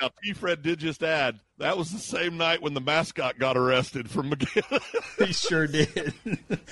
Now, 0.00 0.10
T. 0.22 0.32
Fred 0.32 0.62
did 0.62 0.78
just 0.78 1.02
add 1.02 1.40
that 1.58 1.78
was 1.78 1.90
the 1.90 1.98
same 1.98 2.36
night 2.36 2.60
when 2.60 2.74
the 2.74 2.80
mascot 2.80 3.38
got 3.38 3.56
arrested 3.56 4.10
from 4.10 4.30
McGuinness. 4.30 4.82
He 5.26 5.32
sure 5.32 5.66
did. 5.66 6.12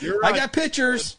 You're 0.01 0.24
I 0.24 0.32
got 0.32 0.53
pictures. 0.53 1.16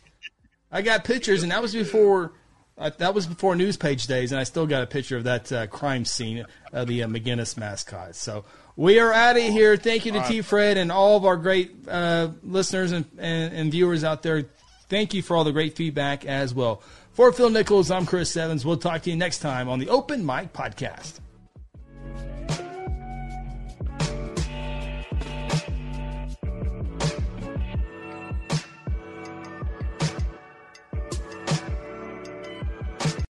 I 0.71 0.81
got 0.81 1.03
pictures, 1.03 1.41
and 1.43 1.51
that 1.51 1.61
was 1.61 1.73
before. 1.73 2.33
Uh, 2.77 2.91
that 2.97 3.13
was 3.15 3.25
before 3.25 3.55
news 3.55 3.77
page 3.77 4.05
days, 4.05 4.31
and 4.33 4.39
I 4.39 4.43
still 4.43 4.67
got 4.67 4.83
a 4.83 4.85
picture 4.85 5.15
of 5.15 5.23
that 5.23 5.51
uh, 5.51 5.65
crime 5.67 6.03
scene 6.03 6.45
of 6.73 6.87
the 6.87 7.03
uh, 7.03 7.07
McGuinness 7.07 7.57
mascot. 7.57 8.15
So 8.15 8.43
we 8.75 8.99
are 8.99 9.13
out 9.13 9.37
of 9.37 9.43
here. 9.43 9.77
Thank 9.77 10.05
you 10.05 10.11
to 10.13 10.23
T. 10.23 10.41
Fred 10.41 10.77
and 10.77 10.91
all 10.91 11.17
of 11.17 11.25
our 11.25 11.37
great 11.37 11.71
uh, 11.87 12.29
listeners 12.43 12.91
and, 12.91 13.05
and, 13.17 13.53
and 13.53 13.71
viewers 13.71 14.03
out 14.03 14.23
there. 14.23 14.45
Thank 14.89 15.13
you 15.13 15.21
for 15.21 15.35
all 15.35 15.43
the 15.43 15.51
great 15.51 15.75
feedback 15.75 16.25
as 16.25 16.53
well. 16.53 16.81
For 17.13 17.31
Phil 17.31 17.49
Nichols, 17.49 17.89
I'm 17.89 18.05
Chris 18.05 18.35
Evans. 18.35 18.65
We'll 18.65 18.77
talk 18.77 19.03
to 19.03 19.09
you 19.09 19.15
next 19.15 19.39
time 19.39 19.69
on 19.69 19.79
the 19.79 19.89
Open 19.89 20.25
Mic 20.25 20.53
Podcast. 20.53 21.19